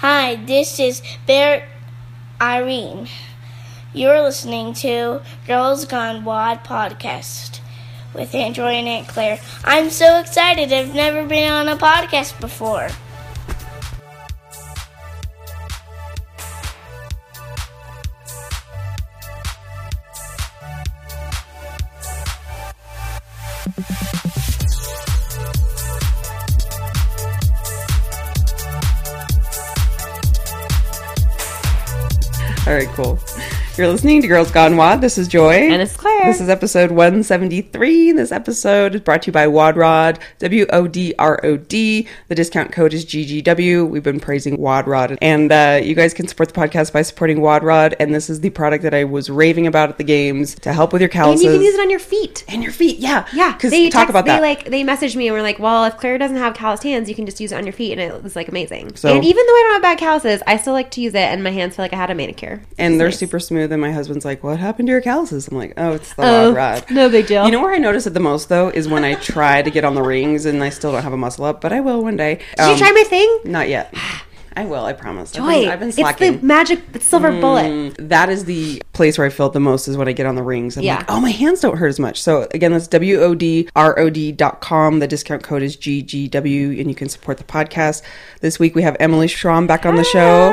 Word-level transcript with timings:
Hi, 0.00 0.36
this 0.36 0.78
is 0.78 1.00
Bear 1.26 1.66
Irene. 2.38 3.08
You're 3.94 4.20
listening 4.20 4.74
to 4.74 5.22
Girls 5.46 5.86
Gone 5.86 6.22
WOD 6.22 6.62
podcast 6.64 7.60
with 8.12 8.34
Andrew 8.34 8.66
and 8.66 8.86
Aunt 8.86 9.08
Claire. 9.08 9.40
I'm 9.64 9.88
so 9.88 10.20
excited. 10.20 10.70
I've 10.70 10.94
never 10.94 11.26
been 11.26 11.50
on 11.50 11.68
a 11.68 11.78
podcast 11.78 12.38
before. 12.42 12.88
Right, 32.76 32.88
cool. 32.88 33.18
You're 33.78 33.88
listening 33.88 34.20
to 34.20 34.28
Girls 34.28 34.50
Gone 34.50 34.76
WOD. 34.76 35.00
This 35.00 35.16
is 35.16 35.28
Joy. 35.28 35.54
And 35.54 35.80
it's 35.80 35.96
Claire. 35.96 36.15
This 36.26 36.40
is 36.40 36.48
episode 36.48 36.90
173. 36.90 38.12
This 38.12 38.32
episode 38.32 38.94
is 38.96 39.00
brought 39.00 39.22
to 39.22 39.26
you 39.28 39.32
by 39.32 39.46
WODrod, 39.46 40.18
W 40.40 40.66
O 40.70 40.88
D 40.88 41.14
R 41.18 41.38
O 41.44 41.56
D. 41.56 42.08
The 42.28 42.34
discount 42.34 42.72
code 42.72 42.92
is 42.92 43.06
GGW. 43.06 43.88
We've 43.88 44.02
been 44.02 44.18
praising 44.18 44.58
WODrod. 44.58 45.18
And 45.22 45.52
uh, 45.52 45.80
you 45.82 45.94
guys 45.94 46.12
can 46.12 46.26
support 46.26 46.52
the 46.52 46.60
podcast 46.60 46.92
by 46.92 47.02
supporting 47.02 47.38
WODrod. 47.38 47.94
And 48.00 48.12
this 48.12 48.28
is 48.28 48.40
the 48.40 48.50
product 48.50 48.82
that 48.82 48.92
I 48.92 49.04
was 49.04 49.30
raving 49.30 49.66
about 49.68 49.88
at 49.88 49.98
the 49.98 50.04
games 50.04 50.56
to 50.56 50.72
help 50.72 50.92
with 50.92 51.00
your 51.00 51.08
calluses. 51.08 51.44
and 51.44 51.52
you 51.54 51.58
can 51.60 51.64
use 51.64 51.74
it 51.74 51.80
on 51.80 51.90
your 51.90 52.00
feet. 52.00 52.44
and 52.48 52.62
your 52.62 52.72
feet. 52.72 52.98
Yeah. 52.98 53.24
Yeah, 53.32 53.52
Because 53.52 53.70
they 53.70 53.88
talk 53.88 54.08
text- 54.08 54.10
about 54.10 54.24
they 54.24 54.32
that. 54.32 54.42
like 54.42 54.64
they 54.68 54.82
messaged 54.82 55.14
me 55.16 55.28
and 55.28 55.34
were 55.36 55.42
like, 55.42 55.58
"Well, 55.60 55.84
if 55.84 55.96
Claire 55.96 56.18
doesn't 56.18 56.36
have 56.36 56.54
calloused 56.54 56.82
hands, 56.82 57.08
you 57.08 57.14
can 57.14 57.24
just 57.24 57.40
use 57.40 57.52
it 57.52 57.56
on 57.56 57.64
your 57.64 57.72
feet," 57.72 57.92
and 57.92 58.00
it 58.00 58.22
was 58.22 58.34
like 58.36 58.48
amazing. 58.48 58.96
So- 58.96 59.14
and 59.14 59.24
even 59.24 59.46
though 59.46 59.52
I 59.52 59.62
don't 59.64 59.72
have 59.74 59.82
bad 59.82 59.98
calluses, 59.98 60.42
I 60.46 60.56
still 60.56 60.72
like 60.74 60.90
to 60.92 61.00
use 61.00 61.14
it, 61.14 61.18
and 61.18 61.42
my 61.44 61.50
hands 61.50 61.76
feel 61.76 61.84
like 61.84 61.92
I 61.92 61.96
had 61.96 62.10
a 62.10 62.14
manicure. 62.16 62.62
and 62.78 62.98
they're 63.00 63.08
nice. 63.08 63.18
super 63.18 63.38
smooth. 63.38 63.70
And 63.72 63.80
my 63.80 63.92
husband's 63.92 64.24
like, 64.24 64.42
"What 64.42 64.58
happened 64.58 64.88
to 64.88 64.92
your 64.92 65.00
calluses?" 65.00 65.48
I'm 65.48 65.56
like, 65.56 65.72
"Oh, 65.76 65.92
it's 65.92 66.15
the 66.16 66.22
Oh, 66.24 66.54
WODrod." 66.54 66.90
no 66.90 67.08
big 67.08 67.26
deal. 67.26 67.44
You 67.44 67.52
know 67.52 67.60
where 67.62 67.74
I 67.74 67.78
notice 67.78 68.06
it 68.06 68.14
the 68.14 68.20
most 68.20 68.48
though 68.48 68.68
is 68.68 68.88
when 68.88 69.04
I 69.04 69.14
try 69.14 69.62
to 69.62 69.70
get 69.70 69.84
on 69.84 69.94
the 69.94 70.02
rings 70.02 70.44
and 70.46 70.62
I 70.62 70.70
still 70.70 70.92
don't 70.92 71.02
have 71.02 71.12
a 71.12 71.16
muscle 71.16 71.44
up, 71.44 71.60
but 71.60 71.72
I 71.72 71.80
will 71.80 72.02
one 72.02 72.16
day. 72.16 72.40
Did 72.56 72.60
Um, 72.60 72.70
you 72.72 72.76
try 72.78 72.90
my 72.92 73.04
thing? 73.04 73.38
Not 73.44 73.68
yet. 73.68 73.94
I 74.58 74.64
will. 74.64 74.86
I 74.86 74.94
promise. 74.94 75.32
I've 75.32 75.44
Joy, 75.44 75.60
been, 75.64 75.68
I've 75.68 75.80
been 75.80 75.92
slacking. 75.92 76.32
it's 76.32 76.40
the 76.40 76.46
magic 76.46 76.80
silver 77.00 77.30
bullet. 77.30 77.66
Mm, 77.66 78.08
that 78.08 78.30
is 78.30 78.46
the 78.46 78.80
place 78.94 79.18
where 79.18 79.26
I 79.26 79.30
feel 79.30 79.48
it 79.48 79.52
the 79.52 79.60
most 79.60 79.86
is 79.86 79.98
when 79.98 80.08
I 80.08 80.12
get 80.12 80.24
on 80.24 80.34
the 80.34 80.42
rings. 80.42 80.78
I'm 80.78 80.82
Yeah. 80.82 80.96
like, 80.96 81.10
oh, 81.10 81.20
my 81.20 81.28
hands 81.28 81.60
don't 81.60 81.76
hurt 81.76 81.88
as 81.88 82.00
much. 82.00 82.22
So 82.22 82.48
again, 82.54 82.72
that's 82.72 82.88
W-O-D-R-O-D 82.88 84.32
dot 84.32 84.62
com. 84.62 84.98
The 85.00 85.06
discount 85.06 85.42
code 85.42 85.62
is 85.62 85.76
GGW 85.76 86.80
and 86.80 86.88
you 86.88 86.94
can 86.94 87.10
support 87.10 87.36
the 87.36 87.44
podcast. 87.44 88.00
This 88.40 88.58
week 88.58 88.74
we 88.74 88.80
have 88.80 88.96
Emily 88.98 89.26
Schromm 89.28 89.66
back 89.66 89.84
on 89.84 89.96
the 89.96 90.04
show. 90.04 90.52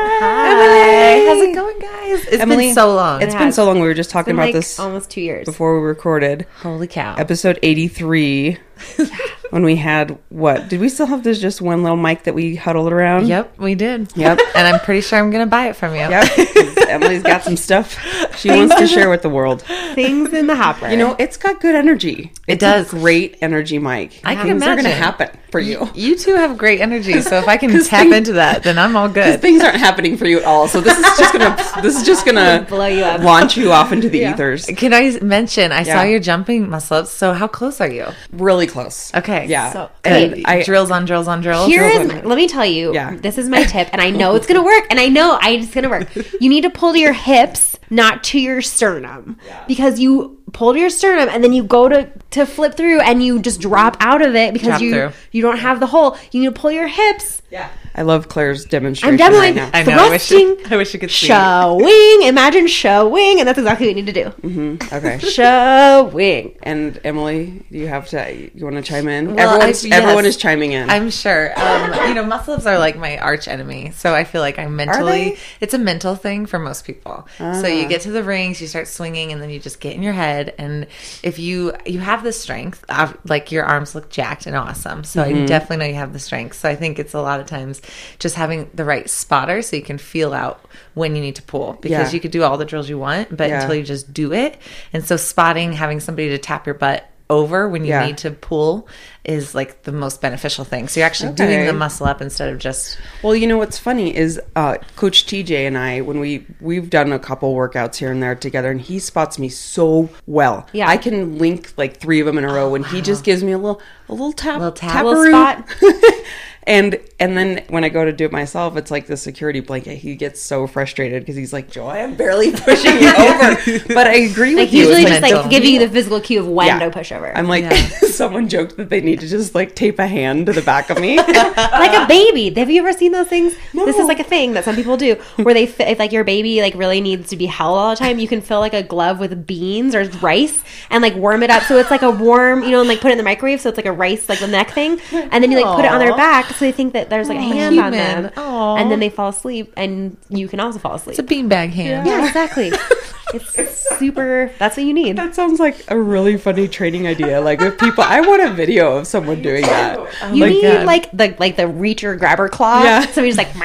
Hey, 0.57 1.25
how's 1.27 1.41
it 1.41 1.55
going, 1.55 1.79
guys? 1.79 2.25
It's 2.27 2.41
Emily, 2.41 2.67
been 2.67 2.75
so 2.75 2.93
long. 2.93 3.21
It's 3.21 3.33
It 3.33 3.37
been 3.37 3.51
so 3.51 3.65
long. 3.65 3.79
We 3.79 3.87
were 3.87 3.93
just 3.95 4.09
talking 4.11 4.33
about 4.33 4.43
like 4.47 4.53
this 4.53 4.79
almost 4.79 5.09
two 5.09 5.21
years. 5.21 5.45
before 5.45 5.79
we 5.79 5.87
recorded. 5.87 6.45
Holy 6.61 6.87
cow. 6.87 7.15
Episode 7.17 7.57
83. 7.63 8.57
when 9.49 9.63
we 9.63 9.75
had 9.75 10.17
what? 10.29 10.69
Did 10.69 10.79
we 10.79 10.89
still 10.89 11.05
have 11.05 11.23
this 11.23 11.39
just 11.39 11.61
one 11.61 11.83
little 11.83 11.97
mic 11.97 12.23
that 12.23 12.33
we 12.33 12.55
huddled 12.55 12.91
around? 12.91 13.27
Yep, 13.27 13.57
we 13.59 13.75
did. 13.75 14.11
Yep. 14.15 14.39
and 14.55 14.67
I'm 14.67 14.79
pretty 14.79 15.01
sure 15.01 15.19
I'm 15.19 15.31
going 15.31 15.45
to 15.45 15.49
buy 15.49 15.67
it 15.67 15.75
from 15.75 15.93
you. 15.93 15.99
Yep. 16.01 16.87
Emily's 16.89 17.23
got 17.23 17.43
some 17.43 17.57
stuff 17.57 17.97
she 18.37 18.49
wants 18.49 18.75
to 18.75 18.87
share 18.87 19.09
with 19.09 19.21
the 19.21 19.29
world. 19.29 19.61
Things 19.61 20.33
in 20.33 20.47
the 20.47 20.55
hopper. 20.55 20.89
You 20.89 20.97
know, 20.97 21.15
it's 21.19 21.37
got 21.37 21.61
good 21.61 21.75
energy. 21.75 22.31
It 22.47 22.59
does. 22.59 22.87
A 22.93 22.97
great 22.97 23.37
energy 23.41 23.79
mic. 23.79 24.19
I 24.23 24.35
can 24.35 24.47
Things 24.47 24.63
are 24.63 24.75
going 24.75 24.83
to 24.85 24.91
happen 24.91 25.29
for 25.51 25.59
you. 25.59 25.87
You 25.93 26.17
two 26.17 26.35
have 26.35 26.57
great 26.57 26.81
energy, 26.81 27.21
so 27.21 27.37
if 27.37 27.47
I 27.47 27.57
can 27.57 27.69
tap 27.83 28.01
things- 28.01 28.15
into 28.15 28.33
that, 28.33 28.63
then 28.63 28.77
I'm 28.79 28.95
all 28.95 29.07
good. 29.07 29.39
things 29.41 29.63
aren't 29.63 29.77
happening 29.77 30.17
for 30.17 30.25
you 30.25 30.39
at 30.39 30.45
all. 30.45 30.67
So 30.67 30.81
this 30.81 30.97
is 30.97 31.17
just 31.17 31.31
gonna 31.33 31.55
this 31.83 31.95
is 31.95 32.03
just 32.03 32.25
gonna 32.25 32.65
Blow 32.67 32.87
you 32.87 33.03
up. 33.03 33.21
launch 33.21 33.55
you 33.55 33.71
off 33.71 33.91
into 33.91 34.09
the 34.09 34.21
ethers. 34.21 34.65
Can 34.65 34.93
I 34.93 35.19
mention? 35.21 35.71
I 35.71 35.81
Yeah. 35.83 35.93
saw 35.97 36.01
your 36.03 36.19
jumping 36.19 36.69
muscle 36.69 36.97
ups. 36.97 37.11
So 37.11 37.33
how 37.33 37.47
close 37.47 37.79
are 37.81 37.87
you? 37.89 38.07
Really 38.31 38.62
close. 38.67 39.13
Okay. 39.13 39.45
Yeah. 39.47 39.71
So- 39.73 39.89
and 40.03 40.33
okay. 40.33 40.43
I 40.45 40.63
drills 40.63 40.91
on 40.91 41.05
drills 41.05 41.27
on 41.27 41.41
drills. 41.41 41.67
Here 41.67 41.81
Girls 41.89 42.05
is, 42.05 42.11
on- 42.11 42.23
let 42.29 42.35
me 42.35 42.47
tell 42.47 42.65
you, 42.65 42.93
Yeah. 42.93 43.15
this 43.15 43.37
is 43.37 43.49
my 43.49 43.63
tip, 43.63 43.89
and 43.91 44.01
I 44.01 44.09
know 44.09 44.35
it's 44.35 44.47
gonna 44.47 44.63
work, 44.63 44.85
and 44.89 44.99
I 44.99 45.07
know 45.07 45.37
I 45.41 45.51
it's 45.51 45.73
gonna 45.73 45.89
work. 45.89 46.07
You 46.41 46.49
need 46.49 46.61
to 46.61 46.69
pull 46.69 46.93
to 46.93 46.99
your 46.99 47.13
hips, 47.13 47.77
not 47.89 48.23
to 48.25 48.39
your 48.39 48.61
sternum, 48.61 49.37
because 49.67 49.99
you 49.99 50.39
pull 50.51 50.73
to 50.73 50.79
your 50.79 50.89
sternum, 50.89 51.29
and 51.31 51.43
then 51.43 51.53
you 51.53 51.63
go 51.63 51.87
to 51.89 52.09
to 52.31 52.45
flip 52.45 52.75
through, 52.75 52.99
and 53.01 53.23
you 53.23 53.39
just 53.39 53.61
drop 53.61 53.95
out 53.99 54.21
of 54.21 54.35
it 54.35 54.53
because 54.53 54.67
Drop 54.69 54.81
you 54.81 54.91
through. 54.93 55.11
you 55.31 55.41
don't 55.41 55.57
have 55.59 55.79
the 55.79 55.87
hole. 55.87 56.17
You 56.31 56.41
need 56.41 56.53
to 56.55 56.59
pull 56.59 56.71
your 56.71 56.87
hips. 56.87 57.41
yeah. 57.51 57.69
I 57.95 58.01
love 58.01 58.27
Claire's 58.29 58.65
demonstration 58.65 59.19
I'm 59.21 59.31
demoing 59.33 59.39
right 59.39 59.55
now. 59.55 59.69
I 59.73 59.83
know. 59.83 60.07
I 60.07 60.09
wish, 60.09 60.27
thrusting. 60.29 60.57
I 60.71 60.77
wish 60.77 60.93
you 60.93 60.99
could 60.99 61.11
see. 61.11 61.27
Showing, 61.27 62.23
imagine 62.27 62.67
showing, 62.67 63.39
and 63.39 63.47
that's 63.47 63.59
exactly 63.59 63.87
what 63.87 63.95
you 63.95 64.03
need 64.03 64.13
to 64.13 64.23
do. 64.23 64.29
Mm-hmm. 64.47 64.95
Okay. 64.95 65.19
Showing. 65.73 66.57
And 66.63 66.99
Emily, 67.03 67.63
you 67.69 67.87
have 67.87 68.07
to? 68.09 68.49
You 68.55 68.63
want 68.65 68.77
to 68.77 68.81
chime 68.81 69.07
in? 69.07 69.35
Well, 69.35 69.49
Everyone's 69.55 69.85
I- 69.85 69.87
yes. 69.89 70.01
everyone 70.01 70.25
is 70.25 70.37
chiming 70.37 70.71
in. 70.71 70.89
I'm 70.89 71.09
sure. 71.09 71.53
Um, 71.59 72.07
you 72.09 72.13
know, 72.15 72.25
muscle 72.25 72.53
ups 72.55 72.65
are 72.65 72.79
like 72.79 72.97
my 72.97 73.17
arch 73.17 73.47
enemy. 73.47 73.91
So 73.91 74.13
I 74.13 74.23
feel 74.23 74.41
like 74.41 74.57
I'm 74.59 74.75
mentally, 74.75 75.37
it's 75.61 75.73
a 75.73 75.79
mental 75.79 76.15
thing 76.15 76.45
for 76.45 76.59
most 76.59 76.85
people. 76.85 77.27
So 77.37 77.43
Ah. 77.45 77.65
you 77.67 77.87
get 77.87 78.01
to 78.01 78.11
the 78.11 78.23
rings, 78.23 78.59
you 78.61 78.67
start 78.67 78.87
swinging, 78.87 79.31
and 79.31 79.41
then 79.41 79.49
you 79.49 79.59
just 79.59 79.79
get 79.79 79.93
in 79.95 80.01
your 80.03 80.13
head. 80.13 80.53
And 80.57 80.87
if 81.21 81.39
you 81.39 81.73
you 81.85 81.99
have 81.99 82.23
the 82.23 82.33
strength, 82.33 82.83
uh, 82.89 83.13
like 83.25 83.51
your 83.51 83.65
arms 83.65 83.93
look 83.95 84.09
jacked 84.09 84.45
and 84.47 84.55
awesome. 84.55 85.03
So 85.03 85.23
Mm-hmm. 85.23 85.43
I 85.43 85.45
definitely 85.45 85.77
know 85.77 85.85
you 85.85 85.95
have 85.95 86.11
the 86.11 86.19
strength. 86.19 86.57
So 86.59 86.67
I 86.69 86.75
think 86.75 86.99
it's 86.99 87.13
a 87.13 87.21
lot 87.21 87.39
of 87.39 87.45
times 87.45 87.81
just 88.19 88.35
having 88.35 88.69
the 88.73 88.85
right 88.85 89.09
spotter 89.09 89.61
so 89.61 89.75
you 89.75 89.81
can 89.81 89.97
feel 89.97 90.33
out 90.33 90.63
when 90.93 91.15
you 91.15 91.21
need 91.21 91.35
to 91.35 91.41
pull 91.43 91.73
because 91.81 91.91
Yeah. 92.09 92.11
you 92.15 92.19
could 92.19 92.31
do 92.31 92.43
all 92.43 92.57
the 92.57 92.65
drills 92.65 92.89
you 92.89 92.97
want, 92.97 93.35
but 93.35 93.49
Yeah. 93.49 93.61
until 93.61 93.75
you 93.75 93.83
just 93.83 94.13
do 94.13 94.33
it. 94.33 94.57
And 94.93 95.05
so 95.05 95.15
spotting, 95.17 95.73
having 95.73 95.99
somebody 95.99 96.29
to 96.29 96.37
tap 96.37 96.65
your 96.65 96.75
butt 96.75 97.05
over 97.29 97.67
when 97.69 97.83
you 97.83 97.89
Yeah. 97.91 98.05
need 98.05 98.17
to 98.17 98.29
pull 98.31 98.87
is 99.23 99.55
like 99.55 99.83
the 99.83 99.91
most 99.93 100.21
beneficial 100.21 100.65
thing. 100.65 100.87
So 100.89 100.99
you're 100.99 101.07
actually 101.07 101.31
doing 101.33 101.65
the 101.65 101.73
muscle 101.73 102.05
up 102.05 102.21
instead 102.21 102.49
of 102.49 102.59
just 102.59 102.97
Well, 103.23 103.33
you 103.35 103.47
know 103.47 103.57
what's 103.57 103.77
funny 103.79 104.15
is 104.15 104.39
uh, 104.57 104.75
Coach 104.97 105.25
TJ 105.25 105.65
and 105.65 105.77
I, 105.77 106.01
when 106.01 106.19
we 106.19 106.45
we've 106.59 106.89
done 106.89 107.11
a 107.13 107.17
couple 107.17 107.55
workouts 107.55 107.95
here 107.95 108.11
and 108.11 108.21
there 108.21 108.35
together, 108.35 108.69
and 108.69 108.81
he 108.81 108.99
spots 108.99 109.39
me 109.39 109.47
so 109.49 110.09
well. 110.27 110.67
Yeah. 110.73 110.89
I 110.89 110.97
can 110.97 111.37
link 111.39 111.71
like 111.77 111.97
three 111.99 112.19
of 112.19 112.25
them 112.25 112.37
in 112.37 112.43
a 112.43 112.53
row, 112.53 112.75
and 112.75 112.85
he 112.85 113.01
just 113.01 113.23
gives 113.23 113.41
me 113.43 113.53
a 113.53 113.57
little 113.57 113.81
a 114.09 114.11
little 114.11 114.33
tap, 114.33 114.59
Little 114.59 114.73
tap. 114.73 115.03
Little 115.05 115.25
spot. 115.25 115.65
and 116.65 116.99
and 117.19 117.37
then 117.37 117.63
when 117.69 117.83
I 117.83 117.89
go 117.89 118.03
to 118.05 118.11
do 118.11 118.25
it 118.25 118.31
myself, 118.31 118.75
it's 118.77 118.91
like 118.91 119.07
the 119.07 119.17
security 119.17 119.59
blanket. 119.59 119.95
He 119.97 120.15
gets 120.15 120.41
so 120.41 120.67
frustrated 120.67 121.21
because 121.23 121.35
he's 121.35 121.53
like, 121.53 121.69
"Joy, 121.69 121.89
I'm 121.91 122.15
barely 122.15 122.51
pushing 122.55 122.97
you 123.01 123.09
over." 123.15 123.83
But 123.93 124.07
I 124.07 124.15
agree 124.31 124.55
Like 124.55 124.65
with 124.67 124.73
you. 124.73 124.79
usually 124.85 125.03
just 125.05 125.21
mental. 125.21 125.41
like 125.41 125.49
giving 125.51 125.73
you 125.73 125.79
the 125.79 125.89
physical 125.89 126.19
cue 126.21 126.39
of 126.39 126.47
when 126.47 126.67
Yeah. 126.67 126.79
to 126.79 126.89
push 126.91 127.11
over. 127.11 127.35
I'm 127.37 127.47
like, 127.47 127.63
Yeah. 127.63 127.75
someone 128.13 128.47
joked 128.49 128.77
that 128.77 128.89
they 128.89 129.01
need 129.01 129.19
to 129.21 129.27
just 129.27 129.55
like 129.55 129.75
tape 129.75 129.99
a 129.99 130.07
hand 130.07 130.45
to 130.47 130.53
the 130.53 130.61
back 130.61 130.89
of 130.89 130.99
me. 130.99 131.17
like 131.17 131.93
a 131.93 132.05
baby. 132.07 132.49
Have 132.59 132.69
you 132.69 132.81
ever 132.81 132.93
seen 132.97 133.11
those 133.11 133.27
things? 133.27 133.53
No. 133.73 133.85
This 133.85 133.97
is 133.97 134.07
like 134.07 134.19
a 134.19 134.23
thing 134.23 134.53
that 134.53 134.63
some 134.63 134.75
people 134.75 134.97
do, 134.97 135.15
where 135.37 135.53
they 135.53 135.65
fi- 135.67 135.85
if 135.85 135.99
like 135.99 136.11
your 136.11 136.23
baby 136.23 136.61
like 136.61 136.75
really 136.75 137.01
needs 137.01 137.29
to 137.29 137.37
be 137.37 137.45
held 137.45 137.77
all 137.77 137.89
the 137.89 137.95
time, 137.95 138.19
you 138.19 138.27
can 138.27 138.41
fill 138.41 138.59
like 138.59 138.73
a 138.73 138.83
glove 138.83 139.19
with 139.19 139.45
beans 139.47 139.95
or 139.95 140.05
rice 140.21 140.63
and 140.89 141.01
like 141.01 141.15
warm 141.15 141.43
it 141.43 141.49
up, 141.49 141.63
so 141.63 141.77
it's 141.77 141.91
like 141.91 142.01
a 142.03 142.11
warm, 142.11 142.63
you 142.63 142.71
know, 142.71 142.79
and 142.79 142.87
like 142.89 142.99
put 143.01 143.09
it 143.09 143.13
in 143.13 143.17
the 143.17 143.23
microwave, 143.23 143.59
so 143.61 143.69
it's 143.69 143.77
like 143.77 143.85
a 143.85 143.91
rice 143.91 144.29
like 144.29 144.39
the 144.39 144.47
neck 144.47 144.69
thing, 144.71 144.99
and 145.11 145.43
then 145.43 145.51
you 145.51 145.59
like 145.61 145.75
put 145.75 145.85
it 145.85 145.91
on 145.91 145.99
their 145.99 146.15
back, 146.15 146.45
so 146.53 146.65
they 146.65 146.71
think 146.71 146.93
that 146.93 147.09
there's 147.09 147.29
like 147.29 147.37
a 147.37 147.41
hand 147.41 147.79
on 147.79 147.91
them, 147.91 148.31
Aw. 148.35 148.75
and 148.77 148.91
then 148.91 148.99
they 148.99 149.09
fall 149.09 149.29
asleep, 149.29 149.73
and 149.75 150.17
you 150.29 150.47
can 150.47 150.59
also 150.59 150.79
fall 150.79 150.95
asleep. 150.95 151.19
it's 151.19 151.31
a 151.31 151.35
beanbag 151.35 151.69
hand. 151.69 152.07
yeah, 152.07 152.25
exactly. 152.25 152.71
it's 153.33 153.97
super. 153.97 154.51
That's 154.59 154.77
what 154.77 154.85
you 154.85 154.93
need. 154.93 155.17
That 155.17 155.35
sounds 155.35 155.59
like 155.59 155.83
a 155.89 155.99
really 155.99 156.37
funny 156.37 156.67
training 156.67 157.07
idea. 157.07 157.41
Like 157.41 157.61
if 157.61 157.77
people, 157.77 158.03
I 158.03 158.21
want 158.21 158.43
a 158.43 158.53
video 158.53 158.97
of 158.97 159.07
someone 159.07 159.41
doing 159.41 159.63
that. 159.63 159.99
Oh 160.21 160.33
you 160.33 160.45
need 160.45 160.61
God. 160.61 160.85
like 160.85 161.11
the 161.11 161.35
like 161.39 161.55
the 161.55 161.63
reacher 161.63 162.17
grabber 162.17 162.49
claw. 162.49 162.83
Yeah. 162.83 163.05
So 163.13 163.21
he's 163.23 163.37
like, 163.37 163.53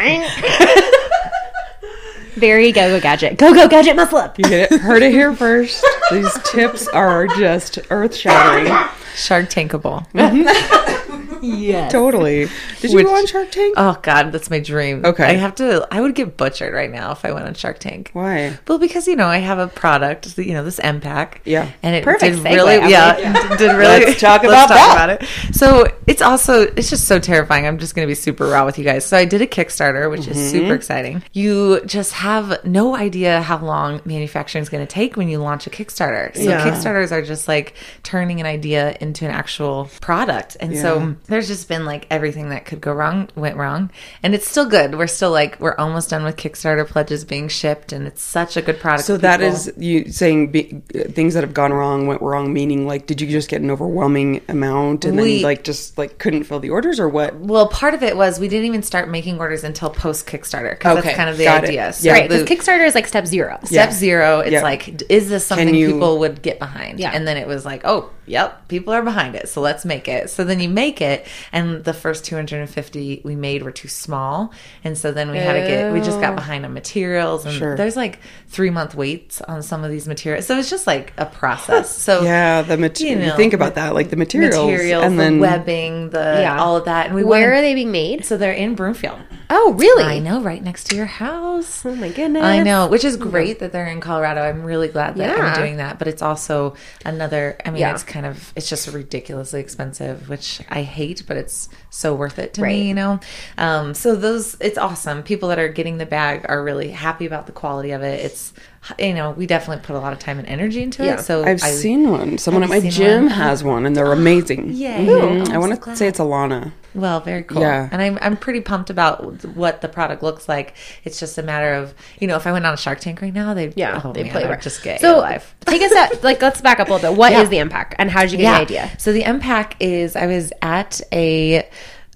very 2.35 2.71
go 2.71 2.89
go 2.91 3.01
gadget, 3.01 3.39
go 3.39 3.55
go 3.55 3.67
gadget 3.69 3.97
muscle 3.97 4.19
up. 4.19 4.39
You 4.39 4.45
get 4.45 4.71
it, 4.73 4.81
heard 4.81 5.03
it 5.03 5.11
here 5.11 5.35
first. 5.35 5.85
These 6.11 6.33
tips 6.51 6.87
are 6.89 7.27
just 7.27 7.79
earth 7.91 8.15
shattering. 8.15 8.67
Shark 9.15 9.49
Tankable. 9.49 10.07
Mm-hmm. 10.13 10.98
Yes. 11.43 11.93
Totally. 11.93 12.49
Did 12.81 12.93
you 12.93 13.03
go 13.05 13.15
on 13.15 13.27
Shark 13.27 13.51
Tank? 13.51 13.75
Oh 13.77 13.99
God, 14.03 14.33
that's 14.33 14.51
my 14.51 14.61
dream. 14.61 15.05
Okay. 15.05 15.25
I 15.25 15.33
have 15.35 15.55
to. 15.57 15.87
I 15.91 16.01
would 16.01 16.15
get 16.15 16.37
butchered 16.37 16.73
right 16.75 16.91
now 16.91 17.13
if 17.13 17.25
I 17.25 17.33
went 17.33 17.47
on 17.47 17.55
Shark 17.55 17.79
Tank. 17.79 18.11
Why? 18.13 18.59
Well, 18.67 18.79
because 18.79 19.07
you 19.09 19.17
know 19.17 19.27
I 19.27 19.39
have 19.39 19.59
a 19.59 19.69
product, 19.69 20.37
you 20.39 20.53
know 20.55 20.65
this 20.65 20.79
M 20.81 21.01
pack, 21.01 21.41
Yeah. 21.45 21.71
and 21.83 21.95
it 21.95 22.05
Perfect 22.05 22.37
did 22.37 22.45
segue, 22.45 22.55
really, 22.55 22.75
Emily. 22.77 22.91
yeah, 22.93 23.57
did 23.57 23.73
really. 23.77 24.05
Let's 24.07 24.21
talk 24.21 24.45
about 24.45 24.69
that. 24.69 24.95
about 24.95 25.23
it. 25.23 25.29
So 25.55 25.87
it's 26.07 26.23
also 26.23 26.63
it's 26.63 26.91
just 26.91 27.07
so 27.07 27.19
terrifying. 27.19 27.67
I'm 27.67 27.79
just 27.79 27.95
going 27.95 28.07
to 28.07 28.11
be 28.11 28.15
super 28.15 28.47
raw 28.47 28.65
with 28.65 28.79
you 28.79 28.85
guys. 28.85 29.05
So 29.05 29.17
I 29.17 29.25
did 29.25 29.43
a 29.43 29.47
Kickstarter, 29.47 30.11
which 30.11 30.23
Mm-hmm. 30.23 30.31
is 30.33 30.51
super 30.51 30.75
exciting. 30.75 31.23
You 31.33 31.81
just 31.87 32.13
have 32.13 32.65
no 32.65 32.97
idea 32.97 33.41
how 33.43 33.59
long 33.59 34.01
manufacturing 34.05 34.63
is 34.63 34.69
going 34.69 34.85
to 34.87 34.93
take 34.93 35.17
when 35.17 35.29
you 35.29 35.39
launch 35.39 35.67
a 35.67 35.71
Kickstarter. 35.71 36.35
So 36.37 36.43
Yeah. 36.43 36.65
Kickstarters 36.69 37.13
are 37.13 37.23
just 37.23 37.49
like 37.49 37.75
turning 38.03 38.41
an 38.41 38.47
idea 38.47 38.97
into 39.01 39.25
an 39.25 39.31
actual 39.31 39.89
product, 40.01 40.57
and 40.61 40.77
so 40.77 41.17
there's 41.29 41.47
just 41.49 41.69
been 41.69 41.85
like 41.85 42.07
everything 42.11 42.49
that 42.51 42.65
could 42.65 42.81
go 42.81 42.93
wrong 42.93 43.29
went 43.37 43.57
wrong, 43.57 43.91
and 44.23 44.35
it's 44.35 44.49
still 44.49 44.67
good. 44.67 44.97
We're 44.97 45.07
still 45.07 45.31
like 45.31 45.61
we're 45.61 45.77
almost 45.77 46.11
done 46.11 46.25
with 46.25 46.37
Kickstarter 46.37 46.87
pledges 46.87 47.25
being 47.25 47.49
shipped, 47.49 47.93
and 47.93 48.07
it's 48.07 48.23
such 48.23 48.57
a 48.57 48.63
good 48.63 48.81
product. 48.81 49.07
So 49.07 49.15
for 49.15 49.23
that 49.23 49.41
people. 49.41 49.55
is 49.55 49.73
you 49.77 50.11
saying 50.11 50.51
be, 50.51 50.83
things 51.11 51.35
that 51.35 51.43
have 51.45 51.55
gone 51.55 51.73
wrong 51.73 52.07
went 52.07 52.23
wrong. 52.23 52.53
Meaning, 52.53 52.87
like, 52.87 53.07
did 53.07 53.21
you 53.21 53.29
just 53.29 53.49
get 53.49 53.61
an 53.61 53.71
overwhelming 53.71 54.41
amount 54.49 55.05
and 55.05 55.17
We- 55.17 55.35
then 55.37 55.43
like 55.43 55.65
just 55.65 55.99
like 55.99 56.19
couldn't 56.19 56.45
fill 56.45 56.61
the 56.61 56.71
orders, 56.71 56.99
or 56.99 57.09
what? 57.09 57.37
Well, 57.37 57.69
part 57.69 57.95
of 57.95 58.03
it 58.03 58.17
was 58.17 58.41
we 58.41 58.49
didn't 58.49 58.67
even 58.67 58.83
start 58.83 59.09
making 59.09 59.39
orders 59.39 59.65
until 59.65 59.91
post 59.91 60.27
Kickstarter 60.27 60.71
because 60.71 60.99
Okay, 60.99 61.07
that's 61.09 61.17
kind 61.17 61.31
of 61.31 61.37
the 61.39 61.45
got 61.45 61.65
it. 61.65 61.69
idea. 61.69 61.93
So 61.93 62.07
Yeah. 62.07 62.13
right, 62.13 62.29
because 62.29 62.45
the- 62.45 62.57
Kickstarter 62.57 62.87
is 62.87 62.95
like 62.95 63.07
step 63.07 63.27
zero. 63.27 63.59
Step 63.65 63.93
zero, 63.93 64.41
it's 64.41 64.53
Yeah. 64.53 64.63
like, 64.63 65.03
is 65.11 65.29
this 65.29 65.47
something 65.47 65.75
you- 65.75 65.93
people 65.93 66.19
would 66.21 66.43
get 66.43 66.59
behind? 66.59 66.99
Yeah. 67.01 67.11
And 67.13 67.27
then 67.29 67.37
it 67.37 67.47
was 67.47 67.65
like, 67.67 67.83
oh, 67.85 68.11
yep, 68.27 68.67
people 68.69 68.93
are 68.95 69.03
behind 69.03 69.35
it. 69.35 69.49
So 69.49 69.61
let's 69.61 69.85
make 69.85 70.09
it. 70.09 70.31
So 70.31 70.45
then 70.45 70.61
you 70.61 70.69
make 70.69 71.01
it, 71.01 71.18
and 71.53 71.85
the 71.85 71.93
first 71.93 72.25
250 72.25 73.23
we 73.25 73.37
made 73.37 73.63
were 73.63 73.71
too 73.73 73.89
small. 73.89 74.53
And 74.85 74.97
so 74.97 75.13
then 75.13 75.31
we 75.31 75.39
had 75.39 75.55
to 75.55 75.61
get, 75.61 75.93
we 75.93 76.01
just 76.01 76.21
got 76.21 76.35
behind 76.35 76.65
on 76.65 76.73
materials. 76.75 77.45
And 77.45 77.55
Sure. 77.55 77.77
there's 77.77 77.97
like 77.97 78.19
three 78.49 78.71
month 78.71 78.95
waits 78.95 79.41
on 79.43 79.63
some 79.63 79.85
of 79.85 79.91
these 79.91 80.07
materials. 80.09 80.47
So 80.47 80.59
it's 80.59 80.71
just 80.71 80.87
like 80.87 81.13
a 81.19 81.27
process. 81.27 81.91
So 81.97 82.23
Yeah, 82.29 82.63
the 82.63 82.77
material. 82.77 83.21
You 83.21 83.27
know, 83.31 83.37
think 83.37 83.53
about 83.53 83.75
that, 83.77 83.95
like 83.95 84.11
the 84.11 84.17
materials, 84.17 84.55
materials, 84.71 85.05
and 85.05 85.19
the 85.19 85.23
then 85.23 85.39
webbing, 85.41 86.11
the 86.11 86.39
Yeah. 86.43 86.59
all 86.61 86.77
of 86.77 86.85
that. 86.85 87.07
And 87.07 87.15
we 87.15 87.25
Where 87.25 87.53
are 87.55 87.61
they 87.61 87.75
being 87.75 87.91
made? 87.93 88.25
So 88.25 88.37
they're 88.37 88.53
in 88.53 88.75
Broomfield. 88.75 89.19
Oh, 89.51 89.75
really? 89.79 90.05
I 90.05 90.19
know, 90.19 90.43
right 90.43 90.63
next 90.63 90.85
to 90.91 90.97
your 90.97 91.07
house. 91.07 91.85
Oh 91.87 91.95
my 91.95 92.11
goodness. 92.11 92.43
I 92.43 92.63
know, 92.63 92.87
which 92.89 93.05
is 93.05 93.17
great 93.17 93.61
that 93.61 93.73
they're 93.73 93.87
in 93.87 94.01
Colorado. 94.01 94.43
I'm 94.43 94.63
really 94.63 94.89
glad 94.89 95.17
that 95.17 95.37
Yeah. 95.37 95.43
I'm 95.43 95.55
doing 95.59 95.79
that. 95.79 95.99
But 95.99 96.07
it's 96.09 96.21
also 96.21 96.75
another. 97.05 97.57
I 97.65 97.71
mean, 97.71 97.81
Yeah. 97.81 97.93
it's 97.93 98.03
kind 98.03 98.27
of 98.27 98.53
it's 98.57 98.69
just 98.69 98.87
ridiculously 98.93 99.61
expensive, 99.61 100.29
which 100.29 100.61
I 100.69 100.83
hate, 100.83 101.08
but 101.27 101.37
it's 101.37 101.69
so 101.91 102.15
worth 102.15 102.39
it 102.39 102.55
to 102.55 102.63
Right. 102.63 102.73
me. 102.77 102.89
You 102.89 102.95
know, 102.95 103.21
um, 103.57 103.95
so 103.95 104.15
those 104.17 104.57
it's 104.61 104.79
awesome. 104.79 105.23
People 105.23 105.49
that 105.51 105.59
are 105.59 105.69
getting 105.69 105.99
the 105.99 106.07
bag 106.07 106.47
are 106.49 106.63
really 106.63 106.91
happy 106.91 107.27
about 107.27 107.47
the 107.47 107.53
quality 107.53 107.91
of 107.93 108.03
it. 108.03 108.25
It's 108.25 108.53
you 108.99 109.13
know 109.13 109.33
we 109.33 109.47
definitely 109.47 109.85
put 109.85 109.97
a 109.97 109.99
lot 109.99 110.13
of 110.13 110.19
time 110.19 110.39
and 110.39 110.47
energy 110.49 110.83
into 110.83 111.05
Yeah. 111.05 111.15
it. 111.15 111.21
So 111.21 111.45
I've 111.45 111.63
I, 111.63 111.71
seen 111.71 112.11
one. 112.11 112.39
Someone 112.39 112.63
at 112.63 112.69
my 112.69 112.81
gym 112.81 113.25
one? 113.25 113.33
has 113.33 113.65
one, 113.65 113.87
and 113.87 113.97
they're 113.97 114.13
amazing. 114.13 114.71
Yay. 114.73 115.07
Mhm. 115.07 115.51
I'm 115.51 115.61
want 115.61 115.83
to 115.83 115.97
say 115.97 116.07
it's 116.09 116.19
Alana. 116.21 116.73
Well, 116.95 117.21
very 117.21 117.43
cool. 117.43 117.61
Yeah. 117.61 117.89
And 117.93 118.01
I'm, 118.01 118.19
I'm 118.23 118.37
pretty 118.37 118.61
pumped 118.63 118.89
about 118.91 119.45
what 119.45 119.83
the 119.83 119.89
product 119.89 120.23
looks 120.23 120.49
like. 120.49 120.75
It's 121.05 121.21
just 121.21 121.37
a 121.39 121.43
matter 121.43 121.75
of, 121.75 121.95
you 122.19 122.27
know, 122.27 122.35
if 122.37 122.47
I 122.47 122.51
went 122.51 122.65
on 122.67 122.73
a 122.73 122.79
Shark 122.79 122.99
Tank 122.99 123.21
right 123.21 123.33
now, 123.33 123.53
they'd, 123.55 123.75
Yeah, 123.77 124.01
oh, 124.03 124.13
they 124.13 124.23
man, 124.25 124.33
play 124.33 124.47
right. 124.47 124.61
just 124.61 124.83
get 124.83 125.01
so 125.01 125.23
take 125.67 125.83
us 125.83 125.93
at 125.95 126.25
like 126.25 126.41
let's 126.41 126.61
back 126.63 126.81
up 126.81 126.89
a 126.89 126.93
little 126.95 127.11
bit. 127.11 127.17
What 127.19 127.33
is 127.35 127.39
Yeah. 127.43 127.45
the 127.45 127.59
impact 127.59 127.95
and 127.99 128.11
how 128.11 128.23
did 128.23 128.33
you 128.33 128.39
get 128.39 128.53
the 128.55 128.61
idea? 128.63 128.91
So 128.99 129.13
the 129.13 129.23
impact 129.25 129.77
is 129.81 130.17
I 130.17 130.27
was 130.27 130.51
at 130.63 131.01
a 131.13 131.69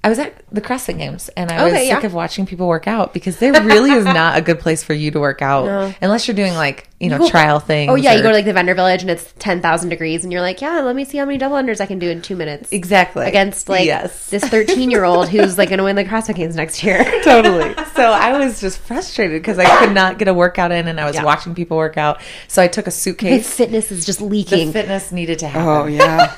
I 0.05 0.09
was 0.09 0.19
at 0.19 0.35
the 0.51 0.61
CrossFit 0.61 0.99
Games 0.99 1.31
and 1.37 1.49
I 1.51 1.63
was 1.63 1.73
Okay, 1.75 1.89
sick 1.89 2.03
of 2.03 2.13
watching 2.13 2.45
people 2.45 2.67
work 2.67 2.89
out 2.89 3.15
because 3.15 3.37
there 3.39 3.53
really 3.63 3.93
is 3.93 4.05
not 4.21 4.37
a 4.37 4.41
good 4.43 4.59
place 4.59 4.83
for 4.83 4.95
you 4.95 5.13
to 5.13 5.21
work 5.21 5.43
out 5.43 5.67
No. 5.67 5.95
unless 6.03 6.27
you're 6.27 6.35
doing 6.35 6.55
like 6.55 6.89
you 6.99 7.09
know 7.09 7.19
go- 7.19 7.29
trial 7.29 7.61
things. 7.61 7.89
Oh 7.91 7.95
yeah, 7.95 8.15
you 8.15 8.23
go 8.23 8.29
to 8.31 8.35
like 8.35 8.45
the 8.45 8.53
vendor 8.53 8.75
village 8.75 9.03
and 9.03 9.11
it's 9.13 9.33
ten 9.39 9.61
thousand 9.63 9.91
degrees, 9.91 10.25
and 10.25 10.33
you're 10.33 10.41
like, 10.41 10.61
yeah, 10.61 10.81
let 10.81 10.97
me 10.97 11.05
see 11.05 11.19
how 11.19 11.25
many 11.25 11.39
double 11.39 11.57
unders 11.57 11.81
I 11.81 11.87
can 11.87 11.99
do 12.01 12.11
in 12.11 12.21
two 12.21 12.35
minutes 12.35 12.73
exactly 12.73 13.27
against 13.27 13.69
like 13.69 13.87
yes 13.87 14.31
this 14.31 14.43
thirteen 14.45 14.91
year 14.91 15.05
old 15.05 15.29
who's 15.29 15.57
like 15.57 15.69
going 15.69 15.79
to 15.79 15.85
win 15.85 15.95
the 15.97 16.05
CrossFit 16.05 16.35
Games 16.35 16.57
next 16.57 16.83
year. 16.83 17.05
totally. 17.25 17.75
So 17.93 18.11
I 18.11 18.39
was 18.39 18.59
just 18.59 18.79
frustrated 18.79 19.43
because 19.43 19.59
I 19.59 19.67
could 19.79 19.93
not 19.95 20.19
get 20.19 20.27
a 20.27 20.33
workout 20.35 20.73
in 20.73 20.89
and 20.89 20.99
I 20.99 21.05
was 21.05 21.15
Yeah. 21.15 21.25
watching 21.25 21.55
people 21.55 21.77
work 21.77 21.99
out. 21.99 22.23
So 22.49 22.63
I 22.63 22.67
took 22.67 22.87
a 22.87 22.91
His 22.91 22.97
suitcase. 22.97 23.55
fitness 23.55 23.93
is 23.93 24.07
just 24.07 24.21
The 24.21 24.25
leaking. 24.25 24.73
fitness 24.73 25.13
needed 25.13 25.39
to 25.41 25.47
oh, 25.47 25.49
happen. 25.51 25.69
Oh 25.69 25.87
yeah, 25.87 26.35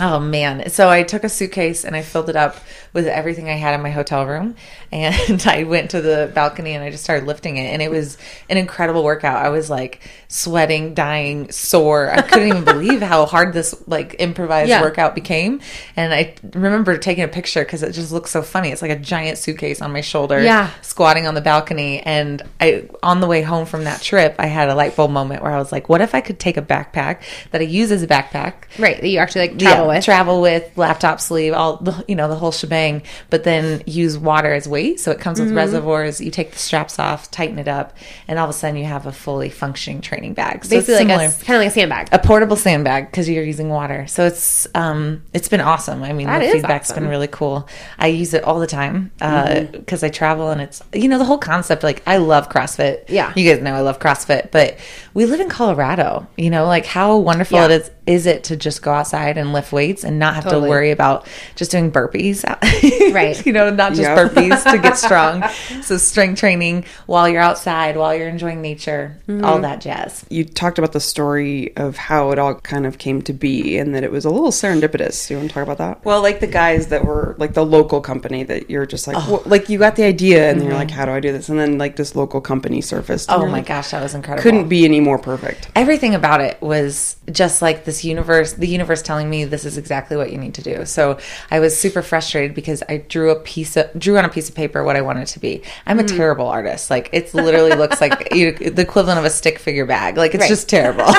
Oh 0.00 0.18
man. 0.18 0.68
So 0.70 0.90
I 0.90 1.04
took 1.04 1.22
a 1.22 1.28
suitcase 1.28 1.84
and 1.84 1.94
I 1.94 2.02
filled 2.02 2.28
it 2.28 2.34
up 2.34 2.56
with 2.92 3.06
everything 3.06 3.48
I 3.48 3.52
had 3.54 3.74
in 3.74 3.80
my 3.82 3.90
hotel 3.90 4.26
room 4.26 4.56
and 4.90 5.40
I 5.46 5.62
went 5.64 5.90
to 5.92 6.00
the 6.00 6.32
balcony 6.34 6.72
and 6.74 6.82
I 6.82 6.90
just 6.90 7.04
started 7.04 7.26
lifting 7.26 7.58
it 7.58 7.72
and 7.72 7.80
it 7.80 7.90
was 7.92 8.18
an 8.50 8.56
incredible 8.56 9.04
workout. 9.04 9.44
I 9.44 9.50
was 9.50 9.70
like 9.70 10.00
sweating, 10.26 10.94
dying, 10.94 11.50
sore. 11.52 12.10
I 12.10 12.22
couldn't 12.22 12.48
even 12.48 12.64
believe 12.64 13.02
how 13.02 13.24
hard 13.26 13.52
this 13.52 13.72
like 13.86 14.16
improvised 14.18 14.68
Yeah. 14.68 14.80
workout 14.82 15.14
became. 15.14 15.60
And 15.96 16.12
I 16.12 16.34
remember 16.54 16.98
taking 16.98 17.22
a 17.22 17.28
picture 17.28 17.64
cuz 17.64 17.84
it 17.84 17.92
just 17.92 18.10
looks 18.10 18.32
so 18.32 18.42
funny. 18.42 18.70
It's 18.70 18.82
like 18.82 18.90
a 18.90 18.96
giant 18.98 19.38
suitcase 19.38 19.80
on 19.80 19.92
my 19.92 20.00
shoulder 20.00 20.42
Yeah. 20.42 20.70
squatting 20.82 21.28
on 21.28 21.34
the 21.34 21.40
balcony 21.40 22.00
and 22.00 22.42
I 22.60 22.84
on 23.04 23.20
the 23.20 23.28
way 23.28 23.42
home 23.42 23.64
from 23.64 23.84
that 23.84 24.02
trip, 24.02 24.34
I 24.40 24.46
had 24.46 24.68
a 24.68 24.74
light 24.74 24.96
bulb 24.96 25.12
moment 25.12 25.40
where 25.44 25.52
I 25.52 25.58
was 25.58 25.70
like, 25.70 25.88
what 25.88 26.00
if 26.00 26.16
I 26.16 26.20
could 26.20 26.40
take 26.40 26.56
a 26.56 26.62
backpack 26.62 27.18
that 27.52 27.60
I 27.60 27.64
use 27.64 27.92
as 27.92 28.02
a 28.02 28.08
backpack 28.08 28.54
right, 28.76 29.00
that 29.00 29.08
you 29.08 29.20
actually 29.20 29.42
like 29.48 29.58
travel 29.58 29.83
yeah, 29.83 29.83
travel 30.00 30.40
with 30.40 30.70
laptop 30.76 31.20
sleeve, 31.20 31.52
all 31.52 31.76
the 31.76 32.04
you 32.08 32.14
know 32.16 32.28
the 32.28 32.34
whole 32.36 32.52
shebang. 32.52 33.02
But 33.30 33.44
then 33.44 33.82
use 33.86 34.16
water 34.18 34.52
as 34.52 34.68
weight, 34.68 35.00
so 35.00 35.10
it 35.10 35.20
comes 35.20 35.38
Mm-hmm. 35.38 35.48
with 35.50 35.56
reservoirs. 35.56 36.20
You 36.20 36.30
take 36.30 36.52
the 36.52 36.58
straps 36.58 36.98
off, 36.98 37.30
tighten 37.30 37.58
it 37.58 37.68
up, 37.68 37.96
and 38.28 38.38
all 38.38 38.44
of 38.44 38.50
a 38.50 38.52
sudden 38.52 38.76
you 38.76 38.84
have 38.84 39.06
a 39.06 39.12
fully 39.12 39.50
functioning 39.50 40.00
training 40.00 40.34
bag. 40.34 40.64
So 40.64 40.70
Basically, 40.70 40.94
it's 40.94 41.00
like 41.10 41.42
a 41.42 41.44
kind 41.44 41.56
of 41.56 41.60
like 41.62 41.68
a 41.68 41.70
sandbag. 41.70 42.08
a 42.12 42.18
portable 42.18 42.56
sandbag 42.56 43.10
because 43.10 43.28
you're 43.28 43.44
using 43.44 43.68
water. 43.68 44.06
So 44.06 44.26
it's 44.26 44.66
um 44.74 45.22
it's 45.32 45.48
been 45.48 45.60
awesome. 45.60 46.02
I 46.02 46.12
mean, 46.12 46.26
That 46.26 46.40
the 46.40 46.50
feedback's 46.52 46.90
awesome. 46.90 47.04
been 47.04 47.10
really 47.10 47.26
cool. 47.28 47.68
I 47.98 48.08
use 48.08 48.34
it 48.34 48.44
all 48.44 48.60
the 48.60 48.66
time 48.66 49.10
Mm-hmm. 49.20 49.78
because 49.78 50.02
I 50.04 50.08
travel 50.08 50.50
and 50.50 50.60
it's 50.60 50.82
you 50.92 51.08
know 51.08 51.18
the 51.18 51.24
whole 51.24 51.38
concept. 51.38 51.82
Like 51.82 52.02
I 52.06 52.18
love 52.18 52.48
CrossFit. 52.48 53.04
Yeah. 53.08 53.32
you 53.34 53.50
guys 53.50 53.62
know 53.62 53.74
I 53.74 53.80
love 53.80 53.98
CrossFit, 53.98 54.50
but 54.50 54.78
we 55.14 55.26
live 55.26 55.40
in 55.40 55.48
Colorado. 55.48 56.26
You 56.36 56.50
know, 56.50 56.66
like 56.66 56.86
how 56.86 57.16
wonderful 57.18 57.58
Yeah. 57.58 57.66
it 57.66 57.70
is 57.72 57.90
is 58.06 58.26
it 58.26 58.44
to 58.44 58.56
just 58.56 58.82
go 58.82 58.92
outside 58.92 59.38
and 59.38 59.52
lift 59.54 59.72
weights 59.74 60.04
and 60.04 60.18
not 60.18 60.34
have 60.36 60.44
Totally. 60.44 60.62
to 60.66 60.70
worry 60.70 60.90
about 60.92 61.26
just 61.56 61.70
doing 61.70 61.90
burpees. 61.92 62.42
Right. 63.14 63.44
you 63.46 63.52
know, 63.52 63.70
not 63.70 63.90
just 63.90 64.02
Yeah. 64.02 64.16
burpees 64.16 64.62
to 64.70 64.78
get 64.78 64.96
strong. 65.06 65.44
So 65.82 65.96
strength 65.98 66.38
training 66.40 66.84
while 67.06 67.28
you're 67.28 67.42
outside, 67.42 67.96
while 67.96 68.14
you're 68.14 68.28
enjoying 68.28 68.62
nature, 68.62 69.16
Mm-hmm. 69.28 69.44
all 69.44 69.58
that 69.60 69.80
jazz. 69.80 70.24
you 70.30 70.44
talked 70.44 70.78
about 70.78 70.92
the 70.92 71.00
story 71.00 71.74
of 71.76 71.96
how 71.96 72.30
it 72.30 72.38
all 72.38 72.54
kind 72.56 72.86
of 72.86 72.98
came 72.98 73.20
to 73.22 73.32
be, 73.32 73.76
and 73.78 73.94
that 73.94 74.04
it 74.04 74.10
was 74.12 74.24
a 74.24 74.30
little 74.30 74.50
serendipitous. 74.50 75.28
You 75.30 75.36
want 75.38 75.48
to 75.50 75.54
talk 75.54 75.62
about 75.62 75.78
that? 75.78 76.04
Well, 76.04 76.22
like 76.22 76.40
the 76.40 76.46
guys 76.46 76.88
that 76.88 77.04
were 77.04 77.34
like 77.38 77.54
the 77.54 77.64
local 77.64 78.00
company 78.00 78.42
that 78.44 78.70
you're 78.70 78.86
just 78.86 79.06
like, 79.06 79.16
well, 79.16 79.42
like 79.46 79.68
you 79.68 79.78
got 79.78 79.96
the 79.96 80.04
idea, 80.04 80.50
and 80.50 80.60
then 80.60 80.68
you're 80.68 80.76
like, 80.76 80.90
how 80.90 81.04
do 81.04 81.12
I 81.12 81.20
do 81.20 81.32
this? 81.32 81.48
And 81.48 81.58
then 81.58 81.78
like 81.78 81.96
this 81.96 82.14
local 82.14 82.40
company 82.40 82.80
surfaced. 82.80 83.30
Oh 83.30 83.46
my 83.46 83.52
like, 83.52 83.66
gosh, 83.66 83.90
that 83.90 84.02
was 84.02 84.14
incredible. 84.14 84.42
couldn't 84.42 84.68
be 84.68 84.84
any 84.84 85.00
more 85.00 85.18
perfect. 85.18 85.68
everything 85.74 86.14
about 86.14 86.40
it 86.40 86.60
was 86.60 87.16
just 87.32 87.62
like 87.62 87.84
this 87.84 88.04
universe 88.04 88.52
the 88.52 88.68
universe 88.68 89.00
telling 89.02 89.28
me 89.30 89.44
this 89.44 89.63
is 89.64 89.78
exactly 89.78 90.16
what 90.16 90.30
you 90.32 90.38
need 90.38 90.54
to 90.54 90.62
do. 90.62 90.84
So 90.84 91.18
i 91.50 91.60
was 91.60 91.78
super 91.78 92.02
frustrated 92.02 92.54
because 92.54 92.82
i 92.88 92.98
drew 92.98 93.30
a 93.30 93.36
piece 93.40 93.76
of 93.76 93.90
drew 93.98 94.16
on 94.18 94.24
a 94.24 94.28
piece 94.28 94.48
of 94.48 94.54
paper 94.54 94.82
what 94.84 94.96
i 94.96 95.00
wanted 95.00 95.26
to 95.28 95.38
be. 95.40 95.62
I'm 95.86 95.98
a 95.98 96.04
terrible 96.04 96.46
artist. 96.46 96.90
Like 96.90 97.10
it 97.12 97.32
literally 97.34 97.74
looks 97.76 98.00
like 98.00 98.34
you, 98.34 98.52
the 98.52 98.82
equivalent 98.82 99.18
of 99.18 99.24
a 99.24 99.30
stick 99.30 99.58
figure 99.58 99.86
bag. 99.86 100.16
Like 100.16 100.34
it's 100.34 100.42
Right. 100.42 100.48
just 100.48 100.68
terrible. 100.68 101.06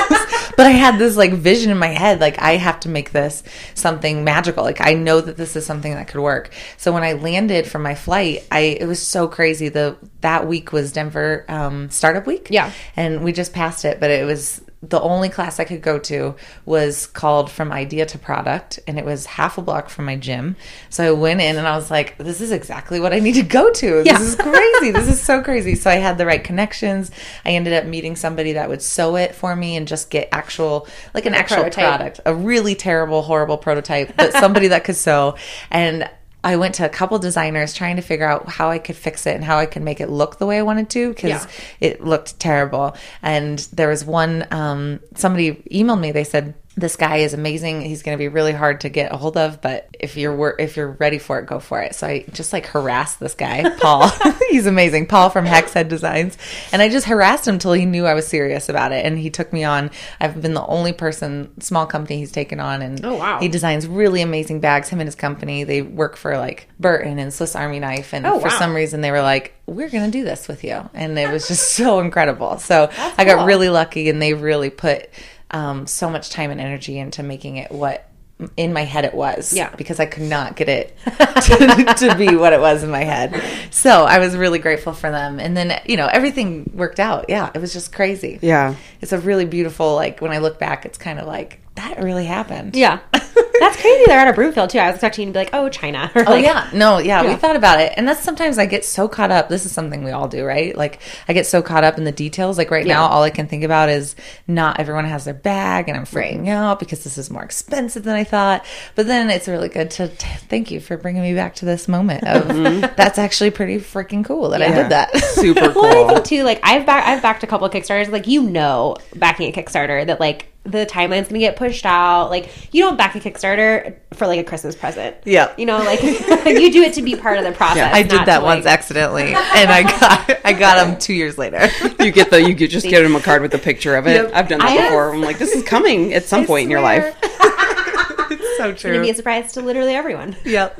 But 0.56 0.64
i 0.66 0.70
had 0.70 0.98
this 0.98 1.16
like 1.18 1.32
vision 1.34 1.70
in 1.70 1.76
my 1.76 1.88
head 1.88 2.18
like 2.20 2.40
i 2.40 2.52
have 2.56 2.80
to 2.80 2.88
make 2.88 3.12
this 3.12 3.42
something 3.74 4.24
magical. 4.24 4.64
Like 4.64 4.80
i 4.80 4.94
know 4.94 5.20
that 5.20 5.36
this 5.36 5.54
is 5.56 5.66
something 5.66 5.92
that 5.92 6.08
could 6.08 6.20
work. 6.20 6.50
So 6.78 6.92
when 6.92 7.02
i 7.02 7.12
landed 7.12 7.66
from 7.66 7.82
my 7.82 7.94
flight 7.94 8.44
i 8.50 8.60
it 8.60 8.86
was 8.86 9.00
so 9.02 9.28
crazy. 9.28 9.68
The 9.68 9.96
that 10.22 10.46
week 10.48 10.72
was 10.72 10.92
denver 10.92 11.44
um, 11.48 11.90
startup 11.90 12.26
week. 12.26 12.48
Yeah. 12.50 12.72
and 12.96 13.22
we 13.22 13.32
just 13.32 13.52
passed 13.52 13.84
it 13.84 14.00
but 14.00 14.10
it 14.10 14.24
was 14.24 14.62
the 14.88 15.00
only 15.00 15.28
class 15.28 15.58
I 15.58 15.64
could 15.64 15.82
go 15.82 15.98
to 16.00 16.34
was 16.64 17.06
called 17.06 17.50
From 17.50 17.72
Idea 17.72 18.06
to 18.06 18.18
Product, 18.18 18.78
and 18.86 18.98
it 18.98 19.04
was 19.04 19.26
half 19.26 19.58
a 19.58 19.62
block 19.62 19.88
from 19.88 20.04
my 20.04 20.16
gym. 20.16 20.56
So 20.90 21.04
I 21.04 21.10
went 21.12 21.40
in 21.40 21.56
and 21.56 21.66
I 21.66 21.76
was 21.76 21.90
like, 21.90 22.16
this 22.18 22.40
is 22.40 22.52
exactly 22.52 23.00
what 23.00 23.12
I 23.12 23.18
need 23.18 23.34
to 23.34 23.42
go 23.42 23.72
to. 23.72 24.02
This 24.02 24.06
Yeah. 24.06 24.20
is 24.20 24.36
crazy. 24.36 24.90
this 24.92 25.08
is 25.08 25.20
so 25.20 25.42
crazy. 25.42 25.74
So 25.74 25.90
I 25.90 25.94
had 25.96 26.18
the 26.18 26.26
right 26.26 26.42
connections. 26.42 27.10
I 27.44 27.50
ended 27.50 27.72
up 27.72 27.84
meeting 27.86 28.16
somebody 28.16 28.52
that 28.52 28.68
would 28.68 28.82
sew 28.82 29.16
it 29.16 29.34
for 29.34 29.56
me 29.56 29.76
and 29.76 29.88
just 29.88 30.10
get 30.10 30.28
actual, 30.32 30.86
like 31.14 31.26
an 31.26 31.34
a 31.34 31.38
actual 31.38 31.62
prototype. 31.62 31.86
product, 31.96 32.20
a 32.26 32.34
really 32.34 32.74
terrible, 32.74 33.22
horrible 33.22 33.56
prototype, 33.58 34.16
but 34.16 34.32
somebody 34.34 34.68
that 34.68 34.84
could 34.84 34.96
sew. 34.96 35.36
And 35.70 36.08
I 36.46 36.54
went 36.54 36.76
to 36.76 36.84
a 36.84 36.88
couple 36.88 37.18
designers 37.18 37.74
trying 37.74 37.96
to 37.96 38.02
figure 38.02 38.24
out 38.24 38.48
how 38.48 38.70
I 38.70 38.78
could 38.78 38.94
fix 38.94 39.26
it 39.26 39.34
and 39.34 39.44
how 39.44 39.58
I 39.58 39.66
could 39.66 39.82
make 39.82 40.00
it 40.00 40.08
look 40.08 40.38
the 40.38 40.46
way 40.46 40.58
I 40.58 40.62
wanted 40.62 40.88
to 40.90 41.08
because 41.08 41.30
Yeah. 41.30 41.46
it 41.80 42.04
looked 42.04 42.38
terrible. 42.38 42.94
And 43.20 43.58
there 43.72 43.88
was 43.88 44.04
one, 44.04 44.46
um, 44.52 45.00
somebody 45.16 45.56
emailed 45.72 45.98
me. 45.98 46.12
They 46.12 46.22
said, 46.22 46.54
this 46.78 46.96
guy 46.96 47.16
is 47.18 47.32
amazing. 47.32 47.80
He's 47.80 48.02
going 48.02 48.16
to 48.16 48.22
be 48.22 48.28
really 48.28 48.52
hard 48.52 48.82
to 48.82 48.90
get 48.90 49.10
a 49.10 49.16
hold 49.16 49.38
of, 49.38 49.62
but 49.62 49.88
if 49.98 50.16
you're 50.18 50.54
if 50.58 50.76
you're 50.76 50.90
ready 50.90 51.16
for 51.18 51.38
it, 51.38 51.46
go 51.46 51.58
for 51.58 51.80
it. 51.80 51.94
So 51.94 52.06
I 52.06 52.24
just 52.32 52.52
like 52.52 52.66
harassed 52.66 53.18
this 53.18 53.34
guy, 53.34 53.70
Paul. 53.80 54.10
He's 54.50 54.66
amazing, 54.66 55.06
Paul 55.06 55.30
from 55.30 55.46
Hexhead 55.46 55.88
Designs, 55.88 56.36
and 56.72 56.82
I 56.82 56.90
just 56.90 57.06
harassed 57.06 57.48
him 57.48 57.58
till 57.58 57.72
he 57.72 57.86
knew 57.86 58.04
I 58.04 58.12
was 58.12 58.26
serious 58.28 58.68
about 58.68 58.92
it, 58.92 59.06
and 59.06 59.18
he 59.18 59.30
took 59.30 59.52
me 59.54 59.64
on. 59.64 59.90
I've 60.20 60.40
been 60.42 60.52
the 60.52 60.66
only 60.66 60.92
person, 60.92 61.50
small 61.62 61.86
company 61.86 62.18
he's 62.18 62.30
taken 62.32 62.60
on, 62.60 62.82
and 62.82 63.02
Oh, 63.04 63.14
wow. 63.14 63.38
he 63.40 63.48
designs 63.48 63.86
really 63.86 64.20
amazing 64.20 64.60
bags. 64.60 64.90
Him 64.90 65.00
and 65.00 65.06
his 65.08 65.14
company, 65.14 65.64
they 65.64 65.80
work 65.80 66.16
for 66.16 66.36
like 66.36 66.68
Burton 66.78 67.18
and 67.18 67.32
Swiss 67.32 67.56
Army 67.56 67.80
Knife, 67.80 68.12
and 68.12 68.26
Oh, 68.26 68.38
for 68.38 68.48
wow. 68.48 68.58
some 68.58 68.74
reason 68.74 69.00
they 69.00 69.10
were 69.12 69.22
like, 69.22 69.54
"We're 69.64 69.88
going 69.88 70.04
to 70.04 70.10
do 70.10 70.24
this 70.24 70.46
with 70.46 70.62
you," 70.62 70.90
and 70.92 71.18
it 71.18 71.30
was 71.32 71.48
just 71.48 71.70
so 71.74 72.00
incredible. 72.00 72.58
So 72.58 72.90
I 73.16 73.24
got 73.24 73.38
cool. 73.38 73.46
really 73.46 73.70
lucky, 73.70 74.10
and 74.10 74.20
they 74.20 74.34
really 74.34 74.68
put 74.68 75.08
um, 75.50 75.86
so 75.86 76.10
much 76.10 76.30
time 76.30 76.50
and 76.50 76.60
energy 76.60 76.98
into 76.98 77.22
making 77.22 77.56
it 77.56 77.70
what 77.70 78.08
in 78.56 78.72
my 78.72 78.82
head 78.82 79.04
it 79.04 79.14
was. 79.14 79.52
Yeah. 79.52 79.74
Because 79.76 79.98
I 79.98 80.06
could 80.06 80.24
not 80.24 80.56
get 80.56 80.68
it 80.68 80.96
to, 81.04 81.94
to 81.98 82.14
be 82.16 82.36
what 82.36 82.52
it 82.52 82.60
was 82.60 82.82
in 82.82 82.90
my 82.90 83.02
head. 83.02 83.42
So 83.70 84.04
I 84.04 84.18
was 84.18 84.36
really 84.36 84.58
grateful 84.58 84.92
for 84.92 85.10
them. 85.10 85.40
And 85.40 85.56
then, 85.56 85.80
you 85.86 85.96
know, 85.96 86.06
everything 86.06 86.70
worked 86.74 87.00
out. 87.00 87.26
Yeah. 87.28 87.50
It 87.54 87.60
was 87.60 87.72
just 87.72 87.94
crazy. 87.94 88.38
Yeah. 88.42 88.74
It's 89.00 89.12
a 89.12 89.18
really 89.18 89.46
beautiful, 89.46 89.94
like, 89.94 90.20
when 90.20 90.32
I 90.32 90.38
look 90.38 90.58
back, 90.58 90.84
it's 90.84 90.98
kind 90.98 91.18
of 91.18 91.26
like, 91.26 91.60
that 91.76 92.02
really 92.02 92.26
happened. 92.26 92.76
Yeah. 92.76 93.00
That's 93.60 93.80
crazy. 93.80 94.04
They're 94.06 94.18
out 94.18 94.28
of 94.28 94.34
Broomfield 94.34 94.70
too. 94.70 94.78
I 94.78 94.86
was 94.86 94.96
expecting 94.96 95.26
you 95.26 95.32
to 95.32 95.38
be 95.38 95.38
like, 95.40 95.50
oh, 95.52 95.68
China. 95.68 96.10
Or 96.14 96.22
Oh 96.26 96.32
like, 96.32 96.44
yeah, 96.44 96.68
no, 96.72 96.98
yeah, 96.98 97.26
we 97.26 97.36
thought 97.36 97.56
about 97.56 97.80
it, 97.80 97.92
and 97.96 98.06
that's 98.06 98.20
sometimes 98.20 98.58
I 98.58 98.66
get 98.66 98.84
so 98.84 99.08
caught 99.08 99.30
up. 99.30 99.48
This 99.48 99.64
is 99.66 99.72
something 99.72 100.04
we 100.04 100.10
all 100.10 100.28
do, 100.28 100.44
right? 100.44 100.76
Like 100.76 101.00
I 101.28 101.32
get 101.32 101.46
so 101.46 101.62
caught 101.62 101.84
up 101.84 101.98
in 101.98 102.04
the 102.04 102.12
details. 102.12 102.58
Like 102.58 102.70
right 102.70 102.86
now, 102.86 103.06
all 103.06 103.22
I 103.22 103.30
can 103.30 103.46
think 103.46 103.64
about 103.64 103.88
is 103.88 104.16
not 104.46 104.80
everyone 104.80 105.04
has 105.04 105.24
their 105.24 105.34
bag, 105.34 105.88
and 105.88 105.96
I'm 105.96 106.04
freaking 106.04 106.48
out 106.48 106.78
because 106.80 107.04
this 107.04 107.18
is 107.18 107.30
more 107.30 107.42
expensive 107.44 108.02
than 108.02 108.16
I 108.16 108.24
thought. 108.24 108.64
But 108.94 109.06
then 109.06 109.30
it's 109.30 109.48
really 109.48 109.68
good 109.68 109.90
to 109.92 110.08
t- 110.08 110.28
thank 110.48 110.70
you 110.70 110.80
for 110.80 110.96
bringing 110.96 111.22
me 111.22 111.34
back 111.34 111.54
to 111.56 111.64
this 111.64 111.88
moment 111.88 112.24
of 112.24 112.44
mm-hmm. 112.46 112.94
that's 112.96 113.18
actually 113.18 113.50
pretty 113.50 113.78
freaking 113.78 114.24
cool 114.24 114.50
that 114.50 114.62
I 114.62 114.68
did 114.72 114.90
that. 114.90 115.16
Super 115.34 115.72
Well, 115.72 115.84
I 115.86 115.92
cool. 115.92 116.08
think 116.08 116.24
too, 116.24 116.42
like 116.44 116.60
I've 116.62 116.86
back, 116.86 117.06
I've 117.06 117.22
backed 117.22 117.42
a 117.42 117.46
couple 117.46 117.66
of 117.66 117.72
Kickstarters. 117.72 118.10
Like 118.10 118.26
you 118.26 118.42
know, 118.42 118.96
backing 119.14 119.48
a 119.48 119.52
Kickstarter 119.52 120.06
that 120.06 120.20
like 120.20 120.52
the 120.66 120.86
timeline's 120.86 121.28
gonna 121.28 121.38
get 121.38 121.56
pushed 121.56 121.86
out. 121.86 122.30
Like 122.30 122.50
you 122.74 122.82
don't 122.82 122.96
back 122.96 123.14
a 123.14 123.20
Kickstarter 123.20 123.96
for 124.14 124.26
like 124.26 124.40
a 124.40 124.44
Christmas 124.44 124.74
present. 124.74 125.16
Yeah. 125.24 125.52
you 125.56 125.66
know, 125.66 125.78
like 125.78 126.02
you 126.46 126.72
do 126.72 126.82
it 126.82 126.94
to 126.94 127.02
be 127.02 127.16
part 127.16 127.38
of 127.38 127.44
the 127.44 127.52
process. 127.52 127.94
I 127.94 128.02
did 128.02 128.26
that 128.26 128.38
to, 128.40 128.44
once 128.44 128.64
like- 128.64 128.74
accidentally, 128.74 129.22
and 129.34 129.70
I 129.70 129.82
got 129.82 130.40
I 130.44 130.52
got 130.52 130.84
them 130.84 130.98
two 130.98 131.14
years 131.14 131.38
later. 131.38 131.68
You 132.06 132.12
get 132.12 132.30
the 132.30 132.40
you 132.40 132.54
get, 132.54 132.70
just 132.70 132.86
get 132.86 133.02
them 133.02 133.16
a 133.16 133.20
card 133.20 133.42
with 133.42 133.52
a 133.54 133.58
picture 133.58 133.96
of 133.96 134.06
it. 134.06 134.14
Yep. 134.14 134.30
I've 134.34 134.48
done 134.48 134.58
that 134.60 134.68
I 134.68 134.70
have- 134.72 134.90
before. 134.90 135.12
I'm 135.12 135.20
like, 135.22 135.38
this 135.38 135.52
is 135.52 135.64
coming 135.64 136.12
at 136.14 136.24
some 136.24 136.46
point 136.46 136.64
in 136.64 136.70
your 136.70 136.80
life. 136.82 137.16
it's 137.22 138.56
so 138.58 138.64
true. 138.66 138.72
It's 138.72 138.82
gonna 138.84 139.00
be 139.00 139.10
a 139.10 139.14
surprise 139.14 139.52
to 139.54 139.62
literally 139.62 139.94
everyone. 139.94 140.36
Yep. 140.44 140.78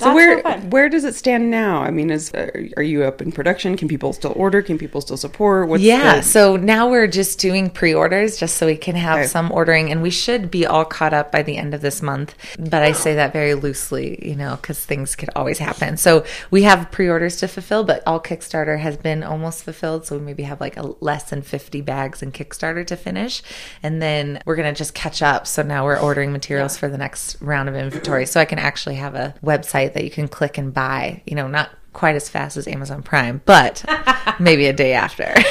So 0.00 0.14
where 0.14 0.42
so 0.42 0.58
where 0.68 0.88
does 0.88 1.04
it 1.04 1.14
stand 1.14 1.50
now? 1.50 1.82
I 1.82 1.90
mean, 1.90 2.10
is 2.10 2.32
uh, 2.34 2.50
are 2.76 2.82
you 2.82 3.04
up 3.04 3.20
in 3.22 3.32
production? 3.32 3.76
Can 3.76 3.88
people 3.88 4.12
still 4.12 4.32
order? 4.36 4.62
Can 4.62 4.78
people 4.78 5.00
still 5.00 5.16
support? 5.16 5.68
What's 5.68 5.82
Yeah, 5.82 6.16
the- 6.16 6.22
so 6.22 6.56
now 6.56 6.88
we're 6.88 7.06
just 7.06 7.38
doing 7.38 7.70
pre-orders 7.70 8.36
just 8.38 8.56
so 8.56 8.66
we 8.66 8.76
can 8.76 8.96
have 8.96 9.18
Okay. 9.18 9.26
some 9.26 9.50
ordering 9.52 9.90
and 9.90 10.02
we 10.02 10.10
should 10.10 10.50
be 10.50 10.66
all 10.66 10.84
caught 10.84 11.12
up 11.12 11.30
by 11.30 11.42
the 11.42 11.56
end 11.56 11.74
of 11.74 11.80
this 11.80 12.02
month. 12.02 12.34
But 12.58 12.82
I 12.82 12.92
say 12.92 13.14
that 13.16 13.32
very 13.32 13.54
loosely, 13.54 14.18
you 14.26 14.36
know, 14.36 14.58
cuz 14.62 14.78
things 14.84 15.14
could 15.16 15.30
always 15.36 15.58
happen. 15.58 15.96
So 15.96 16.24
we 16.50 16.62
have 16.62 16.90
pre-orders 16.90 17.36
to 17.36 17.48
fulfill, 17.48 17.84
but 17.84 18.02
all 18.06 18.20
Kickstarter 18.20 18.78
has 18.80 18.96
been 18.96 19.22
almost 19.22 19.64
fulfilled, 19.64 20.06
so 20.06 20.16
we 20.18 20.22
maybe 20.24 20.44
have 20.44 20.60
like 20.60 20.76
a 20.76 20.94
less 21.00 21.24
than 21.24 21.42
50 21.42 21.80
bags 21.82 22.22
in 22.22 22.32
Kickstarter 22.32 22.86
to 22.86 22.96
finish. 22.96 23.42
And 23.82 24.00
then 24.00 24.40
we're 24.46 24.56
going 24.56 24.72
to 24.72 24.78
just 24.78 24.94
catch 24.94 25.22
up. 25.22 25.46
So 25.46 25.62
now 25.62 25.84
we're 25.84 25.98
ordering 25.98 26.32
materials 26.32 26.76
for 26.76 26.88
the 26.88 26.98
next 26.98 27.36
round 27.40 27.68
of 27.68 27.74
inventory 27.74 28.26
so 28.26 28.40
I 28.40 28.44
can 28.44 28.58
actually 28.58 28.96
have 28.96 29.14
a 29.14 29.34
website 29.44 29.89
that 29.94 30.04
you 30.04 30.10
can 30.10 30.28
click 30.28 30.58
and 30.58 30.72
buy, 30.72 31.22
you 31.26 31.34
know, 31.34 31.46
not 31.46 31.70
quite 31.92 32.14
as 32.14 32.28
fast 32.28 32.56
as 32.56 32.68
Amazon 32.68 33.02
Prime, 33.02 33.40
but 33.44 33.84
maybe 34.38 34.66
a 34.66 34.72
day 34.72 34.92
after. 34.92 35.34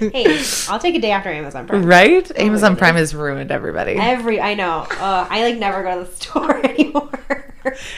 Hey, 0.00 0.42
I'll 0.68 0.78
take 0.78 0.94
a 0.94 0.98
day 0.98 1.10
after 1.10 1.28
Amazon 1.28 1.66
Prime. 1.66 1.84
Right? 1.84 2.38
Amazon 2.38 2.74
Prime 2.76 2.94
has 2.94 3.14
ruined 3.14 3.50
everybody. 3.50 3.96
Every 3.96 4.40
I 4.40 4.54
know. 4.54 4.86
Uh, 4.90 5.26
I 5.28 5.42
like 5.42 5.58
never 5.58 5.82
go 5.82 5.98
to 5.98 6.10
the 6.10 6.16
store 6.16 6.56
anymore. 6.66 7.10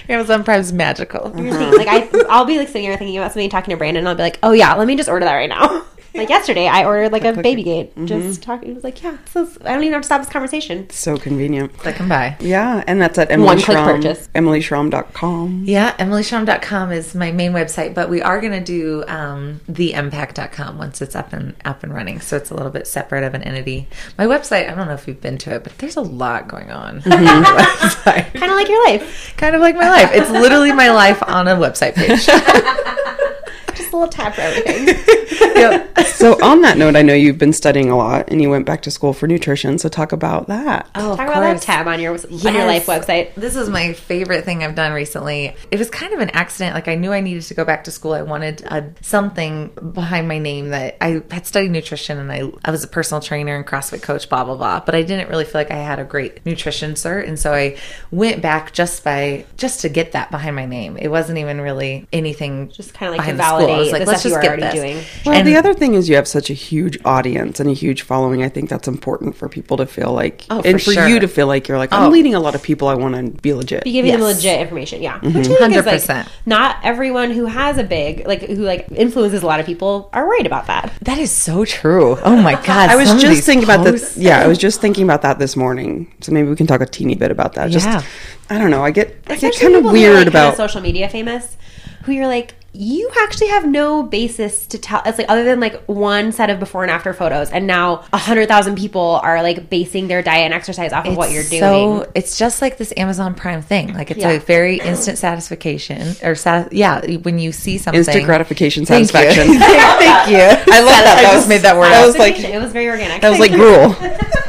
Amazon 0.09 0.43
Prime's 0.43 0.73
magical. 0.73 1.31
Thinking, 1.31 1.52
like 1.52 1.87
I, 1.88 2.11
I'll 2.29 2.45
be 2.45 2.59
like 2.59 2.69
sitting 2.69 2.83
here 2.83 2.97
thinking 2.97 3.17
about 3.19 3.33
something, 3.33 3.49
talking 3.50 3.71
to 3.71 3.76
Brandon, 3.76 4.00
and 4.00 4.09
I'll 4.09 4.17
be 4.17 4.23
like, 4.23 4.41
oh 4.43 4.50
yeah, 4.50 4.75
let 4.75 4.88
me 4.88 4.97
just 4.97 5.09
order 5.09 5.25
that 5.25 5.35
right 5.35 5.49
now. 5.49 5.85
Like 6.14 6.28
yesterday, 6.28 6.69
I 6.69 6.85
ordered 6.85 7.11
like 7.12 7.25
a 7.25 7.33
baby 7.33 7.62
gate. 7.62 7.92
Just 8.04 8.42
talking, 8.42 8.71
it 8.71 8.75
was 8.75 8.85
like, 8.85 9.02
yeah, 9.02 9.16
this 9.25 9.37
is, 9.50 9.59
I 9.62 9.73
don't 9.73 9.83
even 9.83 9.95
have 9.95 10.02
to 10.02 10.07
stop 10.07 10.21
this 10.21 10.28
conversation. 10.31 10.90
so 10.90 11.16
convenient. 11.16 11.76
That 11.81 11.97
can 11.97 12.09
buy. 12.09 12.37
Yeah, 12.40 12.85
and 12.87 13.00
that's 13.00 13.19
at 13.19 13.31
Emily 13.31 13.47
One 13.47 13.61
click 13.61 13.76
Schromm, 13.78 13.97
purchase. 13.97 14.28
EmilySchromm.com. 14.35 15.64
Yeah, 15.64 15.97
emilyschromm.com 15.97 16.92
is 16.92 17.14
my 17.14 17.33
main 17.33 17.52
website, 17.52 17.95
but 17.95 18.11
we 18.11 18.21
are 18.23 18.40
going 18.40 18.52
to 18.52 18.61
do 18.61 19.04
um, 19.09 19.61
thempact.com 19.71 20.78
once 20.78 21.00
it's 21.00 21.16
up 21.16 21.33
and 21.33 21.54
up 21.64 21.83
and 21.83 21.95
running. 21.95 22.21
So 22.21 22.37
it's 22.37 22.50
a 22.50 22.54
little 22.54 22.71
bit 22.73 22.87
separate 22.87 23.25
of 23.25 23.35
an 23.35 23.42
entity. 23.42 23.88
My 24.19 24.26
website, 24.26 24.71
I 24.71 24.75
don't 24.75 24.87
know 24.88 24.95
if 24.95 25.09
you've 25.09 25.21
been 25.21 25.38
to 25.38 25.54
it, 25.54 25.64
but 25.64 25.78
there's 25.78 25.97
a 25.97 26.02
lot 26.02 26.49
going 26.49 26.71
on. 26.71 26.97
on 26.97 27.02
my 27.25 27.66
website. 27.81 28.33
Kind 28.35 28.50
of 28.52 28.57
like 28.57 28.69
your 28.69 28.85
life. 28.87 29.35
Kind 29.37 29.54
of 29.54 29.61
like 29.61 29.75
my 29.76 29.88
life. 29.88 30.11
It's 30.12 30.31
literally 30.31 30.73
my 30.73 30.90
life 30.90 31.23
on 31.23 31.49
a 31.49 31.57
website 31.57 31.95
page. 31.95 32.28
Just 33.75 33.93
a 33.93 33.97
little 33.97 34.09
tab 34.09 34.35
for 34.35 34.41
everything. 34.43 34.97
Yep. 35.43 35.99
So 36.09 36.43
on 36.43 36.62
that 36.62 36.76
note, 36.76 36.97
I 36.97 37.02
know 37.02 37.14
you've 37.14 37.38
been 37.38 37.52
studying 37.52 37.88
a 37.88 37.97
lot, 37.97 38.29
and 38.31 38.41
you 38.41 38.50
went 38.50 38.67
back 38.67 38.83
to 38.83 38.91
school 38.91 39.12
for 39.12 39.26
nutrition. 39.26 39.79
So 39.79 39.88
talk 39.88 40.12
about 40.12 40.49
that. 40.49 40.88
Oh, 40.95 41.17
Talk 41.17 41.29
about 41.29 41.41
that 41.41 41.62
tab 41.62 41.87
on 41.87 42.00
your 42.00 42.12
on 42.12 42.55
your 42.55 42.67
life 42.67 42.87
website. 42.87 43.35
This 43.35 43.57
is 43.57 43.69
my 43.69 43.93
favorite 43.93 44.45
thing 44.45 44.62
I've 44.62 44.75
done 44.75 44.93
recently. 44.93 45.55
It 45.71 45.79
was 45.79 45.91
kind 45.91 46.12
of 46.12 46.21
an 46.21 46.31
accident. 46.31 46.75
Like 46.75 46.88
I 46.88 46.95
knew 46.95 47.12
I 47.12 47.21
needed 47.21 47.43
to 47.45 47.55
go 47.55 47.64
back 47.64 47.85
to 47.85 47.91
school. 47.91 48.12
I 48.12 48.23
wanted 48.23 48.62
a, 48.62 48.93
something 49.00 49.69
behind 49.93 50.29
my 50.29 50.38
name 50.38 50.69
that 50.71 50.97
I 51.00 51.23
had 51.31 51.47
studied 51.47 51.71
nutrition 51.71 52.19
and 52.19 52.31
I 52.31 52.50
I 52.64 52.71
was 52.71 52.85
a 52.85 52.88
personal 52.88 53.21
trainer 53.21 53.57
and 53.57 53.67
CrossFit 53.67 54.02
coach, 54.02 54.29
blah 54.29 54.45
blah 54.45 54.57
blah. 54.57 54.81
But 54.81 54.95
I 54.95 55.02
didn't 55.02 55.29
really 55.29 55.45
feel 55.45 55.61
like 55.61 55.71
I 55.71 55.76
had 55.76 55.99
a 55.99 56.05
great 56.05 56.45
nutrition 56.47 56.93
cert, 56.95 57.26
and 57.26 57.38
so 57.38 57.52
I 57.52 57.79
went 58.11 58.43
back 58.43 58.73
just 58.73 59.05
by 59.05 59.45
just 59.57 59.81
to 59.81 59.88
get 59.88 60.12
that 60.12 60.31
behind 60.31 60.57
my 60.57 60.67
name. 60.67 60.97
It 60.97 61.09
wasn't 61.09 61.38
even 61.38 61.61
really 61.61 62.07
anything. 62.12 62.71
Just 62.71 62.95
kinda 62.95 63.12
like 63.17 63.21
to 63.21 63.33
behind 63.35 63.38
the 63.38 63.45
school. 63.57 63.62
I 63.71 63.78
was 63.78 63.92
like, 63.92 64.04
the 64.04 64.11
let's 64.11 64.23
just 64.23 64.40
get 64.40 64.61
this. 64.61 64.75
doing. 64.75 64.97
Well, 65.26 65.35
And- 65.35 65.47
the 65.49 65.57
other 65.57 65.75
thing 65.75 65.95
is 65.95 66.09
you 66.09 66.16
have 66.16 66.26
such 66.28 66.50
a 66.50 66.54
huge 66.54 66.99
audience 67.04 67.61
and 67.61 67.69
a 67.71 67.73
huge 67.73 68.02
following. 68.02 68.42
I 68.42 68.49
think 68.49 68.69
that's 68.71 68.88
important 68.88 69.37
for 69.37 69.49
people 69.49 69.76
to 69.78 69.87
feel 69.87 70.12
like, 70.12 70.45
Oh, 70.50 70.61
and 70.64 70.81
for 70.81 70.87
for 70.87 70.92
sure. 70.95 71.09
you 71.09 71.21
to 71.21 71.28
feel 71.28 71.47
like 71.47 71.69
you're 71.69 71.78
like, 71.78 71.92
I'm 71.92 72.04
Oh. 72.04 72.09
leading 72.09 72.35
a 72.35 72.40
lot 72.40 72.54
of 72.54 72.62
people. 72.62 72.88
I 72.88 72.95
want 72.95 73.14
to 73.14 73.40
be 73.42 73.52
legit. 73.54 73.85
Be 73.85 73.92
giving 73.92 74.12
them 74.12 74.23
legit 74.23 74.61
information, 74.61 75.02
yeah. 75.02 75.19
Mm-hmm. 75.21 75.38
Which 75.38 75.49
I 75.49 75.57
think 75.69 75.76
is 75.76 75.87
like 75.87 76.00
100%. 76.26 76.28
not 76.47 76.76
everyone 76.83 77.31
who 77.31 77.47
has 77.47 77.78
a 77.78 77.85
big 77.85 78.26
like 78.26 78.42
who 78.42 78.57
like 78.64 78.87
influences 78.95 79.42
a 79.42 79.47
lot 79.47 79.61
of 79.61 79.66
people 79.66 80.11
are 80.12 80.26
worried 80.26 80.47
about 80.47 80.66
that. 80.66 80.92
That 81.02 81.19
is 81.19 81.31
so 81.31 81.64
true. 81.64 82.19
Oh 82.25 82.37
my 82.37 82.54
god! 82.66 82.90
I 82.90 82.97
was 82.97 83.09
some 83.09 83.19
just 83.19 83.33
these 83.35 83.47
thinking 83.47 83.64
about 83.64 83.85
posts- 83.87 84.14
this. 84.14 84.25
Yeah, 84.25 84.40
I 84.40 84.47
was 84.47 84.59
just 84.59 84.81
thinking 84.81 85.04
about 85.04 85.23
that 85.23 85.38
this 85.38 85.57
morning. 85.57 86.12
So 86.21 86.33
maybe 86.33 86.49
we 86.49 86.57
can 86.57 86.66
talk 86.66 86.81
a 86.81 86.87
teeny 86.87 87.14
bit 87.14 87.31
about 87.31 87.54
that. 87.54 87.71
Just, 87.71 87.87
Yeah. 87.87 88.02
I 88.50 88.59
don't 88.59 88.71
know. 88.71 88.85
I 88.85 88.90
get, 88.90 89.16
I 89.28 89.37
get 89.37 89.54
kind 89.59 89.75
of 89.75 89.78
people 89.78 89.81
who 89.83 89.88
are, 89.88 89.92
weird 89.92 90.14
like, 90.14 90.25
kinda 90.25 90.38
about. 90.49 90.57
social 90.57 90.81
media 90.81 91.09
famous, 91.09 91.57
who 92.04 92.12
you're 92.12 92.26
like, 92.26 92.54
you 92.75 93.11
actually 93.21 93.49
have 93.49 93.67
no 93.67 94.02
basis 94.02 94.67
to 94.69 94.79
tell. 94.79 95.02
It's 95.05 95.19
like 95.19 95.29
other 95.29 95.45
than 95.45 95.61
like 95.61 95.83
one 95.85 96.33
set 96.33 96.49
of 96.49 96.59
before 96.59 96.83
and 96.83 96.91
after 96.91 97.12
photos, 97.12 97.50
and 97.50 97.67
now 97.67 98.05
a 98.12 98.19
hundred 98.19 98.49
thousand 98.49 98.76
people 98.76 99.21
are 99.23 99.43
like 99.43 99.69
basing 99.69 100.09
their 100.09 100.23
diet 100.23 100.47
and 100.47 100.55
exercise 100.55 100.93
off 100.93 101.05
of 101.07 101.17
what 101.17 101.31
you're 101.33 101.43
doing. 101.45 101.61
So 101.61 102.11
it's 102.14 102.38
just 102.38 102.62
like 102.62 102.79
this 102.79 102.93
Amazon 102.97 103.35
Prime 103.35 103.61
thing. 103.61 103.93
Like 103.93 104.11
it's 104.11 104.21
Yeah. 104.21 104.31
a 104.31 104.41
very 104.41 104.79
instant 104.79 105.19
satisfaction 105.19 106.14
or 106.23 106.35
sat- 106.35 106.73
yeah, 106.73 107.05
when 107.19 107.38
you 107.38 107.52
see 107.52 107.76
something 107.76 107.99
Instant 107.99 108.25
gratification 108.25 108.87
Thank 108.87 109.02
you. 109.02 109.07
satisfaction. 109.09 109.55
Thank 109.59 110.31
you. 110.31 110.38
I 110.38 110.81
love 110.81 110.87
that. 110.88 111.17
I 111.19 111.23
That 111.23 111.33
just 111.33 111.37
was- 111.37 111.49
made 111.49 111.61
that 111.62 111.76
word 111.76 111.91
that 111.91 112.00
up. 112.00 112.07
was 112.07 112.17
like 112.19 112.38
it 112.38 112.59
was 112.61 112.73
very 112.73 112.88
organic. 112.88 113.21
that 113.21 113.31
was 113.31 113.38
like 113.38 113.52
gruel. 113.52 113.95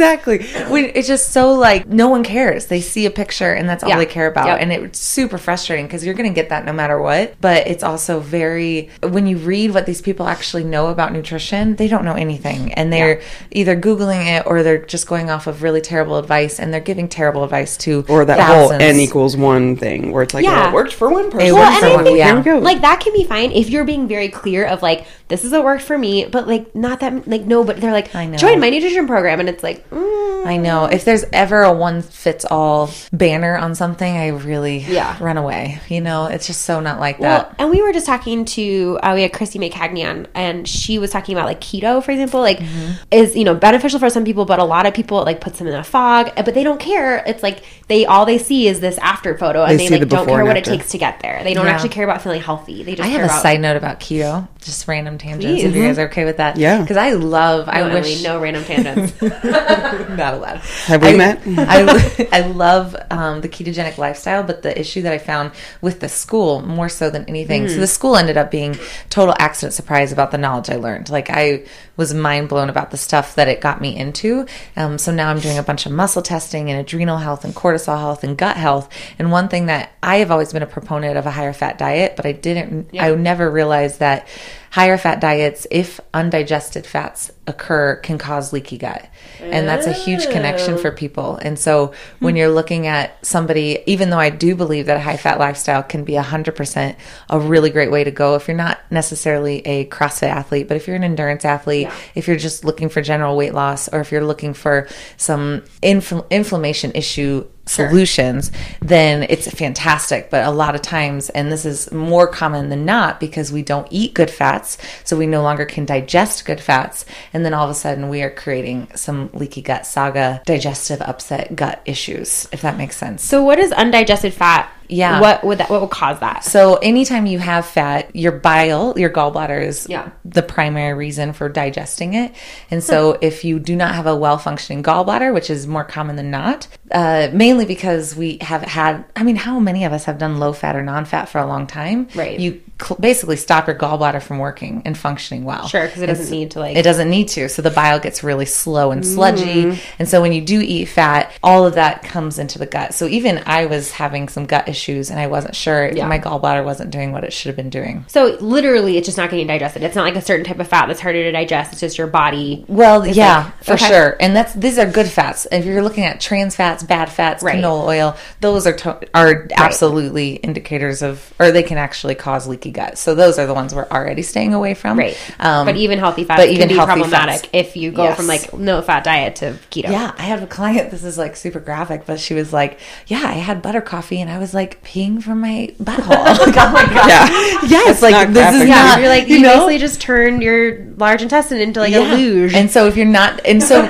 exactly. 0.00 0.38
When 0.70 0.90
it's 0.94 1.06
just 1.08 1.32
so 1.32 1.52
like 1.54 1.86
no 1.86 2.08
one 2.08 2.24
cares. 2.24 2.66
They 2.66 2.80
see 2.80 3.06
a 3.06 3.10
picture 3.10 3.52
and 3.52 3.68
that's 3.68 3.82
all 3.84 3.90
Yeah. 3.90 3.98
they 3.98 4.06
care 4.06 4.26
about, 4.26 4.46
Yep. 4.46 4.58
and 4.60 4.72
it's 4.72 4.98
super 4.98 5.38
frustrating 5.38 5.86
because 5.86 6.04
you're 6.04 6.14
going 6.14 6.28
to 6.28 6.34
get 6.34 6.48
that 6.48 6.64
no 6.64 6.72
matter 6.72 7.00
what. 7.00 7.34
But 7.40 7.66
it's 7.66 7.82
also 7.82 8.20
very 8.20 8.88
when 9.02 9.26
you 9.26 9.36
read 9.36 9.72
what 9.74 9.86
these 9.86 10.00
people 10.00 10.26
actually 10.26 10.64
know 10.64 10.88
about 10.88 11.12
nutrition, 11.12 11.76
they 11.76 11.88
don't 11.88 12.04
know 12.04 12.14
anything, 12.14 12.72
and 12.74 12.92
they're 12.92 13.20
either 13.50 13.76
googling 13.76 14.26
it 14.38 14.46
or 14.46 14.62
they're 14.62 14.78
just 14.84 15.06
going 15.06 15.30
off 15.30 15.46
of 15.46 15.62
really 15.62 15.80
terrible 15.80 16.16
advice, 16.18 16.58
and 16.58 16.72
they're 16.72 16.80
giving 16.80 17.08
terrible 17.08 17.44
advice 17.44 17.76
to 17.78 18.04
Or 18.08 18.24
that 18.24 18.40
whole 18.40 18.72
n 18.72 18.96
equals 18.98 19.36
one 19.36 19.76
thing, 19.76 20.12
where 20.12 20.22
it's 20.22 20.34
like, 20.34 20.44
oh, 20.44 20.48
Yeah. 20.50 20.60
well, 20.60 20.68
it 20.68 20.74
worked 20.74 20.94
for 20.94 21.10
one 21.10 21.30
person. 21.30 21.48
It 21.48 21.52
Well, 21.52 21.62
worked 21.70 21.72
and 21.74 21.80
for 21.84 21.86
I 21.90 21.94
one. 21.96 22.04
think 22.04 22.18
Yeah. 22.18 22.26
Here 22.42 22.54
we 22.54 22.60
go. 22.60 22.64
like 22.64 22.80
that 22.82 23.00
can 23.00 23.12
be 23.12 23.24
fine 23.24 23.52
if 23.52 23.68
you're 23.70 23.84
being 23.84 24.08
very 24.08 24.28
clear 24.28 24.64
of 24.64 24.82
like 24.82 25.04
this 25.30 25.44
is 25.44 25.52
what 25.52 25.64
worked 25.64 25.82
for 25.84 25.96
me, 25.96 26.26
but 26.26 26.46
like 26.46 26.74
not 26.74 27.00
that 27.00 27.26
like 27.26 27.42
no, 27.46 27.64
but 27.64 27.80
they're 27.80 27.92
like 27.92 28.14
I 28.14 28.26
know. 28.26 28.36
join 28.36 28.60
my 28.60 28.68
nutrition 28.68 29.06
program, 29.06 29.40
and 29.40 29.48
it's 29.48 29.62
like 29.62 29.88
mm, 29.88 30.46
I 30.46 30.58
know. 30.58 30.84
If 30.84 31.04
there's 31.06 31.24
ever 31.32 31.62
a 31.62 31.72
one 31.72 32.02
fits 32.02 32.44
all 32.44 32.90
banner 33.12 33.56
on 33.56 33.74
something, 33.74 34.16
I 34.16 34.28
really 34.28 34.78
Yeah. 34.78 35.16
run 35.20 35.38
away. 35.38 35.80
You 35.88 36.02
know, 36.02 36.26
it's 36.26 36.46
just 36.46 36.62
so 36.62 36.80
not 36.80 37.00
like 37.00 37.18
Well, 37.18 37.44
that. 37.44 37.54
and 37.58 37.70
we 37.70 37.80
were 37.80 37.92
just 37.92 38.04
talking 38.06 38.44
to 38.44 38.98
uh, 39.02 39.12
we 39.14 39.22
had 39.22 39.32
Christy 39.32 39.58
McCagney 39.58 40.08
on, 40.08 40.26
and 40.34 40.68
she 40.68 40.98
was 40.98 41.10
talking 41.10 41.34
about 41.34 41.46
like 41.46 41.60
keto, 41.60 42.02
for 42.04 42.10
example, 42.10 42.40
like 42.40 42.58
Mm-hmm. 42.58 42.92
is 43.10 43.34
you 43.36 43.44
know 43.44 43.54
beneficial 43.54 43.98
for 43.98 44.10
some 44.10 44.24
people, 44.24 44.44
but 44.44 44.58
a 44.58 44.64
lot 44.64 44.84
of 44.84 44.92
people 44.92 45.20
it, 45.20 45.24
like 45.24 45.40
puts 45.40 45.58
them 45.58 45.66
in 45.68 45.74
a 45.74 45.84
fog, 45.84 46.30
but 46.36 46.54
they 46.54 46.64
don't 46.64 46.80
care. 46.80 47.22
It's 47.26 47.42
like 47.42 47.62
they 47.88 48.04
all 48.04 48.26
they 48.26 48.38
see 48.38 48.66
is 48.68 48.80
this 48.80 48.98
after 48.98 49.38
photo, 49.38 49.64
and 49.64 49.78
They 49.78 49.88
they, 49.88 49.98
like 49.98 50.00
the 50.08 50.16
don't 50.16 50.26
care 50.26 50.44
what 50.44 50.56
after. 50.56 50.70
it 50.72 50.76
takes 50.78 50.90
to 50.90 50.98
get 50.98 51.20
there. 51.20 51.42
They 51.44 51.54
don't 51.54 51.66
Yeah. 51.66 51.72
actually 51.72 51.90
care 51.90 52.04
about 52.04 52.22
feeling 52.22 52.40
healthy. 52.42 52.82
They 52.82 52.94
just 52.96 53.06
I 53.06 53.10
care 53.12 53.20
have 53.20 53.30
a 53.30 53.32
about 53.32 53.42
side 53.42 53.60
note 53.60 53.76
about 53.76 54.00
keto, 54.00 54.48
just 54.60 54.86
random 54.88 55.16
Please. 55.20 55.28
tangents 55.40 55.64
if 55.64 55.74
you 55.74 55.82
guys 55.82 55.98
are 55.98 56.06
okay 56.06 56.24
with 56.24 56.38
that. 56.38 56.56
Yeah. 56.56 56.80
Because 56.80 56.96
I 56.96 57.12
love, 57.12 57.68
I 57.68 57.80
No, 57.80 57.94
wish. 57.94 58.22
No 58.22 58.40
random 58.40 58.64
tangents. 58.64 59.20
not 59.22 60.34
allowed. 60.34 60.58
Have 60.86 61.02
we 61.02 61.08
I, 61.08 61.16
met? 61.16 61.40
I, 61.46 62.28
I 62.32 62.40
love 62.46 62.96
um, 63.10 63.40
the 63.40 63.48
ketogenic 63.48 63.98
lifestyle, 63.98 64.42
but 64.42 64.62
the 64.62 64.78
issue 64.78 65.02
that 65.02 65.12
I 65.12 65.18
found 65.18 65.52
with 65.80 66.00
the 66.00 66.08
school 66.08 66.62
more 66.62 66.88
so 66.88 67.10
than 67.10 67.24
anything. 67.26 67.68
So 67.68 67.76
the 67.76 67.86
school 67.86 68.16
ended 68.16 68.36
up 68.36 68.50
being 68.50 68.76
total 69.10 69.34
accident 69.38 69.74
surprise 69.74 70.12
about 70.12 70.30
the 70.30 70.38
knowledge 70.38 70.70
I 70.70 70.76
learned. 70.76 71.10
Like 71.10 71.30
I 71.30 71.66
was 71.96 72.14
mind 72.14 72.48
blown 72.48 72.70
about 72.70 72.90
the 72.90 72.96
stuff 72.96 73.34
that 73.34 73.48
it 73.48 73.60
got 73.60 73.80
me 73.80 73.96
into. 73.96 74.46
Um, 74.76 74.98
so 74.98 75.12
now 75.12 75.30
I'm 75.30 75.40
doing 75.40 75.58
a 75.58 75.62
bunch 75.62 75.86
of 75.86 75.92
muscle 75.92 76.22
testing 76.22 76.70
and 76.70 76.80
adrenal 76.80 77.18
health 77.18 77.44
and 77.44 77.54
cortisol 77.54 77.98
health 77.98 78.24
and 78.24 78.36
gut 78.36 78.56
health. 78.56 78.88
And 79.18 79.30
one 79.30 79.48
thing 79.48 79.66
that 79.66 79.92
I 80.02 80.16
have 80.16 80.30
always 80.30 80.52
been 80.52 80.62
a 80.62 80.66
proponent 80.66 81.16
of 81.18 81.26
a 81.26 81.30
higher 81.30 81.52
fat 81.52 81.78
diet, 81.78 82.16
but 82.16 82.26
I 82.26 82.32
didn't. 82.32 82.90
I 82.98 83.14
never 83.14 83.50
realized 83.50 84.00
that 84.00 84.26
higher 84.70 84.96
fat 84.96 85.20
diets, 85.20 85.66
if 85.70 86.00
undigested 86.14 86.86
fats 86.86 87.30
occur, 87.50 87.96
can 87.96 88.16
cause 88.16 88.52
leaky 88.52 88.78
gut. 88.78 89.06
And 89.40 89.68
that's 89.68 89.86
a 89.86 89.92
huge 89.92 90.28
connection 90.30 90.78
for 90.78 90.90
people. 90.90 91.36
And 91.36 91.58
so 91.58 91.92
when 92.18 92.36
you're 92.36 92.48
looking 92.48 92.86
at 92.86 93.24
somebody, 93.24 93.82
even 93.86 94.10
though 94.10 94.18
I 94.18 94.30
do 94.30 94.54
believe 94.54 94.86
that 94.86 94.96
a 94.96 95.00
high 95.00 95.16
fat 95.16 95.38
lifestyle 95.38 95.82
can 95.82 96.04
be 96.04 96.14
100% 96.14 96.96
a 97.28 97.40
really 97.40 97.70
great 97.70 97.90
way 97.90 98.04
to 98.04 98.10
go, 98.10 98.36
if 98.36 98.48
you're 98.48 98.56
not 98.56 98.80
necessarily 98.90 99.66
a 99.66 99.86
CrossFit 99.86 100.28
athlete, 100.28 100.68
but 100.68 100.76
if 100.76 100.86
you're 100.86 100.96
an 100.96 101.04
endurance 101.04 101.44
athlete, 101.44 101.88
if 102.14 102.26
you're 102.26 102.36
just 102.36 102.64
looking 102.64 102.88
for 102.88 103.02
general 103.02 103.36
weight 103.36 103.54
loss, 103.54 103.88
or 103.88 104.00
if 104.00 104.12
you're 104.12 104.24
looking 104.24 104.54
for 104.54 104.88
some 105.16 105.62
infl- 105.82 106.28
inflammation 106.30 106.92
issue 106.92 107.44
solutions, 107.70 108.50
then 108.80 109.22
it's 109.28 109.48
fantastic. 109.50 110.28
But 110.30 110.46
a 110.46 110.50
lot 110.50 110.74
of 110.74 110.82
times, 110.82 111.30
and 111.30 111.52
this 111.52 111.64
is 111.64 111.90
more 111.92 112.26
common 112.26 112.68
than 112.68 112.84
not 112.84 113.20
because 113.20 113.52
we 113.52 113.62
don't 113.62 113.86
eat 113.90 114.14
good 114.14 114.30
fats, 114.30 114.76
so 115.04 115.16
we 115.16 115.26
no 115.26 115.42
longer 115.42 115.64
can 115.64 115.84
digest 115.84 116.44
good 116.44 116.60
fats. 116.60 117.06
And 117.32 117.39
then 117.44 117.54
all 117.54 117.64
of 117.64 117.70
a 117.70 117.74
sudden, 117.74 118.08
we 118.08 118.22
are 118.22 118.30
creating 118.30 118.88
some 118.94 119.30
leaky 119.32 119.62
gut 119.62 119.86
saga, 119.86 120.42
digestive 120.46 121.00
upset 121.02 121.54
gut 121.54 121.80
issues, 121.84 122.48
if 122.52 122.62
that 122.62 122.76
makes 122.76 122.96
sense. 122.96 123.22
so, 123.24 123.42
what 123.42 123.58
is 123.58 123.72
undigested 123.72 124.34
fat? 124.34 124.72
Yeah. 124.92 125.20
What 125.20 125.44
would 125.44 125.58
that? 125.58 125.70
What 125.70 125.80
would 125.80 125.90
cause 125.90 126.18
that? 126.20 126.44
So 126.44 126.76
anytime 126.76 127.26
you 127.26 127.38
have 127.38 127.66
fat, 127.66 128.14
your 128.14 128.32
bile, 128.32 128.94
your 128.96 129.10
gallbladder 129.10 129.64
is 129.64 129.86
Yeah. 129.88 130.08
the 130.24 130.42
primary 130.42 130.94
reason 130.94 131.32
for 131.32 131.48
digesting 131.48 132.14
it. 132.14 132.32
And 132.70 132.82
so 132.82 133.16
if 133.20 133.44
you 133.44 133.58
do 133.58 133.76
not 133.76 133.94
have 133.94 134.06
a 134.06 134.16
well 134.16 134.38
functioning 134.38 134.82
gallbladder, 134.82 135.32
which 135.32 135.50
is 135.50 135.66
more 135.66 135.84
common 135.84 136.16
than 136.16 136.30
not, 136.30 136.66
uh, 136.90 137.28
mainly 137.32 137.64
because 137.66 138.16
we 138.16 138.38
have 138.40 138.62
had, 138.62 139.04
I 139.14 139.22
mean, 139.22 139.36
how 139.36 139.60
many 139.60 139.84
of 139.84 139.92
us 139.92 140.04
have 140.04 140.18
done 140.18 140.40
low 140.40 140.52
fat 140.52 140.74
or 140.74 140.82
non 140.82 141.04
fat 141.04 141.28
for 141.28 141.38
a 141.38 141.46
long 141.46 141.66
time? 141.68 142.08
Right. 142.16 142.38
You 142.40 142.60
cl- 142.82 142.98
basically 142.98 143.36
stop 143.36 143.68
your 143.68 143.76
gallbladder 143.76 144.20
from 144.22 144.38
working 144.38 144.82
and 144.84 144.98
functioning 144.98 145.44
well. 145.44 145.68
Sure, 145.68 145.86
because 145.86 146.02
it 146.02 146.06
doesn't 146.06 146.30
need 146.30 146.50
to 146.52 146.58
like. 146.60 146.76
it 146.76 146.82
doesn't 146.82 147.08
need 147.08 147.28
to. 147.28 147.48
So 147.48 147.62
the 147.62 147.70
bile 147.70 148.00
gets 148.00 148.24
really 148.24 148.46
slow 148.46 148.90
and 148.90 149.06
sludgy. 149.06 149.64
Mm. 149.66 149.78
And 150.00 150.08
so 150.08 150.20
when 150.20 150.32
you 150.32 150.40
do 150.40 150.60
eat 150.60 150.86
fat, 150.86 151.30
all 151.42 151.64
of 151.64 151.74
that 151.74 152.02
comes 152.02 152.38
into 152.40 152.58
the 152.58 152.66
gut. 152.66 152.92
So 152.94 153.06
even 153.06 153.40
I 153.46 153.66
was 153.66 153.92
having 153.92 154.28
some 154.28 154.46
gut 154.46 154.68
issues 154.68 154.79
and 154.88 155.18
I 155.20 155.26
wasn't 155.26 155.54
sure 155.56 155.90
Yeah. 155.92 156.06
my 156.06 156.18
gallbladder 156.18 156.64
wasn't 156.64 156.90
doing 156.90 157.12
what 157.12 157.24
it 157.24 157.32
should 157.32 157.48
have 157.48 157.56
been 157.56 157.70
doing. 157.70 158.04
So 158.08 158.36
literally, 158.40 158.96
it's 158.96 159.06
just 159.06 159.18
not 159.18 159.30
getting 159.30 159.46
digested. 159.46 159.82
It's 159.82 159.94
not 159.96 160.02
like 160.04 160.16
a 160.16 160.22
certain 160.22 160.44
type 160.44 160.58
of 160.58 160.68
fat 160.68 160.86
that's 160.86 161.00
harder 161.00 161.22
to 161.24 161.32
digest. 161.32 161.72
It's 161.72 161.80
just 161.80 161.98
your 161.98 162.06
body. 162.06 162.64
Well, 162.68 163.06
yeah, 163.06 163.44
like- 163.44 163.64
for 163.64 163.72
okay. 163.74 163.86
sure. 163.88 164.16
And 164.20 164.34
that's 164.34 164.52
these 164.54 164.78
are 164.78 164.86
good 164.86 165.08
fats. 165.08 165.46
If 165.50 165.64
you're 165.64 165.82
looking 165.82 166.04
at 166.04 166.20
trans 166.20 166.56
fats, 166.56 166.82
bad 166.82 167.10
fats, 167.10 167.42
Right. 167.42 167.56
canola 167.62 167.86
oil, 167.86 168.16
those 168.40 168.66
are 168.66 168.72
to- 168.72 168.98
are 169.14 169.46
absolutely 169.56 170.34
indicators 170.36 171.02
of, 171.02 171.32
or 171.38 171.50
they 171.50 171.62
can 171.62 171.78
actually 171.78 172.14
cause 172.14 172.46
leaky 172.46 172.70
gut. 172.70 172.98
So 172.98 173.14
those 173.14 173.38
are 173.38 173.46
the 173.46 173.54
ones 173.54 173.74
we're 173.74 173.88
already 173.88 174.22
staying 174.22 174.54
away 174.54 174.74
from. 174.74 174.98
Right. 174.98 175.16
Um, 175.38 175.66
but 175.66 175.76
even 175.76 175.98
healthy 175.98 176.24
fats 176.24 176.40
but 176.40 176.46
can 176.46 176.54
even 176.54 176.68
be 176.68 176.74
healthy 176.74 176.92
problematic 176.92 177.34
fats. 177.40 177.48
if 177.52 177.76
you 177.76 177.90
go 177.92 178.04
Yes. 178.04 178.16
from 178.16 178.26
like 178.26 178.52
no 178.54 178.82
fat 178.82 179.04
diet 179.04 179.36
to 179.36 179.54
keto. 179.70 179.90
Yeah, 179.90 180.12
I 180.18 180.22
had 180.22 180.42
a 180.42 180.46
client. 180.46 180.90
This 180.90 181.04
is 181.04 181.16
like 181.18 181.36
super 181.36 181.60
graphic, 181.60 182.02
but 182.06 182.20
she 182.20 182.34
was 182.34 182.52
like, 182.52 182.78
"Yeah, 183.06 183.22
I 183.24 183.32
had 183.34 183.62
butter 183.62 183.80
coffee, 183.80 184.20
and 184.20 184.30
I 184.30 184.38
was 184.38 184.54
like 184.54 184.69
peeing 184.82 185.22
from 185.22 185.40
my 185.40 185.72
butthole." 185.82 186.08
like, 186.46 186.56
oh 186.56 186.70
my 186.72 186.84
god! 186.94 187.08
Yeah. 187.08 187.28
Yes, 187.66 188.02
like 188.02 188.32
this 188.32 188.54
is. 188.54 188.68
Yeah, 188.68 188.74
not. 188.84 189.00
you're 189.00 189.08
like 189.08 189.28
you, 189.28 189.36
you 189.36 189.42
know, 189.42 189.50
basically 189.54 189.78
just 189.78 190.00
turned 190.00 190.42
your 190.42 190.84
large 190.96 191.22
intestine 191.22 191.60
into 191.60 191.80
like 191.80 191.92
Yeah. 191.92 192.14
a 192.14 192.16
luge. 192.16 192.54
And 192.54 192.70
so 192.70 192.86
if 192.86 192.96
you're 192.96 193.06
not, 193.06 193.40
and 193.46 193.62
so 193.62 193.82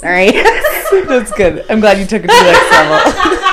Sorry. 0.00 0.32
That's 1.06 1.32
good. 1.32 1.64
I'm 1.70 1.80
glad 1.80 1.98
you 1.98 2.06
took 2.06 2.22
it 2.24 2.28
to 2.28 2.34
the 2.34 2.42
next 2.52 2.70
level. 2.70 3.50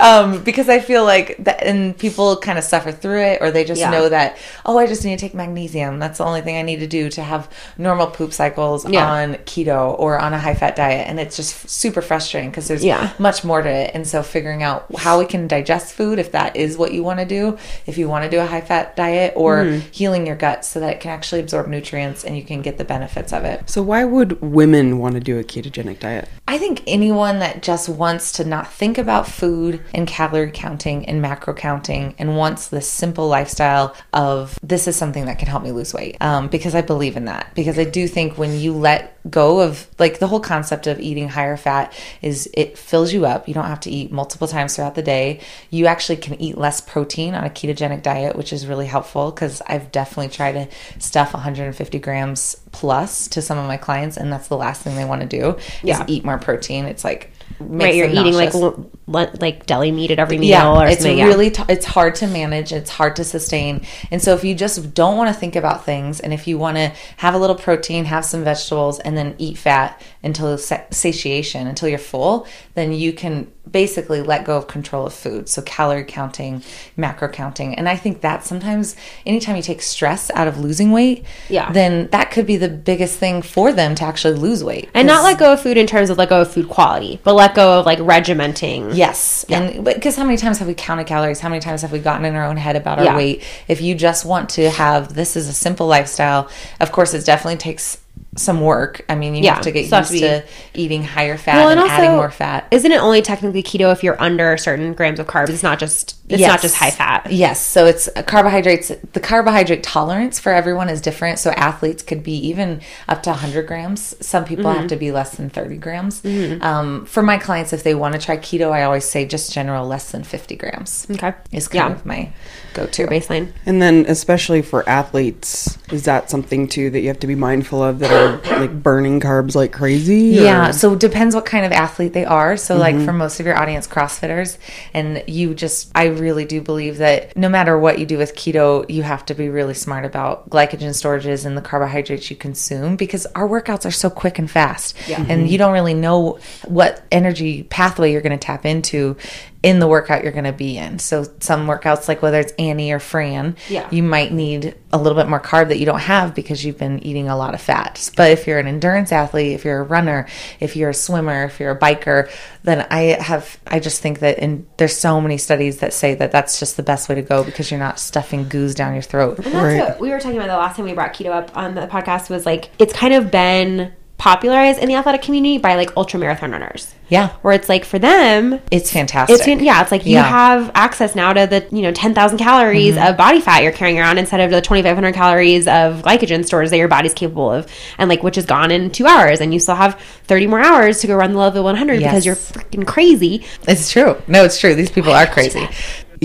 Um, 0.00 0.42
because 0.42 0.68
I 0.68 0.80
feel 0.80 1.04
like 1.04 1.36
that, 1.44 1.62
and 1.62 1.96
people 1.96 2.36
kind 2.38 2.58
of 2.58 2.64
suffer 2.64 2.92
through 2.92 3.20
it, 3.22 3.38
or 3.42 3.50
they 3.50 3.64
just 3.64 3.80
Yeah. 3.80 3.90
know 3.90 4.08
that, 4.08 4.36
oh, 4.64 4.78
I 4.78 4.86
just 4.86 5.04
need 5.04 5.18
to 5.18 5.20
take 5.24 5.34
magnesium. 5.34 5.98
That's 5.98 6.18
the 6.18 6.24
only 6.24 6.40
thing 6.40 6.56
I 6.56 6.62
need 6.62 6.80
to 6.80 6.86
do 6.86 7.08
to 7.10 7.22
have 7.22 7.48
normal 7.78 8.06
poop 8.08 8.32
cycles 8.32 8.88
Yeah. 8.88 9.06
on 9.10 9.34
keto 9.46 9.98
or 9.98 10.18
on 10.18 10.32
a 10.32 10.38
high 10.38 10.54
fat 10.54 10.76
diet. 10.76 11.06
And 11.08 11.20
it's 11.20 11.36
just 11.36 11.68
super 11.68 12.00
frustrating 12.02 12.50
because 12.50 12.68
there's 12.68 12.84
Yeah. 12.84 13.10
much 13.18 13.44
more 13.44 13.62
to 13.62 13.68
it. 13.68 13.90
And 13.94 14.06
so 14.06 14.22
figuring 14.22 14.62
out 14.62 14.86
how 14.98 15.18
we 15.18 15.26
can 15.26 15.46
digest 15.46 15.92
food, 15.94 16.18
if 16.18 16.32
that 16.32 16.56
is 16.56 16.78
what 16.78 16.92
you 16.92 17.02
want 17.02 17.20
to 17.20 17.26
do, 17.26 17.58
if 17.86 17.98
you 17.98 18.08
want 18.08 18.24
to 18.24 18.30
do 18.30 18.40
a 18.40 18.46
high 18.46 18.60
fat 18.60 18.96
diet, 18.96 19.32
or 19.36 19.50
Mm-hmm. 19.64 19.80
healing 19.90 20.26
your 20.26 20.36
gut 20.36 20.64
so 20.64 20.80
that 20.80 20.90
it 20.94 21.00
can 21.00 21.10
actually 21.10 21.40
absorb 21.40 21.66
nutrients 21.68 22.24
and 22.24 22.36
you 22.36 22.42
can 22.42 22.62
get 22.62 22.78
the 22.78 22.84
benefits 22.84 23.32
of 23.32 23.44
it. 23.44 23.62
So 23.66 23.82
why 23.82 24.04
would 24.04 24.40
women 24.40 24.98
want 24.98 25.14
to 25.14 25.20
do 25.20 25.38
a 25.38 25.44
ketogenic 25.44 25.98
diet? 26.00 26.28
I 26.48 26.58
think 26.58 26.82
anyone 26.86 27.38
that 27.40 27.62
just 27.62 27.88
wants 27.88 28.32
to 28.32 28.44
not 28.44 28.72
think 28.72 28.98
about 28.98 29.28
food 29.28 29.80
and 29.94 30.06
calorie 30.06 30.50
counting 30.50 31.06
and 31.06 31.20
macro 31.22 31.54
counting 31.54 32.14
and 32.18 32.36
wants 32.36 32.68
this 32.68 32.88
simple 32.88 33.28
lifestyle 33.28 33.94
of 34.12 34.58
this 34.62 34.86
is 34.88 34.96
something 34.96 35.26
that 35.26 35.38
can 35.38 35.48
help 35.48 35.62
me 35.62 35.72
lose 35.72 35.92
weight 35.94 36.16
um, 36.20 36.48
because 36.48 36.74
I 36.74 36.80
believe 36.82 37.16
in 37.16 37.26
that. 37.26 37.52
Because 37.54 37.78
I 37.78 37.84
do 37.84 38.06
think 38.08 38.38
when 38.38 38.58
you 38.58 38.72
let 38.72 39.16
go 39.30 39.60
of 39.60 39.86
like 39.98 40.18
the 40.18 40.26
whole 40.26 40.40
concept 40.40 40.86
of 40.86 40.98
eating 40.98 41.28
higher 41.28 41.56
fat 41.56 41.92
is 42.22 42.48
it 42.54 42.78
fills 42.78 43.12
you 43.12 43.26
up. 43.26 43.46
You 43.48 43.54
don't 43.54 43.66
have 43.66 43.80
to 43.80 43.90
eat 43.90 44.10
multiple 44.10 44.48
times 44.48 44.76
throughout 44.76 44.94
the 44.94 45.02
day. 45.02 45.40
You 45.70 45.86
actually 45.86 46.16
can 46.16 46.40
eat 46.40 46.56
less 46.56 46.80
protein 46.80 47.34
on 47.34 47.44
a 47.44 47.50
ketogenic 47.50 48.02
diet, 48.02 48.36
which 48.36 48.52
is 48.52 48.66
really 48.66 48.86
helpful 48.86 49.30
because 49.30 49.60
I've 49.66 49.92
definitely 49.92 50.28
tried 50.30 50.52
to 50.52 50.68
stuff 50.98 51.34
150 51.34 51.98
grams 51.98 52.56
plus 52.72 53.28
to 53.28 53.42
some 53.42 53.58
of 53.58 53.66
my 53.66 53.76
clients, 53.76 54.16
and 54.16 54.32
that's 54.32 54.48
the 54.48 54.56
last 54.56 54.82
thing 54.82 54.96
they 54.96 55.04
want 55.04 55.20
to 55.22 55.26
do 55.26 55.56
Yeah. 55.82 56.02
is 56.02 56.08
eat 56.08 56.24
more 56.24 56.38
protein. 56.38 56.86
It's 56.86 57.04
like 57.04 57.30
right, 57.58 57.94
you're 57.94 58.08
eating 58.08 58.32
like 58.34 58.54
nauseous. 58.54 58.54
l- 58.54 58.64
l- 58.64 58.90
like 59.10 59.66
deli 59.66 59.90
meat 59.92 60.10
at 60.10 60.18
every 60.18 60.38
meal 60.38 60.48
yeah, 60.50 60.70
or 60.70 60.86
it's 60.86 61.02
something. 61.02 61.18
yeah. 61.18 61.26
really 61.26 61.50
t- 61.50 61.62
it's 61.68 61.84
hard 61.86 62.14
to 62.16 62.26
manage. 62.26 62.72
It's 62.72 62.90
hard 62.90 63.16
to 63.16 63.24
sustain, 63.24 63.84
and 64.10 64.22
so 64.22 64.34
if 64.34 64.44
you 64.44 64.54
just 64.54 64.94
don't 64.94 65.16
want 65.16 65.28
to 65.34 65.38
think 65.38 65.56
about 65.56 65.84
things, 65.84 66.20
and 66.20 66.32
if 66.32 66.46
you 66.46 66.58
want 66.58 66.76
to 66.76 66.92
have 67.18 67.34
a 67.34 67.38
little 67.38 67.56
protein, 67.56 68.04
have 68.06 68.24
some 68.24 68.44
vegetables, 68.44 68.98
and 69.00 69.16
then 69.16 69.34
eat 69.38 69.58
fat 69.58 70.00
until 70.22 70.56
satiation, 70.58 71.66
until 71.66 71.88
you're 71.88 71.98
full, 71.98 72.46
then 72.74 72.92
you 72.92 73.12
can 73.12 73.50
basically 73.70 74.20
let 74.20 74.44
go 74.44 74.56
of 74.56 74.66
control 74.66 75.06
of 75.06 75.14
food. 75.14 75.48
So 75.48 75.62
calorie 75.62 76.02
counting, 76.04 76.62
macro 76.96 77.28
counting, 77.28 77.74
and 77.76 77.88
I 77.88 77.96
think 77.96 78.20
that 78.22 78.44
sometimes 78.44 78.96
anytime 79.24 79.54
you 79.56 79.62
take 79.62 79.80
stress 79.80 80.30
out 80.32 80.48
of 80.48 80.58
losing 80.58 80.90
weight, 80.90 81.24
Yeah. 81.48 81.70
then 81.72 82.08
that 82.10 82.30
could 82.32 82.46
be 82.46 82.56
the 82.56 82.68
biggest 82.68 83.18
thing 83.18 83.42
for 83.42 83.72
them 83.72 83.94
to 83.96 84.04
actually 84.04 84.34
lose 84.34 84.64
weight, 84.64 84.88
and 84.94 85.06
not 85.06 85.22
let 85.22 85.38
go 85.38 85.52
of 85.52 85.60
food 85.62 85.76
in 85.76 85.86
terms 85.86 86.10
of 86.10 86.18
let 86.18 86.28
go 86.30 86.40
of 86.40 86.52
food 86.52 86.68
quality, 86.68 87.20
but 87.22 87.34
let 87.34 87.54
go 87.54 87.78
of 87.78 87.86
like 87.86 87.98
regimenting. 88.00 88.90
Yes. 89.00 89.46
And 89.48 89.82
because 89.82 90.14
how 90.16 90.24
many 90.24 90.36
times 90.36 90.58
have 90.58 90.68
we 90.68 90.74
counted 90.74 91.06
calories? 91.06 91.40
How 91.40 91.48
many 91.48 91.60
times 91.60 91.80
have 91.80 91.90
we 91.90 92.00
gotten 92.00 92.26
in 92.26 92.34
our 92.34 92.44
own 92.44 92.58
head 92.58 92.76
about 92.76 92.98
our 92.98 93.04
Yeah. 93.06 93.16
weight? 93.16 93.42
If 93.66 93.80
you 93.80 93.94
just 93.94 94.26
want 94.26 94.50
to 94.50 94.68
have 94.68 95.14
this 95.14 95.36
is 95.36 95.48
a 95.48 95.54
simple 95.54 95.86
lifestyle, 95.86 96.48
of 96.80 96.92
course 96.92 97.14
it 97.14 97.24
definitely 97.24 97.56
takes 97.56 97.96
some 98.36 98.60
work. 98.60 99.04
I 99.08 99.16
mean, 99.16 99.34
you 99.34 99.42
Yeah, 99.42 99.54
have 99.54 99.64
to 99.64 99.72
get 99.72 99.88
so 99.88 99.98
used 99.98 100.10
to 100.12 100.18
to, 100.42 100.44
eating 100.74 101.02
higher 101.02 101.36
fat 101.36 101.66
and, 101.70 101.80
adding 101.80 102.12
more 102.12 102.30
fat. 102.30 102.66
Isn't 102.70 102.92
it 102.92 103.00
only 103.02 103.22
technically 103.22 103.62
keto 103.62 103.90
if 103.92 104.04
you're 104.04 104.20
under 104.22 104.56
certain 104.56 104.94
grams 104.94 105.18
of 105.18 105.26
carbs? 105.26 105.48
It's 105.50 105.62
not 105.64 105.78
just 105.80 106.16
it's 106.28 106.40
not 106.40 106.62
just 106.62 106.76
high 106.76 106.92
fat. 106.92 107.32
Yes, 107.32 107.60
so 107.60 107.86
it's 107.86 108.08
carbohydrates. 108.28 108.92
The 109.14 109.18
carbohydrate 109.18 109.82
tolerance 109.82 110.38
for 110.38 110.52
everyone 110.52 110.88
is 110.88 111.00
different. 111.00 111.40
So 111.40 111.50
athletes 111.50 112.04
could 112.04 112.22
be 112.22 112.34
even 112.48 112.82
up 113.08 113.24
to 113.24 113.30
100 113.30 113.66
grams. 113.66 114.14
Some 114.24 114.44
people 114.44 114.60
Mm-hmm. 114.66 114.78
have 114.80 114.88
to 114.90 114.96
be 114.96 115.10
less 115.10 115.36
than 115.36 115.50
30 115.50 115.76
grams. 115.78 116.22
Um, 116.60 117.06
for 117.06 117.22
my 117.22 117.36
clients, 117.38 117.72
if 117.72 117.82
they 117.82 117.94
want 117.96 118.14
to 118.14 118.20
try 118.20 118.36
keto, 118.36 118.70
I 118.70 118.84
always 118.84 119.04
say 119.04 119.24
just 119.26 119.52
general 119.52 119.86
less 119.88 120.12
than 120.12 120.22
50 120.22 120.54
grams 120.56 121.06
Okay. 121.10 121.32
is 121.50 121.66
kind 121.66 121.90
Yeah. 121.90 121.96
of 121.96 122.06
my 122.06 122.32
go-to. 122.74 123.06
Baseline. 123.08 123.52
And 123.66 123.82
then, 123.82 124.04
especially 124.06 124.62
for 124.62 124.88
athletes, 124.88 125.78
is 125.90 126.04
that 126.04 126.30
something 126.30 126.68
too 126.68 126.90
that 126.90 127.00
you 127.00 127.08
have 127.08 127.18
to 127.20 127.26
be 127.26 127.34
mindful 127.34 127.82
of 127.82 127.98
that 127.98 128.10
are 128.20 128.36
like 128.60 128.82
burning 128.82 129.20
carbs 129.20 129.54
like 129.54 129.72
crazy? 129.72 130.38
or- 130.38 130.42
Yeah, 130.42 130.70
so 130.70 130.92
it 130.92 131.00
depends 131.00 131.34
what 131.34 131.46
kind 131.46 131.64
of 131.64 131.72
athlete 131.72 132.12
they 132.12 132.24
are. 132.24 132.56
So 132.56 132.76
like 132.76 132.94
mm-hmm. 132.94 133.04
for 133.04 133.12
most 133.12 133.40
of 133.40 133.46
your 133.46 133.56
audience 133.56 133.86
CrossFitters 133.86 134.58
and 134.94 135.22
you 135.26 135.54
just 135.54 135.90
I 135.94 136.06
really 136.06 136.44
do 136.44 136.60
believe 136.60 136.98
that 136.98 137.36
no 137.36 137.48
matter 137.48 137.78
what 137.78 137.98
you 137.98 138.06
do 138.06 138.18
with 138.18 138.34
keto, 138.34 138.88
you 138.88 139.02
have 139.02 139.24
to 139.26 139.34
be 139.34 139.48
really 139.48 139.74
smart 139.74 140.04
about 140.04 140.48
glycogen 140.50 140.90
storages 140.90 141.44
and 141.44 141.56
the 141.56 141.62
carbohydrates 141.62 142.30
you 142.30 142.36
consume 142.36 142.96
because 142.96 143.26
our 143.34 143.48
workouts 143.48 143.86
are 143.86 143.90
so 143.90 144.10
quick 144.10 144.38
and 144.38 144.50
fast. 144.50 144.96
And 145.08 145.42
you 145.42 145.46
mm-hmm. 145.46 145.56
don't 145.56 145.72
really 145.72 145.94
know 145.94 146.38
what 146.66 147.02
energy 147.10 147.64
pathway 147.64 148.12
you're 148.12 148.20
going 148.20 148.38
to 148.38 148.44
tap 148.44 148.64
into 148.64 149.16
in 149.62 149.78
the 149.78 149.86
workout 149.86 150.22
you're 150.22 150.32
going 150.32 150.44
to 150.44 150.52
be 150.52 150.78
in. 150.78 150.98
So 150.98 151.26
some 151.40 151.66
workouts, 151.66 152.08
like 152.08 152.22
whether 152.22 152.40
it's 152.40 152.52
Annie 152.58 152.92
or 152.92 152.98
Fran, 152.98 153.56
Yeah. 153.68 153.86
you 153.90 154.02
might 154.02 154.32
need 154.32 154.74
a 154.90 154.96
little 154.96 155.16
bit 155.18 155.28
more 155.28 155.38
carb 155.38 155.68
that 155.68 155.78
you 155.78 155.84
don't 155.84 156.00
have 156.00 156.34
because 156.34 156.64
you've 156.64 156.78
been 156.78 156.98
eating 157.04 157.28
a 157.28 157.36
lot 157.36 157.52
of 157.52 157.60
fat. 157.60 158.10
But 158.16 158.30
if 158.30 158.46
you're 158.46 158.58
an 158.58 158.66
endurance 158.66 159.12
athlete, 159.12 159.52
if 159.52 159.66
you're 159.66 159.80
a 159.80 159.84
runner, 159.84 160.26
if 160.60 160.76
you're 160.76 160.88
a 160.90 160.94
swimmer, 160.94 161.44
if 161.44 161.60
you're 161.60 161.72
a 161.72 161.78
biker, 161.78 162.30
then 162.62 162.86
I 162.90 163.18
have, 163.20 163.58
I 163.66 163.80
just 163.80 164.00
think 164.00 164.20
that 164.20 164.38
in, 164.38 164.66
there's 164.78 164.96
so 164.96 165.20
many 165.20 165.36
studies 165.36 165.80
that 165.80 165.92
say 165.92 166.14
that 166.14 166.32
that's 166.32 166.58
just 166.58 166.78
the 166.78 166.82
best 166.82 167.10
way 167.10 167.16
to 167.16 167.22
go 167.22 167.44
because 167.44 167.70
you're 167.70 167.78
not 167.80 167.98
stuffing 168.00 168.48
goos 168.48 168.74
down 168.74 168.94
your 168.94 169.02
throat. 169.02 169.36
And 169.40 169.46
that's 169.52 169.54
Right. 169.56 169.78
what 169.80 170.00
we 170.00 170.08
were 170.08 170.20
talking 170.20 170.38
about 170.38 170.48
the 170.48 170.56
last 170.56 170.76
time 170.76 170.86
we 170.86 170.94
brought 170.94 171.12
keto 171.12 171.32
up 171.32 171.54
on 171.54 171.74
the 171.74 171.86
podcast 171.86 172.30
was 172.30 172.46
like 172.46 172.70
it's 172.78 172.94
kind 172.94 173.12
of 173.12 173.30
been 173.30 173.92
popularized 174.20 174.78
in 174.78 174.86
the 174.86 174.94
athletic 174.94 175.22
community 175.22 175.56
by 175.56 175.76
like 175.76 175.96
ultra 175.96 176.20
marathon 176.20 176.52
runners. 176.52 176.94
Yeah. 177.08 177.30
Where 177.40 177.54
it's 177.54 177.70
like 177.70 177.86
for 177.86 177.98
them 177.98 178.60
It's 178.70 178.92
fantastic. 178.92 179.40
it's 179.48 179.62
yeah, 179.62 179.80
it's 179.80 179.90
like 179.90 180.04
you 180.04 180.12
Yeah. 180.12 180.28
have 180.28 180.70
access 180.74 181.14
now 181.16 181.32
to 181.32 181.46
the 181.46 181.66
you 181.74 181.80
know 181.80 181.90
ten 181.90 182.12
thousand 182.14 182.36
calories 182.38 182.94
Mm-hmm. 182.96 183.06
of 183.08 183.16
body 183.16 183.40
fat 183.40 183.62
you're 183.62 183.72
carrying 183.72 183.98
around 183.98 184.18
instead 184.18 184.40
of 184.40 184.50
the 184.50 184.60
twenty 184.60 184.82
five 184.82 184.94
hundred 184.94 185.14
calories 185.14 185.66
of 185.66 186.02
glycogen 186.02 186.44
stores 186.44 186.68
that 186.70 186.76
your 186.76 186.86
body's 186.86 187.14
capable 187.14 187.50
of, 187.50 187.66
and 187.96 188.10
like 188.10 188.22
which 188.22 188.36
is 188.36 188.44
gone 188.44 188.70
in 188.70 188.90
two 188.90 189.06
hours, 189.06 189.40
and 189.40 189.54
you 189.54 189.58
still 189.58 189.74
have 189.74 189.98
thirty 190.24 190.46
more 190.46 190.60
hours 190.60 191.00
to 191.00 191.06
go 191.06 191.16
run 191.16 191.32
the 191.32 191.38
Leadville 191.38 191.64
one 191.64 191.76
hundred 191.76 191.98
because 192.00 192.26
you're 192.26 192.36
freaking 192.36 192.86
crazy. 192.86 193.44
It's 193.66 193.90
true. 193.90 194.20
No, 194.28 194.44
it's 194.44 194.58
true. 194.60 194.74
These 194.74 194.90
people 194.90 195.12
are 195.12 195.26
crazy. 195.36 195.66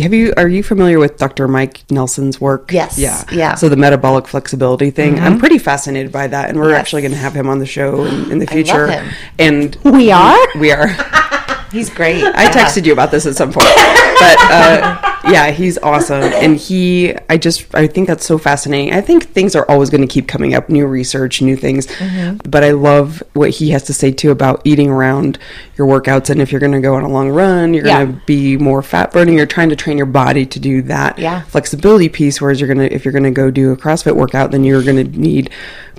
Have 0.02 0.14
you 0.14 0.34
are 0.36 0.48
you 0.50 0.62
familiar 0.62 1.00
with 1.00 1.18
Dr. 1.18 1.48
Mike 1.48 1.90
Nelson's 1.90 2.42
work? 2.42 2.72
Yes. 2.74 2.98
Yeah. 2.98 3.24
Yeah. 3.32 3.50
Mm-hmm. 3.52 3.58
So 3.60 3.70
the 3.70 3.78
metabolic 3.78 4.28
flexibility 4.28 4.92
thing, 4.92 5.20
I'm 5.20 5.40
pretty 5.40 5.58
fascinated 5.58 6.12
by 6.12 6.28
that, 6.28 6.50
and 6.50 6.60
we're 6.60 6.72
Yes. 6.72 6.80
actually 6.82 7.04
going 7.04 7.14
to 7.14 7.18
have 7.18 7.34
him 7.34 7.48
on 7.48 7.60
the 7.60 7.66
show 7.66 8.04
in, 8.04 8.30
in 8.32 8.40
the 8.40 8.46
love 8.46 8.50
future. 8.54 8.88
him. 8.88 9.10
And 9.40 9.76
We 9.86 10.12
are. 10.12 10.38
we 10.60 10.72
are. 10.72 10.88
He's 11.72 11.90
great. 11.90 12.24
I 12.24 12.48
texted 12.48 12.86
you 12.86 12.94
about 12.94 13.12
this 13.12 13.26
at 13.26 13.36
some 13.36 13.52
point, 13.54 13.68
but 13.68 14.38
uh, 14.52 15.15
yeah, 15.30 15.52
he's 15.52 15.78
awesome, 15.80 16.22
and 16.24 16.58
he. 16.58 17.14
I 17.30 17.38
just 17.38 17.74
I 17.74 17.88
think 17.88 18.08
that's 18.08 18.26
so 18.26 18.38
fascinating. 18.38 18.94
I 18.94 19.02
think 19.02 19.26
things 19.26 19.56
are 19.56 19.66
always 19.70 19.90
going 19.90 20.02
to 20.02 20.08
keep 20.08 20.28
coming 20.28 20.54
up, 20.54 20.70
new 20.70 20.86
research, 20.86 21.42
new 21.42 21.56
things. 21.56 21.88
Mm-hmm. 21.88 22.50
But 22.50 22.64
I 22.64 22.72
love 22.72 23.24
what 23.34 23.50
he 23.52 23.72
has 23.72 23.84
to 23.84 23.94
say 23.94 24.12
too 24.12 24.32
about 24.32 24.62
eating 24.64 24.90
around 24.90 25.40
your 25.78 25.88
workouts, 25.88 26.30
and 26.30 26.42
if 26.42 26.52
you're 26.52 26.60
going 26.62 26.72
to 26.74 26.80
go 26.82 26.96
on 26.96 27.04
a 27.04 27.10
long 27.10 27.30
run, 27.30 27.74
you're 27.74 27.86
Yeah. 27.86 28.04
going 28.06 28.16
to 28.20 28.26
be 28.26 28.58
more 28.58 28.82
fat 28.82 29.12
burning. 29.12 29.36
You're 29.38 29.46
trying 29.46 29.70
to 29.70 29.76
train 29.76 29.98
your 29.98 30.06
body 30.06 30.46
to 30.46 30.60
do 30.60 30.82
that 30.84 31.18
Yeah. 31.20 31.42
flexibility 31.44 32.10
piece. 32.10 32.40
Whereas 32.42 32.60
you're 32.62 32.68
gonna 32.68 32.90
if 32.92 33.04
you're 33.06 33.12
gonna 33.14 33.32
go 33.32 33.50
do 33.52 33.72
a 33.72 33.78
CrossFit 33.78 34.16
workout, 34.16 34.52
then 34.52 34.64
you're 34.64 34.84
gonna 34.84 35.04
need 35.04 35.50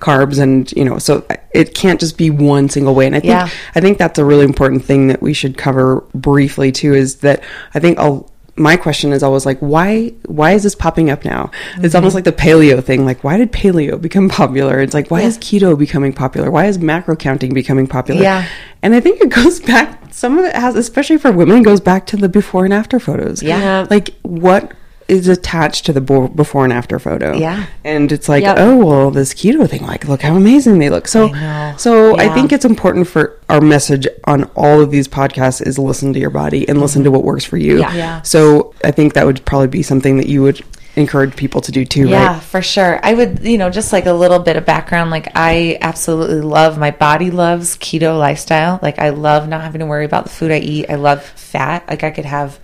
carbs, 0.00 0.38
and 0.38 0.70
you 0.72 0.84
know, 0.84 0.98
so 0.98 1.24
it 1.52 1.74
can't 1.74 1.98
just 1.98 2.16
be 2.18 2.28
one 2.30 2.68
single 2.68 2.94
way. 2.94 3.06
And 3.06 3.16
I 3.16 3.20
think 3.20 3.30
Yeah. 3.30 3.48
I 3.74 3.80
think 3.80 3.98
that's 3.98 4.18
a 4.18 4.24
really 4.24 4.44
important 4.44 4.84
thing 4.84 5.08
that 5.08 5.22
we 5.22 5.32
should 5.32 5.56
cover 5.56 6.04
briefly 6.14 6.70
too. 6.70 6.94
Is 6.94 7.16
that 7.16 7.42
I 7.74 7.80
think 7.80 7.98
I'll, 7.98 8.30
my 8.58 8.76
question 8.76 9.12
is 9.12 9.22
always 9.22 9.44
like, 9.44 9.58
why 9.58 10.14
why 10.26 10.52
is 10.52 10.62
this 10.62 10.74
popping 10.74 11.10
up 11.10 11.24
now? 11.24 11.50
It's 11.76 11.88
Mm-hmm. 11.88 11.96
almost 11.96 12.14
like 12.14 12.24
the 12.24 12.32
paleo 12.32 12.82
thing. 12.82 13.04
Like, 13.04 13.22
why 13.22 13.36
did 13.36 13.52
paleo 13.52 14.00
become 14.00 14.28
popular? 14.28 14.80
It's 14.80 14.94
like, 14.94 15.10
why 15.10 15.22
is 15.22 15.36
keto 15.38 15.78
becoming 15.78 16.12
popular? 16.12 16.50
Why 16.50 16.66
is 16.66 16.78
macro 16.78 17.16
counting 17.16 17.52
becoming 17.52 17.86
popular? 17.86 18.22
Yeah. 18.22 18.48
And 18.82 18.94
I 18.94 19.00
think 19.00 19.20
it 19.20 19.30
goes 19.30 19.60
back. 19.60 20.12
Some 20.14 20.38
of 20.38 20.44
it 20.46 20.54
has, 20.56 20.74
especially 20.76 21.18
for 21.18 21.30
women, 21.32 21.62
goes 21.62 21.80
back 21.80 22.06
to 22.06 22.16
the 22.16 22.28
before 22.28 22.64
and 22.64 22.72
after 22.72 22.98
photos. 22.98 23.42
Yeah. 23.42 23.58
Yeah. 23.58 23.86
Like 23.90 24.14
what 24.22 24.72
is 25.08 25.28
attached 25.28 25.86
to 25.86 25.92
the 25.92 26.00
before 26.00 26.64
and 26.64 26.72
after 26.72 26.98
photo. 26.98 27.36
Yeah. 27.36 27.66
And 27.84 28.10
it's 28.10 28.28
like, 28.28 28.42
Yep. 28.42 28.56
oh 28.58 28.76
well, 28.84 29.10
this 29.10 29.32
keto 29.34 29.68
thing. 29.68 29.82
Like, 29.86 30.08
look 30.08 30.22
how 30.22 30.34
amazing 30.34 30.78
they 30.80 30.90
look. 30.90 31.06
So, 31.06 31.30
I 31.32 31.74
so 31.76 32.18
I 32.18 32.28
think 32.34 32.52
it's 32.52 32.64
important 32.64 33.06
for 33.06 33.38
our 33.48 33.60
message 33.60 34.06
on 34.24 34.44
all 34.56 34.80
of 34.80 34.90
these 34.90 35.06
podcasts 35.06 35.64
is 35.64 35.78
listen 35.78 36.12
to 36.14 36.18
your 36.18 36.30
body 36.30 36.68
and 36.68 36.80
listen 36.80 37.04
to 37.04 37.10
what 37.10 37.22
works 37.22 37.44
for 37.44 37.56
you. 37.56 37.78
Yeah. 37.78 37.94
Yeah. 37.94 38.22
So 38.22 38.74
I 38.84 38.90
think 38.90 39.14
that 39.14 39.26
would 39.26 39.44
probably 39.44 39.68
be 39.68 39.82
something 39.82 40.16
that 40.16 40.26
you 40.28 40.42
would 40.42 40.60
encourage 40.96 41.36
people 41.36 41.60
to 41.60 41.70
do 41.70 41.84
too, 41.84 42.08
Yeah, 42.08 42.32
right? 42.32 42.42
for 42.42 42.62
sure. 42.62 42.98
I 43.02 43.12
would, 43.12 43.44
you 43.44 43.58
know, 43.58 43.68
just 43.68 43.92
like 43.92 44.06
a 44.06 44.12
little 44.14 44.38
bit 44.38 44.56
of 44.56 44.64
background. 44.64 45.10
Like, 45.10 45.28
I 45.34 45.76
absolutely 45.82 46.40
love 46.40 46.78
my 46.78 46.90
body 46.90 47.30
loves 47.30 47.76
keto 47.76 48.18
lifestyle. 48.18 48.78
Like, 48.82 48.98
I 48.98 49.10
love 49.10 49.46
not 49.46 49.60
having 49.60 49.80
to 49.80 49.86
worry 49.86 50.06
about 50.06 50.24
the 50.24 50.30
food 50.30 50.50
I 50.50 50.56
eat. 50.58 50.86
I 50.88 50.94
love 50.94 51.22
fat. 51.22 51.86
Like, 51.86 52.02
I 52.02 52.10
could 52.10 52.24
have, 52.24 52.58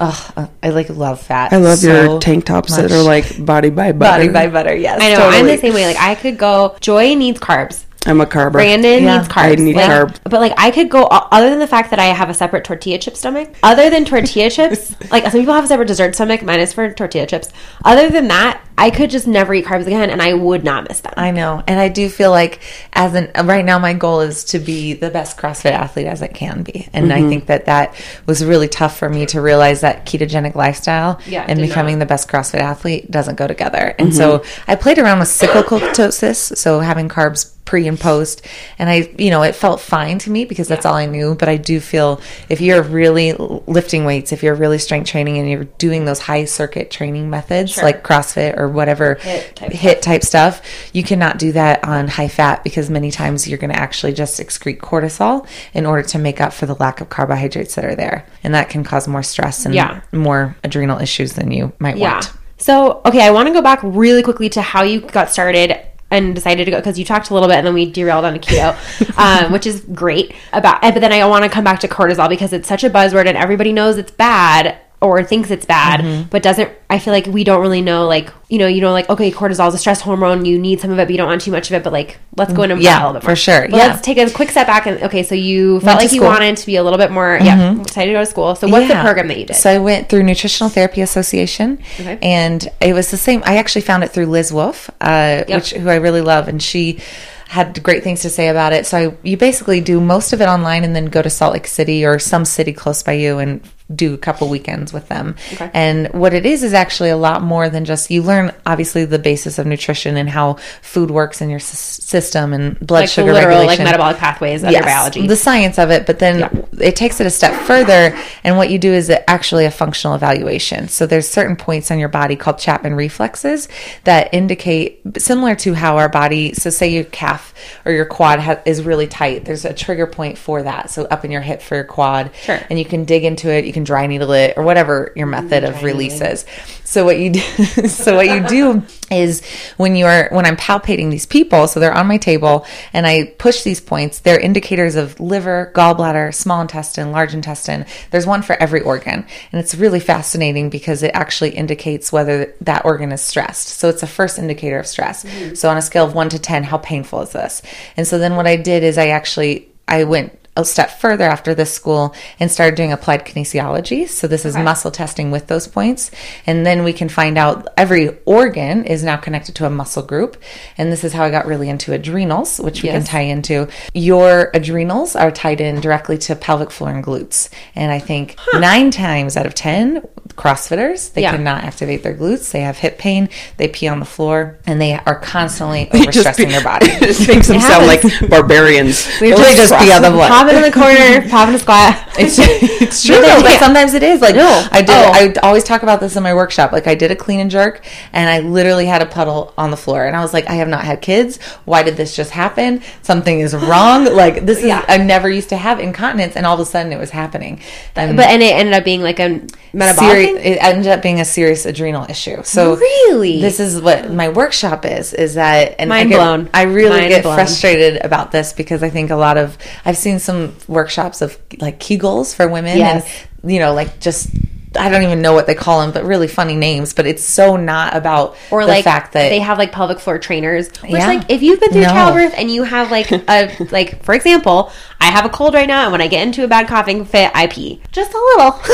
oh, 0.00 0.48
I 0.62 0.70
like 0.70 0.88
love 0.90 1.20
fat. 1.20 1.52
I 1.52 1.56
love 1.56 1.78
so 1.78 1.88
your 2.10 2.20
tank 2.20 2.44
tops 2.46 2.76
that 2.76 2.90
are 2.90 3.02
like 3.02 3.44
body 3.44 3.70
by 3.70 3.92
butter. 3.92 4.18
body 4.24 4.28
by 4.28 4.48
butter. 4.48 4.74
Yes, 4.74 5.00
I 5.02 5.10
know. 5.10 5.16
totally. 5.18 5.36
I'm 5.38 5.46
the 5.46 5.58
same 5.58 5.74
way. 5.74 5.86
Like 5.86 6.00
I 6.00 6.14
could 6.14 6.38
go. 6.38 6.76
Joy 6.80 7.14
needs 7.14 7.40
carbs. 7.40 7.84
I'm 8.06 8.20
a 8.20 8.26
carber. 8.26 8.52
Brandon 8.52 9.02
Yeah. 9.02 9.18
needs 9.18 9.28
carbs. 9.28 9.42
I 9.42 9.54
need 9.56 9.76
Like, 9.76 9.90
carb. 9.90 10.16
But 10.24 10.40
like 10.40 10.54
I 10.56 10.70
could 10.70 10.88
go 10.88 11.04
other 11.04 11.50
than 11.50 11.58
the 11.58 11.66
fact 11.66 11.90
that 11.90 11.98
I 11.98 12.06
have 12.06 12.30
a 12.30 12.34
separate 12.34 12.64
tortilla 12.64 12.98
chip 12.98 13.16
stomach. 13.16 13.54
Other 13.62 13.90
than 13.90 14.04
tortilla 14.04 14.50
chips, 14.50 14.94
like 15.10 15.24
some 15.24 15.40
people 15.40 15.54
have 15.54 15.64
a 15.64 15.68
separate 15.68 15.88
dessert 15.88 16.14
stomach. 16.14 16.42
minus 16.42 16.72
for 16.72 16.90
tortilla 16.92 17.26
chips. 17.26 17.50
Other 17.84 18.08
than 18.08 18.28
that, 18.28 18.62
I 18.78 18.90
could 18.90 19.10
just 19.10 19.26
never 19.26 19.52
eat 19.52 19.64
carbs 19.66 19.86
again, 19.86 20.08
and 20.08 20.22
I 20.22 20.32
would 20.34 20.62
not 20.64 20.88
miss 20.88 21.00
them. 21.00 21.12
I 21.16 21.32
know, 21.32 21.62
and 21.66 21.78
I 21.80 21.88
do 21.88 22.08
feel 22.08 22.30
like 22.30 22.60
as 22.92 23.14
an 23.14 23.30
right 23.46 23.64
now, 23.64 23.78
my 23.78 23.92
goal 23.92 24.20
is 24.20 24.44
to 24.44 24.58
be 24.60 24.94
the 24.94 25.10
best 25.10 25.36
CrossFit 25.36 25.72
athlete 25.72 26.06
as 26.06 26.22
I 26.22 26.28
can 26.28 26.62
be, 26.62 26.88
and 26.92 27.08
Mm-hmm. 27.10 27.26
I 27.26 27.28
think 27.28 27.46
that 27.46 27.66
that 27.66 27.94
was 28.26 28.44
really 28.44 28.68
tough 28.68 28.96
for 28.98 29.08
me 29.08 29.26
to 29.26 29.40
realize 29.40 29.80
that 29.80 30.06
ketogenic 30.06 30.54
lifestyle 30.54 31.20
Yeah, 31.26 31.44
and 31.48 31.58
becoming 31.58 31.96
not. 31.98 32.04
the 32.04 32.06
best 32.08 32.28
CrossFit 32.28 32.60
athlete 32.60 33.10
doesn't 33.10 33.34
go 33.36 33.46
together. 33.46 33.94
And 33.98 34.14
so 34.14 34.44
I 34.66 34.76
played 34.76 34.98
around 34.98 35.18
with 35.18 35.28
cyclical 35.28 35.80
ketosis, 35.80 36.56
so 36.56 36.80
having 36.80 37.08
carbs 37.08 37.52
pre 37.64 37.86
and 37.86 38.00
post, 38.00 38.46
and 38.78 38.88
I, 38.88 39.12
you 39.18 39.30
know, 39.30 39.42
it 39.42 39.54
felt 39.54 39.80
fine 39.80 40.18
to 40.20 40.30
me 40.30 40.46
because 40.46 40.68
that's 40.68 40.86
all 40.86 40.94
I 40.94 41.04
knew. 41.04 41.34
But 41.34 41.50
I 41.50 41.56
do 41.58 41.80
feel 41.80 42.20
if 42.48 42.60
you're 42.62 42.82
really 42.82 43.32
lifting 43.34 44.06
weights, 44.06 44.32
if 44.32 44.42
you're 44.42 44.54
really 44.54 44.78
strength 44.78 45.08
training, 45.10 45.36
and 45.38 45.50
you're 45.50 45.64
doing 45.64 46.04
those 46.06 46.18
high 46.20 46.46
circuit 46.46 46.90
training 46.90 47.28
methods 47.28 47.72
Sure. 47.72 47.84
like 47.84 48.02
CrossFit 48.02 48.56
or 48.56 48.67
whatever 48.68 49.16
HIIT 49.16 49.54
type 49.54 49.72
hit 49.72 50.02
type 50.02 50.22
stuff, 50.22 50.62
you 50.92 51.02
cannot 51.02 51.38
do 51.38 51.52
that 51.52 51.82
on 51.84 52.08
high 52.08 52.28
fat 52.28 52.62
because 52.64 52.90
many 52.90 53.10
times 53.10 53.48
you're 53.48 53.58
going 53.58 53.72
to 53.72 53.78
actually 53.78 54.12
just 54.12 54.38
excrete 54.40 54.78
cortisol 54.78 55.46
in 55.74 55.86
order 55.86 56.02
to 56.08 56.18
make 56.18 56.40
up 56.40 56.52
for 56.52 56.66
the 56.66 56.74
lack 56.76 57.00
of 57.00 57.08
carbohydrates 57.08 57.74
that 57.74 57.84
are 57.84 57.94
there. 57.94 58.26
And 58.44 58.54
that 58.54 58.68
can 58.68 58.84
cause 58.84 59.06
more 59.08 59.22
stress 59.22 59.64
and 59.66 59.74
Yeah. 59.74 60.00
more 60.12 60.56
adrenal 60.64 60.98
issues 61.00 61.34
than 61.34 61.50
you 61.50 61.72
might 61.78 61.96
Yeah. 61.96 62.14
want. 62.14 62.32
So, 62.58 63.00
okay, 63.06 63.22
I 63.24 63.30
want 63.30 63.46
to 63.48 63.54
go 63.54 63.62
back 63.62 63.80
really 63.82 64.22
quickly 64.22 64.48
to 64.50 64.62
how 64.62 64.82
you 64.82 65.00
got 65.00 65.30
started 65.32 65.78
and 66.10 66.34
decided 66.34 66.64
to 66.64 66.70
go 66.70 66.78
because 66.78 66.98
you 66.98 67.04
talked 67.04 67.28
a 67.30 67.34
little 67.34 67.48
bit 67.48 67.58
and 67.58 67.66
then 67.66 67.74
we 67.74 67.88
derailed 67.90 68.24
on 68.24 68.36
keto, 68.38 68.74
um, 69.18 69.52
which 69.52 69.66
is 69.66 69.80
great. 69.92 70.34
About, 70.52 70.80
but 70.80 70.94
then 71.00 71.12
I 71.12 71.24
want 71.26 71.44
to 71.44 71.50
come 71.50 71.64
back 71.64 71.80
to 71.80 71.88
cortisol 71.88 72.28
because 72.28 72.52
it's 72.52 72.66
such 72.66 72.82
a 72.82 72.90
buzzword 72.90 73.26
and 73.26 73.36
everybody 73.36 73.72
knows 73.72 73.98
it's 73.98 74.10
bad 74.10 74.76
or 75.00 75.22
thinks 75.22 75.50
it's 75.50 75.64
bad, 75.64 76.00
Mm-hmm. 76.00 76.28
but 76.30 76.42
doesn't. 76.42 76.70
I 76.90 76.98
feel 76.98 77.12
like 77.12 77.26
we 77.26 77.44
don't 77.44 77.60
really 77.60 77.82
know. 77.82 78.06
Like 78.06 78.32
you 78.48 78.58
know, 78.58 78.66
you 78.66 78.80
know, 78.80 78.92
like 78.92 79.08
okay, 79.10 79.30
cortisol 79.30 79.68
is 79.68 79.74
a 79.74 79.78
stress 79.78 80.00
hormone. 80.00 80.44
You 80.44 80.58
need 80.58 80.80
some 80.80 80.90
of 80.90 80.98
it, 80.98 81.04
but 81.04 81.10
you 81.10 81.16
don't 81.18 81.28
want 81.28 81.40
too 81.42 81.50
much 81.52 81.70
of 81.70 81.74
it. 81.76 81.84
But 81.84 81.92
like, 81.92 82.18
let's 82.36 82.52
go 82.52 82.62
into 82.62 82.78
Yeah, 82.78 82.98
a 82.98 83.06
little 83.06 83.12
bit 83.20 83.22
for 83.24 83.36
sure. 83.36 83.68
But 83.68 83.76
Yeah. 83.76 83.86
Let's 83.88 84.00
take 84.00 84.18
a 84.18 84.30
quick 84.30 84.50
step 84.50 84.66
back 84.66 84.86
and 84.86 85.02
okay, 85.04 85.22
so 85.22 85.34
you 85.34 85.80
felt 85.80 85.98
Went 85.98 86.00
to 86.00 86.06
like 86.06 86.12
you 86.14 86.22
wanted 86.22 86.56
to 86.56 86.66
be 86.66 86.76
a 86.76 86.82
little 86.82 86.98
bit 86.98 87.10
more. 87.10 87.38
Yeah, 87.42 87.80
excited 87.80 88.06
to 88.10 88.14
go 88.14 88.20
to 88.20 88.26
school. 88.26 88.54
So 88.56 88.66
what's 88.68 88.88
the 88.88 88.94
program 89.00 89.28
that 89.28 89.38
you 89.38 89.44
did? 89.46 89.54
So 89.56 89.70
I 89.70 89.78
went 89.78 90.08
through 90.08 90.22
Nutritional 90.24 90.70
Therapy 90.70 91.00
Association, 91.02 91.78
Okay. 92.00 92.18
and 92.22 92.66
it 92.80 92.92
was 92.94 93.10
the 93.10 93.16
same. 93.18 93.42
I 93.44 93.58
actually 93.58 93.82
found 93.82 94.02
it 94.04 94.08
through 94.10 94.26
Liz 94.26 94.52
Wolfe, 94.52 94.90
uh, 95.00 95.44
which 95.48 95.72
who 95.72 95.88
I 95.88 95.96
really 95.96 96.22
love, 96.22 96.48
and 96.48 96.62
she 96.62 97.00
had 97.48 97.82
great 97.82 98.02
things 98.02 98.20
to 98.22 98.30
say 98.30 98.48
about 98.48 98.72
it. 98.74 98.84
So 98.86 98.98
I, 98.98 99.16
you 99.22 99.36
basically 99.36 99.80
do 99.80 100.00
most 100.00 100.32
of 100.32 100.40
it 100.42 100.46
online, 100.48 100.84
and 100.84 100.94
then 100.96 101.06
go 101.06 101.22
to 101.22 101.30
Salt 101.30 101.52
Lake 101.54 101.66
City 101.66 102.04
or 102.04 102.18
some 102.18 102.44
city 102.44 102.72
close 102.72 103.02
by 103.02 103.12
you, 103.12 103.38
and 103.38 103.60
do 103.94 104.12
a 104.12 104.18
couple 104.18 104.48
weekends 104.48 104.92
with 104.92 105.08
them. 105.08 105.34
Okay. 105.54 105.70
And 105.72 106.08
what 106.12 106.34
it 106.34 106.44
is 106.44 106.62
is 106.62 106.74
actually 106.74 107.08
a 107.08 107.16
lot 107.16 107.42
more 107.42 107.70
than 107.70 107.84
just 107.86 108.10
you 108.10 108.22
learn 108.22 108.52
obviously 108.66 109.04
the 109.06 109.18
basis 109.18 109.58
of 109.58 109.66
nutrition 109.66 110.16
and 110.18 110.28
how 110.28 110.54
food 110.82 111.10
works 111.10 111.40
in 111.40 111.48
your 111.48 111.58
s- 111.58 111.64
system 112.04 112.52
and 112.52 112.78
blood 112.80 113.00
like 113.00 113.08
sugar 113.08 113.32
literal 113.32 113.64
like 113.64 113.78
metabolic 113.78 114.18
pathways 114.18 114.62
of 114.62 114.70
your 114.72 114.82
biology. 114.82 115.26
the 115.26 115.36
science 115.36 115.78
of 115.78 115.90
it, 115.90 116.04
but 116.06 116.18
then 116.18 116.68
it 116.78 116.96
takes 116.96 117.18
it 117.20 117.26
a 117.26 117.30
step 117.30 117.54
further. 117.62 118.14
And 118.44 118.56
what 118.58 118.70
you 118.70 118.78
do 118.78 118.92
is 118.92 119.10
actually 119.26 119.64
a 119.64 119.70
functional 119.70 120.14
evaluation. 120.14 120.88
So 120.88 121.06
there's 121.06 121.26
certain 121.28 121.56
points 121.56 121.90
on 121.90 121.98
your 121.98 122.08
body 122.10 122.36
called 122.36 122.58
Chapman 122.58 122.94
reflexes 122.94 123.68
that 124.04 124.32
indicate 124.34 125.00
similar 125.16 125.54
to 125.56 125.72
how 125.74 125.96
our 125.96 126.08
body. 126.10 126.52
So 126.52 126.68
say 126.70 126.88
your 126.88 127.04
calf 127.04 127.54
or 127.86 127.92
your 127.92 128.04
quad 128.04 128.40
ha- 128.40 128.60
is 128.66 128.82
really 128.82 129.06
tight. 129.06 129.44
There's 129.46 129.64
a 129.64 129.72
trigger 129.72 130.06
point 130.06 130.36
for 130.36 130.62
that. 130.62 130.90
So 130.90 131.04
up 131.06 131.24
in 131.24 131.30
your 131.30 131.40
hip 131.40 131.62
for 131.62 131.74
your 131.74 131.84
quad, 131.84 132.30
Sure. 132.42 132.60
and 132.68 132.78
you 132.78 132.84
can 132.84 133.04
dig 133.04 133.24
into 133.24 133.48
it. 133.50 133.64
You 133.64 133.72
can 133.72 133.77
dry 133.84 134.06
needle 134.06 134.32
it 134.32 134.54
or 134.56 134.62
whatever 134.62 135.12
your 135.16 135.26
method 135.26 135.64
of 135.64 135.82
release 135.82 136.20
is. 136.20 136.44
So 136.84 137.04
what 137.04 137.18
you 137.18 137.30
do, 137.30 137.40
so 137.88 138.16
what 138.16 138.26
you 138.26 138.46
do 138.46 138.82
is 139.10 139.42
when 139.76 139.94
you're 139.94 140.28
when 140.30 140.46
I'm 140.46 140.56
palpating 140.56 141.10
these 141.10 141.26
people, 141.26 141.68
so 141.68 141.80
they're 141.80 141.92
on 141.92 142.06
my 142.06 142.16
table 142.16 142.66
and 142.92 143.06
I 143.06 143.34
push 143.38 143.62
these 143.62 143.80
points, 143.80 144.20
they're 144.20 144.40
indicators 144.40 144.94
of 144.94 145.18
liver, 145.20 145.72
gallbladder, 145.74 146.34
small 146.34 146.60
intestine, 146.60 147.12
large 147.12 147.34
intestine. 147.34 147.86
There's 148.10 148.26
one 148.26 148.42
for 148.42 148.54
every 148.54 148.80
organ. 148.80 149.26
And 149.52 149.60
it's 149.60 149.74
really 149.74 150.00
fascinating 150.00 150.70
because 150.70 151.02
it 151.02 151.10
actually 151.14 151.50
indicates 151.50 152.10
whether 152.10 152.54
that 152.62 152.84
organ 152.84 153.12
is 153.12 153.20
stressed. 153.20 153.68
So 153.68 153.88
it's 153.88 154.02
a 154.02 154.06
first 154.06 154.38
indicator 154.38 154.78
of 154.78 154.86
stress. 154.86 155.26
So 155.58 155.68
on 155.68 155.76
a 155.76 155.82
scale 155.82 156.06
of 156.06 156.14
1 156.14 156.30
to 156.30 156.38
10, 156.38 156.64
how 156.64 156.78
painful 156.78 157.22
is 157.22 157.30
this? 157.30 157.62
And 157.96 158.06
so 158.06 158.18
then 158.18 158.36
what 158.36 158.46
I 158.46 158.56
did 158.56 158.82
is 158.82 158.98
I 158.98 159.08
actually 159.08 159.68
I 159.86 160.04
went 160.04 160.38
a 160.58 160.64
step 160.64 160.90
further 160.90 161.24
after 161.24 161.54
this 161.54 161.72
school 161.72 162.14
and 162.40 162.50
started 162.50 162.74
doing 162.74 162.92
applied 162.92 163.24
kinesiology. 163.24 164.08
So 164.08 164.26
this 164.26 164.44
is 164.44 164.56
muscle 164.56 164.90
testing 164.90 165.30
with 165.30 165.46
those 165.46 165.68
points. 165.68 166.10
And 166.46 166.66
then 166.66 166.82
we 166.82 166.92
can 166.92 167.08
find 167.08 167.38
out 167.38 167.68
every 167.76 168.18
organ 168.24 168.84
is 168.84 169.04
now 169.04 169.16
connected 169.16 169.54
to 169.56 169.66
a 169.66 169.70
muscle 169.70 170.02
group. 170.02 170.36
And 170.76 170.90
this 170.90 171.04
is 171.04 171.12
how 171.12 171.22
I 171.22 171.30
got 171.30 171.46
really 171.46 171.68
into 171.68 171.92
adrenals, 171.92 172.58
which 172.58 172.82
we 172.82 172.88
can 172.88 173.04
tie 173.04 173.20
into. 173.20 173.68
Your 173.94 174.50
adrenals 174.52 175.14
are 175.14 175.30
tied 175.30 175.60
in 175.60 175.80
directly 175.80 176.18
to 176.18 176.34
pelvic 176.34 176.72
floor 176.72 176.90
and 176.90 177.04
glutes. 177.04 177.48
And 177.76 177.92
I 177.92 178.00
think 178.00 178.36
nine 178.54 178.90
times 178.90 179.36
out 179.36 179.46
of 179.46 179.54
10, 179.54 180.02
CrossFitters, 180.38 181.12
they 181.12 181.22
Yeah. 181.22 181.32
cannot 181.32 181.64
activate 181.64 182.02
their 182.02 182.14
glutes. 182.14 182.50
They 182.52 182.60
have 182.60 182.78
hip 182.78 182.96
pain, 182.98 183.28
they 183.56 183.68
pee 183.68 183.88
on 183.88 183.98
the 184.00 184.06
floor, 184.06 184.56
and 184.66 184.80
they 184.80 184.94
are 184.94 185.14
constantly 185.16 185.86
overstressing 185.92 186.36
be- 186.38 186.44
their 186.46 186.62
body. 186.64 186.86
It 186.90 187.28
makes 187.28 187.48
them 187.48 187.60
sound 187.60 187.86
like 187.86 188.02
barbarians. 188.28 189.06
We 189.20 189.32
Well, 189.34 189.54
just 189.56 189.74
pee 189.78 189.92
on 189.92 190.02
the 190.02 190.10
blood. 190.10 190.28
Pop 190.30 190.48
it 190.48 190.54
in 190.54 190.62
the 190.62 190.70
corner, 190.72 191.28
pop 191.28 191.48
in 191.48 191.54
a 191.54 191.58
squat. 191.58 191.96
It's, 192.18 192.36
it's 192.38 193.02
true 193.04 193.16
But 193.16 193.22
though, 193.36 193.42
but 193.42 193.58
sometimes 193.58 193.94
it 193.94 194.02
is. 194.02 194.20
Like 194.20 194.34
No. 194.36 194.66
I 194.70 194.80
did 194.82 194.90
Oh. 194.90 195.12
I 195.14 195.34
always 195.46 195.64
talk 195.64 195.82
about 195.82 196.00
this 196.00 196.16
in 196.16 196.22
my 196.22 196.34
workshop. 196.34 196.72
Like 196.72 196.86
I 196.86 196.94
did 196.94 197.10
a 197.10 197.16
clean 197.16 197.40
and 197.40 197.50
jerk 197.50 197.84
and 198.12 198.28
I 198.30 198.40
literally 198.40 198.86
had 198.86 199.02
a 199.02 199.06
puddle 199.06 199.52
on 199.58 199.70
the 199.70 199.76
floor 199.76 200.04
and 200.06 200.16
I 200.16 200.20
was 200.20 200.32
like, 200.32 200.48
I 200.48 200.54
have 200.54 200.68
not 200.68 200.84
had 200.84 201.00
kids. 201.00 201.38
Why 201.64 201.82
did 201.82 201.96
this 201.96 202.14
just 202.16 202.30
happen? 202.30 202.82
Something 203.02 203.40
is 203.40 203.54
wrong. 203.54 204.04
Like 204.04 204.46
this 204.46 204.58
is 204.58 204.64
Yeah. 204.66 204.84
I 204.88 204.98
never 204.98 205.28
used 205.30 205.48
to 205.50 205.56
have 205.56 205.78
incontinence 205.80 206.36
and 206.36 206.44
all 206.46 206.54
of 206.54 206.60
a 206.60 206.64
sudden 206.64 206.92
it 206.92 206.98
was 206.98 207.10
happening. 207.10 207.60
And 207.96 208.16
but 208.16 208.26
and 208.26 208.42
it 208.42 208.54
ended 208.54 208.74
up 208.74 208.84
being 208.84 209.02
like 209.02 209.18
a 209.20 209.40
metabolic 209.72 210.27
thing? 210.34 210.52
it 210.52 210.58
ended 210.62 210.86
up 210.88 211.02
being 211.02 211.20
a 211.20 211.24
serious 211.24 211.64
adrenal 211.66 212.04
issue. 212.10 212.42
So 212.44 212.76
Really? 212.76 213.40
this 213.40 213.60
is 213.60 213.80
what 213.80 214.12
my 214.12 214.28
workshop 214.28 214.84
is. 214.84 215.14
Is 215.14 215.34
that 215.34 215.76
and 215.78 215.88
Mind 215.88 216.08
I 216.08 216.10
get- 216.10 216.16
blown. 216.16 216.50
I 216.54 216.62
really 216.62 216.90
Mind 216.90 217.08
get 217.10 217.22
blown. 217.22 217.34
frustrated 217.36 218.04
about 218.04 218.32
this 218.32 218.52
because 218.52 218.82
I 218.82 218.90
think 218.90 219.10
a 219.10 219.16
lot 219.16 219.36
of 219.38 219.56
I've 219.84 219.96
seen 219.98 220.18
some 220.18 220.54
workshops 220.66 221.22
of 221.22 221.38
like 221.60 221.80
Kegels 221.80 222.34
for 222.34 222.48
women 222.48 222.78
Yes. 222.78 223.04
and 223.42 223.52
you 223.52 223.58
know 223.60 223.72
like 223.74 224.00
just. 224.00 224.28
I 224.76 224.88
don't 224.88 225.02
even 225.02 225.22
know 225.22 225.32
what 225.32 225.46
they 225.46 225.54
call 225.54 225.80
them, 225.80 225.92
but 225.92 226.04
really 226.04 226.28
funny 226.28 226.56
names. 226.56 226.92
But 226.92 227.06
it's 227.06 227.22
so 227.24 227.56
not 227.56 227.96
about 227.96 228.36
or 228.50 228.62
the 228.62 228.68
like 228.68 228.84
fact 228.84 229.12
that 229.12 229.28
they 229.28 229.40
have 229.40 229.58
like 229.58 229.72
pelvic 229.72 229.98
floor 230.00 230.18
trainers 230.18 230.68
which 230.82 230.92
Yeah. 230.92 231.06
like 231.06 231.30
if 231.30 231.42
you've 231.42 231.60
been 231.60 231.70
through 231.70 231.82
No. 231.82 231.88
childbirth 231.88 232.34
and 232.36 232.50
you 232.50 232.62
have 232.64 232.90
like 232.90 233.10
a 233.12 233.50
like 233.70 234.02
for 234.02 234.14
example 234.14 234.70
i 235.00 235.06
have 235.06 235.24
a 235.24 235.28
cold 235.28 235.54
right 235.54 235.66
now 235.66 235.82
and 235.84 235.92
when 235.92 236.00
i 236.00 236.06
get 236.08 236.26
into 236.26 236.44
a 236.44 236.48
bad 236.48 236.66
coughing 236.68 237.04
fit 237.04 237.30
i 237.34 237.46
pee 237.46 237.80
just 237.92 238.12
a 238.12 238.16
little 238.18 238.52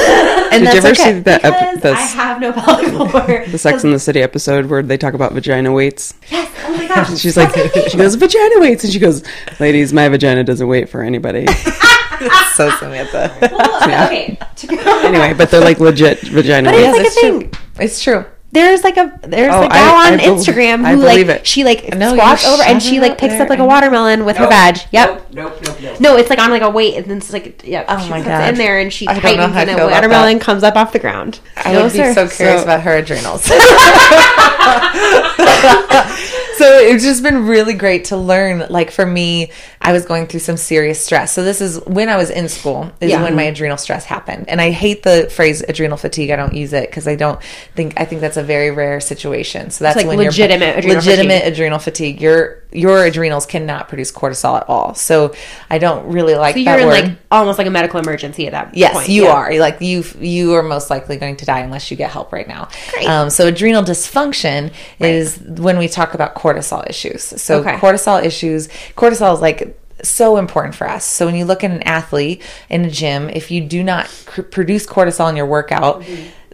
and 0.52 0.64
Did 0.64 0.72
you 0.72 0.78
ever 0.78 0.88
okay. 0.88 1.14
see 1.14 1.20
the, 1.20 1.34
ep- 1.34 1.40
because 1.74 1.80
the, 1.82 1.90
i 1.92 2.00
have 2.00 2.40
no 2.40 2.52
pelvic 2.52 2.88
floor 3.10 3.44
the 3.48 3.58
Sex 3.58 3.84
in 3.84 3.92
the 3.92 3.98
City 3.98 4.22
episode 4.22 4.66
where 4.66 4.82
they 4.82 4.96
talk 4.98 5.14
about 5.14 5.32
vagina 5.32 5.72
weights? 5.72 6.14
yes 6.28 6.50
oh 6.66 6.76
my 6.76 6.88
gosh 6.88 7.18
She's 7.18 7.36
like, 7.36 7.54
she 7.88 7.96
goes, 7.96 8.14
vagina 8.14 8.60
weights. 8.60 8.84
And 8.84 8.92
she 8.92 8.98
goes, 8.98 9.22
ladies, 9.60 9.92
my 9.92 10.08
vagina 10.08 10.44
doesn't 10.44 10.66
wait 10.66 10.88
for 10.88 11.02
anybody. 11.02 11.46
so 12.54 12.70
Samantha. 12.78 13.36
Well, 13.52 13.82
okay 14.06 14.38
anyway, 15.06 15.34
but 15.34 15.50
they're 15.50 15.60
like 15.60 15.80
legit 15.80 16.20
vagina 16.20 16.70
But 16.70 16.76
weights. 16.76 16.98
it's 16.98 16.98
like 16.98 17.00
a 17.00 17.02
that's 17.02 17.20
true. 17.20 17.40
thing. 17.40 17.52
It's 17.84 18.02
true. 18.02 18.24
there's 18.52 18.84
like 18.84 18.96
a 18.96 19.18
there's 19.24 19.52
Oh, 19.52 19.64
a 19.64 19.68
gal 19.68 19.94
I- 19.96 20.06
on 20.08 20.14
I 20.14 20.16
bel- 20.18 20.36
Instagram 20.36 20.84
I 20.84 20.92
who 20.94 21.00
believe 21.00 21.26
like 21.28 21.40
it. 21.40 21.46
she 21.46 21.64
like 21.64 21.94
No, 21.96 22.12
squats 22.12 22.46
over 22.46 22.62
and 22.62 22.80
she 22.82 23.00
like 23.00 23.18
picks 23.18 23.34
up 23.34 23.48
like 23.48 23.58
a 23.58 23.64
watermelon 23.64 24.24
with 24.24 24.36
her 24.36 24.46
vag. 24.48 24.78
Yep. 24.92 25.32
Nope, 25.34 25.58
nope, 25.66 25.76
nope. 25.82 26.00
No, 26.00 26.16
it's 26.16 26.30
like 26.30 26.38
on 26.38 26.50
like 26.50 26.62
a 26.62 26.70
weight, 26.70 26.94
and 26.96 27.06
then 27.06 27.16
it's 27.16 27.32
like 27.32 27.62
yeah. 27.64 27.84
Oh 27.88 27.98
she 28.02 28.10
my 28.10 28.18
puts 28.18 28.28
God. 28.28 28.44
it 28.44 28.48
in 28.50 28.54
there, 28.54 28.78
and 28.78 28.92
she 28.92 29.08
I 29.08 29.18
tightens, 29.18 29.56
and 29.56 29.70
a 29.70 29.86
watermelon 29.86 30.38
comes 30.38 30.62
up 30.62 30.76
off 30.76 30.92
the 30.92 31.00
ground. 31.00 31.40
I 31.56 31.72
No, 31.72 31.82
would 31.82 31.92
be 31.92 31.98
so 31.98 32.28
curious 32.28 32.36
So- 32.60 32.62
about 32.62 32.82
her 32.82 32.96
adrenals. 32.98 33.42
so 33.42 33.54
it's 36.78 37.02
just 37.02 37.22
been 37.22 37.46
really 37.46 37.74
great 37.74 38.04
to 38.06 38.16
learn. 38.16 38.66
Like 38.70 38.90
for 38.92 39.04
me, 39.04 39.50
I 39.86 39.92
was 39.92 40.06
going 40.06 40.26
through 40.26 40.40
some 40.40 40.56
serious 40.56 41.04
stress. 41.04 41.32
So 41.32 41.44
this 41.44 41.60
is 41.60 41.78
when 41.86 42.08
I 42.08 42.16
was 42.16 42.30
in 42.30 42.48
school 42.48 42.90
is 43.02 43.10
Yeah. 43.10 43.22
when 43.22 43.36
my 43.36 43.42
adrenal 43.42 43.76
stress 43.76 44.06
happened. 44.06 44.46
And 44.48 44.58
I 44.60 44.70
hate 44.70 45.02
the 45.02 45.28
phrase 45.30 45.62
adrenal 45.68 45.98
fatigue. 45.98 46.30
I 46.30 46.36
don't 46.36 46.54
use 46.54 46.72
it 46.72 46.88
because 46.88 47.06
I 47.06 47.16
don't 47.16 47.38
think 47.76 47.92
I 47.98 48.06
think 48.06 48.22
that's 48.22 48.38
a 48.38 48.42
very 48.42 48.70
rare 48.70 48.98
situation. 48.98 49.70
So 49.70 49.84
that's 49.84 49.96
like 49.96 50.06
when 50.06 50.16
you're- 50.16 50.28
legitimate 50.30 50.78
adrenal 50.78 50.96
legitimate 50.96 51.38
fatigue. 51.40 51.52
adrenal 51.52 51.78
fatigue. 51.78 52.20
Your 52.22 52.58
your 52.72 53.04
adrenals 53.04 53.46
cannot 53.46 53.88
produce 53.88 54.10
cortisol 54.10 54.56
at 54.56 54.68
all. 54.68 54.94
So 54.94 55.32
I 55.70 55.78
don't 55.78 56.06
really 56.08 56.34
like 56.34 56.56
So 56.56 56.64
that 56.64 56.70
you're 56.70 56.80
in 56.80 56.86
word. 56.88 57.04
like 57.10 57.16
almost 57.30 57.56
like 57.58 57.68
a 57.68 57.70
medical 57.70 58.00
emergency 58.00 58.46
at 58.46 58.52
that 58.52 58.74
Yes, 58.76 58.94
point. 58.94 59.08
you 59.08 59.24
Yeah. 59.24 59.30
are. 59.32 59.54
Like 59.58 59.80
you, 59.80 60.02
you 60.18 60.54
are 60.54 60.62
most 60.62 60.90
likely 60.90 61.16
going 61.16 61.36
to 61.36 61.44
die 61.44 61.60
unless 61.60 61.90
you 61.92 61.96
get 61.96 62.10
help 62.10 62.32
right 62.32 62.48
now. 62.48 62.66
Great. 62.92 63.08
Um, 63.08 63.30
so 63.30 63.46
adrenal 63.46 63.84
dysfunction 63.84 64.72
is 64.98 65.38
when 65.46 65.78
we 65.78 65.86
talk 65.86 66.14
about 66.14 66.34
cortisol 66.34 66.88
issues. 66.90 67.22
So 67.40 67.58
Okay. 67.60 67.74
cortisol 67.76 68.24
issues, 68.24 68.68
cortisol 68.96 69.32
is 69.34 69.40
like 69.40 69.73
so 70.08 70.36
important 70.36 70.74
for 70.74 70.88
us. 70.88 71.04
So 71.04 71.26
when 71.26 71.34
you 71.34 71.44
look 71.44 71.64
at 71.64 71.70
an 71.70 71.82
athlete 71.82 72.42
in 72.68 72.84
a 72.84 72.90
gym, 72.90 73.28
if 73.30 73.50
you 73.50 73.60
do 73.60 73.82
not 73.82 74.08
cr- 74.26 74.42
produce 74.42 74.86
cortisol 74.86 75.28
in 75.30 75.36
your 75.36 75.46
workout. 75.46 76.04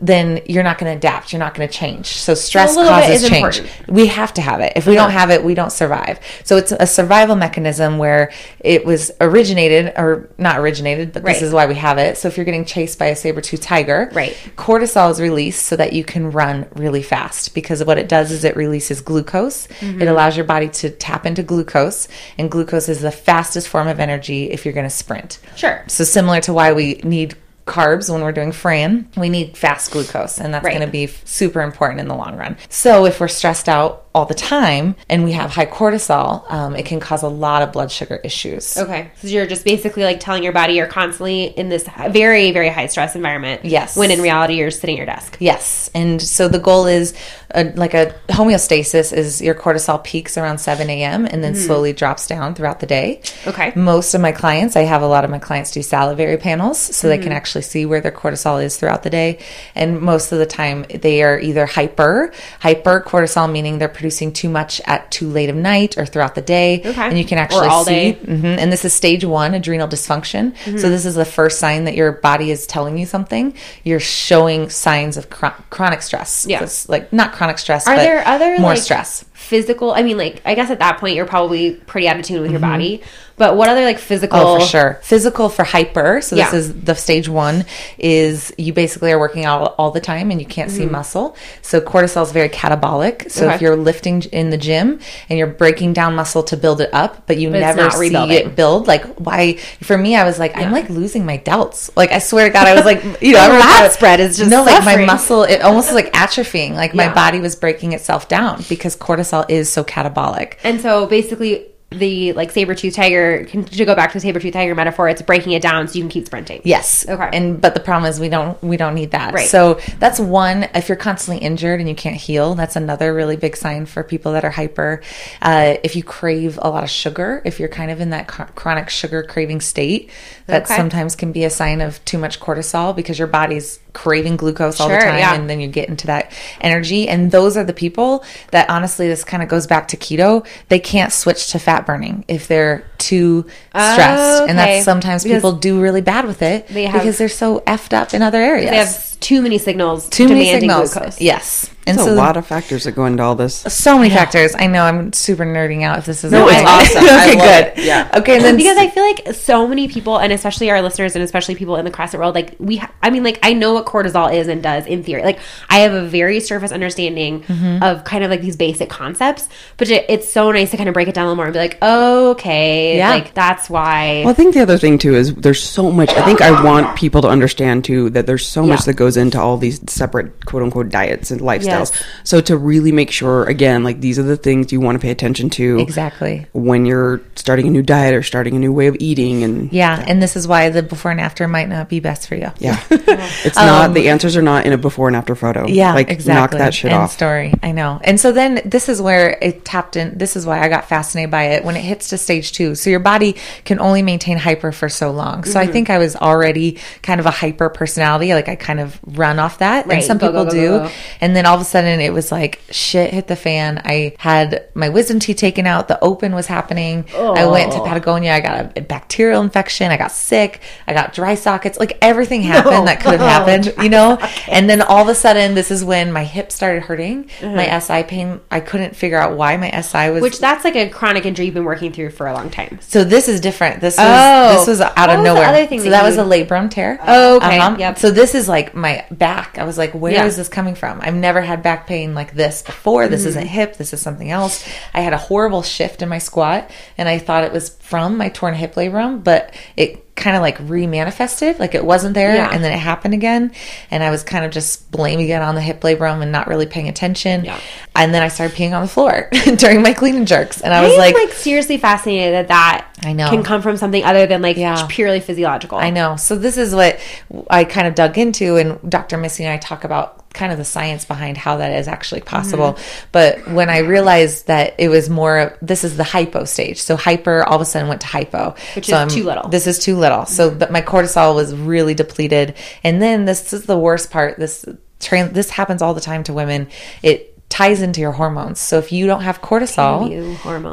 Then 0.00 0.40
you're 0.46 0.62
not 0.62 0.78
going 0.78 0.90
to 0.92 0.96
adapt. 0.96 1.32
You're 1.32 1.40
not 1.40 1.54
going 1.54 1.68
to 1.68 1.74
change. 1.74 2.06
So 2.06 2.34
stress 2.34 2.74
bit 2.74 2.86
causes 2.86 3.28
change. 3.28 3.58
important. 3.58 3.88
We 3.88 4.06
have 4.06 4.32
to 4.34 4.40
have 4.40 4.60
it. 4.60 4.72
If 4.76 4.86
we 4.86 4.94
don't 4.94 5.10
have 5.10 5.30
it, 5.30 5.44
we 5.44 5.54
don't 5.54 5.70
survive. 5.72 6.18
So 6.44 6.56
it's 6.56 6.72
a 6.72 6.86
survival 6.86 7.36
mechanism 7.36 7.98
where 7.98 8.32
it 8.60 8.86
was 8.86 9.10
originated, 9.20 9.92
or 9.96 10.30
not 10.38 10.58
originated, 10.58 11.12
but 11.12 11.22
Right. 11.22 11.34
this 11.34 11.42
is 11.42 11.52
why 11.52 11.66
we 11.66 11.74
have 11.74 11.98
it. 11.98 12.16
So 12.16 12.28
if 12.28 12.36
you're 12.38 12.44
getting 12.46 12.64
chased 12.64 12.98
by 12.98 13.06
a 13.06 13.16
saber-tooth 13.16 13.60
tiger, 13.60 14.10
Right. 14.14 14.36
cortisol 14.56 15.10
is 15.10 15.20
released 15.20 15.66
so 15.66 15.76
that 15.76 15.92
you 15.92 16.02
can 16.04 16.30
run 16.30 16.66
really 16.76 17.02
fast 17.02 17.54
because 17.54 17.84
what 17.84 17.98
it 17.98 18.08
does 18.08 18.30
is 18.30 18.42
it 18.44 18.56
releases 18.56 19.00
glucose. 19.02 19.66
Mm-hmm. 19.80 20.00
It 20.02 20.08
allows 20.08 20.34
your 20.36 20.46
body 20.46 20.68
to 20.68 20.90
tap 20.90 21.26
into 21.26 21.42
glucose, 21.42 22.08
and 22.38 22.50
glucose 22.50 22.88
is 22.88 23.00
the 23.02 23.10
fastest 23.10 23.68
form 23.68 23.86
of 23.88 24.00
energy 24.00 24.50
if 24.50 24.64
you're 24.64 24.72
going 24.74 24.86
to 24.88 24.90
sprint. 24.90 25.38
Sure. 25.56 25.84
So 25.88 26.04
similar 26.04 26.40
to 26.40 26.52
why 26.54 26.72
we 26.72 27.00
need 27.04 27.34
carbs 27.70 28.10
when 28.12 28.22
we're 28.22 28.32
doing 28.32 28.52
Fran, 28.52 29.08
we 29.16 29.28
need 29.28 29.56
fast 29.56 29.90
glucose, 29.92 30.38
and 30.38 30.52
that's 30.52 30.64
Right. 30.64 30.74
going 30.76 30.86
to 30.86 30.90
be 30.92 31.06
super 31.24 31.60
important 31.62 32.00
in 32.00 32.08
the 32.08 32.14
long 32.16 32.36
run. 32.36 32.56
So 32.68 33.06
if 33.06 33.20
we're 33.20 33.28
stressed 33.28 33.68
out 33.68 34.04
all 34.12 34.24
the 34.26 34.34
time 34.34 34.96
and 35.08 35.22
we 35.22 35.30
have 35.32 35.50
high 35.52 35.66
cortisol, 35.66 36.42
um, 36.50 36.74
it 36.74 36.84
can 36.84 36.98
cause 36.98 37.22
a 37.22 37.28
lot 37.28 37.62
of 37.62 37.70
blood 37.70 37.92
sugar 37.92 38.20
issues. 38.24 38.76
Okay, 38.76 39.12
so 39.22 39.28
you're 39.28 39.46
just 39.46 39.64
basically 39.64 40.02
like 40.02 40.18
telling 40.18 40.42
your 40.42 40.52
body 40.52 40.74
you're 40.74 40.88
constantly 40.88 41.44
in 41.44 41.68
this 41.68 41.88
very, 42.10 42.50
very 42.50 42.68
high 42.70 42.86
stress 42.86 43.14
environment. 43.14 43.64
Yes. 43.64 43.96
When 43.96 44.10
in 44.10 44.20
reality, 44.20 44.54
you're 44.54 44.72
sitting 44.72 44.96
at 44.96 44.98
your 44.98 45.06
desk. 45.06 45.36
Yes, 45.38 45.90
and 45.94 46.20
so 46.20 46.48
the 46.48 46.58
goal 46.58 46.86
is 46.86 47.14
uh 47.54 47.64
like 47.76 47.94
a 47.94 48.14
homeostasis 48.28 49.12
is 49.12 49.40
your 49.40 49.54
cortisol 49.54 50.02
peaks 50.02 50.36
around 50.36 50.58
7 50.58 50.88
a.m. 50.90 51.24
and 51.26 51.42
then 51.44 51.54
slowly 51.54 51.92
drops 51.92 52.26
down 52.26 52.54
throughout 52.54 52.80
the 52.80 52.86
day. 52.86 53.20
Okay. 53.46 53.72
Most 53.76 54.14
of 54.14 54.20
my 54.20 54.32
clients, 54.32 54.74
I 54.76 54.82
have 54.82 55.02
a 55.02 55.06
lot 55.06 55.24
of 55.24 55.30
my 55.30 55.38
clients 55.38 55.70
do 55.70 55.82
salivary 55.82 56.36
panels 56.36 56.78
so 56.78 57.08
they 57.08 57.18
can 57.18 57.32
actually 57.32 57.59
see 57.62 57.86
where 57.86 58.00
their 58.00 58.12
cortisol 58.12 58.62
is 58.62 58.76
throughout 58.76 59.02
the 59.02 59.10
day. 59.10 59.38
And 59.74 60.00
most 60.00 60.32
of 60.32 60.38
the 60.38 60.46
time, 60.46 60.84
they 60.88 61.22
are 61.22 61.38
either 61.38 61.66
hyper, 61.66 62.32
hyper 62.60 63.00
cortisol, 63.06 63.50
meaning 63.50 63.78
they're 63.78 63.88
producing 63.88 64.32
too 64.32 64.48
much 64.48 64.80
at 64.86 65.10
too 65.10 65.28
late 65.28 65.50
of 65.50 65.56
night 65.56 65.96
or 65.98 66.06
throughout 66.06 66.34
the 66.34 66.42
day. 66.42 66.80
Okay. 66.84 67.00
And 67.00 67.18
you 67.18 67.24
can 67.24 67.38
actually 67.38 67.68
all 67.68 67.84
see. 67.84 68.12
day. 68.12 68.12
hmm 68.12 68.44
And 68.46 68.72
this 68.72 68.84
is 68.84 68.92
stage 68.92 69.24
one, 69.24 69.54
adrenal 69.54 69.88
dysfunction. 69.88 70.56
So 70.78 70.88
this 70.88 71.04
is 71.06 71.14
the 71.14 71.24
first 71.24 71.58
sign 71.58 71.84
that 71.84 71.94
your 71.94 72.12
body 72.12 72.50
is 72.50 72.66
telling 72.66 72.98
you 72.98 73.06
something. 73.06 73.54
You're 73.84 74.00
showing 74.00 74.70
signs 74.70 75.16
of 75.16 75.30
chron- 75.30 75.62
chronic 75.70 76.02
stress. 76.02 76.46
Yeah. 76.48 76.66
Like 76.88 77.12
not 77.12 77.32
chronic 77.32 77.58
stress. 77.58 77.86
Are 77.86 77.96
but 77.96 78.02
there 78.02 78.26
other 78.26 78.58
more 78.58 78.70
like, 78.70 78.78
stress? 78.78 79.24
Physical. 79.40 79.90
I 79.92 80.02
mean, 80.02 80.16
like 80.18 80.42
I 80.44 80.54
guess 80.54 80.70
at 80.70 80.78
that 80.80 80.98
point 80.98 81.16
you're 81.16 81.26
probably 81.26 81.72
pretty 81.72 82.06
out 82.06 82.18
of 82.20 82.24
tune 82.24 82.42
with 82.42 82.50
your 82.50 82.60
body. 82.60 83.02
But 83.36 83.56
what 83.56 83.70
other 83.70 83.80
like 83.84 83.98
physical? 83.98 84.38
Mm-hmm. 84.38 84.46
Oh, 84.48 84.60
for 84.60 84.66
sure. 84.66 84.98
Physical 85.02 85.48
for 85.48 85.64
hyper. 85.64 86.20
So 86.20 86.36
this 86.36 86.52
Yeah. 86.52 86.58
is 86.58 86.74
the 86.82 86.94
stage 86.94 87.26
one. 87.26 87.64
Is 87.98 88.52
you 88.58 88.74
basically 88.74 89.10
are 89.12 89.18
working 89.18 89.46
out 89.46 89.74
all 89.78 89.90
the 89.92 90.00
time 90.00 90.30
and 90.30 90.38
you 90.40 90.46
can't 90.46 90.70
see 90.70 90.84
muscle. 90.84 91.34
So 91.62 91.80
cortisol 91.80 92.22
is 92.22 92.32
very 92.32 92.50
catabolic. 92.50 93.30
So 93.30 93.40
Mm-hmm. 93.40 93.44
Okay. 93.46 93.54
if 93.54 93.60
you're 93.62 93.76
lifting 93.76 94.20
in 94.24 94.50
the 94.50 94.58
gym 94.58 95.00
and 95.30 95.38
you're 95.38 95.46
breaking 95.48 95.94
down 95.94 96.14
muscle 96.14 96.42
to 96.44 96.56
build 96.56 96.82
it 96.82 96.90
up, 96.92 97.26
but 97.26 97.38
you 97.38 97.50
But 97.50 97.60
never 97.60 97.90
see 97.90 98.14
it 98.14 98.54
build, 98.54 98.86
like 98.86 99.06
why? 99.14 99.54
For 99.82 99.96
me, 99.96 100.16
I 100.16 100.24
was 100.24 100.38
like, 100.38 100.54
I'm 100.54 100.70
like 100.70 100.90
losing 100.90 101.24
my 101.24 101.38
delts. 101.38 101.88
Like 101.96 102.12
I 102.12 102.18
swear 102.18 102.46
to 102.46 102.52
God, 102.52 102.66
I 102.66 102.74
was 102.74 102.84
like, 102.84 103.02
you 103.22 103.32
know, 103.32 103.38
lat 103.38 103.90
spread 103.92 104.20
is 104.20 104.36
just 104.36 104.50
no, 104.50 104.64
like 104.64 104.84
my 104.84 105.06
muscle. 105.06 105.44
It 105.44 105.62
almost 105.62 105.88
was 105.88 105.94
like 105.94 106.12
atrophying. 106.24 106.74
Like 106.74 106.94
my 106.94 107.10
body 107.12 107.40
was 107.40 107.56
breaking 107.56 107.94
itself 107.94 108.28
down 108.28 108.62
because 108.68 108.96
cortisol 108.96 109.29
is 109.48 109.68
so 109.70 109.84
catabolic. 109.84 110.54
And 110.64 110.80
so 110.80 111.06
basically, 111.06 111.66
the 111.92 112.32
like 112.34 112.52
saber 112.52 112.72
tooth 112.76 112.94
tiger. 112.94 113.44
can- 113.46 113.64
To 113.64 113.84
go 113.84 113.96
back 113.96 114.10
to 114.12 114.18
the 114.18 114.20
saber 114.20 114.38
tooth 114.38 114.52
tiger 114.52 114.76
metaphor, 114.76 115.08
it's 115.08 115.22
breaking 115.22 115.54
it 115.54 115.60
down 115.62 115.88
so 115.88 115.94
you 115.96 116.02
can 116.04 116.08
keep 116.08 116.26
sprinting. 116.26 116.60
Yes. 116.62 117.04
Okay. 117.08 117.28
And 117.32 117.60
but 117.60 117.74
the 117.74 117.80
problem 117.80 118.08
is 118.08 118.20
we 118.20 118.28
don't 118.28 118.62
we 118.62 118.76
don't 118.76 118.94
need 118.94 119.10
that. 119.10 119.34
Right. 119.34 119.48
So 119.48 119.80
that's 119.98 120.20
one. 120.20 120.68
If 120.72 120.88
you're 120.88 120.94
constantly 120.96 121.44
injured 121.44 121.80
and 121.80 121.88
you 121.88 121.96
can't 121.96 122.14
heal, 122.14 122.54
that's 122.54 122.76
another 122.76 123.12
really 123.12 123.34
big 123.36 123.56
sign 123.56 123.86
for 123.86 124.04
people 124.04 124.30
that 124.34 124.44
are 124.44 124.50
hyper. 124.50 125.02
Uh, 125.42 125.78
if 125.82 125.96
you 125.96 126.04
crave 126.04 126.60
a 126.62 126.70
lot 126.70 126.84
of 126.84 126.90
sugar, 126.90 127.42
if 127.44 127.58
you're 127.58 127.68
kind 127.68 127.90
of 127.90 128.00
in 128.00 128.10
that 128.10 128.28
chro- 128.28 128.54
chronic 128.54 128.88
sugar 128.88 129.24
craving 129.24 129.60
state, 129.60 130.10
that 130.46 130.66
Okay. 130.66 130.76
sometimes 130.76 131.16
can 131.16 131.32
be 131.32 131.42
a 131.42 131.50
sign 131.50 131.80
of 131.80 132.04
too 132.04 132.18
much 132.18 132.38
cortisol 132.38 132.94
because 132.94 133.18
your 133.18 133.26
body's 133.26 133.80
craving 133.92 134.36
glucose 134.36 134.78
all 134.80 134.88
the 134.88 134.96
time 134.98 135.18
yeah. 135.18 135.34
and 135.34 135.48
then 135.50 135.60
you 135.60 135.68
get 135.68 135.88
into 135.88 136.06
that 136.06 136.32
energy 136.60 137.08
and 137.08 137.30
those 137.30 137.56
are 137.56 137.64
the 137.64 137.72
people 137.72 138.24
that 138.52 138.68
honestly 138.70 139.08
this 139.08 139.24
kind 139.24 139.42
of 139.42 139.48
goes 139.48 139.66
back 139.66 139.88
to 139.88 139.96
keto 139.96 140.46
they 140.68 140.78
can't 140.78 141.12
switch 141.12 141.50
to 141.50 141.58
fat 141.58 141.84
burning 141.86 142.24
if 142.28 142.46
they're 142.48 142.84
too 142.98 143.44
stressed 143.70 144.42
and 144.48 144.58
Oh, 144.58 144.62
okay. 144.62 144.74
that's 144.74 144.84
sometimes 144.84 145.24
Because 145.24 145.38
people 145.38 145.52
do 145.52 145.80
really 145.80 146.00
bad 146.02 146.24
with 146.26 146.42
it 146.42 146.68
they 146.68 146.84
have- 146.84 147.00
because 147.00 147.18
they're 147.18 147.28
so 147.28 147.60
effed 147.60 147.92
up 147.92 148.14
in 148.14 148.22
other 148.22 148.38
areas 148.38 149.09
too 149.20 149.42
many 149.42 149.58
signals. 149.58 150.08
too 150.08 150.28
many 150.28 150.46
signals 150.50 150.92
Glucose. 150.94 151.20
yes 151.20 151.70
and 151.86 151.96
There's 151.98 152.08
so 152.08 152.14
a 152.14 152.16
lot 152.16 152.36
of 152.36 152.46
factors 152.46 152.84
that 152.84 152.92
go 152.92 153.06
into 153.06 153.22
all 153.22 153.34
this. 153.34 153.54
so 153.56 153.96
many 153.98 154.10
factors 154.10 154.54
i 154.58 154.66
know 154.66 154.82
i'm 154.84 155.12
super 155.14 155.44
nerding 155.44 155.82
out 155.82 155.98
if 155.98 156.04
this 156.06 156.24
is 156.24 156.30
No, 156.32 156.46
it's 156.48 156.60
awesome. 156.60 157.02
I 157.08 157.24
okay 157.28 157.38
love 157.38 157.74
good 157.74 157.78
it. 157.82 157.86
Yeah. 157.86 158.10
okay 158.18 158.36
and 158.36 158.44
then 158.44 158.56
because 158.56 158.76
I 158.76 158.88
feel 158.88 159.02
like 159.04 159.34
so 159.34 159.66
many 159.66 159.88
people, 159.88 160.18
and 160.18 160.32
especially 160.32 160.70
our 160.70 160.82
listeners, 160.82 161.14
and 161.16 161.22
especially 161.24 161.54
people 161.54 161.76
in 161.76 161.84
the 161.84 161.90
CrossFit 161.90 162.18
world, 162.18 162.34
like 162.34 162.54
we, 162.58 162.76
ha- 162.76 162.92
I 163.02 163.10
mean, 163.10 163.22
like 163.24 163.38
I 163.42 163.52
know 163.54 163.72
what 163.74 163.86
cortisol 163.86 164.32
is 164.32 164.48
and 164.48 164.62
does 164.62 164.86
in 164.86 165.02
theory. 165.02 165.22
Like 165.22 165.38
I 165.68 165.80
have 165.80 165.92
a 165.94 166.06
very 166.06 166.40
surface 166.40 166.72
understanding 166.72 167.42
Mm-hmm. 167.42 167.82
of 167.82 168.04
kind 168.04 168.22
of 168.24 168.30
like 168.30 168.40
these 168.42 168.56
basic 168.56 168.88
concepts, 168.90 169.48
but 169.76 169.88
it, 169.90 170.04
it's 170.08 170.30
so 170.30 170.50
nice 170.52 170.70
to 170.72 170.76
kind 170.76 170.88
of 170.88 170.92
break 170.94 171.08
it 171.08 171.14
down 171.14 171.24
a 171.24 171.28
little 171.28 171.36
more 171.36 171.46
and 171.46 171.52
be 171.54 171.58
like, 171.58 171.78
okay, 171.82 172.96
Yeah. 172.98 173.10
like 173.10 173.34
that's 173.34 173.68
why. 173.70 174.20
Well, 174.24 174.30
I 174.30 174.34
think 174.34 174.54
the 174.54 174.60
other 174.60 174.78
thing 174.78 174.98
too 174.98 175.14
is 175.14 175.34
there's 175.34 175.62
so 175.62 175.90
much. 175.90 176.10
I 176.10 176.24
think 176.24 176.40
I 176.40 176.62
want 176.64 176.96
people 176.96 177.22
to 177.22 177.28
understand 177.28 177.84
too 177.84 178.10
that 178.10 178.26
there's 178.26 178.46
so 178.46 178.64
much 178.66 178.84
that 178.84 178.94
goes 178.94 179.09
into 179.16 179.40
all 179.40 179.56
these 179.56 179.80
separate 179.90 180.44
quote 180.46 180.62
unquote 180.62 180.88
diets 180.88 181.30
and 181.30 181.40
lifestyles. 181.40 181.92
Yes. 181.92 182.04
So 182.24 182.40
to 182.42 182.56
really 182.56 182.92
make 182.92 183.10
sure, 183.10 183.44
again, 183.44 183.82
like 183.84 184.00
these 184.00 184.18
are 184.18 184.22
the 184.22 184.36
things 184.36 184.72
you 184.72 184.80
want 184.80 184.96
to 184.96 185.00
pay 185.00 185.10
attention 185.10 185.50
to 185.50 185.78
exactly 185.80 186.46
when 186.52 186.86
you're 186.86 187.20
starting 187.36 187.66
a 187.66 187.70
new 187.70 187.82
diet 187.82 188.14
or 188.14 188.22
starting 188.22 188.56
a 188.56 188.58
new 188.58 188.72
way 188.72 188.86
of 188.86 188.96
eating. 189.00 189.42
And 189.42 189.72
yeah 189.72 190.04
and 190.06 190.22
this 190.22 190.36
is 190.36 190.46
why 190.48 190.68
the 190.70 190.82
before 190.82 191.10
and 191.10 191.20
after 191.20 191.46
might 191.48 191.68
not 191.68 191.88
be 191.88 192.00
best 192.00 192.28
for 192.28 192.34
you 192.34 192.50
yeah, 192.58 192.80
it's 192.90 193.56
not 193.56 193.94
the 193.94 194.08
answers 194.08 194.36
are 194.36 194.42
not 194.42 194.66
in 194.66 194.72
a 194.72 194.78
before 194.78 195.06
and 195.08 195.16
after 195.16 195.34
photo. 195.34 195.64
Um, 195.64 195.68
Yeah, 195.68 195.94
like 195.94 196.10
exactly. 196.10 196.58
knock 196.58 196.64
that 196.64 196.74
shit 196.74 196.92
End 196.92 197.00
off. 197.02 197.12
Story. 197.12 197.52
I 197.62 197.72
know. 197.72 198.00
And 198.04 198.18
so 198.20 198.32
then 198.32 198.60
this 198.64 198.88
is 198.88 199.00
where 199.00 199.38
it 199.40 199.64
tapped 199.64 199.96
in. 199.96 200.18
This 200.18 200.36
is 200.36 200.44
why 200.46 200.60
I 200.62 200.68
got 200.68 200.88
fascinated 200.88 201.30
by 201.30 201.44
it 201.54 201.64
when 201.64 201.76
it 201.76 201.80
hits 201.82 202.08
to 202.10 202.18
stage 202.18 202.52
two. 202.52 202.74
So 202.74 202.90
your 202.90 203.00
body 203.00 203.36
can 203.64 203.78
only 203.80 204.02
maintain 204.02 204.36
hyper 204.38 204.72
for 204.72 204.88
so 204.88 205.10
long. 205.10 205.44
So 205.44 205.58
I 205.58 205.64
Mm-hmm. 205.64 205.72
think 205.72 205.90
I 205.90 205.98
was 205.98 206.16
already 206.16 206.78
kind 207.02 207.20
of 207.20 207.26
a 207.26 207.30
hyper 207.30 207.68
personality. 207.68 208.34
Like 208.34 208.48
I 208.48 208.56
kind 208.56 208.80
of 208.80 208.99
run 209.06 209.38
off 209.38 209.58
that, 209.58 209.86
Right. 209.86 209.96
and 209.96 210.04
some 210.04 210.18
Go, 210.18 210.28
people 210.28 210.44
go, 210.44 210.50
go, 210.50 210.86
do. 210.88 210.94
And 211.20 211.34
then 211.34 211.46
all 211.46 211.54
of 211.54 211.60
a 211.60 211.64
sudden 211.64 212.00
it 212.00 212.12
was 212.12 212.30
like 212.30 212.60
shit 212.70 213.12
hit 213.12 213.26
the 213.28 213.36
fan. 213.36 213.80
I 213.84 214.14
had 214.18 214.68
my 214.74 214.88
wisdom 214.88 215.18
teeth 215.20 215.38
taken 215.38 215.66
out. 215.66 215.88
The 215.88 215.98
open 216.02 216.34
was 216.34 216.46
happening. 216.46 217.06
I 217.16 217.46
went 217.46 217.72
to 217.72 217.80
Patagonia. 217.82 218.32
I 218.34 218.40
got 218.40 218.76
a 218.76 218.80
bacterial 218.82 219.40
infection. 219.42 219.90
I 219.90 219.96
got 219.96 220.12
sick. 220.12 220.60
I 220.86 220.92
got 220.92 221.12
dry 221.14 221.34
sockets. 221.34 221.78
Like 221.78 221.96
everything 222.02 222.42
happened 222.42 222.86
that 222.88 223.00
could 223.00 223.18
have 223.18 223.20
happened, 223.46 223.72
you 223.82 223.88
know? 223.88 224.18
And 224.50 224.68
then 224.68 224.82
all 224.82 225.02
of 225.02 225.08
a 225.08 225.14
sudden, 225.14 225.54
this 225.54 225.70
is 225.70 225.84
when 225.84 226.12
my 226.12 226.24
hip 226.24 226.50
started 226.52 226.82
hurting. 226.82 227.30
My 227.42 227.78
SI 227.78 228.02
pain, 228.02 228.40
I 228.50 228.60
couldn't 228.60 228.96
figure 228.96 229.18
out 229.18 229.36
why 229.36 229.56
my 229.56 229.70
SI 229.80 230.10
was. 230.10 230.22
which 230.22 230.38
that's 230.40 230.64
like 230.64 230.76
a 230.76 230.88
chronic 230.88 231.24
injury 231.24 231.46
you've 231.46 231.54
been 231.54 231.64
working 231.64 231.92
through 231.92 232.10
for 232.10 232.26
a 232.26 232.32
long 232.34 232.50
time. 232.50 232.78
so 232.82 233.04
this 233.04 233.28
is 233.28 233.40
different. 233.40 233.80
This 233.80 233.96
was 233.96 234.06
Oh. 234.06 234.58
this 234.58 234.66
was 234.66 234.80
out 234.80 234.96
What 234.96 235.10
of 235.10 235.18
was 235.18 235.24
nowhere. 235.24 235.46
so 235.68 235.76
that 235.84 235.90
that 235.90 236.04
was 236.04 236.16
a 236.18 236.22
labrum 236.24 236.70
tear. 236.70 236.98
Oh, 237.06 237.36
okay. 237.36 237.58
Uh-huh. 237.58 237.76
Yep. 237.78 237.98
So 237.98 238.10
this 238.10 238.34
is 238.34 238.48
like 238.48 238.74
my 238.74 238.89
back. 239.10 239.58
I 239.58 239.64
was 239.64 239.76
like, 239.78 239.92
where 239.92 240.12
is 240.26 240.34
Yeah. 240.34 240.40
this 240.40 240.48
coming 240.48 240.74
from? 240.74 241.00
I've 241.02 241.14
never 241.14 241.40
had 241.40 241.62
back 241.62 241.86
pain 241.86 242.14
like 242.14 242.34
this 242.34 242.62
before. 242.62 243.08
This 243.08 243.20
Mm-hmm. 243.20 243.28
isn't 243.30 243.46
hip. 243.46 243.76
This 243.76 243.92
is 243.92 244.00
something 244.00 244.30
else. 244.30 244.66
I 244.94 245.00
had 245.00 245.12
a 245.12 245.18
horrible 245.18 245.62
shift 245.62 246.02
in 246.02 246.08
my 246.08 246.18
squat, 246.18 246.70
and 246.98 247.08
I 247.08 247.18
thought 247.18 247.44
it 247.44 247.52
was 247.52 247.70
from 247.80 248.16
my 248.16 248.28
torn 248.28 248.54
hip 248.54 248.74
labrum, 248.74 249.22
but 249.24 249.54
it 249.76 250.09
kind 250.20 250.36
of 250.36 250.42
like 250.42 250.58
remanifested 250.58 251.58
like 251.58 251.74
it 251.74 251.84
wasn't 251.84 252.14
there 252.14 252.34
Yeah. 252.34 252.50
and 252.52 252.62
then 252.62 252.72
it 252.72 252.78
happened 252.78 253.14
again 253.14 253.52
and 253.90 254.02
i 254.02 254.10
was 254.10 254.22
kind 254.22 254.44
of 254.44 254.50
just 254.52 254.90
blaming 254.90 255.28
it 255.28 255.40
on 255.42 255.54
the 255.54 255.60
hip 255.60 255.80
labrum 255.80 256.22
and 256.22 256.30
not 256.30 256.46
really 256.46 256.66
paying 256.66 256.88
attention 256.88 257.44
Yeah. 257.44 257.58
and 257.96 258.14
then 258.14 258.22
i 258.22 258.28
started 258.28 258.56
peeing 258.56 258.72
on 258.72 258.82
the 258.82 258.88
floor 258.88 259.28
during 259.56 259.82
my 259.82 259.92
cleaning 259.94 260.26
jerks 260.26 260.60
and 260.60 260.72
i 260.74 260.78
I 260.80 260.82
was 260.82 260.92
am 260.92 260.98
like, 260.98 261.14
like, 261.14 261.32
seriously 261.32 261.78
fascinated 261.78 262.34
that 262.34 262.48
that 262.48 262.86
I 263.02 263.14
know. 263.14 263.30
can 263.30 263.42
come 263.42 263.62
from 263.62 263.76
something 263.78 264.04
other 264.04 264.26
than 264.26 264.42
like 264.42 264.56
Yeah. 264.58 264.84
purely 264.90 265.20
physiological. 265.20 265.78
I 265.78 265.88
know. 265.88 266.16
So 266.16 266.36
this 266.36 266.58
is 266.58 266.74
what 266.74 267.00
I 267.48 267.64
kind 267.64 267.86
of 267.86 267.94
dug 267.94 268.18
into, 268.18 268.56
and 268.56 268.78
Dr. 268.90 269.16
Missy 269.16 269.42
and 269.44 269.52
I 269.54 269.56
talk 269.56 269.84
about 269.84 270.19
kind 270.32 270.52
of 270.52 270.58
the 270.58 270.64
science 270.64 271.04
behind 271.04 271.36
how 271.36 271.56
that 271.56 271.72
is 271.72 271.88
actually 271.88 272.20
possible. 272.20 272.74
Mm-hmm. 272.74 273.08
But 273.12 273.48
when 273.48 273.68
I 273.68 273.78
realized 273.78 274.46
that 274.46 274.74
it 274.78 274.88
was 274.88 275.10
more, 275.10 275.58
this 275.60 275.84
is 275.84 275.96
the 275.96 276.04
hypo 276.04 276.44
stage. 276.44 276.80
So 276.80 276.96
hyper 276.96 277.42
all 277.42 277.56
of 277.56 277.60
a 277.60 277.64
sudden 277.64 277.88
went 277.88 278.02
to 278.02 278.06
hypo, 278.06 278.54
Which 278.76 278.86
so 278.86 279.04
is 279.04 279.14
too 279.14 279.24
little. 279.24 279.44
Mm-hmm. 279.44 279.50
This 279.50 279.66
is 279.66 279.78
too 279.78 279.96
little. 279.96 280.26
So 280.26 280.50
but 280.50 280.70
my 280.70 280.82
cortisol 280.82 281.34
was 281.34 281.54
really 281.54 281.94
depleted, 281.94 282.54
and 282.84 283.02
then 283.02 283.24
this 283.24 283.52
is 283.52 283.64
the 283.64 283.78
worst 283.78 284.10
part. 284.10 284.38
This 284.38 284.64
trans, 285.00 285.32
this 285.32 285.50
happens 285.50 285.82
all 285.82 285.94
the 285.94 286.00
time 286.00 286.22
to 286.24 286.32
women. 286.32 286.68
It 287.02 287.29
ties 287.50 287.82
into 287.82 288.00
your 288.00 288.12
hormones. 288.12 288.60
So 288.60 288.78
if 288.78 288.92
you 288.92 289.06
don't 289.06 289.20
have 289.22 289.42
cortisol, 289.42 290.08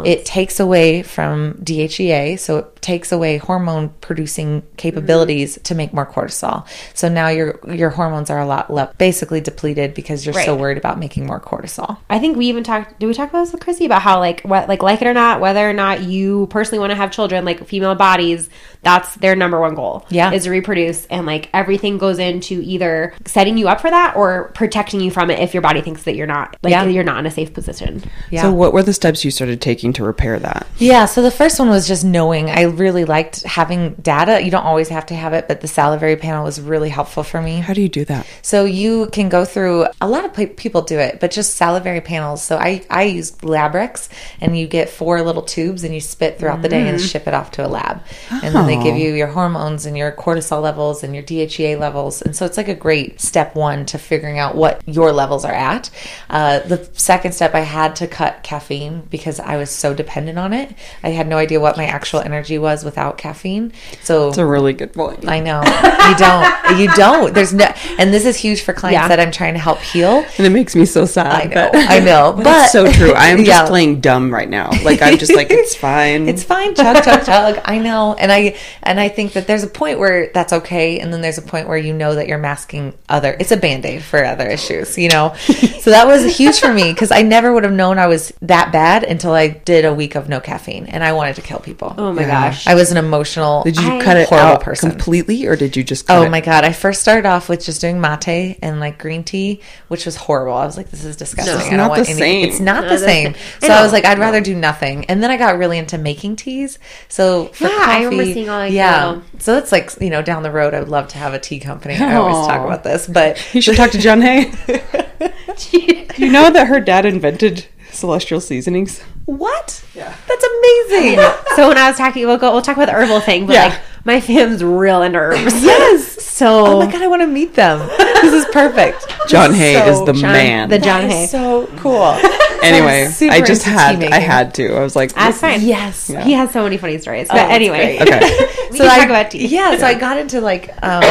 it 0.06 0.26
takes 0.26 0.60
away 0.60 1.02
from 1.02 1.56
DHEA, 1.56 2.40
so 2.40 2.60
it 2.60 2.82
takes 2.82 3.12
away 3.12 3.38
hormone 3.38 3.90
producing 4.00 4.64
capabilities 4.78 5.60
to 5.64 5.76
make 5.76 5.92
more 5.92 6.06
cortisol. 6.06 6.66
So 6.94 7.10
now 7.10 7.28
your 7.28 7.60
your 7.68 7.90
hormones 7.90 8.30
are 8.30 8.40
a 8.40 8.46
lot 8.46 8.72
le- 8.72 8.94
basically 8.98 9.42
depleted 9.42 9.96
because 9.96 10.26
you're 10.26 10.34
so 10.46 10.56
worried 10.56 10.78
about 10.78 11.00
making 11.00 11.26
more 11.26 11.42
cortisol. 11.42 11.98
I 12.10 12.20
think 12.20 12.38
we 12.38 12.46
even 12.46 12.64
talked. 12.64 13.00
Did 13.00 13.08
we 13.08 13.14
talk 13.14 13.30
about 13.30 13.42
this 13.42 13.52
with 13.52 13.62
Chrissy 13.62 13.86
about 13.86 14.04
how 14.04 14.20
like 14.20 14.42
what 14.42 14.70
like 14.70 14.84
like 14.84 15.02
it 15.02 15.08
or 15.08 15.14
not, 15.14 15.42
whether 15.42 15.68
or 15.68 15.74
not 15.74 16.04
you 16.04 16.48
personally 16.52 16.80
want 16.80 16.92
to 16.92 16.96
have 16.96 17.12
children, 17.12 17.44
like 17.44 17.68
female 17.68 17.96
bodies, 17.96 18.50
that's 18.84 19.16
their 19.16 19.36
number 19.36 19.60
one 19.60 19.74
goal. 19.74 20.06
Yeah. 20.10 20.32
is 20.32 20.44
to 20.44 20.52
reproduce, 20.52 21.06
and 21.08 21.26
like 21.26 21.50
everything 21.54 21.98
goes 21.98 22.20
into 22.20 22.62
either 22.64 23.14
setting 23.26 23.58
you 23.58 23.68
up 23.68 23.82
for 23.82 23.90
that 23.90 24.16
or 24.16 24.52
protecting 24.54 25.02
you 25.02 25.10
from 25.10 25.32
it 25.32 25.40
if 25.40 25.54
your 25.56 25.62
body 25.62 25.82
thinks 25.82 26.04
that 26.04 26.16
you're 26.16 26.28
not 26.28 26.56
like 26.72 26.86
Yeah. 26.86 26.92
you're 26.92 27.04
not 27.04 27.20
in 27.20 27.26
a 27.26 27.32
safe 27.32 27.54
position. 27.54 28.04
Yeah. 28.30 28.44
So 28.44 28.52
what 28.54 28.74
were 28.74 28.84
the 28.84 28.94
steps 28.94 29.24
you 29.26 29.32
started 29.32 29.62
taking 29.62 29.94
to 29.94 30.04
repair 30.04 30.38
that? 30.40 30.68
Yeah, 30.78 31.06
so 31.06 31.22
the 31.22 31.32
first 31.32 31.60
one 31.60 31.70
was 31.70 31.88
just 31.88 32.04
knowing. 32.06 32.50
I 32.50 32.64
really 32.64 33.06
liked 33.06 33.44
having 33.44 33.94
data. 33.96 34.42
You 34.44 34.52
don't 34.52 34.66
always 34.66 34.90
have 34.90 35.06
to 35.08 35.16
have 35.16 35.34
it, 35.34 35.48
but 35.48 35.62
the 35.62 35.68
salivary 35.68 36.16
panel 36.16 36.44
was 36.44 36.60
really 36.62 36.90
helpful 36.90 37.24
for 37.24 37.42
me. 37.42 37.60
How 37.60 37.74
do 37.74 37.82
you 37.82 37.90
do 37.90 38.06
that? 38.06 38.26
So 38.42 38.66
you 38.66 39.08
can 39.12 39.30
go 39.30 39.46
through 39.46 39.88
a 40.02 40.08
lot 40.08 40.26
of 40.26 40.34
people 40.56 40.82
do 40.82 41.00
it, 41.00 41.20
but 41.20 41.32
just 41.32 41.56
salivary 41.56 42.02
panels. 42.02 42.44
So 42.44 42.58
I 42.58 42.84
I 42.90 43.04
use 43.04 43.32
Labrix, 43.42 44.10
and 44.42 44.58
you 44.58 44.68
get 44.68 44.90
four 44.90 45.22
little 45.22 45.42
tubes, 45.42 45.84
and 45.84 45.94
you 45.94 46.02
spit 46.02 46.40
throughout 46.40 46.62
the 46.62 46.70
day 46.70 46.88
and 46.88 47.00
ship 47.02 47.28
it 47.28 47.34
off 47.34 47.52
to 47.52 47.66
a 47.66 47.70
lab, 47.70 48.02
and 48.30 48.54
then 48.56 48.68
they 48.68 48.76
give 48.78 48.96
Oh. 48.96 48.98
you 48.98 49.14
your 49.14 49.28
hormones 49.28 49.86
and 49.86 49.98
your 49.98 50.12
cortisol 50.12 50.62
levels 50.62 51.04
and 51.04 51.14
your 51.14 51.24
DHEA 51.24 51.80
levels, 51.80 52.22
and 52.22 52.36
so 52.36 52.46
it's 52.46 52.58
like 52.58 52.68
a 52.68 52.76
great 52.76 53.20
step 53.22 53.56
one 53.56 53.86
to 53.88 53.98
figuring 53.98 54.38
out 54.40 54.56
what 54.56 54.82
your 54.86 55.12
levels 55.12 55.44
are 55.46 55.54
at. 55.54 55.90
Uh, 56.30 56.57
the 56.60 56.88
second 56.94 57.34
step, 57.34 57.54
I 57.56 57.62
had 57.62 57.96
to 57.98 58.08
cut 58.08 58.44
caffeine 58.44 59.02
because 59.10 59.40
I 59.40 59.58
was 59.58 59.70
so 59.70 59.94
dependent 59.94 60.38
on 60.40 60.54
it. 60.54 60.74
I 61.04 61.10
had 61.10 61.28
no 61.28 61.38
idea 61.38 61.60
what 61.60 61.78
my 61.78 61.86
actual 61.86 62.20
energy 62.20 62.58
was 62.58 62.84
without 62.84 63.18
caffeine. 63.18 63.74
So 64.02 64.30
it's 64.30 64.38
a 64.38 64.46
really 64.46 64.74
good 64.74 64.94
point. 64.94 65.28
I 65.28 65.40
know 65.40 65.62
you 65.64 66.16
don't. 66.18 66.80
You 66.80 66.88
don't. 66.96 67.34
There's 67.34 67.54
no, 67.54 67.66
and 67.98 68.14
this 68.14 68.26
is 68.26 68.36
huge 68.38 68.62
for 68.62 68.74
clients 68.74 68.96
Yeah. 69.04 69.08
that 69.10 69.20
I'm 69.20 69.32
trying 69.32 69.54
to 69.54 69.60
help 69.60 69.80
heal. 69.80 70.26
And 70.38 70.46
it 70.48 70.52
makes 70.52 70.76
me 70.76 70.86
so 70.86 71.06
sad. 71.06 71.28
I 71.28 71.44
know, 71.46 71.70
but- 71.72 71.90
I 71.90 72.00
know, 72.00 72.34
but, 72.36 72.44
but 72.44 72.64
it's 72.64 72.72
so 72.72 72.92
true. 72.92 73.14
I 73.14 73.28
am 73.28 73.38
just 73.40 73.50
Yeah. 73.50 73.68
playing 73.68 74.02
dumb 74.02 74.34
right 74.34 74.50
now. 74.50 74.70
Like 74.84 75.02
I'm 75.02 75.18
just 75.18 75.36
like 75.36 75.48
it's 75.52 75.76
fine. 75.76 76.28
It's 76.38 76.44
fine, 76.44 76.76
chug, 76.76 77.04
chug, 77.04 77.26
chug. 77.26 77.60
I 77.66 77.80
know, 77.80 78.14
and 78.14 78.32
I 78.32 78.56
and 78.84 79.00
I 79.00 79.10
think 79.10 79.34
that 79.34 79.48
there's 79.48 79.64
a 79.64 79.68
point 79.68 79.98
where 80.00 80.30
that's 80.34 80.54
okay, 80.54 81.00
and 81.00 81.12
then 81.14 81.22
there's 81.22 81.38
a 81.38 81.42
point 81.42 81.68
where 81.68 81.78
you 81.78 81.94
know 81.94 82.16
that 82.16 82.28
you're 82.28 82.38
masking 82.38 82.94
other. 83.10 83.36
It's 83.40 83.52
a 83.52 83.58
band 83.58 83.86
aid 83.86 84.04
for 84.04 84.24
other 84.24 84.48
issues, 84.48 84.98
you 84.98 85.10
know. 85.10 85.34
so 85.80 85.90
that 85.92 86.06
was 86.08 86.38
huge 86.48 86.60
for 86.60 86.74
me 86.74 86.92
because 86.94 87.12
I 87.12 87.22
never 87.22 87.54
would 87.54 87.64
have 87.64 87.74
known 87.74 88.00
I 88.00 88.08
was 88.08 88.34
that 88.42 88.72
bad 88.72 89.04
until 89.04 89.34
I 89.34 89.48
did 89.50 89.86
a 89.86 89.94
week 89.94 90.16
of 90.16 90.30
no 90.30 90.40
caffeine, 90.40 90.86
and 90.88 91.04
I 91.04 91.14
wanted 91.14 91.36
to 91.38 91.42
kill 91.42 91.60
people. 91.60 91.94
Oh 91.98 92.12
my 92.14 92.22
Yeah. 92.24 92.50
gosh. 92.50 92.68
I 92.68 92.76
was 92.76 92.92
an 92.92 92.98
emotional. 92.98 93.64
Did 93.64 93.78
you 93.78 93.98
I- 93.98 94.02
cut 94.02 94.18
it 94.18 94.30
Horrible 94.30 94.48
out 94.56 94.62
person. 94.62 94.90
completely, 94.92 95.46
or 95.46 95.56
did 95.56 95.76
you 95.78 95.84
just? 95.84 96.08
Cut 96.08 96.18
Oh 96.18 96.24
it? 96.24 96.30
my 96.30 96.42
god! 96.42 96.64
I 96.64 96.72
first 96.74 97.02
started 97.02 97.26
off 97.28 97.50
with 97.50 97.64
just 97.64 97.82
doing 97.82 98.00
mate 98.02 98.58
and 98.62 98.80
like 98.80 98.98
green 98.98 99.24
tea, 99.24 99.62
which 99.88 100.06
was 100.06 100.16
horrible. 100.16 100.54
I 100.56 100.66
was 100.66 100.78
like, 100.78 100.90
"This 100.92 101.04
is 101.04 101.16
disgusting." 101.16 101.56
it's 101.56 101.66
I 101.66 101.70
don't 101.70 101.78
not 101.78 101.90
want 101.92 102.06
the 102.06 102.12
any- 102.12 102.20
same. 102.20 102.50
It's 102.50 102.60
not 102.60 102.84
No, 102.84 102.90
the 102.90 102.98
that's- 102.98 103.02
same. 103.02 103.36
So 103.62 103.68
I, 103.68 103.78
know. 103.78 103.84
was 103.84 103.92
like, 103.94 104.06
I'd 104.06 104.20
rather 104.20 104.42
do 104.42 104.56
nothing. 104.56 105.06
And 105.06 105.22
then 105.24 105.32
I 105.32 105.38
got 105.38 105.58
really 105.58 105.78
into 105.78 105.98
making 105.98 106.36
teas. 106.38 106.80
So 107.10 107.46
for 107.48 107.66
Yeah, 107.66 107.70
coffee, 107.72 107.92
I 107.92 108.04
remember 108.04 108.26
seeing 108.26 108.50
all, 108.50 108.60
like, 108.60 108.74
yeah. 108.74 109.20
the- 109.36 109.42
So 109.44 109.58
it's 109.58 109.72
like 109.72 109.92
you 110.02 110.10
know 110.10 110.22
down 110.22 110.44
the 110.44 110.52
road, 110.52 110.74
I 110.74 110.80
would 110.80 110.90
love 110.90 111.08
to 111.10 111.18
have 111.18 111.34
a 111.34 111.40
tea 111.40 111.60
company. 111.60 111.96
I 111.96 112.16
always 112.16 112.48
talk 112.48 112.62
oh. 112.62 112.66
about 112.66 112.84
this, 112.84 113.08
but 113.08 113.38
You 113.54 113.62
should 113.62 113.76
talk 113.76 113.92
to 113.92 113.98
John 114.00 114.22
Hay. 114.22 114.52
you 116.18 116.30
know 116.42 116.50
that 116.52 116.68
her 116.68 116.80
dad 116.80 117.06
invented 117.06 117.66
celestial 117.92 118.40
seasonings. 118.42 119.02
what? 119.26 119.84
Yeah, 119.96 120.14
that's 120.28 120.44
amazing. 120.46 121.16
so 121.56 121.68
when 121.68 121.78
I 121.78 121.90
was 121.90 121.98
talking, 121.98 122.26
we'll 122.28 122.38
go. 122.38 122.52
We'll 122.54 122.62
talk 122.62 122.76
about 122.78 122.86
the 122.88 122.94
herbal 122.94 123.20
thing, 123.22 123.46
but 123.48 123.54
Yeah. 123.54 123.66
like 123.70 123.80
my 124.06 124.22
fam's 124.22 124.64
real 124.64 125.02
into 125.02 125.20
herbs. 125.20 125.64
yes. 125.64 126.16
So 126.38 126.68
Oh 126.68 126.80
my 126.86 126.92
god, 126.92 127.02
I 127.02 127.08
want 127.08 127.24
to 127.24 127.28
meet 127.28 127.56
them. 127.56 127.80
This 127.98 128.32
is 128.32 128.46
perfect. 128.54 129.08
John 129.28 129.52
Hay 129.56 129.74
So- 129.74 129.88
is 130.02 130.06
the 130.06 130.14
John- 130.14 130.32
man. 130.34 130.70
the 130.70 130.78
John 130.78 131.02
That 131.08 131.10
is 131.10 131.14
Hay. 131.14 131.26
so 131.26 131.66
cool. 131.78 132.14
anyway, 132.64 133.06
super 133.06 133.34
I 133.34 133.42
just 133.42 133.66
into 133.68 133.78
tea 134.00 134.06
had 134.06 134.14
I 134.14 134.20
had 134.20 134.54
to. 134.56 134.76
I 134.76 134.82
was 134.82 134.96
like, 134.96 135.14
That's 135.14 135.40
fine. 135.40 135.62
Yes. 135.62 136.08
He 136.08 136.34
has 136.34 136.52
so 136.52 136.64
many 136.64 136.78
funny 136.78 136.98
stories. 137.00 137.28
But 137.28 137.36
that's 137.36 137.54
anyway. 137.54 137.98
great. 137.98 138.02
okay. 138.14 138.20
we 138.72 138.78
so 138.78 138.84
can 138.84 138.88
I, 138.90 138.98
talk 139.00 139.06
about 139.10 139.32
tea. 139.32 139.48
Yeah, 139.48 139.78
so 139.78 139.86
I 139.86 139.94
got 139.94 140.18
into 140.18 140.42
like 140.42 140.74
um 140.84 141.02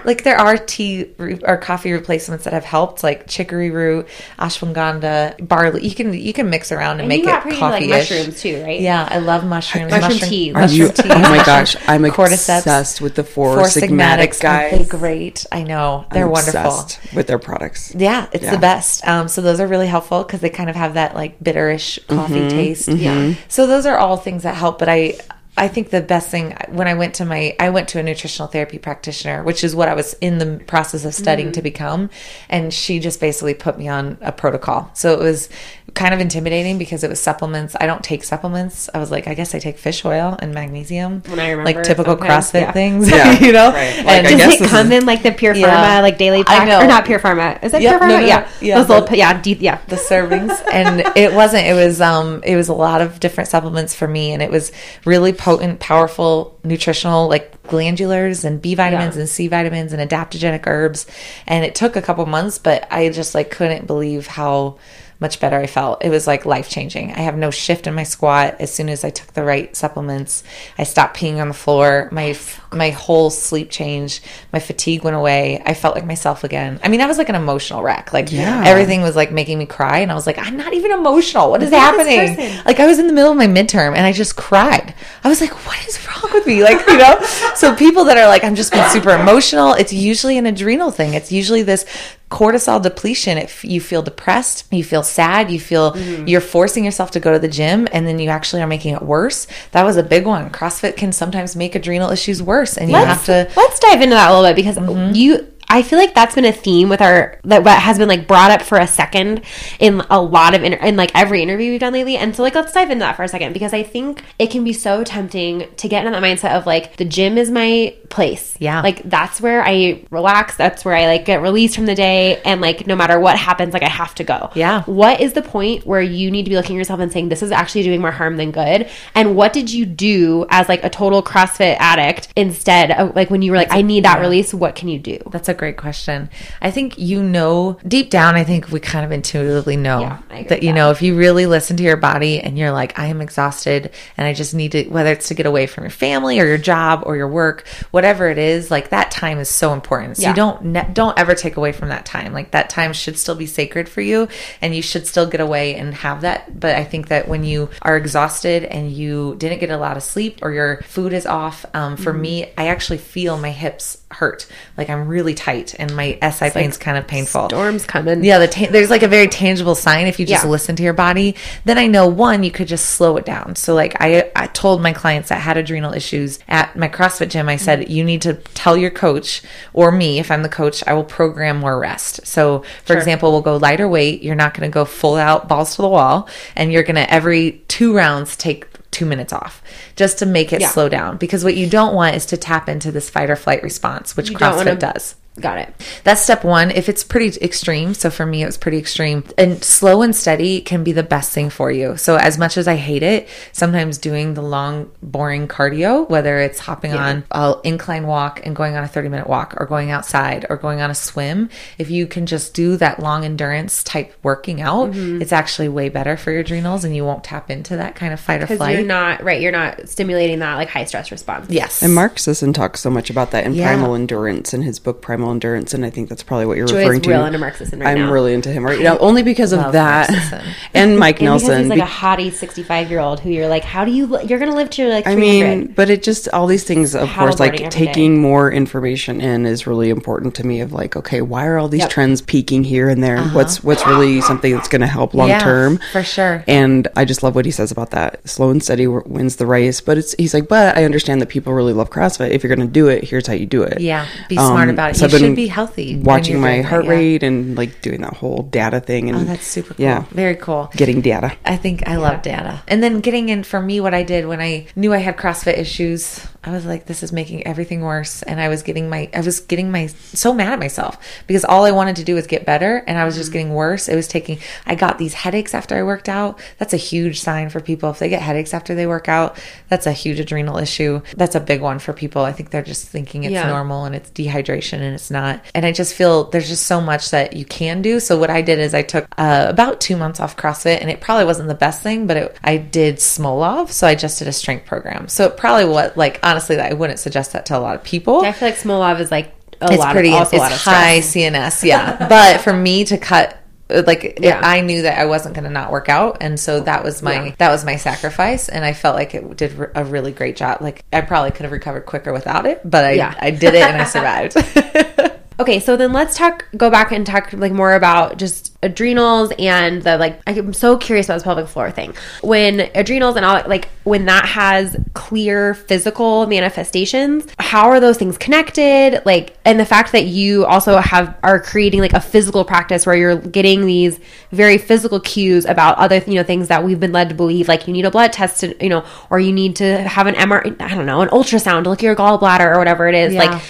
like 0.04 0.24
there 0.24 0.36
are 0.38 0.56
tea 0.56 1.12
re- 1.18 1.40
or 1.42 1.56
coffee 1.56 1.92
replacements 1.92 2.44
that 2.44 2.52
have 2.52 2.64
helped, 2.64 3.02
like 3.02 3.26
chicory 3.26 3.70
root, 3.70 4.06
ashwagandha, 4.38 5.46
barley. 5.46 5.86
You 5.86 5.94
can 5.94 6.12
you 6.12 6.32
can 6.32 6.50
mix 6.50 6.72
around 6.72 6.92
and, 6.92 7.00
And 7.02 7.08
make 7.08 7.20
you 7.20 7.26
got 7.26 7.38
it 7.38 7.42
pretty 7.42 7.56
into, 7.56 7.70
like, 7.70 7.88
mushrooms 7.88 8.40
too, 8.40 8.62
right? 8.62 8.80
Yeah, 8.80 9.06
I 9.10 9.18
love 9.18 9.44
mushrooms. 9.44 9.90
Mushroom 9.90 10.18
tea. 10.18 10.52
Mushroom 10.52 10.80
you, 10.80 10.88
tea. 10.92 11.08
oh 11.10 11.18
my 11.20 11.42
gosh, 11.44 11.76
I'm 11.86 12.02
cordyceps. 12.02 12.58
obsessed 12.58 13.00
with 13.00 13.14
the 13.14 13.24
four, 13.24 13.54
Four 13.56 13.64
sigmatic 13.64 13.72
sigmatics. 13.80 14.40
guys. 14.40 14.72
Aren't 14.72 14.84
they 14.84 14.88
great? 14.98 15.46
I 15.52 15.62
know 15.62 16.06
they're 16.12 16.24
I'm 16.26 16.30
wonderful. 16.32 16.86
with 17.14 17.26
their 17.26 17.38
products. 17.38 17.94
Yeah, 17.96 18.28
it's 18.32 18.44
Yeah. 18.44 18.50
the 18.52 18.58
best. 18.58 19.06
Um, 19.06 19.28
so 19.28 19.40
those 19.40 19.60
are 19.60 19.66
really 19.66 19.86
helpful 19.86 20.22
because 20.24 20.40
they 20.40 20.50
kind 20.50 20.68
of 20.70 20.76
have 20.76 20.81
that 20.88 21.14
like 21.14 21.38
bitterish 21.40 21.98
coffee 22.06 22.34
Mm-hmm, 22.34 22.48
taste. 22.48 22.88
Yeah. 22.88 23.34
So 23.48 23.66
those 23.66 23.86
are 23.86 23.96
all 23.98 24.16
things 24.16 24.42
that 24.42 24.54
help. 24.54 24.78
But 24.78 24.88
I, 24.88 25.18
I 25.54 25.68
think 25.68 25.90
the 25.90 26.00
best 26.00 26.30
thing 26.30 26.56
when 26.70 26.88
I 26.88 26.94
went 26.94 27.14
to 27.16 27.26
my, 27.26 27.54
I 27.60 27.68
went 27.70 27.88
to 27.88 27.98
a 27.98 28.02
nutritional 28.02 28.48
therapy 28.48 28.78
practitioner, 28.78 29.42
which 29.44 29.62
is 29.62 29.76
what 29.76 29.88
I 29.88 29.94
was 29.94 30.14
in 30.20 30.38
the 30.38 30.62
process 30.66 31.04
of 31.04 31.14
studying 31.14 31.48
Mm-hmm. 31.48 31.52
to 31.52 31.62
become, 31.62 32.10
and 32.48 32.72
she 32.72 32.98
just 33.00 33.20
basically 33.20 33.52
put 33.54 33.76
me 33.78 33.86
on 33.88 34.16
a 34.22 34.32
protocol. 34.32 34.90
So 34.94 35.12
it 35.12 35.18
was 35.20 35.48
kind 35.94 36.14
of 36.14 36.20
intimidating 36.20 36.78
because 36.78 37.04
it 37.04 37.10
was 37.10 37.20
supplements. 37.20 37.76
I 37.78 37.84
don't 37.86 38.02
take 38.02 38.24
supplements. 38.24 38.88
I 38.94 38.98
was 38.98 39.10
like, 39.10 39.28
I 39.28 39.34
guess 39.34 39.54
I 39.54 39.58
take 39.58 39.76
fish 39.76 40.06
oil 40.06 40.38
and 40.40 40.54
magnesium, 40.54 41.22
When 41.26 41.38
I 41.38 41.50
remember 41.50 41.64
like 41.80 41.82
typical 41.84 42.16
sometimes, 42.16 42.50
CrossFit 42.50 42.60
yeah. 42.62 42.72
things, 42.72 43.10
Yeah, 43.10 43.38
you 43.40 43.52
know. 43.52 43.72
right. 43.72 43.96
Like, 43.98 44.06
And 44.06 44.26
I 44.26 44.30
Does 44.30 44.38
guess 44.38 44.60
it 44.62 44.68
come 44.70 44.90
is- 44.90 45.00
in 45.02 45.06
like 45.06 45.22
the 45.22 45.32
Pure 45.32 45.54
Pharma, 45.56 45.60
Yeah. 45.60 46.00
like 46.00 46.16
daily 46.16 46.40
I 46.40 46.44
pack, 46.44 46.68
know. 46.68 46.80
or 46.80 46.86
not 46.86 47.04
Pure 47.04 47.18
Pharma? 47.20 47.62
Is 47.62 47.74
it 47.74 47.82
Yep, 47.82 47.98
Pure 48.00 48.08
no, 48.08 48.14
Pharma? 48.16 48.20
no, 48.20 48.26
yeah, 48.26 48.40
no. 48.40 48.66
Yeah, 48.66 48.78
those 48.82 48.88
little, 48.88 49.16
yeah, 49.16 49.38
deep, 49.42 49.60
yeah. 49.60 49.78
the 49.88 49.96
servings 49.96 50.58
and 50.72 51.00
it 51.14 51.34
wasn't 51.34 51.66
it 51.66 51.74
was 51.74 52.00
um 52.00 52.42
it 52.44 52.56
was 52.56 52.68
a 52.70 52.74
lot 52.74 53.02
of 53.02 53.20
different 53.20 53.48
supplements 53.50 53.94
for 53.94 54.08
me 54.08 54.32
and 54.32 54.42
it 54.42 54.50
was 54.50 54.72
really 55.04 55.32
potent 55.42 55.80
powerful 55.80 56.56
nutritional 56.62 57.28
like 57.28 57.60
glandulars 57.64 58.44
and 58.44 58.62
b 58.62 58.76
vitamins 58.76 59.16
Yeah. 59.16 59.22
and 59.22 59.28
c 59.28 59.48
vitamins 59.48 59.92
and 59.92 60.00
adaptogenic 60.08 60.68
herbs 60.68 61.04
and 61.48 61.64
it 61.64 61.74
took 61.74 61.96
a 61.96 62.02
couple 62.02 62.24
months 62.26 62.58
but 62.60 62.86
i 62.92 63.08
just 63.08 63.34
like 63.34 63.50
couldn't 63.50 63.88
believe 63.88 64.28
how 64.28 64.76
much 65.22 65.40
better 65.40 65.56
I 65.58 65.66
felt. 65.66 66.04
It 66.04 66.10
was 66.10 66.26
like 66.26 66.44
life 66.44 66.68
changing. 66.68 67.12
I 67.12 67.20
have 67.20 67.38
no 67.38 67.50
shift 67.50 67.86
in 67.86 67.94
my 67.94 68.02
squat 68.02 68.56
as 68.60 68.70
soon 68.74 68.90
as 68.90 69.04
I 69.04 69.08
took 69.10 69.32
the 69.32 69.42
right 69.42 69.74
supplements. 69.74 70.44
I 70.76 70.82
stopped 70.84 71.16
peeing 71.16 71.40
on 71.40 71.48
the 71.48 71.54
floor. 71.54 72.10
My 72.12 72.36
my 72.70 72.90
whole 72.90 73.30
sleep 73.30 73.70
changed. 73.70 74.22
My 74.52 74.58
fatigue 74.58 75.04
went 75.04 75.16
away. 75.16 75.62
I 75.64 75.72
felt 75.72 75.94
like 75.94 76.04
myself 76.04 76.44
again. 76.44 76.78
I 76.82 76.88
mean, 76.88 77.00
I 77.00 77.06
was 77.06 77.16
like 77.16 77.30
an 77.30 77.34
emotional 77.34 77.82
wreck. 77.82 78.12
Like 78.12 78.30
Yeah. 78.30 78.64
everything 78.66 79.00
was 79.00 79.16
like 79.16 79.32
making 79.32 79.58
me 79.58 79.64
cry, 79.66 79.98
and 80.00 80.10
I 80.12 80.14
was 80.14 80.26
like, 80.26 80.38
I'm 80.38 80.56
not 80.58 80.74
even 80.74 80.90
emotional. 80.90 81.50
What 81.50 81.62
is 81.62 81.70
Look 81.70 81.80
happening? 81.80 82.36
Like 82.66 82.80
I 82.80 82.86
was 82.86 82.98
in 82.98 83.06
the 83.06 83.12
middle 83.14 83.30
of 83.30 83.38
my 83.38 83.46
midterm, 83.46 83.96
and 83.96 84.04
I 84.04 84.12
just 84.12 84.36
cried. 84.36 84.94
I 85.24 85.28
was 85.28 85.40
like, 85.40 85.52
what 85.66 85.78
is 85.88 86.04
wrong 86.06 86.30
with 86.34 86.46
me? 86.46 86.62
Like 86.62 86.86
you 86.86 86.98
know. 86.98 87.20
so 87.54 87.74
people 87.74 88.04
that 88.04 88.16
are 88.18 88.26
like, 88.26 88.44
I'm 88.44 88.54
just 88.56 88.72
being 88.72 88.88
super 88.88 89.10
emotional. 89.10 89.74
It's 89.74 89.92
usually 89.92 90.36
an 90.36 90.46
adrenal 90.46 90.90
thing. 90.90 91.14
It's 91.14 91.30
usually 91.30 91.62
this 91.62 91.86
cortisol 92.32 92.80
depletion 92.82 93.36
if 93.36 93.62
you 93.64 93.80
feel 93.80 94.02
depressed 94.02 94.64
you 94.72 94.82
feel 94.82 95.02
sad 95.02 95.50
you 95.50 95.60
feel 95.60 95.92
Mm-hmm. 95.92 96.26
you're 96.26 96.40
forcing 96.40 96.84
yourself 96.84 97.10
to 97.12 97.20
go 97.20 97.30
to 97.32 97.38
the 97.38 97.48
gym 97.58 97.86
and 97.92 98.06
then 98.06 98.18
you 98.18 98.28
actually 98.30 98.62
are 98.62 98.66
making 98.66 98.94
it 98.94 99.02
worse 99.02 99.46
that 99.72 99.82
was 99.84 99.96
a 99.96 100.02
big 100.02 100.24
one 100.26 100.48
crossfit 100.50 100.96
can 100.96 101.12
sometimes 101.12 101.54
make 101.54 101.74
adrenal 101.74 102.10
issues 102.10 102.42
worse 102.42 102.78
and 102.78 102.88
you 102.88 102.94
let's, 102.94 103.26
have 103.26 103.26
to 103.26 103.60
let's 103.60 103.78
dive 103.80 104.00
into 104.00 104.14
that 104.14 104.30
a 104.30 104.32
little 104.34 104.48
bit 104.48 104.56
because 104.56 104.76
Mm-hmm. 104.78 105.14
you 105.14 105.48
I 105.68 105.80
feel 105.82 105.98
like 105.98 106.14
that's 106.14 106.34
been 106.34 106.44
a 106.44 106.52
theme 106.52 106.90
with 106.90 107.00
our 107.00 107.38
that 107.44 107.64
what 107.64 107.78
has 107.80 107.96
been 107.96 108.08
like 108.08 108.26
brought 108.28 108.50
up 108.50 108.60
for 108.60 108.76
a 108.76 108.86
second 108.86 109.40
in 109.78 110.02
a 110.10 110.20
lot 110.20 110.54
of 110.54 110.62
inter- 110.62 110.84
in 110.84 110.96
like 110.96 111.10
every 111.14 111.40
interview 111.42 111.70
we've 111.70 111.80
done 111.80 111.94
lately. 111.94 112.18
And 112.18 112.36
so 112.36 112.42
like 112.42 112.54
let's 112.54 112.72
dive 112.72 112.90
into 112.90 113.00
that 113.06 113.16
for 113.16 113.22
a 113.22 113.28
second 113.28 113.54
because 113.54 113.72
I 113.72 113.82
think 113.82 114.22
it 114.38 114.50
can 114.50 114.64
be 114.64 114.74
so 114.74 115.02
tempting 115.02 115.66
to 115.76 115.88
get 115.88 116.04
in 116.04 116.12
that 116.12 116.22
mindset 116.22 116.52
of 116.58 116.66
like 116.66 116.96
the 116.98 117.06
gym 117.06 117.38
is 117.38 117.50
my 117.50 117.94
place. 118.12 118.56
Yeah. 118.60 118.80
Like 118.82 119.02
that's 119.02 119.40
where 119.40 119.64
I 119.66 120.04
relax, 120.10 120.56
that's 120.56 120.84
where 120.84 120.94
I 120.94 121.06
like 121.06 121.24
get 121.24 121.42
released 121.42 121.74
from 121.74 121.86
the 121.86 121.94
day 121.96 122.40
and 122.44 122.60
like 122.60 122.86
no 122.86 122.94
matter 122.94 123.18
what 123.18 123.36
happens 123.36 123.72
like 123.72 123.82
I 123.82 123.88
have 123.88 124.14
to 124.16 124.24
go. 124.24 124.50
Yeah. 124.54 124.82
What 124.84 125.20
is 125.20 125.32
the 125.32 125.42
point 125.42 125.84
where 125.86 126.00
you 126.00 126.30
need 126.30 126.44
to 126.44 126.50
be 126.50 126.56
looking 126.56 126.76
at 126.76 126.78
yourself 126.78 127.00
and 127.00 127.10
saying 127.10 127.30
this 127.30 127.42
is 127.42 127.50
actually 127.50 127.82
doing 127.82 128.00
more 128.00 128.10
harm 128.12 128.36
than 128.36 128.52
good? 128.52 128.88
And 129.14 129.34
what 129.34 129.52
did 129.52 129.72
you 129.72 129.86
do 129.86 130.46
as 130.50 130.68
like 130.68 130.84
a 130.84 130.90
total 130.90 131.22
CrossFit 131.22 131.76
addict 131.80 132.28
instead 132.36 132.92
of 132.92 133.16
like 133.16 133.30
when 133.30 133.42
you 133.42 133.50
were 133.50 133.56
like 133.56 133.72
I 133.72 133.82
need 133.82 134.04
that 134.04 134.20
release, 134.20 134.54
what 134.54 134.76
can 134.76 134.88
you 134.88 134.98
do? 134.98 135.18
That's 135.30 135.48
a 135.48 135.54
great 135.54 135.76
question. 135.76 136.30
I 136.60 136.70
think 136.70 136.98
you 136.98 137.22
know 137.22 137.78
deep 137.88 138.10
down. 138.10 138.34
I 138.36 138.44
think 138.44 138.70
we 138.70 138.78
kind 138.78 139.04
of 139.04 139.10
intuitively 139.10 139.76
know 139.76 140.00
Yeah, 140.02 140.18
that 140.48 140.62
you 140.62 140.68
that. 140.68 140.74
know 140.74 140.90
if 140.90 141.00
you 141.02 141.16
really 141.16 141.46
listen 141.46 141.76
to 141.78 141.82
your 141.82 141.96
body 141.96 142.40
and 142.40 142.58
you're 142.58 142.70
like, 142.70 142.98
I 142.98 143.06
am 143.06 143.20
exhausted 143.20 143.90
and 144.16 144.26
I 144.26 144.34
just 144.34 144.54
need 144.54 144.72
to, 144.72 144.84
whether 144.88 145.10
it's 145.10 145.28
to 145.28 145.34
get 145.34 145.46
away 145.46 145.66
from 145.66 145.84
your 145.84 145.90
family 145.90 146.38
or 146.38 146.44
your 146.46 146.58
job 146.58 147.02
or 147.06 147.16
your 147.16 147.28
work, 147.28 147.64
whatever 148.02 148.28
it 148.28 148.36
is, 148.38 148.68
like 148.68 148.88
that 148.88 149.12
time 149.12 149.38
is 149.38 149.48
so 149.48 149.72
important. 149.72 150.16
So 150.16 150.22
Yeah. 150.24 150.30
you 150.30 150.34
don't 150.34 150.64
ne- 150.64 150.88
don't 150.92 151.16
ever 151.16 151.36
take 151.36 151.56
away 151.56 151.70
from 151.70 151.90
that 151.90 152.04
time. 152.04 152.32
Like 152.32 152.50
that 152.50 152.68
time 152.68 152.92
should 152.92 153.16
still 153.16 153.36
be 153.36 153.46
sacred 153.46 153.88
for 153.88 154.00
you, 154.00 154.26
and 154.60 154.74
you 154.74 154.82
should 154.82 155.06
still 155.06 155.26
get 155.26 155.40
away 155.40 155.76
and 155.76 155.94
have 155.94 156.22
that. 156.22 156.58
But 156.58 156.74
I 156.74 156.82
think 156.82 157.06
that 157.08 157.28
when 157.28 157.44
you 157.44 157.70
are 157.82 157.96
exhausted 157.96 158.64
and 158.64 158.90
you 158.90 159.36
didn't 159.38 159.60
get 159.60 159.70
a 159.70 159.76
lot 159.76 159.96
of 159.96 160.02
sleep 160.02 160.40
or 160.42 160.50
your 160.52 160.82
food 160.82 161.12
is 161.12 161.26
off, 161.26 161.64
um, 161.74 161.96
for 161.96 162.12
Mm-hmm. 162.12 162.20
me, 162.22 162.52
I 162.58 162.66
actually 162.66 162.98
feel 162.98 163.38
my 163.38 163.52
hips 163.52 163.98
hurt. 164.14 164.46
Like 164.76 164.88
I'm 164.90 165.08
really 165.08 165.34
tight 165.34 165.74
and 165.78 165.94
my 165.96 166.18
SI 166.22 166.50
pain's 166.50 166.76
kind 166.76 166.96
of 166.98 167.06
painful. 167.06 167.48
Storms 167.48 167.84
coming. 167.84 168.24
Yeah, 168.24 168.38
the 168.38 168.48
ta- 168.48 168.68
there's 168.70 168.90
like 168.90 169.02
a 169.02 169.08
very 169.08 169.28
tangible 169.28 169.74
sign 169.74 170.06
if 170.06 170.18
you 170.20 170.26
just 170.26 170.44
Yeah. 170.44 170.50
listen 170.50 170.76
to 170.76 170.82
your 170.82 170.92
body. 170.92 171.36
Then 171.64 171.78
I 171.78 171.86
know 171.86 172.06
one, 172.06 172.42
you 172.42 172.50
could 172.50 172.68
just 172.68 172.86
slow 172.90 173.16
it 173.16 173.24
down. 173.24 173.56
So 173.56 173.74
like 173.74 173.96
I 174.00 174.30
I 174.36 174.46
told 174.48 174.82
my 174.82 174.92
clients 174.92 175.28
that 175.28 175.40
had 175.40 175.56
adrenal 175.56 175.92
issues 175.92 176.38
at 176.48 176.76
my 176.76 176.88
CrossFit 176.88 177.28
gym, 177.30 177.48
I 177.48 177.56
said 177.56 177.90
you 177.90 178.04
need 178.04 178.22
to 178.22 178.34
tell 178.54 178.76
your 178.76 178.90
coach 178.90 179.42
or 179.72 179.90
me 179.92 180.18
if 180.18 180.30
I'm 180.30 180.42
the 180.42 180.48
coach, 180.48 180.82
I 180.86 180.94
will 180.94 181.04
program 181.04 181.58
more 181.58 181.78
rest. 181.78 182.26
So 182.26 182.64
for 182.84 182.96
example, 182.96 183.32
we'll 183.32 183.40
go 183.42 183.56
lighter 183.56 183.88
weight. 183.88 184.22
You're 184.22 184.34
not 184.34 184.54
going 184.54 184.70
to 184.70 184.72
go 184.72 184.84
full 184.84 185.16
out 185.16 185.48
balls 185.48 185.76
to 185.76 185.82
the 185.82 185.88
wall, 185.88 186.28
and 186.56 186.72
you're 186.72 186.82
going 186.82 186.96
to 186.96 187.12
every 187.12 187.62
two 187.68 187.94
rounds 187.94 188.36
take 188.36 188.66
two 188.92 189.04
minutes 189.04 189.32
off 189.32 189.62
just 189.96 190.18
to 190.18 190.26
make 190.26 190.52
it 190.52 190.60
Yeah. 190.60 190.68
slow 190.68 190.88
down 190.88 191.16
because 191.16 191.42
what 191.42 191.56
you 191.56 191.68
don't 191.68 191.94
want 191.94 192.14
is 192.14 192.26
to 192.26 192.36
tap 192.36 192.68
into 192.68 192.92
this 192.92 193.10
fight 193.10 193.30
or 193.30 193.36
flight 193.36 193.62
response 193.62 194.16
which 194.16 194.30
You 194.30 194.36
CrossFit 194.36 194.78
does. 194.78 195.16
Got 195.40 195.58
it. 195.58 195.74
That's 196.04 196.20
step 196.20 196.44
one. 196.44 196.70
If 196.70 196.90
it's 196.90 197.02
pretty 197.02 197.32
extreme, 197.40 197.94
so 197.94 198.10
for 198.10 198.26
me, 198.26 198.42
it 198.42 198.46
was 198.46 198.58
pretty 198.58 198.76
extreme. 198.76 199.24
And 199.38 199.64
slow 199.64 200.02
and 200.02 200.14
steady 200.14 200.60
can 200.60 200.84
be 200.84 200.92
the 200.92 201.02
best 201.02 201.32
thing 201.32 201.48
for 201.48 201.70
you. 201.72 201.96
So, 201.96 202.16
as 202.16 202.36
much 202.36 202.58
as 202.58 202.68
I 202.68 202.76
hate 202.76 203.02
it, 203.02 203.28
sometimes 203.52 203.96
doing 203.96 204.34
the 204.34 204.42
long, 204.42 204.90
boring 205.02 205.48
cardio, 205.48 206.06
whether 206.10 206.38
it's 206.38 206.58
hopping 206.58 206.92
on 206.92 207.24
an 207.30 207.54
incline 207.64 208.06
walk 208.06 208.44
and 208.44 208.54
going 208.54 208.76
on 208.76 208.84
a 208.84 208.88
30 208.88 209.08
minute 209.08 209.26
walk, 209.26 209.54
or 209.58 209.64
going 209.64 209.90
outside, 209.90 210.44
or 210.50 210.58
going 210.58 210.82
on 210.82 210.90
a 210.90 210.94
swim, 210.94 211.48
if 211.78 211.90
you 211.90 212.06
can 212.06 212.26
just 212.26 212.52
do 212.52 212.76
that 212.76 213.00
long 213.00 213.24
endurance 213.24 213.82
type 213.82 214.14
working 214.22 214.60
out, 214.60 214.90
Mm-hmm. 214.92 215.22
it's 215.22 215.32
actually 215.32 215.68
way 215.68 215.88
better 215.88 216.16
for 216.16 216.30
your 216.30 216.40
adrenals 216.40 216.84
and 216.84 216.94
you 216.94 217.04
won't 217.04 217.22
tap 217.24 217.50
into 217.50 217.76
that 217.76 217.94
kind 217.94 218.12
of 218.12 218.20
fight 218.20 218.42
or 218.42 218.46
flight. 218.48 218.76
you're 218.76 218.86
not 218.86 219.22
right, 219.22 219.40
you're 219.40 219.52
not 219.52 219.88
stimulating 219.88 220.40
that 220.40 220.56
like 220.56 220.68
high 220.68 220.84
stress 220.84 221.10
response. 221.10 221.48
yes. 221.50 221.82
And 221.82 221.94
Mark 221.94 222.18
Sisson 222.18 222.52
talks 222.52 222.80
so 222.80 222.90
much 222.90 223.08
about 223.10 223.30
that 223.30 223.44
in 223.46 223.54
Yeah. 223.54 223.68
Primal 223.68 223.94
Endurance 223.94 224.52
in 224.52 224.62
his 224.62 224.78
book 224.78 225.00
Primal 225.00 225.21
Endurance, 225.30 225.74
and 225.74 225.84
I 225.84 225.90
think 225.90 226.08
that's 226.08 226.22
probably 226.22 226.46
what 226.46 226.56
you're 226.56 226.66
Joy's 226.66 226.78
referring 226.84 227.00
to. 227.02 227.10
real 227.10 227.24
into 227.26 227.38
Mark 227.38 227.54
Sisson 227.56 227.78
right 227.80 227.88
I'm 227.90 227.98
now. 228.06 228.12
really 228.12 228.32
into 228.34 228.50
him 228.50 228.64
right 228.64 228.80
now, 228.80 228.98
only 228.98 229.22
because 229.22 229.52
of 229.52 229.60
love 229.60 229.72
that, 229.74 230.10
and 230.74 230.98
Mike 230.98 231.20
And 231.20 231.30
because 231.32 231.42
Nelson. 231.48 231.60
he's 231.60 231.68
like 231.70 231.78
a 231.78 231.82
hottie 231.90 232.32
65 232.32 232.90
year 232.90 233.00
old 233.00 233.20
who 233.20 233.30
you're 233.30 233.48
like, 233.48 233.64
how 233.64 233.84
do 233.84 233.90
you, 233.92 234.06
you're 234.22 234.38
to 234.40 234.52
live 234.56 234.70
to 234.70 234.88
like 234.88 235.06
I 235.06 235.14
mean, 235.14 235.72
but 235.72 235.88
it 235.90 236.02
just 236.02 236.28
all 236.30 236.46
these 236.46 236.64
things, 236.64 236.94
of 236.94 237.08
course, 237.10 237.38
like 237.38 237.70
taking 237.70 238.14
day. 238.14 238.20
more 238.20 238.50
information 238.50 239.20
in 239.20 239.46
is 239.46 239.66
really 239.66 239.90
important 239.90 240.34
to 240.36 240.46
me. 240.46 240.60
Of 240.60 240.72
like, 240.72 240.96
okay, 240.96 241.20
why 241.22 241.46
are 241.46 241.58
all 241.58 241.68
these 241.68 241.80
Yep. 241.82 241.90
trends 241.90 242.20
peaking 242.22 242.64
here 242.64 242.88
and 242.88 243.02
there? 243.02 243.22
What's 243.28 243.62
what's 243.62 243.86
really 243.86 244.20
something 244.20 244.52
that's 244.52 244.68
going 244.68 244.80
to 244.80 244.86
help 244.86 245.14
long 245.14 245.30
Uh-huh. 245.30 245.38
Yeah, 245.38 245.44
term 245.44 245.78
for 245.92 246.02
sure. 246.02 246.44
And 246.46 246.88
I 246.96 247.04
just 247.04 247.22
love 247.22 247.34
what 247.34 247.44
he 247.44 247.50
says 247.50 247.70
about 247.70 247.90
that. 247.92 248.26
Slow 248.28 248.50
and 248.50 248.62
steady 248.62 248.86
wins 248.86 249.36
the 249.36 249.46
race. 249.46 249.80
But 249.80 249.98
it's 249.98 250.14
he's 250.18 250.34
like, 250.34 250.48
but 250.48 250.76
I 250.76 250.84
understand 250.84 251.20
that 251.22 251.28
people 251.28 251.52
really 251.52 251.72
love 251.72 251.90
CrossFit. 251.90 252.30
If 252.30 252.42
you're 252.42 252.54
going 252.54 252.66
to 252.66 252.72
do 252.72 252.88
it, 252.88 253.04
here's 253.04 253.26
how 253.26 253.32
you 253.34 253.46
do 253.46 253.62
it. 253.62 253.80
Yeah, 253.80 254.06
be 254.28 254.36
smart 254.36 254.68
Um, 254.68 254.70
about 254.70 254.90
it. 254.90 254.96
so 254.96 255.06
I've 255.14 255.20
been 255.20 255.30
should 255.30 255.36
be 255.36 255.46
healthy 255.46 255.96
Watching 255.96 256.40
my 256.40 256.48
doing 256.52 256.60
it, 256.60 256.64
heart 256.66 256.84
yeah. 256.84 256.90
rate 256.90 257.22
and 257.22 257.56
like 257.56 257.80
doing 257.82 258.00
that 258.02 258.14
whole 258.14 258.42
data 258.42 258.80
thing. 258.80 259.08
And 259.08 259.18
Oh, 259.18 259.24
that's 259.24 259.46
super 259.46 259.74
cool. 259.74 259.84
Yeah, 259.84 260.04
Very 260.10 260.36
cool. 260.36 260.70
getting 260.76 261.00
data. 261.00 261.36
I 261.44 261.56
think 261.56 261.86
I 261.88 261.96
love 261.96 262.22
data. 262.22 262.62
And 262.68 262.82
then 262.82 263.00
getting 263.00 263.28
in 263.28 263.42
for 263.44 263.60
me, 263.60 263.80
what 263.80 263.94
I 263.94 264.02
did 264.02 264.26
when 264.26 264.40
I 264.40 264.66
knew 264.76 264.92
I 264.92 264.98
had 264.98 265.16
CrossFit 265.16 265.58
issues, 265.58 266.24
I 266.44 266.50
was 266.50 266.66
like, 266.66 266.86
this 266.86 267.02
is 267.02 267.12
making 267.12 267.46
everything 267.46 267.82
worse. 267.82 268.22
And 268.22 268.40
I 268.40 268.48
was 268.48 268.62
getting 268.62 268.88
my, 268.88 269.08
I 269.14 269.20
was 269.20 269.40
getting 269.40 269.70
my, 269.70 269.86
so 269.86 270.34
mad 270.34 270.52
at 270.52 270.58
myself 270.58 270.98
because 271.26 271.44
all 271.44 271.64
I 271.64 271.70
wanted 271.70 271.96
to 271.96 272.04
do 272.04 272.14
was 272.16 272.26
get 272.26 272.44
better 272.44 272.82
and 272.86 272.98
I 272.98 273.04
was 273.04 273.14
just 273.16 273.22
Mm-hmm. 273.22 273.32
getting 273.38 273.54
worse. 273.54 273.88
It 273.88 273.94
was 273.96 274.08
taking, 274.08 274.38
I 274.66 274.74
got 274.74 274.98
these 274.98 275.14
headaches 275.14 275.54
after 275.54 275.76
I 275.76 275.82
worked 275.84 276.08
out. 276.08 276.40
That's 276.58 276.74
a 276.74 276.76
huge 276.76 277.20
sign 277.20 277.48
for 277.50 277.60
people. 277.60 277.88
If 277.90 277.98
they 278.00 278.08
get 278.08 278.20
headaches 278.20 278.52
after 278.52 278.74
they 278.74 278.86
work 278.86 279.08
out, 279.08 279.38
that's 279.68 279.86
a 279.86 279.92
huge 279.92 280.18
adrenal 280.20 280.58
issue. 280.58 281.00
That's 281.16 281.34
a 281.36 281.40
big 281.40 281.60
one 281.62 281.78
for 281.78 281.92
people. 281.92 282.22
I 282.22 282.32
think 282.32 282.50
they're 282.50 282.62
just 282.62 282.88
thinking 282.88 283.24
it's 283.24 283.32
Yeah. 283.32 283.46
normal 283.48 283.84
and 283.84 283.94
it's 283.94 284.10
dehydration 284.10 284.80
and 284.80 284.94
it's 284.94 285.01
not. 285.10 285.44
And 285.54 285.64
I 285.66 285.72
just 285.72 285.94
feel 285.94 286.24
there's 286.24 286.48
just 286.48 286.66
so 286.66 286.80
much 286.80 287.10
that 287.10 287.34
you 287.34 287.44
can 287.44 287.82
do. 287.82 288.00
So 288.00 288.18
what 288.18 288.30
I 288.30 288.42
did 288.42 288.58
is 288.58 288.74
I 288.74 288.82
took 288.82 289.06
uh, 289.18 289.46
about 289.48 289.80
two 289.80 289.96
months 289.96 290.20
off 290.20 290.36
CrossFit 290.36 290.80
and 290.80 290.90
it 290.90 291.00
probably 291.00 291.24
wasn't 291.24 291.48
the 291.48 291.54
best 291.54 291.82
thing, 291.82 292.06
but 292.06 292.16
it, 292.16 292.36
I 292.42 292.56
did 292.56 292.96
Smolov. 292.96 293.70
So 293.70 293.86
I 293.86 293.94
just 293.94 294.18
did 294.18 294.28
a 294.28 294.32
strength 294.32 294.66
program. 294.66 295.08
So 295.08 295.26
it 295.26 295.36
probably 295.36 295.64
what, 295.66 295.96
like, 295.96 296.20
honestly, 296.22 296.58
I 296.58 296.72
wouldn't 296.72 296.98
suggest 296.98 297.32
that 297.32 297.46
to 297.46 297.58
a 297.58 297.60
lot 297.60 297.76
of 297.76 297.82
people 297.84 298.20
I 298.24 298.32
feel 298.32 298.48
like 298.48 298.58
Smolov 298.58 299.00
is 299.00 299.10
like 299.10 299.34
a 299.60 299.66
it's 299.72 299.78
lot 299.78 299.92
pretty 299.92 300.12
of, 300.12 300.22
it's 300.22 300.32
a 300.32 300.36
lot 300.36 300.52
of 300.52 300.58
high 300.58 301.00
stress. 301.00 301.32
cns 301.32 301.64
yeah 301.64 302.08
but 302.08 302.40
for 302.40 302.52
me 302.52 302.84
to 302.84 302.98
cut 302.98 303.41
like 303.86 304.18
Yeah. 304.20 304.40
i 304.42 304.60
knew 304.60 304.82
that 304.82 304.98
i 304.98 305.04
wasn't 305.06 305.34
going 305.34 305.44
to 305.44 305.50
not 305.50 305.70
work 305.72 305.88
out 305.88 306.18
and 306.20 306.38
so 306.38 306.60
that 306.60 306.84
was 306.84 307.02
my 307.02 307.26
Yeah. 307.26 307.34
that 307.38 307.50
was 307.50 307.64
my 307.64 307.76
sacrifice 307.76 308.48
and 308.48 308.64
i 308.64 308.72
felt 308.72 308.96
like 308.96 309.14
it 309.14 309.36
did 309.36 309.58
a 309.74 309.84
really 309.84 310.12
great 310.12 310.36
job 310.36 310.60
like 310.60 310.84
i 310.92 311.00
probably 311.00 311.30
could 311.30 311.42
have 311.42 311.52
recovered 311.52 311.86
quicker 311.86 312.12
without 312.12 312.46
it 312.46 312.60
but 312.64 312.84
i 312.84 312.92
Yeah. 312.92 313.14
i 313.18 313.30
did 313.30 313.54
it 313.54 313.62
and 313.62 313.80
i 313.80 313.84
survived 313.96 314.36
Okay, 315.42 315.58
so 315.58 315.76
then 315.76 315.92
let's 315.92 316.16
talk. 316.16 316.46
Go 316.56 316.70
back 316.70 316.92
and 316.92 317.04
talk 317.04 317.32
like 317.32 317.50
more 317.50 317.74
about 317.74 318.16
just 318.16 318.56
adrenals 318.62 319.32
and 319.40 319.82
the 319.82 319.98
like. 319.98 320.20
I'm 320.24 320.52
so 320.52 320.76
curious 320.76 321.06
about 321.06 321.14
this 321.14 321.24
pelvic 321.24 321.48
floor 321.48 321.72
thing. 321.72 321.96
When 322.22 322.70
adrenals 322.76 323.16
and 323.16 323.24
all 323.24 323.42
like 323.48 323.68
when 323.82 324.04
that 324.04 324.24
has 324.24 324.76
clear 324.94 325.54
physical 325.54 326.28
manifestations, 326.28 327.26
how 327.40 327.70
are 327.70 327.80
those 327.80 327.98
things 327.98 328.16
connected? 328.18 329.02
Like, 329.04 329.36
and 329.44 329.58
the 329.58 329.64
fact 329.64 329.90
that 329.90 330.04
you 330.04 330.46
also 330.46 330.76
have 330.76 331.18
are 331.24 331.40
creating 331.40 331.80
like 331.80 331.92
a 331.92 332.00
physical 332.00 332.44
practice 332.44 332.86
where 332.86 332.94
you're 332.94 333.16
getting 333.16 333.66
these 333.66 333.98
very 334.30 334.58
physical 334.58 335.00
cues 335.00 335.44
about 335.44 335.76
other 335.78 335.98
you 336.06 336.14
know 336.14 336.22
things 336.22 336.46
that 336.46 336.62
we've 336.62 336.78
been 336.78 336.92
led 336.92 337.08
to 337.08 337.16
believe, 337.16 337.48
like 337.48 337.66
you 337.66 337.72
need 337.72 337.84
a 337.84 337.90
blood 337.90 338.12
test, 338.12 338.38
to, 338.42 338.54
you 338.62 338.70
know, 338.70 338.84
or 339.10 339.18
you 339.18 339.32
need 339.32 339.56
to 339.56 339.78
have 339.88 340.06
an 340.06 340.14
MR. 340.14 340.62
I 340.62 340.76
don't 340.76 340.86
know, 340.86 341.00
an 341.00 341.08
ultrasound 341.08 341.64
to 341.64 341.70
look 341.70 341.80
at 341.80 341.86
your 341.86 341.96
gallbladder 341.96 342.54
or 342.54 342.58
whatever 342.58 342.86
it 342.86 342.94
is. 342.94 343.12
Yeah. 343.12 343.24
Like 343.24 343.42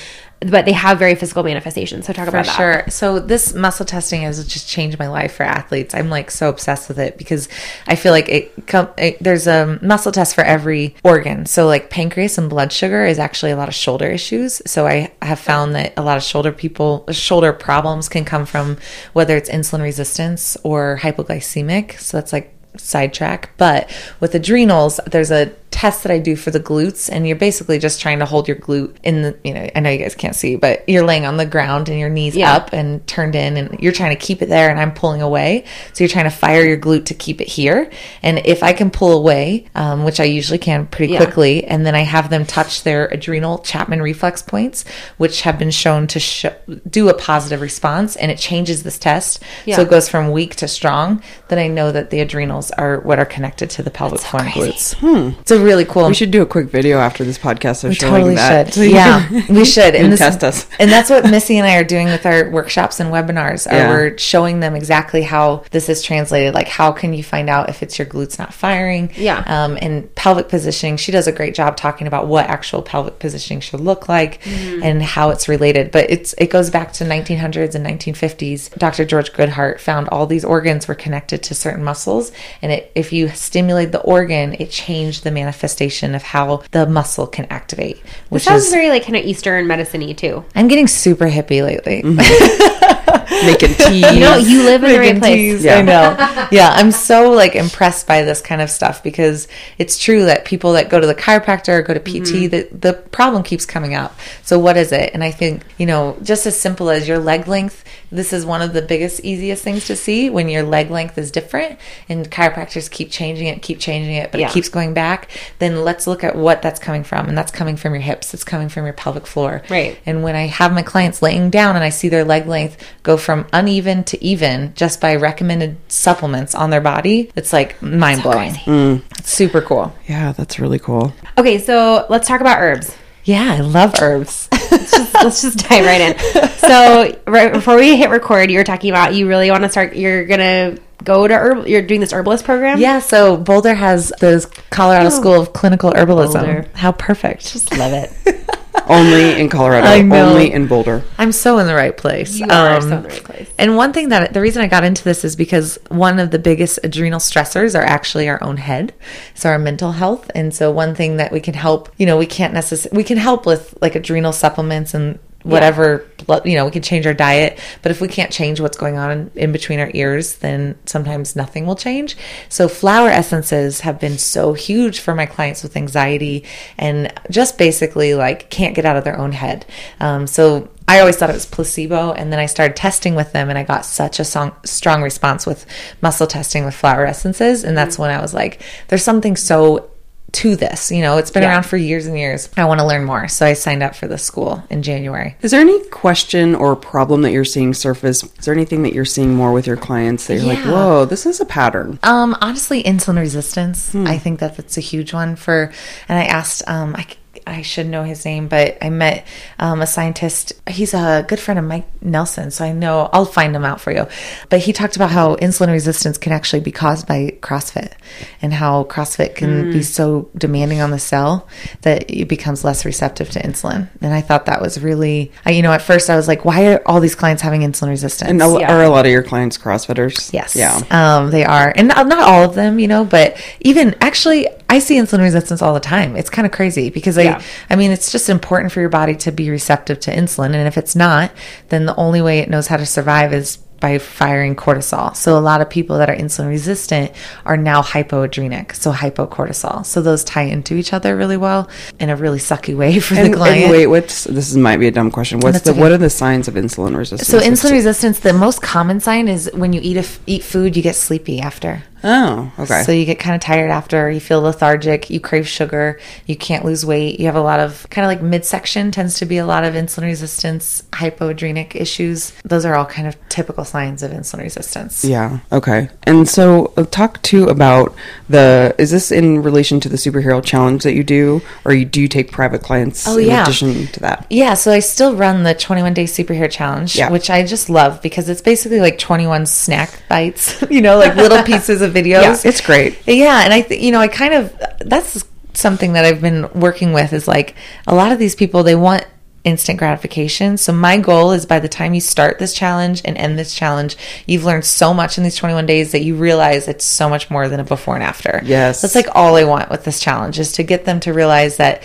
but 0.51 0.65
they 0.65 0.73
have 0.73 0.99
very 0.99 1.15
physical 1.15 1.43
manifestations. 1.43 2.07
So 2.07 2.13
talk 2.13 2.25
For 2.25 2.31
about 2.31 2.47
that. 2.47 2.57
sure. 2.57 2.85
So 2.89 3.19
this 3.19 3.55
muscle 3.55 3.87
testing 3.87 4.23
has 4.23 4.45
just 4.47 4.69
changed 4.69 4.99
my 4.99 5.09
life 5.09 5.35
for 5.35 5.45
athletes. 5.45 5.95
I'm 5.95 6.11
like 6.11 6.31
so 6.31 6.49
obsessed 6.49 6.89
with 6.89 6.99
it 6.99 7.19
because 7.19 7.49
I 7.87 7.95
feel 7.97 8.13
like 8.13 8.29
it, 8.29 8.67
com- 8.67 8.91
it 8.99 9.23
there's 9.23 9.47
a 9.47 9.79
muscle 9.83 10.13
test 10.13 10.35
for 10.35 10.45
every 10.45 10.95
organ. 11.05 11.47
So 11.47 11.67
like 11.67 11.91
pancreas 11.91 12.39
and 12.39 12.49
blood 12.51 12.73
sugar 12.73 13.05
is 13.05 13.19
actually 13.19 13.53
a 13.53 13.57
lot 13.57 13.69
of 13.69 13.75
shoulder 13.75 14.07
issues. 14.07 14.63
So 14.67 14.87
I 14.87 15.13
have 15.23 15.39
found 15.39 15.75
that 15.75 15.93
a 15.97 16.03
lot 16.03 16.17
of 16.17 16.23
shoulder 16.23 16.53
people 16.53 17.05
shoulder 17.11 17.53
problems 17.53 18.09
can 18.09 18.25
come 18.25 18.47
from 18.47 18.79
whether 19.13 19.37
it's 19.37 19.51
insulin 19.51 19.83
resistance 19.83 20.57
or 20.63 20.99
hypoglycemic. 21.03 21.99
So 21.99 22.17
that's 22.17 22.33
like 22.33 22.55
sidetrack. 22.77 23.51
But 23.57 23.91
with 24.21 24.35
adrenals, 24.35 25.01
there's 25.07 25.31
a 25.31 25.53
test 25.71 26.03
that 26.03 26.13
I 26.13 26.19
do 26.19 26.37
for 26.37 26.51
the 26.51 26.61
glutes, 26.61 27.09
and 27.11 27.27
you're 27.27 27.35
basically 27.35 27.79
just 27.79 27.99
trying 27.99 28.19
to 28.19 28.27
hold 28.27 28.47
your 28.47 28.59
glute 28.59 28.95
in 29.03 29.23
the, 29.23 29.37
you 29.43 29.55
know, 29.55 29.71
I 29.75 29.81
know 29.81 29.89
you 29.89 29.99
guys 29.99 30.15
can't 30.15 30.37
see, 30.37 30.55
but 30.57 30.87
you're 30.87 31.05
laying 31.05 31.25
on 31.25 31.39
the 31.39 31.47
ground 31.47 31.89
and 31.89 31.99
your 31.99 32.11
knees 32.11 32.37
Yeah. 32.37 32.53
up 32.53 32.75
and 32.75 33.05
turned 33.07 33.35
in, 33.35 33.57
and 33.57 33.81
you're 33.81 33.93
trying 33.93 34.11
to 34.15 34.23
keep 34.23 34.43
it 34.43 34.51
there, 34.51 34.69
and 34.69 34.79
I'm 34.79 34.93
pulling 34.93 35.23
away. 35.23 35.65
So 35.95 36.05
you're 36.05 36.11
trying 36.11 36.27
to 36.27 36.31
fire 36.31 36.63
your 36.63 36.77
glute 36.77 37.07
to 37.07 37.15
keep 37.15 37.41
it 37.41 37.49
here. 37.49 37.89
And 38.23 38.43
if 38.45 38.63
I 38.63 38.75
can 38.75 38.91
pull 38.91 39.13
away, 39.13 39.65
um, 39.75 40.05
which 40.05 40.21
I 40.21 40.25
usually 40.25 40.59
can 40.59 40.87
pretty 40.89 41.15
Yeah. 41.15 41.25
quickly, 41.25 41.65
and 41.65 41.87
then 41.87 41.95
I 41.95 42.03
have 42.03 42.29
them 42.29 42.45
touch 42.45 42.83
their 42.83 43.07
adrenal 43.07 43.59
Chapman 43.61 44.03
reflex 44.03 44.43
points, 44.43 44.85
which 45.17 45.41
have 45.41 45.59
been 45.59 45.71
shown 45.71 46.07
to 46.09 46.21
sh- 46.21 46.45
do 46.89 47.09
a 47.09 47.15
positive 47.15 47.63
response, 47.63 48.15
and 48.17 48.31
it 48.31 48.37
changes 48.37 48.83
this 48.83 48.99
test. 48.99 49.41
Yeah. 49.65 49.77
So 49.77 49.83
it 49.83 49.89
goes 49.91 50.07
from 50.07 50.33
weak 50.33 50.55
to 50.57 50.69
strong. 50.69 51.23
Then 51.49 51.59
I 51.59 51.69
know 51.69 51.91
that 51.93 52.11
the 52.11 52.21
adrenals 52.21 52.62
are 52.71 53.01
what 53.01 53.19
are 53.19 53.25
connected 53.25 53.71
to 53.71 53.83
the 53.83 53.91
pelvic 53.91 54.21
floor 54.21 54.43
and 54.43 54.53
crazy. 54.53 54.97
glutes. 54.97 55.41
It's 55.41 55.51
a 55.51 55.59
really 55.63 55.85
cool. 55.85 56.07
We 56.09 56.15
should 56.15 56.31
do 56.31 56.43
a 56.43 56.47
quick 56.47 56.67
video 56.69 56.99
after 56.99 57.25
this 57.25 57.39
podcast 57.39 57.85
of 57.85 57.91
We 57.91 57.95
showing 57.97 58.13
totally 58.13 58.35
that. 58.37 58.73
should. 58.75 58.91
Yeah, 58.93 59.29
we 59.49 59.65
should. 59.75 59.95
you 59.95 60.01
can 60.01 60.11
this- 60.11 60.21
test 60.21 60.45
us. 60.45 60.67
And 60.79 60.91
that's 60.91 61.11
what 61.11 61.25
Missy 61.31 61.59
and 61.59 61.67
I 61.67 61.77
are 61.77 61.85
doing 61.85 62.07
with 62.07 62.25
our 62.27 62.51
workshops 62.51 63.01
and 63.01 63.11
webinars. 63.13 63.67
Are 63.71 63.75
Yeah. 63.75 63.89
we're 63.91 64.19
showing 64.19 64.61
them 64.61 64.75
exactly 64.77 65.23
how 65.23 65.65
this 65.71 65.89
is 65.89 66.03
translated. 66.03 66.55
Like, 66.55 66.69
how 66.69 66.93
can 66.93 67.13
you 67.15 67.23
find 67.25 67.49
out 67.51 67.69
if 67.69 67.83
it's 67.83 67.99
your 67.99 68.07
glutes 68.07 68.39
not 68.39 68.53
firing? 68.55 69.11
Yeah. 69.17 69.43
Um, 69.47 69.79
and 69.81 70.15
pelvic 70.15 70.49
positioning. 70.49 70.97
She 70.99 71.13
does 71.13 71.27
a 71.27 71.33
great 71.33 71.55
job 71.55 71.77
talking 71.77 72.07
about 72.07 72.27
what 72.27 72.47
actual 72.47 72.83
pelvic 72.83 73.19
positioning 73.19 73.61
should 73.61 73.81
look 73.81 74.09
like 74.09 74.41
Mm-hmm. 74.43 74.83
and 74.83 75.03
how 75.03 75.31
it's 75.31 75.49
related. 75.49 75.91
But 75.91 76.11
it's 76.11 76.35
it 76.39 76.47
goes 76.51 76.69
back 76.71 76.93
to 76.95 77.05
1900s 77.05 77.75
and 77.75 77.85
1950s. 77.87 78.77
Dr. 78.79 79.05
George 79.05 79.33
Goodheart 79.33 79.81
found 79.81 80.09
all 80.09 80.27
these 80.27 80.45
organs 80.45 80.89
were 80.89 80.95
connected 80.95 81.43
to 81.45 81.55
certain 81.55 81.83
muscles, 81.85 82.33
and 82.61 82.73
it, 82.73 82.93
if 82.95 83.13
you 83.13 83.29
stimulate 83.31 83.93
the 83.93 84.01
organ, 84.01 84.55
it 84.59 84.71
changed 84.71 85.25
the 85.25 85.31
manifestation 85.31 86.15
of 86.15 86.23
how 86.23 86.63
the 86.73 86.87
muscle 86.87 87.27
can 87.27 87.47
activate. 87.51 87.99
Which 88.29 88.43
sounds 88.45 88.65
is 88.67 88.73
very 88.73 88.89
like 88.91 89.05
kind 89.05 89.17
of 89.17 89.25
Eastern 89.25 89.67
medicine-y 89.67 90.13
too. 90.13 90.45
I'm 90.55 90.69
getting 90.69 90.87
super 90.89 91.27
hippie 91.27 91.65
lately. 91.65 92.03
making 93.45 93.75
tea. 93.75 93.99
You 94.15 94.21
know, 94.21 94.37
you 94.37 94.63
live 94.65 94.83
in 94.85 94.91
the 94.91 94.99
right 94.99 95.15
Making 95.15 95.21
place. 95.21 95.35
teas, 95.37 95.65
Yeah. 95.65 95.77
I 95.79 95.83
know. 95.83 96.49
Yeah, 96.53 96.71
I'm 96.75 96.93
so 96.93 97.31
like 97.31 97.55
impressed 97.57 98.07
by 98.07 98.23
this 98.23 98.43
kind 98.43 98.61
of 98.61 98.69
stuff 98.69 99.03
because 99.03 99.49
it's 99.79 99.97
true 99.99 100.27
that 100.27 100.45
people 100.45 100.73
that 100.75 100.91
go 100.91 101.01
to 101.01 101.07
the 101.07 101.15
chiropractor 101.15 101.79
or 101.79 101.83
go 101.83 101.95
to 101.95 102.01
PT, 102.01 102.23
Mm-hmm. 102.33 102.49
the, 102.49 102.69
the 102.91 102.93
problem 102.95 103.43
keeps 103.43 103.65
coming 103.65 103.95
up. 103.95 104.19
So 104.43 104.59
what 104.59 104.77
is 104.77 104.93
it? 104.93 105.13
And 105.15 105.25
I 105.25 105.31
think, 105.31 105.63
you 105.79 105.87
know, 105.87 106.19
just 106.23 106.45
as 106.47 106.59
simple 106.61 106.91
as 106.91 107.09
your 107.09 107.19
leg 107.19 107.49
length, 107.49 107.85
this 108.13 108.33
is 108.33 108.45
one 108.45 108.63
of 108.63 108.73
the 108.75 108.83
biggest, 108.83 109.21
easiest 109.25 109.65
things 109.65 109.87
to 109.87 109.97
see 109.97 110.29
when 110.31 110.49
your 110.49 110.63
leg 110.63 110.91
length 110.91 111.17
is 111.19 111.31
different 111.31 111.79
and 112.09 112.31
chiropractors 112.31 112.91
keep 112.91 113.11
changing 113.11 113.47
it, 113.47 113.63
keep 113.63 113.81
changing 113.81 114.15
it, 114.15 114.31
but 114.31 114.41
Yeah. 114.41 114.49
it 114.49 114.53
keeps 114.53 114.69
going 114.69 114.93
back. 114.95 115.31
Then 115.59 115.83
let's 115.85 116.07
look 116.07 116.23
at 116.23 116.37
what 116.37 116.63
that's 116.63 116.79
coming 116.79 117.05
from. 117.05 117.29
And 117.29 117.37
that's 117.37 117.51
coming 117.51 117.77
from 117.77 117.95
your 117.95 118.03
hips. 118.03 118.35
It's 118.35 118.45
coming 118.45 118.69
from 118.69 118.85
your 118.85 118.93
pelvic 118.93 119.27
floor. 119.27 119.63
Right. 119.71 119.99
And 120.05 120.23
when 120.23 120.37
I 120.37 120.47
have 120.47 120.73
my 120.73 120.83
clients 120.83 121.23
laying 121.23 121.49
down 121.51 121.75
and 121.75 121.85
I 121.85 121.89
see 121.89 122.09
their 122.09 122.25
leg 122.25 122.47
length 122.47 122.77
go 123.03 123.17
from 123.17 123.47
uneven 123.53 124.05
to 124.05 124.23
even 124.23 124.75
just 124.75 125.01
by 125.01 125.17
recommended 125.17 125.79
supplements 125.89 126.55
on 126.55 126.71
their 126.71 126.81
body, 126.83 127.31
it's 127.35 127.53
like 127.53 127.81
mind 127.83 128.23
blowing. 128.23 128.55
So 128.55 128.61
mm. 128.71 129.03
It's 129.19 129.33
super 129.33 129.63
cool. 129.63 129.95
yeah, 130.07 130.33
that's 130.33 130.59
really 130.61 130.79
cool. 130.79 131.13
Okay, 131.39 131.59
so 131.59 132.05
let's 132.11 132.29
talk 132.29 132.41
about 132.43 132.61
herbs. 132.61 132.95
Yeah, 133.25 133.55
I 133.57 133.61
love 133.61 133.95
herbs. 134.01 134.49
Let's 134.73 135.43
just 135.43 135.59
dive 135.69 135.85
right 135.85 136.01
in. 136.01 136.49
So, 136.59 137.21
right 137.27 137.53
before 137.53 137.77
we 137.77 137.97
hit 137.97 138.11
record, 138.11 138.51
you 138.51 138.59
were 138.59 138.65
talking 138.65 138.91
about 138.91 139.15
you 139.15 139.29
really 139.29 139.51
want 139.51 139.63
to 139.63 139.69
start. 139.69 139.95
You're 139.95 140.25
gonna 140.25 140.77
go 141.05 141.27
to 141.29 141.35
herb. 141.35 141.67
You're 141.67 141.83
doing 141.83 142.01
this 142.01 142.13
herbalist 142.13 142.45
program. 142.45 142.79
yeah, 142.79 142.99
so 143.01 143.37
Boulder 143.37 143.75
has 143.75 144.13
the 144.21 144.47
Colorado 144.71 145.09
School 145.11 145.41
of 145.41 145.53
Clinical 145.53 145.93
Herbalism. 145.93 146.33
Boulder. 146.33 146.67
How 146.75 146.93
perfect. 146.93 147.53
just 147.53 147.77
love 147.77 147.93
it. 147.93 148.11
Only 148.89 149.41
in 149.41 149.49
Colorado. 149.49 149.87
I 149.87 150.03
know. 150.03 150.31
Only 150.31 150.53
in 150.53 150.67
Boulder. 150.67 151.05
I'm 151.17 151.31
so 151.31 151.59
in 151.59 151.67
the 151.69 151.75
right 151.75 151.97
place. 151.97 152.39
You 152.39 152.47
are 152.51 152.75
Um, 152.77 152.83
so 152.83 152.97
in 152.97 153.03
the 153.05 153.09
right 153.11 153.25
place. 153.25 153.51
And 153.57 153.77
one 153.77 153.93
thing 153.93 154.09
that 154.09 154.33
the 154.33 154.41
reason 154.41 154.61
I 154.61 154.67
got 154.67 154.83
into 154.83 155.05
this 155.05 155.25
is 155.25 155.37
because 155.37 155.79
one 155.89 156.19
of 156.19 156.31
the 156.33 156.39
biggest 156.39 156.81
adrenal 156.83 157.21
stressors 157.21 157.79
are 157.79 157.83
actually 157.85 158.29
our 158.29 158.43
own 158.43 158.57
head. 158.57 158.93
So 159.35 159.51
our 159.51 159.59
mental 159.59 159.93
health. 159.93 160.31
And 160.35 160.53
so 160.53 160.73
one 160.73 160.95
thing 160.97 161.17
that 161.19 161.31
we 161.33 161.41
can 161.41 161.55
help, 161.55 161.91
you 161.97 162.07
know, 162.07 162.17
we 162.19 162.27
can't 162.27 162.53
necessarily, 162.55 162.97
we 162.97 163.05
can 163.05 163.19
help 163.19 163.47
with 163.47 163.75
like 163.81 163.95
adrenal 163.95 164.33
supplements 164.33 164.95
and 164.95 165.21
whatever, 165.43 166.07
blood, 166.27 166.47
you 166.47 166.55
know, 166.55 166.65
we 166.65 166.71
can 166.71 166.83
change 166.83 167.07
our 167.07 167.15
diet. 167.15 167.59
But 167.83 167.93
if 167.93 168.01
we 168.01 168.09
can't 168.09 168.33
change 168.33 168.61
what's 168.61 168.77
going 168.77 168.99
on 168.99 169.11
in, 169.11 169.31
in 169.35 169.53
between 169.53 169.81
our 169.81 169.91
ears, 169.95 170.37
then 170.37 170.79
sometimes 170.87 171.37
nothing 171.37 171.67
will 171.67 171.77
change. 171.77 172.17
So 172.49 172.69
flower 172.69 173.09
essences 173.09 173.81
have 173.81 174.01
been 174.01 174.19
so 174.19 174.53
huge 174.53 175.01
for 175.01 175.15
my 175.15 175.27
clients 175.27 175.63
with 175.63 175.77
anxiety 175.77 176.45
and 176.79 177.13
just 177.31 177.59
basically 177.59 178.15
like 178.15 178.51
can't 178.51 178.75
get 178.75 178.85
out 178.85 178.97
of 178.97 179.05
their 179.05 179.19
own 179.19 179.33
head. 179.33 179.67
Um, 180.01 180.27
so 180.27 180.69
I 180.89 181.01
always 181.01 181.17
thought 181.17 181.31
it 181.31 181.35
was 181.35 181.47
placebo, 181.47 182.13
and 182.13 182.33
then 182.33 182.39
I 182.39 182.47
started 182.47 182.77
testing 182.77 183.15
with 183.15 183.33
them, 183.33 183.49
and 183.49 183.59
I 183.59 183.63
got 183.63 183.85
such 183.87 184.19
a 184.19 184.25
song, 184.25 184.55
strong 184.65 185.03
response 185.03 185.47
with 185.47 185.65
muscle 186.03 186.27
testing 186.27 186.65
with 186.65 186.75
flower 186.75 187.07
essences, 187.07 187.65
and 187.65 187.79
that's 187.79 187.99
when 187.99 188.11
I 188.11 188.21
was 188.21 188.35
like, 188.35 188.61
"There's 188.89 189.05
something 189.05 189.37
so." 189.37 189.89
To 190.33 190.57
this, 190.57 190.91
you 190.91 191.03
know, 191.03 191.19
it's 191.19 191.31
been 191.31 191.43
Yeah. 191.43 191.51
around 191.51 191.65
for 191.65 191.77
years 191.77 192.07
and 192.07 192.19
years. 192.19 192.49
I 192.57 192.65
want 192.65 192.81
to 192.81 192.87
learn 192.87 193.05
more. 193.05 193.29
So 193.29 193.45
I 193.45 193.53
signed 193.53 193.83
up 193.83 193.95
for 193.95 194.09
the 194.09 194.17
school 194.17 194.65
in 194.71 194.83
January. 194.83 195.37
Is 195.43 195.51
there 195.51 195.61
any 195.61 195.79
question 195.91 196.55
or 196.55 196.75
problem 196.75 197.21
that 197.23 197.33
you're 197.33 197.45
seeing 197.45 197.75
surface? 197.75 198.23
Is 198.25 198.45
there 198.47 198.55
anything 198.55 198.83
that 198.85 198.95
you're 198.95 199.05
seeing 199.05 199.35
more 199.35 199.53
with 199.53 199.67
your 199.67 199.77
clients 199.77 200.27
that 200.27 200.37
you're 200.37 200.47
like, 200.47 200.65
whoa, 200.65 201.05
this 201.05 201.27
is 201.27 201.41
a 201.41 201.45
pattern? 201.45 201.99
Um, 202.03 202.35
honestly, 202.41 202.83
insulin 202.83 203.19
resistance. 203.19 203.95
I 203.95 204.17
think 204.17 204.41
that 204.41 204.57
that's 204.57 204.79
a 204.79 204.81
huge 204.81 205.13
one 205.13 205.37
for. 205.37 205.71
And 206.09 206.19
I 206.19 206.25
asked, 206.25 206.63
um, 206.67 206.97
I, 206.97 207.07
I 207.47 207.63
should 207.63 207.87
know 207.87 208.03
his 208.05 208.25
name, 208.25 208.49
but 208.49 208.79
I 208.83 208.91
met 208.91 209.27
um, 209.59 209.83
a 209.83 209.87
scientist. 209.87 210.53
He's 210.69 210.95
a 210.95 211.25
good 211.29 211.41
friend 211.41 211.59
of 211.59 211.65
Mike 211.65 211.87
Nelson, 212.03 212.51
so 212.51 212.65
I 212.65 212.73
know 212.73 213.09
I'll 213.13 213.25
find 213.25 213.55
him 213.55 213.65
out 213.65 213.81
for 213.81 213.93
you. 213.93 214.07
But 214.49 214.61
he 214.61 214.73
talked 214.73 214.97
about 214.97 215.11
how 215.11 215.37
insulin 215.37 215.69
resistance 215.73 216.19
can 216.19 216.33
actually 216.33 216.61
be 216.61 216.73
caused 216.73 217.07
by 217.07 217.37
CrossFit 217.41 217.93
and 218.41 218.53
how 218.53 218.85
CrossFit 218.85 219.35
can 219.35 219.53
Mm. 219.53 219.73
be 219.73 219.83
so 219.83 220.29
demanding 220.37 220.81
on 220.81 220.91
the 220.91 220.99
cell 220.99 221.47
that 221.83 222.11
it 222.11 222.29
becomes 222.29 222.65
less 222.65 222.85
receptive 222.85 223.31
to 223.31 223.41
insulin. 223.43 223.89
And 224.01 224.15
I 224.15 224.21
thought 224.21 224.47
that 224.47 224.61
was 224.63 224.81
really, 224.81 225.33
I, 225.45 225.51
you 225.51 225.63
know, 225.63 225.73
at 225.73 225.83
first 225.83 226.09
I 226.11 226.17
was 226.17 226.29
like, 226.29 226.45
why 226.45 226.73
are 226.73 226.83
all 226.87 227.01
these 227.01 227.15
clients 227.15 227.43
having 227.43 227.63
insulin 227.63 227.89
resistance? 227.89 228.31
And 228.31 228.41
a, 228.43 228.57
Yeah. 228.61 228.73
are 228.75 228.83
a 228.83 228.89
lot 228.89 229.05
of 229.07 229.13
your 229.13 229.23
clients 229.23 229.59
CrossFitters? 229.59 230.33
Yes. 230.33 230.55
Yeah. 230.57 230.81
Um, 230.91 231.31
they 231.31 231.45
are. 231.45 231.73
And 231.77 231.89
not, 231.89 232.07
not 232.07 232.21
all 232.29 232.45
of 232.45 232.55
them, 232.55 232.79
you 232.79 232.89
know, 232.89 233.05
but 233.05 233.37
even 233.61 233.95
actually, 234.01 234.49
I 234.69 234.79
see 234.79 234.97
insulin 234.97 235.21
resistance 235.21 235.61
all 235.61 235.75
the 235.75 235.81
time. 235.81 236.17
It's 236.17 236.31
kind 236.31 236.47
of 236.47 236.53
crazy 236.53 236.89
because 236.91 237.19
I, 237.19 237.23
Yeah. 237.25 237.32
I 237.71 237.77
mean, 237.77 237.91
it's 237.91 238.13
just 238.13 238.29
important 238.29 238.73
for 238.73 238.81
your 238.81 238.89
body 238.89 239.17
to 239.17 239.33
be 239.33 239.51
receptive 239.51 240.01
to 240.01 240.11
insulin. 240.15 240.55
And 240.55 240.67
if 240.67 240.77
it's 240.77 240.97
not, 240.97 241.33
then 241.69 241.87
the 241.87 241.97
only 241.97 242.21
way 242.23 242.41
it 242.41 242.51
knows 242.51 242.67
how 242.67 242.77
to 242.77 242.87
survive 242.87 243.33
is 243.33 243.59
by 243.83 243.99
firing 243.99 244.55
cortisol. 244.55 245.15
So 245.15 245.37
a 245.37 245.41
lot 245.41 245.61
of 245.61 245.69
people 245.69 245.99
that 245.99 246.09
are 246.09 246.15
insulin 246.15 246.49
resistant 246.49 247.11
are 247.45 247.57
now 247.57 247.83
hypoadrenic, 247.83 248.77
so 248.77 248.93
hypocortisol. 248.93 249.85
So 249.85 250.01
those 250.01 250.23
tie 250.23 250.43
into 250.43 250.77
each 250.77 250.93
other 250.93 251.17
really 251.17 251.37
well 251.37 251.69
in 251.99 252.09
a 252.09 252.15
really 252.15 252.39
sucky 252.39 252.77
way 252.77 253.01
for 253.01 253.17
And, 253.17 253.35
the 253.35 253.37
client. 253.37 253.65
and 253.65 253.71
wait, 253.73 253.89
what's 253.89 254.23
this 254.25 254.51
is, 254.51 254.57
might 254.57 254.77
be 254.77 254.87
a 254.87 254.93
dumb 254.93 255.11
question. 255.11 255.41
What's 255.41 255.63
the 255.63 255.73
okay. 255.73 255.81
what 255.81 255.91
are 255.91 255.99
the 255.99 256.11
signs 256.11 256.47
of 256.47 256.55
insulin 256.55 256.97
resistance? 256.97 257.29
so 257.29 257.41
insulin 257.41 257.73
resistance, 257.73 258.21
the 258.21 258.33
most 258.33 258.63
common 258.63 259.01
sign 259.01 259.27
is 259.27 259.51
when 259.53 259.73
you 259.73 259.81
eat 259.83 259.97
a 259.97 260.07
eat 260.27 260.45
food, 260.45 260.77
you 260.77 260.83
get 260.83 260.95
sleepy 260.95 261.41
after. 261.41 261.83
Oh, 262.05 262.53
okay. 262.59 262.83
So 262.83 262.93
you 262.93 263.05
get 263.05 263.19
kind 263.19 263.35
of 263.35 263.41
tired 263.41 263.71
after, 263.71 264.11
you 264.11 264.21
feel 264.21 264.41
lethargic, 264.41 265.11
you 265.11 265.21
crave 265.21 265.47
sugar, 265.47 266.01
you 266.27 266.37
can't 266.37 266.65
lose 266.65 266.85
weight, 266.85 267.21
you 267.21 267.27
have 267.27 267.37
a 267.37 267.41
lot 267.43 267.61
of 267.61 267.87
kind 267.91 268.05
of 268.05 268.09
like 268.09 268.23
midsection 268.23 268.91
tends 268.91 269.19
to 269.19 269.27
be 269.27 269.39
a 269.39 269.47
lot 269.47 269.65
of 269.65 269.75
insulin 269.75 270.05
resistance, 270.05 270.83
hypoadrenic 270.93 271.75
issues. 271.75 272.33
Those 272.45 272.65
are 272.65 272.75
all 272.75 272.87
kind 272.87 273.07
of 273.07 273.17
typical 273.29 273.65
signs 273.65 274.03
of 274.03 274.11
insulin 274.11 274.41
resistance. 274.41 275.05
Yeah. 275.05 275.41
Okay. 275.51 275.89
And 276.05 276.29
so, 276.29 276.73
uh, 276.77 276.85
talk 276.85 277.21
too 277.23 277.45
about 277.49 277.95
the. 278.29 278.75
Is 278.79 278.91
this 278.91 279.13
in 279.13 279.43
relation 279.43 279.81
to 279.81 279.89
the 279.89 279.97
superhero 279.97 280.43
challenge 280.45 280.83
that 280.83 280.95
you 280.95 281.05
do, 281.05 281.43
or 281.65 281.73
you, 281.73 281.85
do 281.85 282.01
you 282.01 282.09
take 282.09 282.31
private 282.33 282.63
clients? 282.63 283.07
Oh, 283.07 283.19
in 283.19 283.29
yeah. 283.29 283.43
addition 283.43 283.87
to 283.89 284.01
that. 284.01 284.27
Yeah, 284.31 284.55
so 284.55 284.73
I 284.73 284.81
still 284.81 285.15
run 285.15 285.43
the 285.43 285.55
21 285.55 285.95
day 285.95 286.05
superhero 286.05 286.51
challenge, 286.51 286.97
Yeah. 286.97 287.11
which 287.11 287.31
I 287.31 287.45
just 287.45 287.69
love 287.71 288.03
because 288.03 288.29
it's 288.29 288.41
basically 288.41 288.81
like 288.81 288.99
21 288.99 289.47
snack 289.47 290.03
bites, 290.09 290.63
you 290.71 290.81
know, 290.81 290.99
like 290.99 291.15
little 291.17 291.43
pieces 291.45 291.83
of 291.83 291.92
videos. 291.93 292.23
Yeah, 292.45 292.49
it's 292.49 292.61
great. 292.61 292.99
Yeah, 293.07 293.43
and 293.45 293.53
I, 293.53 293.63
th- 293.63 293.81
you 293.81 293.91
know, 293.93 294.01
I 294.01 294.09
kind 294.09 294.35
of 294.35 294.57
that's 294.81 295.25
something 295.55 295.93
that 295.93 296.05
I've 296.05 296.21
been 296.21 296.49
working 296.53 296.93
with 296.93 297.13
is 297.13 297.29
like 297.29 297.55
a 297.87 297.95
lot 297.95 298.13
of 298.13 298.19
these 298.19 298.35
people 298.35 298.63
they 298.63 298.75
want 298.75 299.07
instant 299.45 299.79
gratification. 299.79 300.57
So 300.57 300.73
my 300.73 300.99
goal 300.99 301.33
is 301.33 301.47
by 301.47 301.59
the 301.59 301.69
time 301.69 301.95
you 301.95 302.01
start 302.01 302.39
this 302.39 302.55
challenge 302.55 303.03
and 303.05 303.17
end 303.17 303.39
this 303.39 303.55
challenge, 303.55 303.97
you've 304.27 304.45
learned 304.45 304.65
so 304.65 304.95
much 304.95 305.19
in 305.19 305.25
these 305.25 305.37
21 305.37 305.67
days 305.67 305.93
that 305.93 306.03
you 306.03 306.15
realize 306.15 306.69
it's 306.69 306.85
so 306.85 307.09
much 307.09 307.29
more 307.31 307.49
than 307.49 307.61
a 307.61 307.65
before 307.65 307.95
and 307.95 308.05
after. 308.05 308.41
Yes. 308.45 308.83
That's 308.83 308.95
like 308.95 309.09
all 309.15 309.37
I 309.37 309.45
want 309.45 309.71
with 309.71 309.85
this 309.85 310.01
challenge 310.01 310.39
is 310.39 310.53
to 310.53 310.63
get 310.63 310.85
them 310.85 311.01
to 311.01 311.13
realize 311.13 311.57
that 311.57 311.83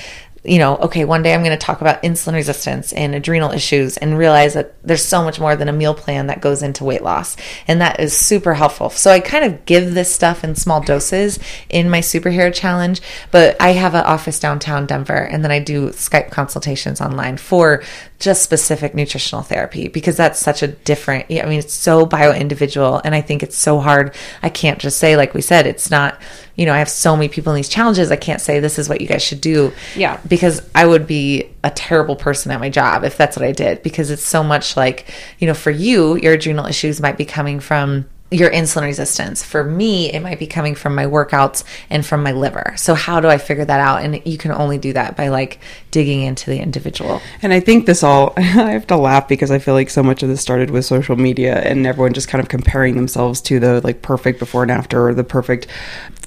you 0.47 0.59
know, 0.59 0.77
okay, 0.77 1.03
one 1.03 1.23
day 1.23 1.33
I'm 1.33 1.43
going 1.43 1.57
to 1.57 1.65
talk 1.65 1.81
about 1.81 2.01
insulin 2.03 2.33
resistance 2.33 2.93
and 2.93 3.13
adrenal 3.13 3.51
issues 3.51 3.97
and 3.97 4.17
realize 4.17 4.53
that 4.53 4.81
there's 4.81 5.03
so 5.03 5.23
much 5.23 5.39
more 5.39 5.55
than 5.55 5.67
a 5.67 5.73
meal 5.73 5.93
plan 5.93 6.27
that 6.27 6.39
goes 6.39 6.63
into 6.63 6.85
weight 6.85 7.03
loss. 7.03 7.35
And 7.67 7.81
that 7.81 7.99
is 7.99 8.15
super 8.15 8.53
helpful. 8.53 8.89
So 8.89 9.11
I 9.11 9.19
kind 9.19 9.43
of 9.43 9.65
give 9.65 9.93
this 9.93 10.13
stuff 10.13 10.43
in 10.43 10.55
small 10.55 10.81
doses 10.81 11.39
in 11.69 11.89
my 11.89 11.99
superhero 11.99 12.53
challenge, 12.53 13.01
but 13.31 13.57
I 13.59 13.71
have 13.73 13.93
an 13.93 14.05
office 14.05 14.39
downtown 14.39 14.85
Denver 14.85 15.13
and 15.13 15.43
then 15.43 15.51
I 15.51 15.59
do 15.59 15.89
Skype 15.89 16.31
consultations 16.31 17.01
online 17.01 17.37
for 17.37 17.83
just 18.19 18.41
specific 18.41 18.95
nutritional 18.95 19.43
therapy 19.43 19.87
because 19.87 20.17
that's 20.17 20.39
such 20.39 20.63
a 20.63 20.67
different, 20.67 21.25
I 21.29 21.45
mean, 21.45 21.59
it's 21.59 21.73
so 21.73 22.05
bio 22.05 22.33
individual. 22.33 22.99
And 23.05 23.13
I 23.13 23.21
think 23.21 23.43
it's 23.43 23.57
so 23.57 23.79
hard. 23.79 24.15
I 24.41 24.49
can't 24.49 24.79
just 24.79 24.97
say, 24.97 25.15
like 25.15 25.35
we 25.35 25.41
said, 25.41 25.67
it's 25.67 25.91
not, 25.91 26.19
you 26.55 26.65
know, 26.65 26.73
I 26.73 26.79
have 26.79 26.89
so 26.89 27.15
many 27.15 27.29
people 27.29 27.53
in 27.53 27.57
these 27.57 27.69
challenges. 27.69 28.09
I 28.09 28.15
can't 28.15 28.41
say 28.41 28.59
this 28.59 28.79
is 28.79 28.89
what 28.89 29.01
you 29.01 29.07
guys 29.07 29.21
should 29.21 29.41
do. 29.41 29.71
Yeah. 29.95 30.19
Because 30.27 30.67
I 30.73 30.87
would 30.87 31.05
be 31.05 31.49
a 31.63 31.69
terrible 31.69 32.15
person 32.15 32.51
at 32.51 32.59
my 32.59 32.69
job 32.69 33.03
if 33.03 33.17
that's 33.17 33.37
what 33.37 33.45
I 33.45 33.51
did 33.51 33.83
because 33.83 34.09
it's 34.09 34.23
so 34.23 34.43
much 34.43 34.75
like, 34.75 35.13
you 35.37 35.45
know, 35.45 35.53
for 35.53 35.71
you, 35.71 36.15
your 36.15 36.33
adrenal 36.33 36.65
issues 36.65 36.99
might 36.99 37.17
be 37.17 37.25
coming 37.25 37.59
from 37.59 38.07
your 38.29 38.49
insulin 38.51 38.83
resistance. 38.83 39.41
For 39.41 39.63
me, 39.63 40.11
it 40.11 40.19
might 40.19 40.37
be 40.37 40.47
coming 40.47 40.75
from 40.75 40.93
my 40.93 41.05
workouts 41.05 41.63
and 41.89 42.05
from 42.05 42.23
my 42.23 42.33
liver. 42.33 42.73
So 42.75 42.93
how 42.93 43.21
do 43.21 43.29
I 43.29 43.37
figure 43.37 43.63
that 43.63 43.79
out? 43.79 44.03
And 44.03 44.21
you 44.25 44.37
can 44.37 44.51
only 44.51 44.77
do 44.77 44.91
that 44.93 45.15
by 45.15 45.29
like 45.29 45.59
digging 45.91 46.23
into 46.23 46.49
the 46.49 46.59
individual. 46.59 47.21
And 47.41 47.53
I 47.53 47.61
think 47.61 47.85
this 47.85 48.03
all, 48.03 48.33
I 48.37 48.41
have 48.41 48.87
to 48.87 48.97
laugh 48.97 49.29
because 49.29 49.49
I 49.49 49.59
feel 49.59 49.75
like 49.75 49.89
so 49.89 50.03
much 50.03 50.23
of 50.23 50.29
this 50.29 50.41
started 50.41 50.71
with 50.71 50.83
social 50.83 51.15
media 51.15 51.59
and 51.61 51.87
everyone 51.87 52.13
just 52.13 52.27
kind 52.27 52.41
of 52.41 52.49
comparing 52.49 52.97
themselves 52.97 53.39
to 53.41 53.59
the 53.59 53.79
like 53.81 54.01
perfect 54.01 54.39
before 54.39 54.63
and 54.63 54.71
after 54.71 55.07
or 55.07 55.13
the 55.13 55.23
perfect 55.23 55.67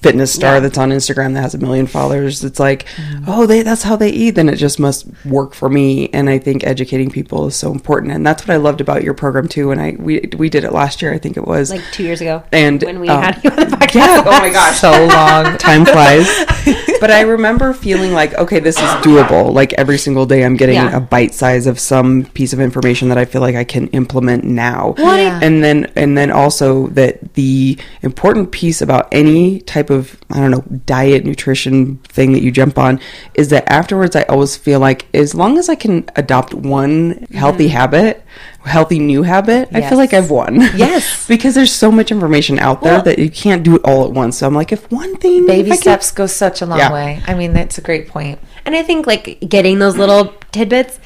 fitness 0.02 0.32
star 0.32 0.54
Yeah. 0.54 0.60
that's 0.60 0.78
on 0.78 0.90
Instagram 0.90 1.34
that 1.34 1.42
has 1.42 1.54
a 1.54 1.58
million 1.58 1.86
followers. 1.86 2.42
It's 2.44 2.58
like, 2.60 2.86
oh, 3.26 3.46
they 3.46 3.62
that's 3.62 3.82
how 3.82 3.96
they 3.96 4.10
eat. 4.10 4.30
Then 4.32 4.48
it 4.48 4.56
just 4.56 4.78
must 4.80 5.06
work 5.24 5.54
for 5.54 5.68
me. 5.68 6.08
And 6.12 6.28
I 6.30 6.38
think 6.38 6.64
educating 6.64 7.10
people 7.10 7.46
is 7.46 7.56
so 7.56 7.70
important. 7.72 8.12
And 8.12 8.26
that's 8.26 8.42
what 8.46 8.54
I 8.54 8.56
loved 8.56 8.80
about 8.80 9.02
your 9.04 9.14
program 9.14 9.48
too. 9.48 9.70
And 9.70 9.80
I 9.80 9.96
we 9.98 10.20
we 10.36 10.48
did 10.48 10.64
it 10.64 10.72
last 10.72 11.02
year, 11.02 11.12
I 11.12 11.18
think 11.18 11.36
it 11.36 11.46
was. 11.46 11.70
like 11.70 11.82
two 11.92 12.02
years 12.04 12.20
ago. 12.20 12.42
and 12.52 12.82
when 12.82 13.00
we 13.00 13.08
um, 13.08 13.22
had 13.22 13.44
you 13.44 13.50
on 13.50 13.56
the 13.56 13.76
podcast. 13.76 13.94
Yeah. 13.94 14.22
Oh 14.26 14.40
my 14.40 14.50
gosh. 14.50 14.80
So 14.80 14.90
long. 14.90 15.56
Time 15.58 15.84
flies. 15.84 16.26
but 17.00 17.10
I 17.10 17.22
remember 17.22 17.72
feeling 17.74 18.12
like, 18.12 18.34
okay, 18.34 18.60
this 18.60 18.76
is 18.76 18.90
doable. 19.04 19.52
Like 19.52 19.72
every 19.74 19.98
single 19.98 20.26
day, 20.26 20.44
I'm 20.44 20.56
getting 20.56 20.76
Yeah. 20.76 20.96
a 20.96 21.00
bite 21.00 21.34
size 21.34 21.66
of 21.66 21.78
some 21.78 22.24
piece 22.34 22.52
of 22.52 22.60
information 22.60 23.08
that 23.10 23.18
I 23.18 23.24
feel 23.24 23.40
like 23.42 23.56
I 23.56 23.64
can 23.64 23.88
implement 23.88 24.44
now. 24.44 24.94
Yeah. 24.98 25.40
And 25.42 25.62
then, 25.62 25.92
and 25.96 26.16
then 26.16 26.30
also 26.30 26.86
that 26.88 27.34
the 27.34 27.78
important 28.02 28.50
piece 28.52 28.80
about 28.80 29.08
any 29.12 29.60
type 29.60 29.89
of, 29.90 30.18
I 30.30 30.40
don't 30.40 30.50
know, 30.50 30.64
diet, 30.86 31.24
nutrition 31.24 31.96
thing 31.98 32.32
that 32.32 32.42
you 32.42 32.50
jump 32.50 32.78
on 32.78 33.00
is 33.34 33.48
that 33.50 33.70
afterwards, 33.70 34.16
I 34.16 34.22
always 34.22 34.56
feel 34.56 34.80
like 34.80 35.06
as 35.14 35.34
long 35.34 35.58
as 35.58 35.68
I 35.68 35.74
can 35.74 36.08
adopt 36.16 36.54
one 36.54 37.26
healthy 37.32 37.66
mm-hmm. 37.66 37.76
habit, 37.76 38.24
healthy 38.64 38.98
new 38.98 39.22
habit, 39.22 39.68
I 39.72 39.88
feel 39.88 39.98
like 39.98 40.12
I've 40.12 40.30
won. 40.30 40.60
Yes. 40.76 41.26
because 41.26 41.54
there's 41.54 41.72
so 41.72 41.90
much 41.90 42.10
information 42.10 42.58
out 42.58 42.82
there 42.82 42.94
Well- 42.94 43.02
that 43.02 43.18
you 43.18 43.30
can't 43.30 43.62
do 43.62 43.76
it 43.76 43.82
all 43.84 44.04
at 44.04 44.12
once. 44.12 44.38
So 44.38 44.46
I'm 44.46 44.54
like, 44.54 44.72
if 44.72 44.90
one 44.90 45.16
thing, 45.16 45.46
Baby 45.46 45.68
if 45.68 45.72
I 45.72 45.76
can- 45.76 45.82
steps 45.82 46.10
go 46.10 46.26
such 46.26 46.62
a 46.62 46.66
long 46.66 46.78
Yeah. 46.78 46.92
way. 46.92 47.22
I 47.26 47.34
mean, 47.34 47.52
that's 47.52 47.78
a 47.78 47.82
great 47.82 48.08
point. 48.08 48.38
And 48.64 48.74
I 48.74 48.82
think 48.82 49.06
like 49.06 49.40
getting 49.48 49.78
those 49.78 49.96
little 49.96 50.34
tidbits, 50.52 50.98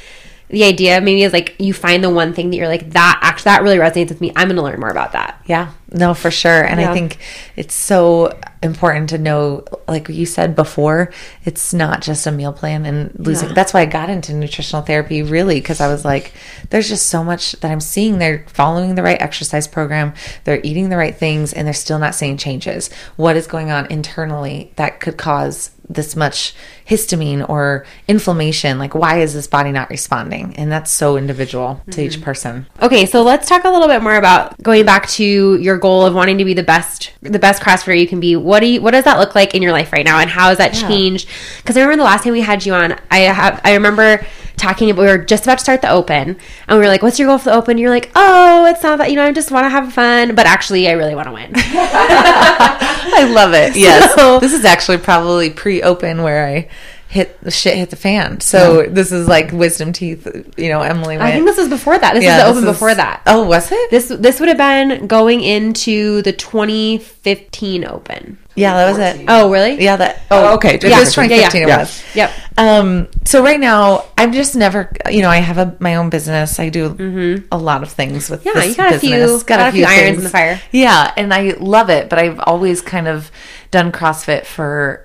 the 0.55 0.63
idea 0.63 1.01
maybe 1.01 1.25
is 1.25 1.33
like 1.33 1.57
you 1.59 1.75
find 1.75 2.05
the 2.05 2.11
one 2.11 2.33
thing 2.33 2.51
that 2.51 2.57
you're 2.57 2.69
like 2.69 2.91
that 2.91 3.19
actually 3.23 3.51
that 3.51 3.63
really 3.65 3.77
resonates 3.79 4.09
with 4.09 4.21
me. 4.21 4.31
I'm 4.37 4.47
going 4.47 4.57
to 4.57 4.63
learn 4.63 4.79
more 4.79 4.89
about 4.89 5.11
that. 5.13 5.43
Yeah, 5.47 5.73
no, 5.91 6.15
for 6.15 6.31
sure. 6.31 6.63
And 6.63 6.81
Yeah. 6.81 6.93
I 6.93 6.95
think 6.95 7.19
it's 7.57 7.75
so 7.75 8.39
important 8.63 9.11
to 9.11 9.19
know, 9.19 9.65
like 9.89 10.09
you 10.09 10.25
said 10.27 10.55
before, 10.55 11.13
it's 11.45 11.75
not 11.75 12.03
just 12.03 12.27
a 12.29 12.31
meal 12.31 12.53
plan 12.53 12.87
and 12.87 13.13
losing. 13.19 13.49
Yeah. 13.49 13.55
That's 13.55 13.75
why 13.75 13.81
I 13.81 13.87
got 13.87 14.09
into 14.11 14.33
nutritional 14.33 14.83
therapy, 14.83 15.25
really, 15.25 15.57
because 15.57 15.81
I 15.81 15.89
was 15.89 16.05
like, 16.05 16.33
there's 16.71 16.89
just 16.89 17.09
so 17.09 17.25
much 17.25 17.53
that 17.55 17.73
I'm 17.73 17.81
seeing. 17.81 18.19
They're 18.19 18.47
following 18.47 18.95
the 18.95 19.03
right 19.03 19.21
exercise 19.21 19.67
program, 19.67 20.15
they're 20.45 20.61
eating 20.63 20.89
the 20.89 20.97
right 20.97 21.17
things, 21.17 21.53
and 21.53 21.67
they're 21.67 21.75
still 21.75 21.99
not 21.99 22.15
seeing 22.15 22.37
changes. 22.37 22.91
What 23.17 23.37
is 23.37 23.49
going 23.49 23.71
on 23.73 23.91
internally 23.91 24.73
that 24.77 25.01
could 25.01 25.17
cause 25.19 25.73
this 25.89 26.17
much 26.17 26.55
histamine 26.89 27.49
or 27.49 27.87
inflammation? 28.09 28.79
Like, 28.79 28.95
why 28.95 29.21
is 29.21 29.35
this 29.35 29.47
body 29.47 29.73
not 29.73 29.91
responding? 29.91 30.55
And 30.57 30.71
that's 30.71 30.91
so 30.91 31.17
individual 31.17 31.83
to 31.87 31.91
mm-hmm. 31.91 32.01
each 32.01 32.23
person. 32.23 32.67
Okay, 32.81 33.07
so 33.07 33.23
let's 33.23 33.49
talk 33.49 33.65
a 33.65 33.71
little 33.71 33.89
bit 33.89 34.03
more 34.03 34.17
about 34.17 34.61
going 34.63 34.85
back 34.85 35.09
to 35.11 35.57
your 35.57 35.79
goal 35.79 36.05
of 36.05 36.15
wanting 36.15 36.39
to 36.39 36.45
be 36.45 36.55
the 36.55 36.63
best, 36.63 37.13
the 37.23 37.39
best 37.39 37.63
CrossFitter 37.63 37.99
you 37.99 38.09
can 38.09 38.21
be. 38.21 38.37
What 38.37 38.61
do 38.61 38.67
you, 38.67 38.81
what 38.81 38.93
does 38.93 39.05
that 39.05 39.19
look 39.19 39.35
like 39.35 39.55
in 39.55 39.63
your 39.63 39.73
life 39.73 39.93
right 39.93 40.05
now, 40.05 40.19
and 40.19 40.31
how 40.31 40.49
has 40.49 40.59
that 40.59 40.73
changed? 40.73 41.29
Because 41.59 41.77
I 41.77 41.81
remember 41.81 42.03
the 42.03 42.05
last 42.05 42.25
time 42.25 42.33
we 42.33 42.41
had 42.41 42.65
you 42.65 42.75
on, 42.75 42.99
I 43.11 43.21
have, 43.21 43.61
I 43.65 43.75
remember 43.75 44.25
talking 44.57 44.91
about 44.91 45.03
we 45.03 45.09
were 45.09 45.19
just 45.19 45.45
about 45.45 45.59
to 45.59 45.65
start 45.65 45.83
the 45.83 45.91
open, 45.91 46.29
and 46.29 46.39
we 46.71 46.77
were 46.79 46.87
like, 46.89 47.03
"What's 47.03 47.19
your 47.19 47.29
goal 47.29 47.39
for 47.39 47.51
the 47.51 47.55
open?" 47.55 47.79
You're 47.79 47.91
like, 47.91 48.11
"Oh, 48.15 48.67
it's 48.67 48.83
not 48.83 48.99
that 48.99 49.11
you 49.11 49.17
know, 49.17 49.25
I 49.25 49.33
just 49.33 49.51
want 49.51 49.65
to 49.65 49.69
have 49.71 49.93
fun, 49.93 50.35
but 50.35 50.47
actually, 50.47 50.89
I 50.89 50.93
really 50.93 51.15
want 51.15 51.27
to 51.29 51.33
win." 51.33 51.53
I 51.57 53.31
love 53.33 53.53
it. 53.55 53.77
Yes. 53.85 54.15
So- 54.15 54.39
this 54.41 54.53
is 54.53 54.65
actually 54.65 54.99
probably 54.99 55.51
pre-open 55.51 56.23
where 56.23 56.47
I 56.47 56.69
hit 57.15 57.41
the 57.43 57.51
shit 57.51 57.77
hit 57.77 57.91
the 57.91 57.97
fan. 57.97 58.41
So 58.41 58.87
this 58.87 59.13
is 59.13 59.29
like 59.29 59.53
wisdom 59.53 59.93
teeth. 59.93 60.27
You 60.59 60.69
know, 60.69 60.83
Emily. 60.83 61.17
I 61.17 61.31
think 61.31 61.47
this 61.47 61.57
was 61.57 61.69
before 61.69 61.97
that. 61.97 62.15
This 62.15 62.25
Yeah, 62.25 62.39
is 62.39 62.43
the 62.43 62.51
open 62.51 62.65
is- 62.69 62.75
before 62.75 62.95
that. 62.95 63.23
Oh, 63.27 63.45
was 63.45 63.71
it? 63.71 63.91
This 63.91 64.09
this 64.09 64.41
would 64.41 64.49
have 64.49 64.59
been 64.59 65.07
going 65.07 65.41
into 65.43 66.23
the 66.23 66.33
2015 66.33 67.85
Open. 67.87 68.39
yeah, 68.57 68.75
that 68.75 68.89
was 68.91 68.99
it. 68.99 69.25
Oh, 69.29 69.51
really? 69.51 69.83
Yeah, 69.83 69.97
that. 69.97 70.23
Oh, 70.31 70.55
okay. 70.55 70.79
Yeah, 70.83 70.99
it 70.99 71.01
was 71.05 71.17
Yeah, 71.17 71.23
yeah, 71.25 71.49
2015. 71.49 71.63
It 71.63 71.67
was. 71.79 72.05
Yep. 72.15 72.31
Um. 72.59 73.09
So 73.25 73.43
right 73.43 73.61
now, 73.61 74.05
I'm 74.19 74.33
just 74.33 74.57
never. 74.57 74.91
You 75.11 75.23
know, 75.23 75.31
I 75.31 75.37
have 75.39 75.59
a 75.59 75.77
my 75.79 75.95
own 75.97 76.11
business. 76.11 76.59
I 76.59 76.69
do 76.69 77.45
a 77.51 77.57
lot 77.57 77.83
of 77.83 77.91
things 77.93 78.29
with. 78.29 78.45
Mm-hmm. 78.45 78.59
Yeah, 78.59 78.63
this 78.65 78.71
you 78.71 78.77
got 78.77 78.93
a 78.95 78.99
few- 78.99 79.45
got 79.45 79.69
a 79.69 79.73
few 79.73 79.85
irons 79.85 80.19
in 80.19 80.25
the 80.25 80.31
fire. 80.31 80.61
Yeah, 80.73 81.13
and 81.17 81.33
I 81.33 81.55
love 81.59 81.91
it. 81.91 82.09
But 82.09 82.19
I've 82.19 82.41
always 82.41 82.81
kind 82.81 83.07
of 83.09 83.31
done 83.71 83.93
CrossFit 83.93 84.47
for 84.47 85.05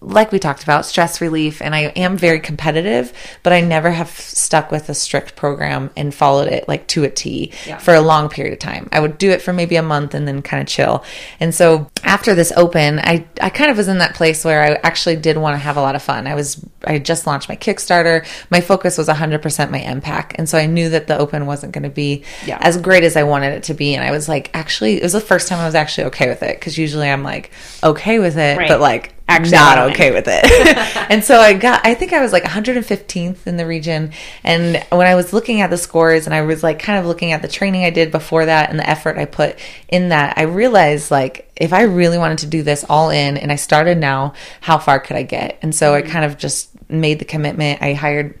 like 0.00 0.30
we 0.30 0.38
talked 0.38 0.62
about, 0.62 0.86
stress 0.86 1.20
relief, 1.20 1.60
and 1.60 1.74
I 1.74 1.86
am 1.96 2.16
very 2.16 2.38
competitive, 2.38 3.12
but 3.42 3.52
I 3.52 3.60
never 3.60 3.90
have 3.90 4.08
stuck 4.10 4.70
with 4.70 4.88
a 4.88 4.94
strict 4.94 5.34
program 5.34 5.90
and 5.96 6.14
followed 6.14 6.46
it 6.46 6.68
like 6.68 6.86
to 6.88 7.02
a 7.02 7.10
T 7.10 7.50
for 7.80 7.94
a 7.94 8.00
long 8.00 8.28
period 8.28 8.52
of 8.52 8.60
time. 8.60 8.88
I 8.92 9.00
would 9.00 9.18
do 9.18 9.30
it 9.30 9.42
for 9.42 9.52
maybe 9.52 9.74
a 9.74 9.82
month 9.82 10.14
and 10.14 10.26
then 10.28 10.40
kind 10.40 10.60
of 10.62 10.68
chill. 10.68 11.02
And 11.40 11.52
so 11.52 11.90
after 12.04 12.36
this 12.36 12.52
open, 12.56 13.00
I, 13.00 13.26
I 13.40 13.50
kind 13.50 13.72
of 13.72 13.76
was 13.76 13.88
in 13.88 13.98
that 13.98 14.14
place 14.14 14.44
where 14.44 14.62
I 14.62 14.74
actually 14.84 15.16
did 15.16 15.36
want 15.36 15.54
to 15.54 15.58
have 15.58 15.76
a 15.76 15.80
lot 15.82 15.96
of 15.96 16.02
fun. 16.02 16.28
I 16.28 16.36
was, 16.36 16.64
I 16.84 17.00
just 17.00 17.26
launched 17.26 17.48
my 17.48 17.56
Kickstarter. 17.56 18.24
My 18.50 18.60
focus 18.60 18.98
was 18.98 19.08
100% 19.08 19.70
my 19.70 19.80
MPAC. 19.80 20.32
And 20.36 20.48
so 20.48 20.58
I 20.58 20.66
knew 20.66 20.90
that 20.90 21.08
the 21.08 21.18
open 21.18 21.46
wasn't 21.46 21.72
going 21.72 21.82
to 21.82 21.88
be 21.90 22.22
Yeah. 22.46 22.58
as 22.60 22.76
great 22.76 23.02
as 23.02 23.16
I 23.16 23.24
wanted 23.24 23.52
it 23.52 23.64
to 23.64 23.74
be. 23.74 23.96
And 23.96 24.04
I 24.04 24.12
was 24.12 24.28
like, 24.28 24.50
actually, 24.54 24.98
it 24.98 25.02
was 25.02 25.12
the 25.12 25.20
first 25.20 25.48
time 25.48 25.58
I 25.58 25.66
was 25.66 25.74
actually 25.74 26.04
okay 26.04 26.28
with 26.28 26.44
it. 26.44 26.60
Cause 26.60 26.78
usually 26.78 27.08
I'm 27.10 27.24
like, 27.24 27.50
okay 27.82 28.20
with 28.20 28.36
it, 28.38 28.58
Right. 28.58 28.68
but 28.68 28.80
like, 28.80 29.14
Actually 29.28 29.50
not 29.52 29.76
not. 29.78 29.90
okay 29.90 30.10
with 30.10 30.24
it. 30.26 30.44
and 31.10 31.22
so 31.22 31.38
I 31.38 31.52
got, 31.52 31.84
I 31.86 31.94
think 31.94 32.12
I 32.12 32.20
was 32.20 32.32
like 32.32 32.44
115th 32.44 33.46
in 33.46 33.56
the 33.56 33.66
region. 33.66 34.12
And 34.42 34.82
when 34.90 35.06
I 35.06 35.14
was 35.14 35.32
looking 35.32 35.60
at 35.60 35.70
the 35.70 35.76
scores 35.76 36.26
and 36.26 36.34
I 36.34 36.42
was 36.42 36.62
like 36.62 36.78
kind 36.78 36.98
of 36.98 37.06
looking 37.06 37.32
at 37.32 37.42
the 37.42 37.48
training 37.48 37.84
I 37.84 37.90
did 37.90 38.10
before 38.10 38.46
that 38.46 38.70
and 38.70 38.78
the 38.78 38.88
effort 38.88 39.18
I 39.18 39.26
put 39.26 39.58
in 39.88 40.08
that, 40.08 40.38
I 40.38 40.42
realized 40.42 41.10
like 41.10 41.50
if 41.56 41.72
I 41.72 41.82
really 41.82 42.18
wanted 42.18 42.38
to 42.38 42.46
do 42.46 42.62
this 42.62 42.84
all 42.88 43.10
in 43.10 43.36
and 43.36 43.52
I 43.52 43.56
started 43.56 43.98
now, 43.98 44.32
how 44.62 44.78
far 44.78 44.98
could 44.98 45.16
I 45.16 45.22
get? 45.22 45.58
And 45.62 45.74
so 45.74 45.94
I 45.94 46.02
Mm-hmm. 46.02 46.10
kind 46.10 46.24
of 46.24 46.38
just 46.38 46.70
made 46.90 47.18
the 47.18 47.24
commitment. 47.26 47.82
I 47.82 47.92
hired 47.92 48.38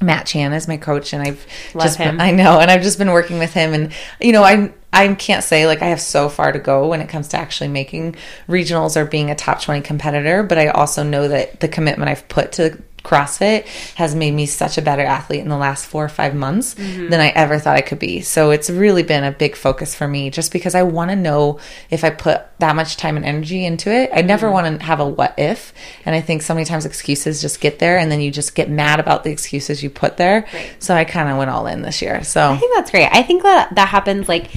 Matt 0.00 0.26
Chan 0.26 0.52
as 0.52 0.68
my 0.68 0.76
coach, 0.76 1.12
and 1.12 1.20
I've 1.22 1.44
Love 1.74 1.82
just 1.86 1.98
been, 1.98 2.14
him. 2.14 2.20
I 2.20 2.30
know, 2.30 2.60
and 2.60 2.70
I've 2.70 2.82
just 2.82 2.98
been 2.98 3.10
working 3.10 3.38
with 3.40 3.52
him, 3.52 3.74
and 3.74 3.92
you 4.20 4.30
know, 4.30 4.44
I 4.44 4.72
I 4.92 5.14
can't 5.14 5.44
say 5.44 5.66
like 5.66 5.82
I 5.82 5.86
have 5.86 6.00
so 6.00 6.28
far 6.28 6.50
to 6.50 6.58
go 6.58 6.88
when 6.88 7.00
it 7.00 7.08
comes 7.08 7.28
to 7.28 7.36
actually 7.36 7.68
making 7.68 8.16
regionals 8.48 8.96
or 8.96 9.04
being 9.04 9.30
a 9.30 9.34
top 9.34 9.60
twenty 9.60 9.80
competitor, 9.80 10.42
but 10.42 10.58
I 10.58 10.68
also 10.68 11.02
know 11.02 11.28
that 11.28 11.60
the 11.60 11.68
commitment 11.68 12.10
I've 12.10 12.28
put 12.28 12.52
to 12.52 12.82
CrossFit 13.08 13.66
has 13.94 14.14
made 14.14 14.32
me 14.34 14.44
such 14.46 14.76
a 14.78 14.82
better 14.82 15.02
athlete 15.02 15.40
in 15.40 15.48
the 15.48 15.56
last 15.56 15.86
four 15.86 16.04
or 16.04 16.08
five 16.08 16.34
months 16.34 16.74
Mm-hmm. 16.74 17.08
than 17.08 17.20
I 17.20 17.28
ever 17.30 17.58
thought 17.58 17.76
I 17.76 17.80
could 17.80 17.98
be. 17.98 18.20
So 18.20 18.50
it's 18.50 18.68
really 18.68 19.02
been 19.02 19.24
a 19.24 19.32
big 19.32 19.56
focus 19.56 19.94
for 19.94 20.06
me 20.06 20.30
just 20.30 20.52
because 20.52 20.74
I 20.74 20.82
want 20.82 21.10
to 21.10 21.16
know 21.16 21.58
if 21.90 22.04
I 22.04 22.10
put 22.10 22.42
that 22.58 22.76
much 22.76 22.96
time 22.96 23.16
and 23.16 23.24
energy 23.24 23.64
into 23.64 23.90
it. 23.90 24.10
I 24.12 24.18
Mm-hmm. 24.18 24.26
never 24.26 24.50
want 24.50 24.80
to 24.80 24.84
have 24.84 25.00
a 25.00 25.08
what 25.08 25.34
if. 25.38 25.72
And 26.04 26.14
I 26.14 26.20
think 26.20 26.42
so 26.42 26.52
many 26.54 26.64
times 26.66 26.84
excuses 26.84 27.40
just 27.40 27.60
get 27.60 27.78
there 27.78 27.96
and 27.98 28.10
then 28.12 28.20
you 28.20 28.30
just 28.30 28.54
get 28.54 28.68
mad 28.68 29.00
about 29.00 29.24
the 29.24 29.30
excuses 29.30 29.82
you 29.82 29.90
put 29.90 30.16
there. 30.18 30.46
So 30.78 30.94
I 30.94 31.04
kind 31.04 31.28
of 31.30 31.38
went 31.38 31.50
all 31.50 31.66
in 31.66 31.82
this 31.82 32.02
year. 32.02 32.22
So 32.24 32.50
I 32.50 32.56
think 32.58 32.74
that's 32.74 32.90
great. 32.90 33.08
I 33.10 33.22
think 33.22 33.42
that 33.42 33.74
that 33.76 33.88
happens 33.88 34.28
like 34.28 34.50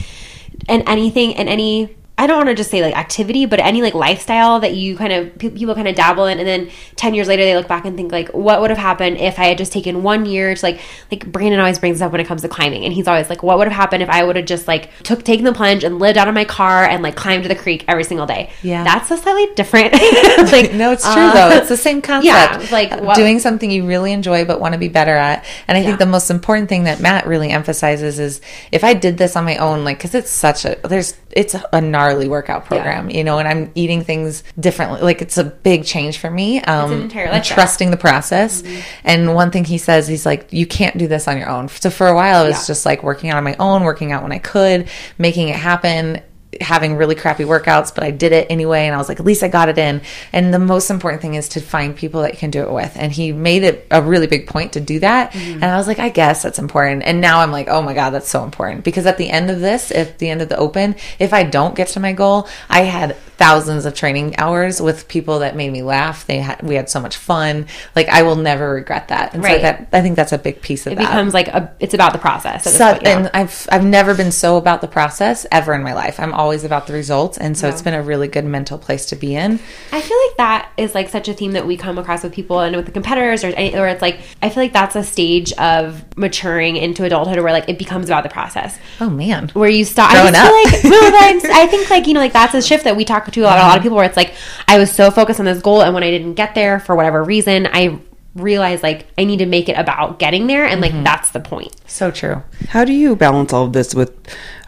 in 0.70 0.82
anything 0.88 1.32
in 1.32 1.48
any 1.48 1.96
I 2.22 2.28
don't 2.28 2.38
want 2.38 2.50
to 2.50 2.56
just 2.56 2.70
say 2.70 2.82
like 2.84 2.96
activity, 2.96 3.48
but 3.48 3.60
any 3.60 3.82
like 3.82 3.96
lifestyle 3.96 4.60
that 4.60 4.76
you 4.76 4.96
kind 4.96 5.12
of 5.12 5.38
people 5.40 5.74
kind 5.74 5.88
of 5.88 5.96
dabble 5.96 6.26
in, 6.28 6.38
and 6.38 6.48
then 6.48 6.70
ten 6.96 7.16
years 7.16 7.28
later 7.28 7.44
they 7.44 7.56
look 7.56 7.68
back 7.68 7.84
and 7.86 7.98
think 7.98 8.12
like, 8.12 8.30
what 8.30 8.62
would 8.62 8.70
have 8.70 8.78
happened 8.78 9.18
if 9.18 9.40
I 9.40 9.46
had 9.46 9.58
just 9.58 9.72
taken 9.72 10.04
one 10.04 10.26
year 10.28 10.54
to 10.54 10.66
like 10.66 10.80
like 11.10 11.26
Brandon 11.32 11.60
always 11.60 11.80
brings 11.80 11.96
this 11.98 12.06
up 12.06 12.12
when 12.12 12.22
it 12.22 12.28
comes 12.28 12.44
to 12.44 12.48
climbing, 12.48 12.86
and 12.86 12.94
he's 12.94 13.08
always 13.08 13.28
like, 13.30 13.42
what 13.42 13.58
would 13.58 13.68
have 13.68 13.76
happened 13.76 14.04
if 14.04 14.10
I 14.10 14.24
would 14.24 14.36
have 14.36 14.46
just 14.46 14.68
like 14.68 14.92
took 15.04 15.24
taken 15.24 15.46
the 15.46 15.52
plunge 15.54 15.84
and 15.84 15.98
lived 15.98 16.18
out 16.18 16.28
of 16.28 16.36
my 16.36 16.46
car 16.46 16.84
and 16.86 17.02
like 17.02 17.16
climbed 17.16 17.42
to 17.44 17.50
the 17.50 17.56
creek 17.56 17.86
every 17.88 18.04
single 18.04 18.28
day. 18.28 18.52
Yeah. 18.62 18.84
that's 18.84 19.10
a 19.10 19.18
slightly 19.18 19.48
different. 19.56 19.94
like 20.52 20.74
No, 20.82 20.92
it's 20.92 21.04
true 21.04 21.24
uh, 21.24 21.34
though. 21.34 21.56
It's 21.58 21.70
the 21.70 21.78
same 21.78 22.04
concept. 22.04 22.26
yeah, 22.26 22.68
like, 22.72 22.92
Uh, 22.92 23.00
what- 23.02 23.16
doing 23.16 23.40
something 23.40 23.72
you 23.72 23.88
really 23.88 24.14
enjoy 24.14 24.46
but 24.46 24.60
want 24.60 24.74
to 24.74 24.78
be 24.80 24.90
better 24.90 25.16
at. 25.16 25.44
And 25.68 25.76
I 25.78 25.82
think 25.82 25.94
Yeah. 26.00 26.06
the 26.06 26.12
most 26.12 26.30
important 26.30 26.70
thing 26.70 26.84
that 26.84 27.00
Matt 27.00 27.26
really 27.26 27.50
emphasizes 27.50 28.20
is 28.20 28.42
if 28.72 28.84
I 28.84 28.94
did 28.94 29.18
this 29.18 29.36
on 29.36 29.44
my 29.46 29.58
own, 29.58 29.84
like, 29.84 29.98
because 29.98 30.14
it's 30.14 30.30
such 30.30 30.66
a 30.66 30.78
there's 30.84 31.16
it's 31.36 31.56
a 31.74 31.82
gnarly 31.82 32.28
workout 32.28 32.66
program, 32.66 33.10
you 33.10 33.24
know, 33.24 33.40
and 33.40 33.48
I'm 33.48 33.72
eating 33.76 34.04
things 34.04 34.44
differently. 34.60 35.02
Like 35.02 35.22
it's 35.22 35.38
a 35.38 35.44
big 35.44 35.86
change 35.86 36.18
for 36.18 36.30
me. 36.30 36.62
Um, 36.62 36.92
an 36.92 37.02
entire 37.04 37.24
and 37.26 37.34
lifestyle. 37.34 37.56
trusting 37.56 37.92
the 37.92 37.98
process. 37.98 38.64
And 39.04 39.34
one 39.34 39.52
thing 39.52 39.64
he 39.66 39.78
says, 39.78 40.08
he's 40.08 40.26
like, 40.26 40.52
you 40.52 40.66
can't 40.66 40.98
do 40.98 41.08
this 41.08 41.28
on 41.28 41.38
your 41.38 41.50
own. 41.50 41.68
So 41.70 41.90
for 41.90 42.08
a 42.08 42.16
while, 42.16 42.44
I 42.44 42.48
was 42.48 42.62
Yeah. 42.62 42.68
just 42.68 42.86
like 42.86 43.04
working 43.04 43.30
out 43.30 43.38
on 43.38 43.44
my 43.44 43.56
own, 43.60 43.84
working 43.84 44.12
out 44.12 44.24
when 44.24 44.32
I 44.32 44.40
could, 44.40 44.88
making 45.18 45.50
it 45.50 45.56
happen 45.56 46.22
having 46.60 46.96
really 46.96 47.16
crappy 47.16 47.46
workouts, 47.46 47.96
but 47.96 48.04
I 48.04 48.12
did 48.12 48.34
it 48.34 48.48
anyway. 48.50 48.86
And 48.86 48.94
I 48.94 48.98
was 48.98 49.08
like, 49.08 49.20
at 49.20 49.26
least 49.26 49.42
I 49.42 49.48
got 49.48 49.70
it 49.70 49.78
in. 49.78 50.02
And 50.34 50.54
the 50.54 50.60
most 50.60 50.90
important 50.90 51.22
thing 51.22 51.36
is 51.36 51.48
to 51.50 51.62
find 51.62 51.96
people 51.96 52.22
that 52.24 52.34
you 52.34 52.38
can 52.38 52.52
do 52.52 52.62
it 52.62 52.72
with. 52.72 52.92
And 52.98 53.12
he 53.12 53.32
made 53.32 53.64
it 53.64 53.88
a 53.90 54.02
really 54.02 54.28
big 54.28 54.48
point 54.48 54.74
to 54.74 54.82
do 54.82 55.00
that. 55.00 55.32
Mm-hmm. 55.32 55.54
And 55.64 55.66
I 55.66 55.78
was 55.78 55.88
like, 55.88 56.00
I 56.00 56.10
guess 56.10 56.44
that's 56.44 56.60
important. 56.60 57.04
And 57.04 57.22
now 57.22 57.40
I'm 57.40 57.52
like, 57.52 57.68
oh 57.70 57.82
my 57.82 57.94
God, 57.94 58.10
that's 58.10 58.30
so 58.30 58.44
important. 58.44 58.84
Because 58.84 59.06
at 59.06 59.18
the 59.18 59.30
end 59.30 59.50
of 59.50 59.62
this, 59.62 59.92
if 59.92 60.18
the 60.18 60.30
end 60.30 60.42
of 60.42 60.50
the 60.50 60.58
open, 60.58 60.96
if 61.20 61.32
I 61.34 61.44
don't 61.44 61.74
get 61.76 61.88
to 61.90 62.00
my 62.00 62.12
goal, 62.12 62.48
I 62.70 62.82
had 62.82 63.16
thousands 63.38 63.86
of 63.86 63.96
training 63.96 64.36
hours 64.38 64.80
with 64.82 65.08
people 65.08 65.40
that 65.40 65.56
made 65.56 65.72
me 65.72 65.82
laugh. 65.82 66.28
They 66.28 66.38
had, 66.40 66.62
we 66.62 66.76
had 66.76 66.90
so 66.90 67.00
much 67.00 67.18
fun. 67.18 67.66
Like 67.96 68.08
I 68.10 68.24
will 68.24 68.36
never 68.36 68.74
regret 68.74 69.08
that. 69.08 69.34
And 69.34 69.44
Right. 69.44 69.56
so 69.56 69.62
that, 69.64 69.88
I 69.94 70.02
think 70.02 70.16
that's 70.16 70.32
a 70.32 70.38
big 70.38 70.62
piece 70.62 70.86
of 70.86 70.94
it 70.94 70.96
that. 70.98 71.08
becomes 71.08 71.34
like 71.34 71.48
a 71.48 71.74
it's 71.80 71.94
about 71.96 72.14
the 72.14 72.20
process. 72.20 72.64
So- 72.72 72.92
point, 72.92 73.04
yeah. 73.04 73.18
and 73.18 73.32
I've 73.34 73.68
I've 73.72 73.86
never 73.86 74.14
been 74.14 74.32
so 74.32 74.58
about 74.58 74.82
the 74.82 74.88
process 74.88 75.46
ever 75.52 75.74
in 75.74 75.82
my 75.82 75.94
life. 75.94 76.20
I'm 76.20 76.34
always 76.42 76.64
about 76.64 76.88
the 76.88 76.94
results, 76.94 77.38
and 77.38 77.56
so 77.56 77.70
it's 77.70 77.84
been 77.84 77.94
a 77.94 78.02
really 78.02 78.28
good 78.28 78.46
mental 78.46 78.78
place 78.80 79.06
to 79.08 79.16
be 79.16 79.36
in. 79.36 79.60
I 79.92 80.02
feel 80.02 80.18
like 80.28 80.38
that 80.38 80.72
is 80.76 80.96
like 80.96 81.08
such 81.10 81.28
a 81.28 81.34
theme 81.34 81.52
that 81.52 81.68
we 81.68 81.78
come 81.78 82.00
across 82.00 82.24
with 82.24 82.34
people 82.34 82.60
and 82.60 82.76
with 82.76 82.88
the 82.88 82.92
competitors, 82.92 83.44
or 83.44 83.50
or 83.50 83.88
it's 83.88 84.02
like 84.02 84.20
I 84.42 84.50
feel 84.50 84.64
like 84.64 84.74
that's 84.74 84.96
a 84.96 85.04
stage 85.04 85.54
of 85.54 86.04
maturing 86.18 86.78
into 86.78 87.04
adulthood 87.04 87.40
where 87.40 87.52
like 87.54 87.70
it 87.70 87.78
becomes 87.78 88.08
about 88.10 88.24
the 88.24 88.30
process. 88.30 88.80
Oh 89.00 89.10
man, 89.10 89.50
Where 89.50 89.70
you 89.70 89.86
stop. 89.86 90.10
I 90.10 90.14
Growing 90.14 90.34
just 90.34 90.46
up. 90.46 90.52
like 90.52 90.84
no, 90.92 91.18
I'm- 91.18 91.42
I 91.64 91.68
think 91.68 91.90
like 91.90 92.08
you 92.08 92.14
know 92.16 92.20
like 92.20 92.34
that's 92.34 92.56
a 92.56 92.62
shift 92.62 92.84
that 92.86 92.96
we 92.96 93.06
talk 93.06 93.32
to 93.32 93.42
a 93.42 93.44
lot, 93.44 93.60
a 93.60 93.62
lot 93.62 93.78
of 93.78 93.84
people 93.84 93.98
where 93.98 94.06
it's 94.06 94.18
like 94.18 94.34
I 94.68 94.80
was 94.80 94.92
so 94.92 95.12
focused 95.12 95.40
on 95.40 95.46
this 95.46 95.62
goal 95.62 95.84
and 95.84 95.94
when 95.94 96.04
I 96.04 96.10
didn't 96.10 96.34
get 96.34 96.56
there 96.56 96.80
for 96.80 96.96
whatever 96.96 97.24
reason 97.24 97.68
I 97.72 98.00
realized 98.36 98.82
like 98.82 99.08
I 99.18 99.26
need 99.26 99.38
to 99.38 99.46
make 99.46 99.68
it 99.70 99.78
about 99.78 100.18
getting 100.18 100.48
there 100.48 100.66
and 100.66 100.82
like 100.82 100.94
mm-hmm. 100.94 101.04
that's 101.04 101.32
the 101.32 101.40
point. 101.40 101.76
so 101.86 102.12
true. 102.12 102.42
How 102.70 102.86
do 102.86 102.94
you 102.94 103.16
balance 103.16 103.54
all 103.54 103.66
of 103.66 103.74
this 103.74 103.94
with? 103.94 104.12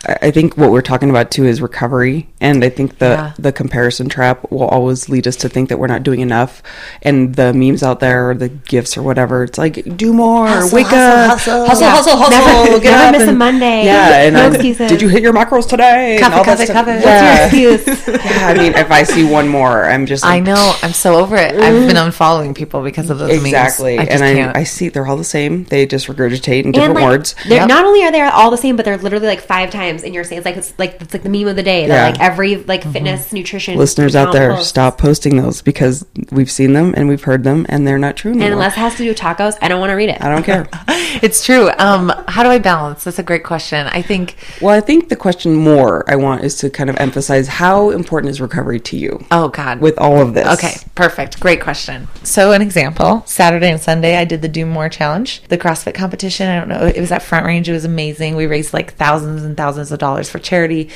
I 0.06 0.32
think 0.32 0.58
what 0.58 0.70
we're 0.72 0.82
talking 0.82 1.10
about 1.10 1.32
too 1.32 1.46
is 1.46 1.62
recovery, 1.62 2.28
and 2.42 2.62
I 2.64 2.68
think 2.70 2.98
the 2.98 3.06
Yeah. 3.10 3.32
the 3.40 3.52
comparison 3.54 4.10
trap 4.10 4.52
will 4.52 4.68
always 4.68 5.08
lead 5.08 5.28
us 5.28 5.38
to 5.38 5.50
think 5.50 5.70
that 5.70 5.80
we're 5.80 5.88
not 5.88 6.04
doing 6.04 6.20
enough. 6.20 6.62
And 7.02 7.36
the 7.36 7.54
memes 7.54 7.84
out 7.84 8.02
there, 8.02 8.32
or 8.32 8.36
the 8.36 8.50
gifts 8.50 8.98
or 8.98 9.02
whatever, 9.04 9.44
it's 9.46 9.58
like 9.58 9.96
do 9.96 10.12
more, 10.12 10.48
Hustle, 10.48 10.76
wake 10.76 10.88
hustle, 10.88 11.00
up, 11.00 11.30
hustle. 11.30 11.66
hustle, 11.66 11.84
Yeah. 11.88 11.96
hustle, 11.96 12.18
hustle, 12.18 12.64
Never- 12.66 12.80
get 12.80 12.92
never 12.92 13.04
up 13.06 13.12
miss 13.14 13.30
a 13.30 13.32
Monday. 13.32 13.86
Yeah, 13.86 14.22
and 14.24 14.34
No 14.36 14.48
excuses. 14.48 14.90
did 14.90 15.02
you 15.02 15.08
hit 15.08 15.22
your 15.24 15.32
macros 15.32 15.68
today? 15.70 16.18
And 16.18 16.22
Cover, 16.24 16.44
cover, 16.44 16.66
cover. 16.66 17.00
Yeah. 17.00 17.44
What's 17.44 17.54
your 17.56 17.74
excuse? 17.76 18.08
yeah, 18.10 18.48
I 18.48 18.54
mean, 18.56 18.74
if 18.76 18.92
I 18.92 19.04
see 19.04 19.24
one 19.24 19.48
more, 19.48 19.86
I'm 19.86 20.06
just 20.06 20.26
I 20.26 20.40
know. 20.42 20.76
I'm 20.84 20.92
so 20.94 21.16
over 21.16 21.38
it. 21.38 21.56
I've 21.56 21.88
been 21.88 21.96
mm. 21.96 22.10
unfollowing 22.12 22.54
people 22.56 22.82
because 22.84 23.10
of 23.10 23.20
those 23.20 23.30
memes. 23.30 23.46
exactly, 23.46 23.98
and 23.98 24.22
I. 24.24 24.52
I 24.60 24.64
see 24.64 24.90
they're 24.90 25.08
all 25.08 25.18
the 25.18 25.24
same. 25.24 25.64
They 25.66 25.86
just 25.86 26.08
regurgitate 26.08 26.66
in 26.66 26.72
different 26.74 26.96
like, 26.96 27.04
words. 27.06 27.36
They're 27.48 27.60
Yep. 27.60 27.70
not 27.70 27.86
only 27.86 28.04
are 28.04 28.12
they 28.12 28.22
all 28.22 28.52
the 28.52 28.58
same, 28.58 28.76
but 28.76 28.84
they're 28.84 28.98
literally 28.98 29.28
like 29.28 29.40
five 29.42 29.70
times 29.70 29.93
in 30.02 30.14
your 30.16 30.24
saying 30.24 30.40
it's 30.40 30.46
like 30.46 30.58
it's 30.58 30.74
like 30.80 31.02
it's 31.02 31.14
like 31.14 31.22
the 31.22 31.30
meme 31.30 31.48
of 31.48 31.56
the 31.56 31.62
day. 31.62 31.86
That 31.88 31.96
Yeah. 31.96 32.12
like 32.12 32.20
every 32.20 32.56
like 32.56 32.82
fitness 32.84 33.32
nutrition 33.32 33.78
listeners 33.78 34.16
out 34.16 34.34
there, 34.34 34.54
posts. 34.54 34.70
stop 34.70 34.98
posting 34.98 35.38
those 35.38 35.62
because 35.62 36.04
we've 36.32 36.50
seen 36.50 36.74
them 36.74 36.96
and 36.98 37.08
we've 37.08 37.22
heard 37.24 37.44
them 37.44 37.66
and 37.70 37.86
they're 37.86 38.00
not 38.00 38.16
true 38.16 38.32
anymore. 38.32 38.46
And 38.48 38.54
unless 38.56 38.74
it 38.76 38.80
has 38.80 38.94
to 38.96 39.04
do 39.04 39.10
with 39.10 39.20
tacos, 39.20 39.58
I 39.62 39.68
don't 39.68 39.80
want 39.80 39.92
to 39.92 39.96
read 39.96 40.10
it. 40.10 40.20
I 40.22 40.30
don't 40.30 40.44
care. 40.44 40.68
it's 41.22 41.46
true. 41.46 41.70
Um, 41.78 42.12
how 42.28 42.42
do 42.42 42.50
I 42.50 42.58
balance? 42.58 43.04
That's 43.04 43.20
a 43.20 43.24
great 43.24 43.44
question. 43.44 43.86
I 43.88 44.02
think. 44.02 44.36
well, 44.62 44.76
I 44.76 44.82
think 44.82 45.10
the 45.10 45.16
question 45.16 45.54
more 45.54 46.04
I 46.10 46.16
want 46.16 46.44
is 46.44 46.56
to 46.58 46.70
kind 46.70 46.90
of 46.90 46.96
emphasize 46.98 47.48
how 47.48 47.92
important 47.92 48.32
is 48.32 48.42
recovery 48.42 48.80
to 48.80 48.98
you 48.98 49.24
Oh 49.30 49.50
God. 49.50 49.82
with 49.82 49.98
all 50.00 50.22
of 50.22 50.34
this. 50.34 50.48
Okay, 50.48 50.74
perfect. 50.96 51.40
Great 51.40 51.62
question. 51.62 52.08
So, 52.24 52.52
an 52.54 52.62
example 52.62 53.24
Saturday 53.26 53.70
and 53.70 53.82
Sunday, 53.82 54.16
I 54.16 54.24
did 54.26 54.42
the 54.42 54.48
Do 54.48 54.66
More 54.66 54.88
Challenge, 54.90 55.42
the 55.50 55.58
CrossFit 55.58 55.94
competition. 55.94 56.48
I 56.48 56.58
don't 56.60 56.70
know, 56.70 56.86
it 56.86 57.00
was 57.00 57.12
at 57.12 57.22
Front 57.22 57.46
Range. 57.46 57.68
It 57.68 57.74
was 57.74 57.84
amazing. 57.86 58.36
We 58.36 58.46
raised 58.46 58.74
like 58.74 58.94
thousands 58.94 59.44
and 59.44 59.58
thousands 59.58 59.83
of 59.92 60.00
dollars 60.00 60.30
for 60.30 60.40
charity. 60.40 60.90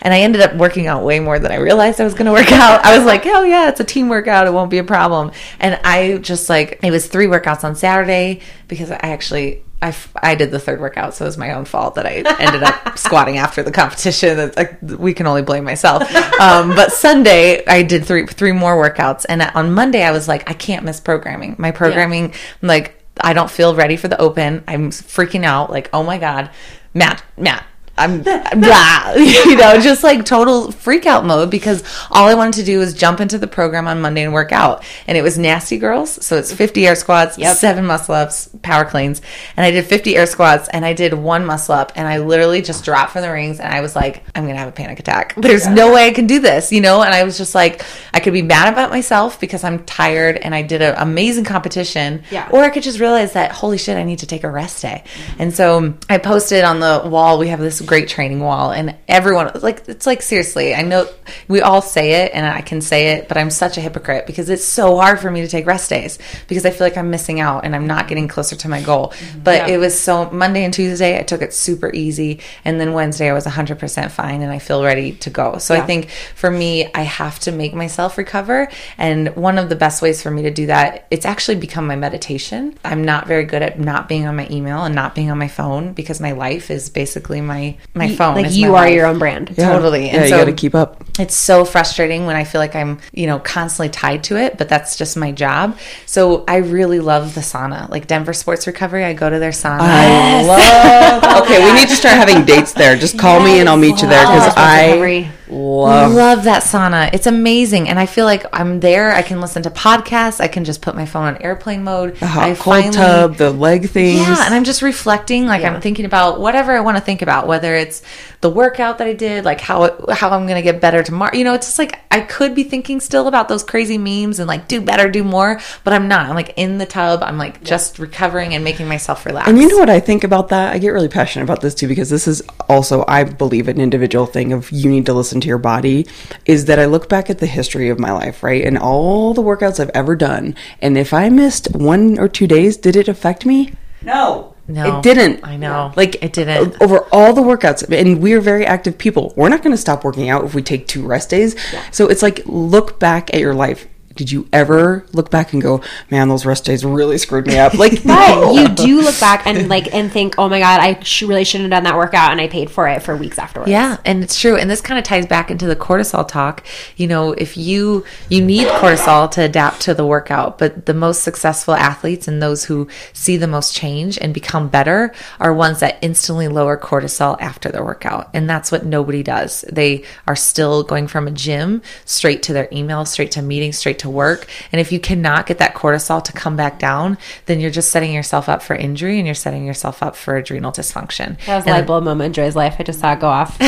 And 0.00 0.12
I 0.12 0.20
ended 0.20 0.42
up 0.42 0.54
working 0.54 0.86
out 0.86 1.04
way 1.04 1.20
more 1.20 1.38
than 1.38 1.52
I 1.52 1.56
realized 1.56 2.00
I 2.00 2.04
was 2.04 2.14
going 2.14 2.26
to 2.26 2.32
work 2.32 2.52
out. 2.52 2.84
I 2.84 2.96
was 2.96 3.06
like, 3.06 3.24
oh, 3.26 3.42
yeah, 3.42 3.68
it's 3.68 3.80
a 3.80 3.84
team 3.84 4.08
workout. 4.08 4.46
It 4.46 4.52
won't 4.52 4.70
be 4.70 4.78
a 4.78 4.84
problem. 4.84 5.32
And 5.60 5.80
I 5.84 6.18
just 6.18 6.48
like, 6.48 6.80
it 6.82 6.90
was 6.90 7.06
three 7.06 7.26
workouts 7.26 7.64
on 7.64 7.76
Saturday 7.76 8.40
because 8.68 8.90
I 8.90 8.96
actually. 8.96 9.62
I, 9.82 9.88
f- 9.88 10.12
I 10.16 10.34
did 10.34 10.50
the 10.50 10.58
third 10.58 10.80
workout, 10.80 11.12
so 11.12 11.26
it 11.26 11.28
was 11.28 11.36
my 11.36 11.52
own 11.52 11.66
fault 11.66 11.96
that 11.96 12.06
I 12.06 12.22
ended 12.40 12.62
up 12.62 12.96
squatting 12.98 13.36
after 13.36 13.62
the 13.62 13.70
competition. 13.70 14.50
Like, 14.56 14.78
we 14.80 15.12
can 15.12 15.26
only 15.26 15.42
blame 15.42 15.64
myself. 15.64 16.02
Um, 16.40 16.70
but 16.70 16.90
Sunday, 16.90 17.62
I 17.66 17.82
did 17.82 18.06
three 18.06 18.24
three 18.24 18.52
more 18.52 18.82
workouts, 18.82 19.26
and 19.28 19.42
on 19.42 19.74
Monday, 19.74 20.02
I 20.02 20.10
was 20.10 20.26
like, 20.26 20.48
I 20.48 20.54
can't 20.54 20.86
miss 20.86 21.00
programming. 21.00 21.56
My 21.58 21.70
programming, 21.70 22.32
like, 22.62 22.98
I 23.20 23.34
don't 23.34 23.50
feel 23.50 23.74
ready 23.74 23.96
for 23.98 24.08
the 24.08 24.18
open. 24.18 24.64
I'm 24.66 24.90
freaking 24.90 25.44
out. 25.44 25.68
Like, 25.70 25.90
oh 25.92 26.02
my 26.02 26.16
god, 26.16 26.50
Matt, 26.94 27.22
Matt. 27.36 27.66
I'm 27.96 28.22
blah, 28.22 29.12
you 29.16 29.56
know, 29.56 29.80
just 29.80 30.02
like 30.02 30.24
total 30.24 30.72
freak 30.72 31.06
out 31.06 31.24
mode 31.24 31.50
because 31.50 31.82
all 32.10 32.28
I 32.28 32.34
wanted 32.34 32.54
to 32.54 32.64
do 32.64 32.78
was 32.78 32.94
jump 32.94 33.20
into 33.20 33.38
the 33.38 33.46
program 33.46 33.86
on 33.86 34.00
Monday 34.00 34.24
and 34.24 34.32
work 34.32 34.52
out. 34.52 34.84
And 35.06 35.16
it 35.16 35.22
was 35.22 35.38
Nasty 35.38 35.78
Girls. 35.78 36.24
So 36.24 36.36
it's 36.36 36.52
50 36.52 36.86
air 36.86 36.96
squats, 36.96 37.36
seven 37.58 37.86
muscle 37.86 38.14
ups, 38.14 38.50
power 38.62 38.84
cleans. 38.84 39.22
And 39.56 39.64
I 39.64 39.70
did 39.70 39.84
50 39.84 40.16
air 40.16 40.26
squats 40.26 40.68
and 40.68 40.84
I 40.84 40.92
did 40.92 41.14
one 41.14 41.46
muscle 41.46 41.74
up 41.74 41.92
and 41.94 42.08
I 42.08 42.18
literally 42.18 42.62
just 42.62 42.84
dropped 42.84 43.12
from 43.12 43.22
the 43.22 43.30
rings 43.30 43.60
and 43.60 43.72
I 43.72 43.80
was 43.80 43.94
like, 43.94 44.24
I'm 44.34 44.44
going 44.44 44.54
to 44.54 44.58
have 44.58 44.68
a 44.68 44.72
panic 44.72 44.98
attack. 44.98 45.34
There's 45.36 45.68
no 45.68 45.92
way 45.92 46.06
I 46.06 46.12
can 46.12 46.26
do 46.26 46.40
this, 46.40 46.72
you 46.72 46.80
know? 46.80 47.02
And 47.02 47.14
I 47.14 47.22
was 47.22 47.38
just 47.38 47.54
like, 47.54 47.84
I 48.12 48.20
could 48.20 48.32
be 48.32 48.42
mad 48.42 48.72
about 48.72 48.90
myself 48.90 49.38
because 49.38 49.62
I'm 49.62 49.84
tired 49.84 50.36
and 50.36 50.54
I 50.54 50.62
did 50.62 50.82
an 50.82 50.94
amazing 50.98 51.44
competition. 51.44 52.24
Yeah. 52.30 52.48
Or 52.50 52.62
I 52.64 52.70
could 52.70 52.82
just 52.82 52.98
realize 52.98 53.34
that, 53.34 53.52
holy 53.52 53.78
shit, 53.78 53.96
I 53.96 54.02
need 54.02 54.20
to 54.20 54.26
take 54.26 54.42
a 54.42 54.50
rest 54.50 54.82
day. 54.82 55.04
Mm-hmm. 55.04 55.42
And 55.42 55.54
so 55.54 55.94
I 56.08 56.18
posted 56.18 56.64
on 56.64 56.80
the 56.80 57.02
wall, 57.06 57.38
we 57.38 57.48
have 57.48 57.60
this 57.60 57.80
great 57.84 58.08
training 58.08 58.40
wall, 58.40 58.70
and 58.70 58.96
everyone, 59.08 59.50
like, 59.62 59.88
it's 59.88 60.06
like, 60.06 60.22
seriously, 60.22 60.74
I 60.74 60.82
know 60.82 61.06
we 61.48 61.60
all 61.60 61.82
say 61.82 62.24
it 62.24 62.32
and 62.34 62.46
I 62.46 62.60
can 62.60 62.80
say 62.80 63.12
it, 63.14 63.28
but 63.28 63.36
I'm 63.36 63.50
such 63.50 63.76
a 63.76 63.80
hypocrite 63.80 64.26
because 64.26 64.50
it's 64.50 64.64
so 64.64 64.96
hard 64.96 65.20
for 65.20 65.30
me 65.30 65.42
to 65.42 65.48
take 65.48 65.66
rest 65.66 65.90
days 65.90 66.18
because 66.48 66.64
I 66.66 66.70
feel 66.70 66.86
like 66.86 66.96
I'm 66.96 67.10
missing 67.10 67.40
out 67.40 67.64
and 67.64 67.74
I'm 67.74 67.86
not 67.86 68.08
getting 68.08 68.28
closer 68.28 68.56
to 68.56 68.68
my 68.68 68.82
goal. 68.82 69.08
Mm-hmm. 69.08 69.40
But 69.40 69.68
Yeah. 69.68 69.74
it 69.74 69.78
was 69.78 69.98
so, 69.98 70.30
Monday 70.30 70.64
and 70.64 70.72
Tuesday, 70.74 71.18
I 71.18 71.22
took 71.22 71.42
it 71.42 71.52
super 71.54 71.90
easy. 71.92 72.40
And 72.64 72.80
then 72.80 72.92
Wednesday, 72.92 73.30
I 73.30 73.32
was 73.32 73.46
100% 73.46 74.10
fine 74.10 74.42
and 74.42 74.50
I 74.52 74.58
feel 74.58 74.82
ready 74.82 75.12
to 75.12 75.30
go. 75.30 75.58
So 75.58 75.74
I 75.74 75.80
think 75.80 76.10
for 76.34 76.50
me, 76.50 76.90
I 76.94 77.02
have 77.02 77.38
to 77.40 77.52
make 77.52 77.74
myself 77.74 78.18
recover. 78.18 78.68
And 78.98 79.34
one 79.36 79.58
of 79.58 79.68
the 79.68 79.76
best 79.76 80.02
ways 80.02 80.22
for 80.22 80.30
me 80.30 80.42
to 80.42 80.50
do 80.50 80.66
that, 80.66 81.06
it's 81.10 81.26
actually 81.26 81.56
become 81.56 81.86
my 81.86 81.96
meditation. 81.96 82.78
I'm 82.84 83.04
not 83.04 83.26
very 83.26 83.44
good 83.44 83.62
at 83.62 83.78
not 83.78 84.08
being 84.08 84.26
on 84.26 84.36
my 84.36 84.48
email 84.50 84.84
and 84.84 84.94
not 84.94 85.14
being 85.14 85.30
on 85.30 85.38
my 85.38 85.48
phone 85.48 85.92
because 85.92 86.20
my 86.20 86.32
life 86.32 86.70
is 86.70 86.88
basically 86.88 87.40
my 87.40 87.73
my 87.94 88.14
phone. 88.14 88.34
like 88.34 88.46
is 88.46 88.56
you 88.58 88.68
my 88.72 88.78
are 88.78 88.84
life. 88.86 88.94
your 88.94 89.06
own 89.06 89.18
brand. 89.18 89.54
Yeah. 89.56 89.72
Totally. 89.72 90.06
Yeah, 90.06 90.14
And 90.14 90.22
you 90.24 90.28
so- 90.30 90.38
got 90.38 90.44
to 90.46 90.52
keep 90.52 90.74
up. 90.74 91.04
it's 91.18 91.34
so 91.36 91.64
frustrating 91.64 92.26
when 92.26 92.36
I 92.36 92.44
feel 92.44 92.60
like 92.60 92.74
I'm, 92.74 92.98
you 93.12 93.26
know, 93.26 93.38
constantly 93.38 93.88
tied 93.88 94.24
to 94.24 94.36
it, 94.36 94.58
but 94.58 94.68
that's 94.68 94.96
just 94.96 95.16
my 95.16 95.30
job. 95.32 95.78
So 96.06 96.44
I 96.48 96.56
really 96.56 97.00
love 97.00 97.34
the 97.34 97.40
sauna. 97.40 97.88
Like 97.90 98.06
Denver 98.06 98.32
Sports 98.32 98.66
Recovery, 98.66 99.04
I 99.04 99.12
go 99.12 99.30
to 99.30 99.38
their 99.38 99.50
sauna. 99.52 99.78
I 99.80 100.42
love. 100.42 101.24
Okay, 101.44 101.62
we 101.64 101.72
need 101.72 101.88
to 101.88 101.96
start 101.96 102.16
having 102.16 102.44
dates 102.44 102.72
there. 102.72 102.96
Just 102.96 103.18
call 103.18 103.40
me 103.42 103.58
and 103.60 103.68
I'll 103.68 103.76
meet 103.76 104.00
you 104.02 104.08
there 104.08 104.24
because 104.24 104.54
I 104.56 104.86
recovery. 104.86 105.28
Love. 105.54 106.12
love 106.12 106.44
that 106.44 106.62
sauna. 106.62 107.12
It's 107.12 107.26
amazing. 107.26 107.88
And 107.88 107.98
I 107.98 108.06
feel 108.06 108.24
like 108.24 108.44
I'm 108.52 108.80
there. 108.80 109.12
I 109.12 109.22
can 109.22 109.40
listen 109.40 109.62
to 109.64 109.70
podcasts. 109.70 110.40
I 110.40 110.48
can 110.48 110.64
just 110.64 110.82
put 110.82 110.94
my 110.94 111.06
phone 111.06 111.24
on 111.24 111.42
airplane 111.42 111.84
mode. 111.84 112.16
The 112.16 112.26
hot 112.26 112.50
I 112.50 112.54
cold 112.54 112.92
tub, 112.92 113.36
the 113.36 113.50
leg 113.50 113.88
things. 113.90 114.20
Yeah, 114.20 114.44
and 114.44 114.54
I'm 114.54 114.64
just 114.64 114.82
reflecting. 114.82 115.46
Like 115.46 115.64
I'm 115.64 115.80
thinking 115.80 116.04
about 116.04 116.40
whatever 116.40 116.72
I 116.72 116.80
want 116.80 116.96
to 116.96 117.02
think 117.02 117.22
about, 117.22 117.46
whether 117.46 117.74
it's 117.74 118.02
the 118.40 118.50
workout 118.50 118.98
that 118.98 119.06
I 119.06 119.14
did, 119.14 119.44
like 119.44 119.60
how 119.60 119.84
it, 119.84 120.10
how 120.10 120.30
I'm 120.30 120.46
gonna 120.46 120.62
get 120.62 120.80
better 120.80 121.02
tomorrow. 121.02 121.34
You 121.34 121.44
know, 121.44 121.54
it's 121.54 121.66
just 121.66 121.78
like 121.78 121.98
I 122.10 122.20
could 122.20 122.54
be 122.54 122.64
thinking 122.64 123.00
still 123.00 123.28
about 123.28 123.48
those 123.48 123.62
crazy 123.62 123.98
memes 123.98 124.38
and 124.38 124.48
like 124.48 124.68
do 124.68 124.80
better, 124.80 125.10
do 125.10 125.24
more, 125.24 125.60
but 125.82 125.92
I'm 125.92 126.08
not. 126.08 126.28
I'm 126.28 126.34
like 126.34 126.52
in 126.56 126.78
the 126.78 126.86
tub. 126.86 127.22
I'm 127.22 127.38
like 127.38 127.62
just 127.62 127.98
recovering 127.98 128.54
and 128.54 128.64
making 128.64 128.88
myself 128.88 129.24
relax. 129.24 129.48
And 129.48 129.58
you 129.58 129.68
know 129.68 129.78
what 129.78 129.90
I 129.90 130.00
think 130.00 130.24
about 130.24 130.48
that? 130.48 130.72
I 130.72 130.78
get 130.78 130.90
really 130.90 131.08
passionate 131.08 131.44
about 131.44 131.60
this 131.60 131.74
too 131.74 131.88
because 131.88 132.10
this 132.10 132.28
is 132.28 132.42
also, 132.68 133.04
I 133.08 133.24
believe, 133.24 133.68
an 133.68 133.80
individual 133.80 134.26
thing 134.26 134.52
of 134.52 134.70
you 134.70 134.90
need 134.90 135.06
to 135.06 135.14
listen 135.14 135.40
to 135.44 135.48
your 135.48 135.58
body. 135.58 136.06
Is 136.44 136.64
that 136.64 136.78
I 136.78 136.86
look 136.86 137.08
back 137.08 137.30
at 137.30 137.38
the 137.38 137.46
history 137.46 137.88
of 137.88 137.98
my 137.98 138.12
life, 138.12 138.42
right? 138.42 138.64
And 138.64 138.76
all 138.76 139.32
the 139.32 139.42
workouts 139.42 139.78
I've 139.78 139.90
ever 139.94 140.16
done. 140.16 140.56
And 140.82 140.98
if 140.98 141.14
I 141.14 141.28
missed 141.28 141.74
one 141.74 142.18
or 142.18 142.28
two 142.28 142.46
days, 142.46 142.76
did 142.76 142.96
it 142.96 143.08
affect 143.08 143.46
me? 143.46 143.72
No. 144.02 144.50
No, 144.66 144.96
It 144.96 145.02
didn't. 145.02 145.46
I 145.46 145.56
know. 145.56 145.92
Like 145.94 146.22
It 146.22 146.32
didn't. 146.32 146.80
Over 146.80 147.00
all 147.12 147.34
the 147.34 147.42
workouts, 147.42 147.86
and 147.92 148.22
we're 148.22 148.40
very 148.40 148.64
active 148.64 148.96
people. 148.96 149.34
We're 149.36 149.50
not 149.50 149.62
going 149.62 149.74
to 149.74 149.80
stop 149.80 150.04
working 150.04 150.30
out 150.30 150.44
if 150.44 150.54
we 150.54 150.62
take 150.62 150.86
two 150.86 151.06
rest 151.06 151.28
days. 151.30 151.54
So 151.90 152.08
it's 152.08 152.22
like 152.22 152.40
look 152.46 152.98
back 152.98 153.32
at 153.34 153.40
your 153.40 153.54
life. 153.54 153.86
Did 154.14 154.30
you 154.30 154.48
ever 154.52 155.04
look 155.12 155.30
back 155.30 155.52
and 155.52 155.60
go, 155.62 155.80
"Man, 156.10 156.28
those 156.28 156.46
rest 156.46 156.64
days 156.64 156.84
really 156.84 157.18
screwed 157.18 157.46
me 157.46 157.58
up"? 157.58 157.74
Like, 157.84 158.02
But 158.04 158.40
no. 158.40 158.52
you 158.52 158.68
do 158.68 159.00
look 159.02 159.18
back 159.20 159.46
and 159.46 159.68
like 159.68 159.92
and 159.92 160.10
think, 160.10 160.36
oh 160.38 160.48
my 160.48 160.60
god, 160.60 160.80
I 160.80 161.00
sh- 161.02 161.22
really 161.22 161.44
shouldn't 161.44 161.70
have 161.72 161.76
done 161.78 161.84
that 161.84 161.96
workout, 161.96 162.30
and 162.32 162.40
I 162.40 162.48
paid 162.48 162.70
for 162.70 162.86
it 162.88 163.02
for 163.02 163.16
weeks 163.16 163.38
afterwards. 163.38 163.70
Yeah, 163.70 163.98
and 164.04 164.22
it's 164.22 164.38
true. 164.40 164.56
And 164.56 164.70
this 164.70 164.80
kind 164.80 164.98
of 164.98 165.04
ties 165.04 165.26
back 165.26 165.50
into 165.50 165.66
the 165.66 165.76
cortisol 165.76 166.26
talk. 166.26 166.64
You 166.96 167.06
know, 167.08 167.32
if 167.32 167.56
you 167.56 168.04
you 168.28 168.42
need 168.44 168.68
cortisol 168.68 169.30
to 169.32 169.42
adapt 169.42 169.80
to 169.82 169.94
the 169.94 170.06
workout, 170.06 170.58
but 170.58 170.86
the 170.86 170.94
most 170.94 171.22
successful 171.22 171.74
athletes 171.74 172.28
and 172.28 172.40
those 172.42 172.64
who 172.64 172.88
see 173.12 173.36
the 173.36 173.46
most 173.48 173.74
change 173.74 174.16
and 174.18 174.32
become 174.32 174.68
better 174.68 175.12
are 175.40 175.52
ones 175.52 175.80
that 175.80 175.98
instantly 176.00 176.48
lower 176.48 176.78
cortisol 176.78 177.36
after 177.40 177.70
their 177.70 177.84
workout. 177.84 178.30
And 178.32 178.48
that's 178.48 178.70
what 178.72 178.84
nobody 178.86 179.22
does. 179.22 179.62
They 179.70 180.04
are 180.26 180.36
still 180.36 180.82
going 180.84 181.08
from 181.08 181.26
a 181.26 181.30
gym 181.32 181.82
straight 182.04 182.42
to 182.44 182.52
their 182.52 182.68
email, 182.72 183.04
straight 183.04 183.32
to 183.32 183.42
meetings, 183.42 183.76
straight 183.78 183.98
to 184.00 184.03
work. 184.10 184.46
And 184.72 184.80
if 184.80 184.92
you 184.92 185.00
cannot 185.00 185.46
get 185.46 185.58
that 185.58 185.74
cortisol 185.74 186.22
to 186.24 186.32
come 186.32 186.56
back 186.56 186.78
down, 186.78 187.18
then 187.46 187.60
you're 187.60 187.70
just 187.70 187.90
setting 187.90 188.12
yourself 188.12 188.48
up 188.48 188.62
for 188.62 188.74
injury 188.74 189.18
and 189.18 189.26
you're 189.26 189.34
setting 189.34 189.66
yourself 189.66 190.02
up 190.02 190.16
for 190.16 190.36
adrenal 190.36 190.72
dysfunction. 190.72 191.38
That 191.46 191.56
was 191.56 191.64
a 191.64 191.68
And- 191.68 191.78
light 191.78 191.86
bulb 191.86 192.04
moment 192.04 192.26
in 192.28 192.32
Joy's 192.32 192.56
life. 192.56 192.76
I 192.78 192.82
just 192.82 193.00
saw 193.00 193.12
it 193.12 193.20
go 193.20 193.28
off. 193.28 193.58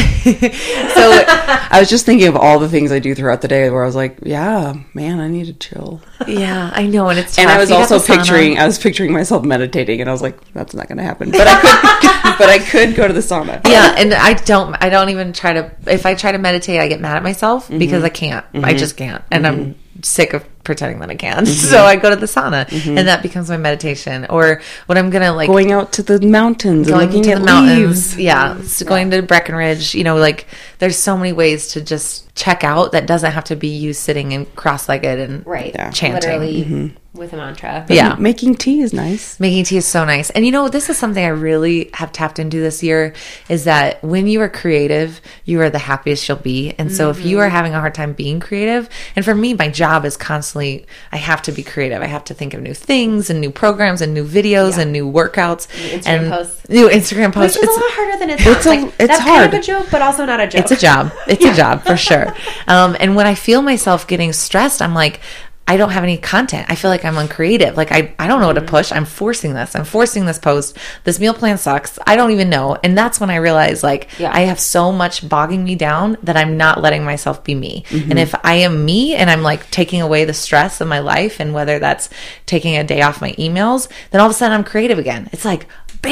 So 0.97 1.03
I 1.71 1.79
was 1.81 1.89
just 1.89 2.07
thinking 2.07 2.29
of 2.29 2.37
all 2.37 2.59
the 2.59 2.69
things 2.69 2.91
I 2.91 2.99
do 2.99 3.15
throughout 3.15 3.43
the 3.43 3.49
day 3.49 3.69
where 3.71 3.83
I 3.83 3.87
was 3.87 3.95
like, 3.95 4.19
yeah, 4.23 4.75
man, 4.95 5.21
I 5.21 5.29
need 5.29 5.47
to 5.47 5.53
chill. 5.53 6.01
Yeah, 6.27 6.71
I 6.73 6.87
know, 6.87 7.09
and 7.09 7.19
it's 7.19 7.39
And 7.39 7.51
I 7.51 7.59
was 7.59 7.71
You 7.71 7.77
also 7.77 7.99
the 7.99 8.05
sauna. 8.05 8.17
picturing, 8.17 8.59
I 8.59 8.67
was 8.67 8.79
picturing 8.79 9.13
myself 9.13 9.45
meditating, 9.45 10.01
and 10.01 10.09
I 10.09 10.13
was 10.13 10.23
like, 10.23 10.41
that's 10.53 10.75
not 10.75 10.89
going 10.89 10.99
to 10.99 11.05
happen. 11.05 11.31
But 11.31 11.47
I 11.47 11.61
could, 11.61 12.39
but 12.39 12.49
I 12.49 12.59
could 12.59 12.95
go 12.95 13.07
to 13.07 13.13
the 13.13 13.21
sauna. 13.21 13.61
Yeah, 13.67 13.95
and 13.97 14.15
I 14.15 14.35
don't. 14.35 14.75
I 14.83 14.89
don't 14.89 15.11
even 15.11 15.33
try 15.33 15.53
to. 15.55 15.71
If 15.87 16.07
I 16.07 16.15
try 16.15 16.33
to 16.33 16.39
meditate, 16.39 16.81
I 16.81 16.89
get 16.89 17.01
mad 17.01 17.17
at 17.17 17.23
myself 17.23 17.69
mm-hmm. 17.69 17.79
because 17.79 18.03
I 18.03 18.09
can't. 18.09 18.45
I 18.55 18.59
mm-hmm. 18.59 18.79
just 18.79 18.97
can't, 18.97 19.23
and 19.31 19.45
mm-hmm. 19.45 19.63
I'm 19.63 19.75
sick 20.03 20.33
of 20.33 20.45
pretending 20.65 20.99
that 21.01 21.11
I 21.11 21.15
can. 21.15 21.47
So 21.67 21.77
mm-hmm. 21.79 21.87
I 21.87 21.97
go 21.97 22.11
to 22.11 22.17
the 22.17 22.27
sauna, 22.27 22.67
mm-hmm. 22.67 22.99
and 22.99 23.09
that 23.09 23.23
becomes 23.23 23.49
my 23.49 23.57
meditation. 23.57 24.27
Or 24.29 24.61
when 24.87 24.99
I'm 24.99 25.11
gonna 25.11 25.33
like 25.33 25.49
Going 25.49 25.73
out 25.73 25.93
to 25.95 26.03
the 26.03 26.21
mountains 26.21 26.89
going 26.89 27.07
looking 27.07 27.23
to 27.25 27.33
at 27.33 27.39
the 27.41 27.45
mountains. 27.45 27.79
leaves. 28.17 28.19
Yeah, 28.19 28.57
s- 28.59 28.83
going 28.83 29.11
to 29.11 29.23
Breckenridge. 29.23 29.95
You 29.95 30.05
know, 30.05 30.17
like 30.17 30.47
there's 30.79 30.97
so 30.97 31.17
many 31.17 31.33
ways 31.33 31.69
to 31.69 31.81
just 31.81 32.35
check 32.35 32.63
out 32.65 32.93
that 32.93 33.07
doesn't 33.07 33.33
have 33.33 33.45
to 33.45 33.57
be 33.57 33.69
you 33.69 33.93
sitting 33.93 34.33
and 34.33 34.55
cross-legged 34.57 35.19
and 35.19 35.47
Right. 35.47 35.73
Yeah. 35.75 35.91
chanting. 35.91 36.21
Literally 36.31 36.65
mm-hmm. 36.65 36.97
With 37.17 37.33
a 37.33 37.37
mantra. 37.37 37.87
Yeah. 37.89 38.15
Making 38.19 38.55
tea 38.55 38.81
is 38.81 38.93
nice. 38.93 39.39
Making 39.41 39.65
tea 39.65 39.77
is 39.79 39.87
so 39.87 40.05
nice. 40.05 40.31
And 40.31 40.45
you 40.45 40.53
know, 40.53 40.69
this 40.69 40.89
is 40.91 40.97
something 40.97 41.25
I 41.25 41.29
really 41.29 41.91
have 41.95 42.13
tapped 42.13 42.39
into 42.39 42.61
this 42.61 42.83
year 42.83 43.15
is 43.49 43.65
that 43.65 44.03
when 44.05 44.27
you 44.27 44.41
are 44.41 44.49
creative, 44.49 45.21
you 45.45 45.61
are 45.61 45.71
the 45.71 45.79
happiest 45.79 46.29
you'll 46.29 46.39
be. 46.39 46.75
And 46.79 46.93
so 46.93 47.11
if 47.11 47.25
you 47.25 47.41
are 47.41 47.49
having 47.49 47.75
a 47.75 47.81
hard 47.81 47.95
time 47.95 48.13
being 48.13 48.41
creative, 48.41 48.89
and 49.15 49.25
for 49.25 49.35
me, 49.35 49.55
my 49.55 49.69
job 49.69 50.05
is 50.05 50.17
constantly, 50.17 50.87
I 51.13 51.17
have 51.17 51.43
to 51.43 51.53
be 51.53 51.63
creative. 51.63 52.03
I 52.03 52.07
have 52.07 52.25
to 52.25 52.35
think 52.35 52.55
of 52.55 52.61
new 52.63 52.75
things 52.75 53.31
and 53.31 53.41
new 53.41 53.51
programs 53.51 54.01
and 54.03 54.15
new 54.15 54.27
videos 54.27 54.79
and 54.79 54.93
new 54.93 55.11
workouts 55.11 55.67
Instagram 55.69 56.07
and 56.07 56.31
posts. 56.33 56.69
new 56.69 56.89
Instagram 56.89 57.33
posts. 57.33 57.57
Which 57.59 57.69
is 57.69 57.77
a 57.77 57.81
lot 57.81 57.91
harder 57.93 58.19
than 58.19 58.31
it 58.31 58.41
sounds. 58.41 58.57
It's 58.57 58.67
a- 58.67 58.69
like, 58.69 58.87
it's 58.87 58.97
that's 58.99 59.19
kind 59.25 59.55
of 59.55 59.61
a 59.61 59.63
joke, 59.63 59.87
but 59.91 60.03
also 60.03 60.25
not 60.25 60.41
a 60.41 60.47
joke. 60.47 60.61
It's 60.63 60.73
a 60.73 60.77
job. 60.77 61.13
It's 61.27 61.45
a 61.45 61.55
job 61.55 61.83
for 61.85 61.97
sure. 61.97 62.35
Um, 62.69 62.97
and 62.99 63.15
when 63.15 63.27
I 63.27 63.35
feel 63.35 63.63
myself 63.63 64.07
getting 64.09 64.33
stressed, 64.33 64.83
I'm 64.83 64.93
like, 64.95 65.21
I 65.69 65.77
don't 65.77 65.91
have 65.91 66.05
any 66.05 66.17
content. 66.17 66.67
I 66.69 66.77
feel 66.77 66.91
like 66.91 67.05
I'm 67.05 67.19
uncreative. 67.19 67.77
Like 67.77 67.91
I, 67.91 68.15
I 68.19 68.29
don't 68.29 68.41
know 68.41 68.47
what 68.47 68.53
to 68.55 68.61
mm-hmm. 68.61 68.69
push. 68.69 68.93
I'm 68.93 69.05
forcing 69.05 69.55
this. 69.55 69.75
I'm 69.75 69.85
forcing 69.85 70.25
this 70.25 70.39
post. 70.39 70.77
This 71.03 71.19
meal 71.19 71.35
plan 71.35 71.59
sucks. 71.59 71.99
I 72.07 72.15
don't 72.15 72.31
even 72.31 72.49
know. 72.49 72.77
And 72.85 72.97
that's 72.97 73.19
when 73.19 73.31
I 73.31 73.37
realize 73.37 73.83
like 73.83 74.09
Yeah. 74.19 74.31
I 74.33 74.41
have 74.43 74.61
so 74.61 74.93
much 74.93 75.29
bogging 75.29 75.65
me 75.65 75.75
down 75.75 76.19
that 76.23 76.37
I'm 76.37 76.57
not 76.57 76.81
letting 76.81 77.05
myself 77.05 77.43
be 77.43 77.55
me. 77.55 77.85
Mm-hmm. 77.89 78.11
And 78.11 78.19
if 78.19 78.35
I 78.45 78.55
am 78.57 78.85
me 78.85 79.17
and 79.17 79.29
I'm 79.29 79.43
like 79.43 79.69
taking 79.71 80.01
away 80.01 80.25
the 80.25 80.35
stress 80.35 80.81
of 80.81 80.87
my 80.87 81.01
life 81.01 81.41
and 81.41 81.53
whether 81.53 81.81
that's 81.81 82.11
taking 82.47 82.77
a 82.77 82.85
day 82.85 83.03
off 83.03 83.21
my 83.21 83.33
emails, 83.33 83.89
then 84.11 84.21
all 84.21 84.27
of 84.29 84.31
a 84.31 84.35
sudden 84.35 84.57
I'm 84.57 84.65
creative 84.65 84.99
again. 84.99 85.29
It's 85.33 85.45
like 85.45 85.67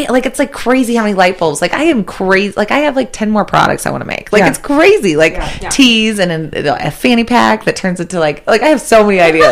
like 0.09 0.27
it's 0.27 0.39
like 0.39 0.53
crazy 0.53 0.95
how 0.95 1.05
many 1.05 1.15
light 1.15 1.39
bulbs. 1.39 1.63
Like 1.63 1.73
I 1.73 1.85
am 1.85 2.05
crazy. 2.05 2.55
Like 2.57 2.71
I 2.71 2.79
have 2.81 2.97
like 2.97 3.13
10 3.13 3.31
more 3.31 3.45
products 3.45 3.87
I 3.87 3.91
want 3.91 4.03
to 4.03 4.07
make. 4.07 4.33
Like 4.33 4.41
Yeah. 4.41 4.49
it's 4.49 4.59
crazy. 4.59 5.17
Like 5.17 5.35
yeah. 5.35 5.69
teas 5.71 6.19
and 6.19 6.53
a, 6.55 6.87
a 6.87 6.91
fanny 6.91 7.25
pack 7.25 7.65
that 7.65 7.77
turns 7.77 8.01
into 8.01 8.19
like 8.19 8.47
like 8.47 8.63
I 8.63 8.69
have 8.69 8.81
so 8.81 9.05
many 9.05 9.21
ideas. 9.31 9.44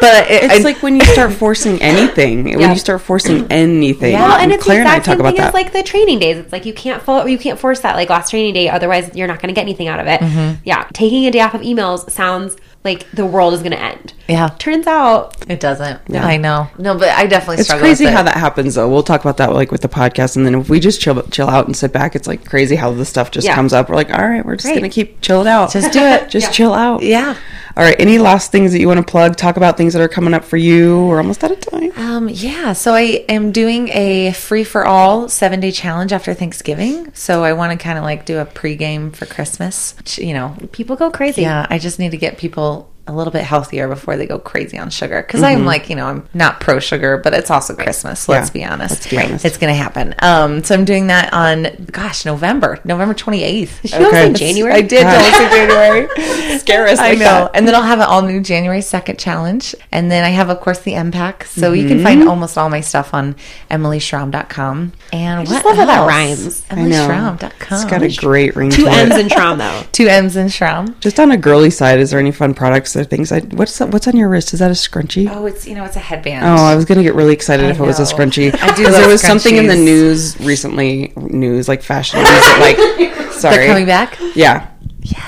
But 0.00 0.30
it, 0.30 0.44
It's 0.44 0.54
I- 0.54 0.68
like 0.68 0.82
when 0.82 0.96
you 0.96 1.04
start 1.06 1.32
forcing 1.32 1.80
anything, 1.82 2.44
when 2.58 2.70
you 2.70 2.76
start 2.78 3.00
forcing 3.02 3.46
anything. 3.50 4.14
Well, 4.14 4.32
and 4.38 4.52
it's 4.52 4.62
Claire 4.64 4.78
the 4.78 4.80
and 4.82 4.88
I 4.88 4.96
exact 4.96 5.06
talk 5.06 5.12
same 5.14 5.20
about 5.20 5.30
thing 5.34 5.40
that. 5.42 5.48
as 5.48 5.54
like 5.54 5.72
the 5.72 5.82
training 5.82 6.18
days. 6.18 6.36
It's 6.38 6.52
like 6.52 6.66
you 6.66 6.72
can't 6.74 7.02
fo- 7.02 7.26
you 7.26 7.38
can't 7.38 7.58
force 7.58 7.80
that 7.80 7.96
like 7.96 8.10
last 8.10 8.30
training 8.30 8.54
day, 8.54 8.68
otherwise 8.68 9.10
you're 9.14 9.28
not 9.28 9.40
going 9.40 9.48
to 9.52 9.58
get 9.58 9.62
anything 9.62 9.88
out 9.88 10.00
of 10.00 10.06
it. 10.06 10.20
Mm-hmm. 10.20 10.60
Yeah, 10.64 10.88
taking 10.92 11.26
a 11.26 11.30
day 11.30 11.40
off 11.40 11.54
of 11.54 11.60
emails 11.62 12.10
sounds 12.10 12.56
like 12.84 13.08
the 13.12 13.24
world 13.24 13.54
is 13.54 13.60
going 13.60 13.70
to 13.72 13.80
end. 13.80 14.12
Yeah. 14.28 14.48
turns 14.58 14.86
out 14.88 15.36
it 15.48 15.60
doesn't. 15.60 16.00
Yeah. 16.08 16.24
I 16.26 16.36
know. 16.36 16.68
No, 16.78 16.98
but 16.98 17.10
I 17.10 17.26
definitely 17.26 17.58
it's 17.58 17.64
struggle 17.68 17.86
crazy 17.86 18.04
with 18.06 18.12
it. 18.12 18.16
how 18.16 18.22
that 18.24 18.36
happens 18.36 18.74
though. 18.74 18.88
We'll 18.88 19.02
talk 19.04 19.20
about 19.20 19.36
that 19.36 19.52
like 19.52 19.70
with 19.70 19.82
the 19.82 19.88
podcast, 19.88 20.36
and 20.36 20.44
then 20.46 20.54
if 20.56 20.68
we 20.68 20.80
just 20.80 21.00
chill 21.00 21.20
chill 21.24 21.48
out 21.48 21.66
and 21.66 21.76
sit 21.76 21.92
back, 21.92 22.16
it's 22.16 22.26
like 22.26 22.44
crazy 22.48 22.74
how 22.76 22.90
the 22.92 23.04
stuff 23.04 23.30
just 23.30 23.46
Yeah. 23.46 23.54
comes 23.54 23.72
up. 23.72 23.88
We're 23.88 23.94
like, 23.96 24.10
all 24.10 24.26
right, 24.26 24.44
we're 24.44 24.56
just 24.56 24.66
Right. 24.66 24.76
gonna 24.76 24.88
keep 24.88 25.20
chill 25.20 25.42
it 25.42 25.46
out. 25.46 25.72
Just 25.72 25.92
do 25.92 26.00
it. 26.00 26.28
Just 26.32 26.52
chill 26.52 26.72
out. 26.72 27.02
Yeah. 27.02 27.36
All 27.76 27.82
right. 27.84 27.96
Any 27.98 28.18
last 28.18 28.52
things 28.52 28.72
that 28.72 28.80
you 28.80 28.86
want 28.88 28.98
to 28.98 29.10
plug? 29.10 29.36
Talk 29.36 29.56
about 29.56 29.76
things 29.76 29.94
that 29.94 30.02
are 30.02 30.08
coming 30.08 30.34
up 30.34 30.44
for 30.44 30.56
you. 30.56 31.06
We're 31.06 31.18
almost 31.18 31.42
out 31.42 31.50
of 31.52 31.60
time. 31.60 31.92
Um, 31.96 32.28
yeah, 32.28 32.72
so 32.74 32.94
I 32.94 33.24
am 33.28 33.50
doing 33.52 33.88
a 33.90 34.32
free 34.32 34.64
for 34.64 34.84
all 34.86 35.28
seven 35.28 35.60
day 35.60 35.70
challenge 35.72 36.12
after 36.12 36.34
Thanksgiving. 36.34 37.12
So 37.14 37.44
I 37.44 37.54
want 37.54 37.72
to 37.78 37.82
kind 37.82 37.96
of 37.98 38.04
like 38.04 38.26
do 38.26 38.38
a 38.38 38.46
pregame 38.46 39.14
for 39.14 39.26
Christmas. 39.26 39.94
You 40.18 40.34
know, 40.34 40.56
People 40.72 40.96
go 40.96 41.10
crazy. 41.10 41.42
yeah, 41.42 41.66
I 41.70 41.78
just 41.78 41.98
need 41.98 42.10
to 42.10 42.16
get 42.18 42.36
people 42.38 42.91
a 43.06 43.12
little 43.12 43.32
bit 43.32 43.42
healthier 43.42 43.88
before 43.88 44.16
they 44.16 44.26
go 44.26 44.38
crazy 44.38 44.78
on 44.78 44.88
sugar. 44.90 45.22
Because 45.22 45.42
I'm 45.42 45.64
like, 45.64 45.90
you 45.90 45.96
know, 45.96 46.06
I'm 46.06 46.28
not 46.34 46.60
pro 46.60 46.78
sugar, 46.78 47.16
but 47.18 47.34
it's 47.34 47.50
also 47.50 47.74
Christmas. 47.74 48.28
Let's 48.28 48.50
Mm-hmm. 48.50 48.58
Yeah, 48.58 48.68
be 48.68 48.72
honest. 48.72 48.90
let's 48.94 49.08
be 49.08 49.18
honest. 49.18 49.44
It's 49.44 49.56
going 49.58 49.72
to 49.74 49.78
happen. 49.80 50.14
Um, 50.20 50.62
so 50.62 50.74
I'm 50.74 50.84
doing 50.84 51.08
that 51.08 51.32
on, 51.32 51.66
gosh, 51.90 52.24
November, 52.24 52.78
November 52.84 53.12
28th. 53.14 53.82
Did 53.82 53.90
you 53.90 53.96
also 53.98 54.08
Okay. 54.08 54.32
say 54.32 54.32
January? 54.34 54.72
I 54.74 54.80
did 54.82 55.02
don't 55.02 55.34
say 55.34 55.48
January. 55.50 56.58
Scare 56.60 56.86
us 56.86 56.98
I 57.00 57.12
know. 57.14 57.18
that. 57.18 57.50
And 57.54 57.66
then 57.66 57.74
I'll 57.74 57.82
have 57.82 57.98
an 57.98 58.04
all 58.06 58.22
new 58.22 58.40
January 58.40 58.78
2nd 58.80 59.18
challenge. 59.18 59.74
And 59.90 60.10
then 60.10 60.24
I 60.24 60.28
have, 60.28 60.48
of 60.48 60.60
course, 60.60 60.78
the 60.80 60.92
MPAC. 60.92 61.44
So 61.44 61.72
you 61.72 61.82
Mm-hmm. 61.82 61.88
can 61.88 62.02
find 62.04 62.28
almost 62.28 62.56
all 62.56 62.70
my 62.70 62.80
stuff 62.80 63.12
on 63.14 63.34
emilyschromm.com. 63.70 64.92
And 65.12 65.46
just 65.48 65.64
what 65.64 65.76
love 65.76 65.76
how 65.76 65.86
that 65.86 65.98
else? 65.98 66.08
rhymes. 66.08 66.66
I 66.70 66.74
know. 66.76 67.08
EmilySchromm.com. 67.08 67.82
It's 67.82 67.90
got 67.90 68.02
a 68.02 68.14
great 68.16 68.56
ring 68.56 68.70
Two 68.70 68.84
to 68.84 68.90
M's 68.90 69.16
it. 69.16 69.20
in 69.20 69.28
Trom 69.28 69.58
though. 69.58 69.82
Two 69.92 70.08
M's 70.08 70.36
in 70.36 70.48
Schromm. 70.48 70.98
Just 71.00 71.18
on 71.20 71.32
a 71.32 71.36
girly 71.36 71.70
side, 71.70 72.00
is 72.00 72.10
there 72.10 72.20
any 72.20 72.32
fun 72.32 72.54
products 72.54 72.91
or 72.96 73.04
things? 73.04 73.32
I 73.32 73.40
what's 73.40 73.80
what's 73.80 74.08
on 74.08 74.16
your 74.16 74.28
wrist? 74.28 74.52
Is 74.52 74.60
that 74.60 74.70
a 74.70 74.74
scrunchie? 74.74 75.28
Oh, 75.30 75.46
it's, 75.46 75.66
you 75.66 75.74
know, 75.74 75.84
it's 75.84 75.96
a 75.96 76.00
headband. 76.00 76.44
Oh, 76.44 76.62
I 76.62 76.74
was 76.74 76.84
gonna 76.84 77.02
get 77.02 77.14
really 77.14 77.32
excited 77.32 77.66
I 77.66 77.70
if 77.70 77.80
it 77.80 77.82
was 77.82 78.00
a 78.00 78.02
scrunchie. 78.02 78.54
I 78.60 78.74
do 78.74 78.90
there 78.90 79.08
was 79.08 79.20
something 79.20 79.56
in 79.56 79.66
the 79.66 79.76
news 79.76 80.38
recently, 80.40 81.12
news 81.16 81.68
like 81.68 81.82
fashion 81.82 82.20
news, 82.20 82.28
that, 82.28 82.58
like 82.60 83.32
sorry, 83.32 83.56
They're 83.56 83.66
coming 83.66 83.86
back? 83.86 84.18
Yeah, 84.34 84.68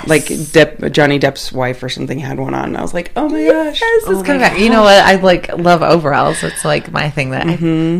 like 0.07 0.23
Depp, 0.25 0.91
Johnny 0.91 1.19
Depp's 1.19 1.51
wife 1.51 1.83
or 1.83 1.89
something 1.89 2.19
had 2.19 2.39
one 2.39 2.53
on. 2.53 2.65
And 2.65 2.77
I 2.77 2.81
was 2.81 2.93
like, 2.93 3.11
oh 3.15 3.27
my 3.27 3.43
gosh, 3.45 3.81
Yes, 3.81 4.03
it's 4.07 4.23
coming 4.23 4.39
back. 4.41 4.57
You 4.57 4.69
know 4.69 4.83
what? 4.83 4.97
I 5.03 5.15
like 5.15 5.49
love 5.57 5.81
overalls. 5.81 6.43
It's 6.43 6.63
like 6.63 6.91
my 6.91 7.09
thing 7.09 7.31
that 7.31 7.45
I 7.47 7.51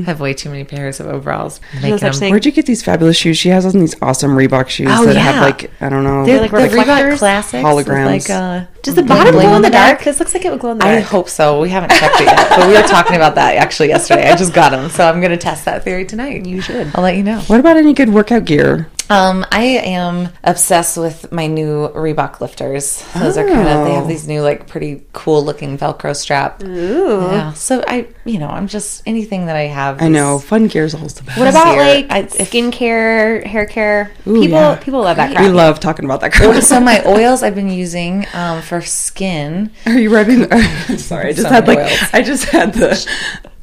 have 0.05 0.19
way 0.19 0.33
too 0.33 0.49
many 0.49 0.63
pairs 0.63 0.99
of 0.99 1.07
overalls. 1.07 1.59
Making 1.75 1.97
such 1.97 1.99
them- 2.13 2.19
thing. 2.19 2.29
where'd 2.31 2.45
you 2.45 2.51
get 2.51 2.65
these 2.65 2.81
fabulous 2.83 3.17
shoes? 3.17 3.37
She 3.37 3.49
has 3.49 3.65
on 3.65 3.73
these 3.79 3.95
awesome 4.01 4.31
Reebok 4.31 4.69
shoes 4.69 4.87
Oh, 4.91 5.05
that 5.05 5.15
yeah. 5.15 5.21
have 5.21 5.41
like 5.41 5.71
I 5.81 5.89
don't 5.89 6.03
know, 6.03 6.25
They're 6.25 6.41
like 6.41 6.51
like 6.51 6.71
the 6.71 6.77
Reebok 6.77 6.81
reflectors? 6.85 7.19
classics. 7.19 7.63
Holograms. 7.63 8.05
Like, 8.05 8.29
uh, 8.29 8.65
Does 8.81 8.95
the 8.95 9.03
bottom 9.03 9.33
bling 9.33 9.45
glow 9.47 9.51
on 9.51 9.55
in 9.57 9.61
the 9.63 9.69
back. 9.71 9.97
dark? 9.97 10.05
This 10.05 10.19
looks 10.19 10.33
like 10.33 10.45
it 10.45 10.51
would 10.51 10.59
glow 10.61 10.71
in 10.71 10.77
the 10.77 10.85
dark. 10.85 10.97
I 10.97 11.01
hope 11.01 11.27
so. 11.29 11.59
We 11.61 11.69
haven't 11.69 11.91
checked 11.91 12.21
it 12.21 12.25
yet, 12.25 12.49
but 12.51 12.67
we 12.67 12.73
were 12.73 12.83
talking 12.87 13.15
about 13.15 13.35
that 13.35 13.55
actually 13.55 13.89
yesterday. 13.89 14.29
I 14.29 14.35
just 14.35 14.53
got 14.53 14.69
them, 14.69 14.89
so 14.89 15.07
I'm 15.09 15.19
going 15.19 15.31
to 15.31 15.37
test 15.37 15.65
that 15.65 15.83
theory 15.83 16.05
tonight. 16.05 16.45
You 16.45 16.61
should. 16.61 16.91
I'll 16.95 17.03
let 17.03 17.17
you 17.17 17.23
know. 17.23 17.41
What 17.47 17.59
about 17.59 17.77
any 17.77 17.93
good 17.93 18.09
workout 18.09 18.45
gear? 18.45 18.89
Um, 19.09 19.45
I 19.51 19.63
am 19.63 20.29
obsessed 20.43 20.97
with 20.97 21.31
my 21.31 21.45
new 21.47 21.89
Reebok 21.89 22.41
lifters. 22.41 23.03
Those 23.13 23.37
are 23.37 23.45
kind 23.47 23.67
of 23.67 23.85
they 23.85 23.93
have 23.93 24.05
Oh. 24.05 24.07
these 24.07 24.27
new 24.27 24.41
like 24.41 24.67
pretty 24.67 25.03
cool 25.13 25.43
looking 25.45 25.77
Velcro 25.77 26.15
strap. 26.15 26.63
Ooh. 26.63 27.21
Yeah. 27.31 27.53
So 27.53 27.83
I, 27.87 28.07
you 28.25 28.39
know, 28.39 28.47
I'm 28.47 28.67
just 28.67 29.03
anything 29.05 29.45
that 29.45 29.55
I 29.55 29.63
have. 29.67 30.01
I 30.01 30.07
know 30.07 30.39
fun 30.39 30.67
gear 30.67 30.85
is 30.85 30.95
always 30.95 31.13
the 31.13 31.23
best. 31.23 31.37
What 31.37 31.47
about 31.47 31.77
like 31.77 32.07
I- 32.11 32.19
if- 32.19 32.33
skincare, 32.51 33.45
hair 33.45 33.65
care? 33.67 34.11
Ooh, 34.27 34.41
people 34.41 34.57
yeah. 34.57 34.75
people 34.77 35.01
love 35.01 35.17
that 35.17 35.29
we 35.29 35.35
crap. 35.35 35.53
love 35.53 35.79
talking 35.79 36.05
about 36.05 36.21
that. 36.21 36.33
Crap. 36.33 36.63
So 36.63 36.79
my 36.79 37.03
oils 37.05 37.43
I've 37.43 37.55
been 37.55 37.69
using 37.69 38.25
um, 38.33 38.61
for 38.63 38.81
skin. 38.81 39.71
Are 39.85 39.93
you 39.99 40.13
rubbing? 40.13 40.49
sorry, 40.97 41.29
I 41.29 41.33
just 41.33 41.47
had 41.47 41.67
like. 41.67 41.79
I 42.13 42.21
just 42.23 42.45
had 42.45 42.73
the 42.73 42.95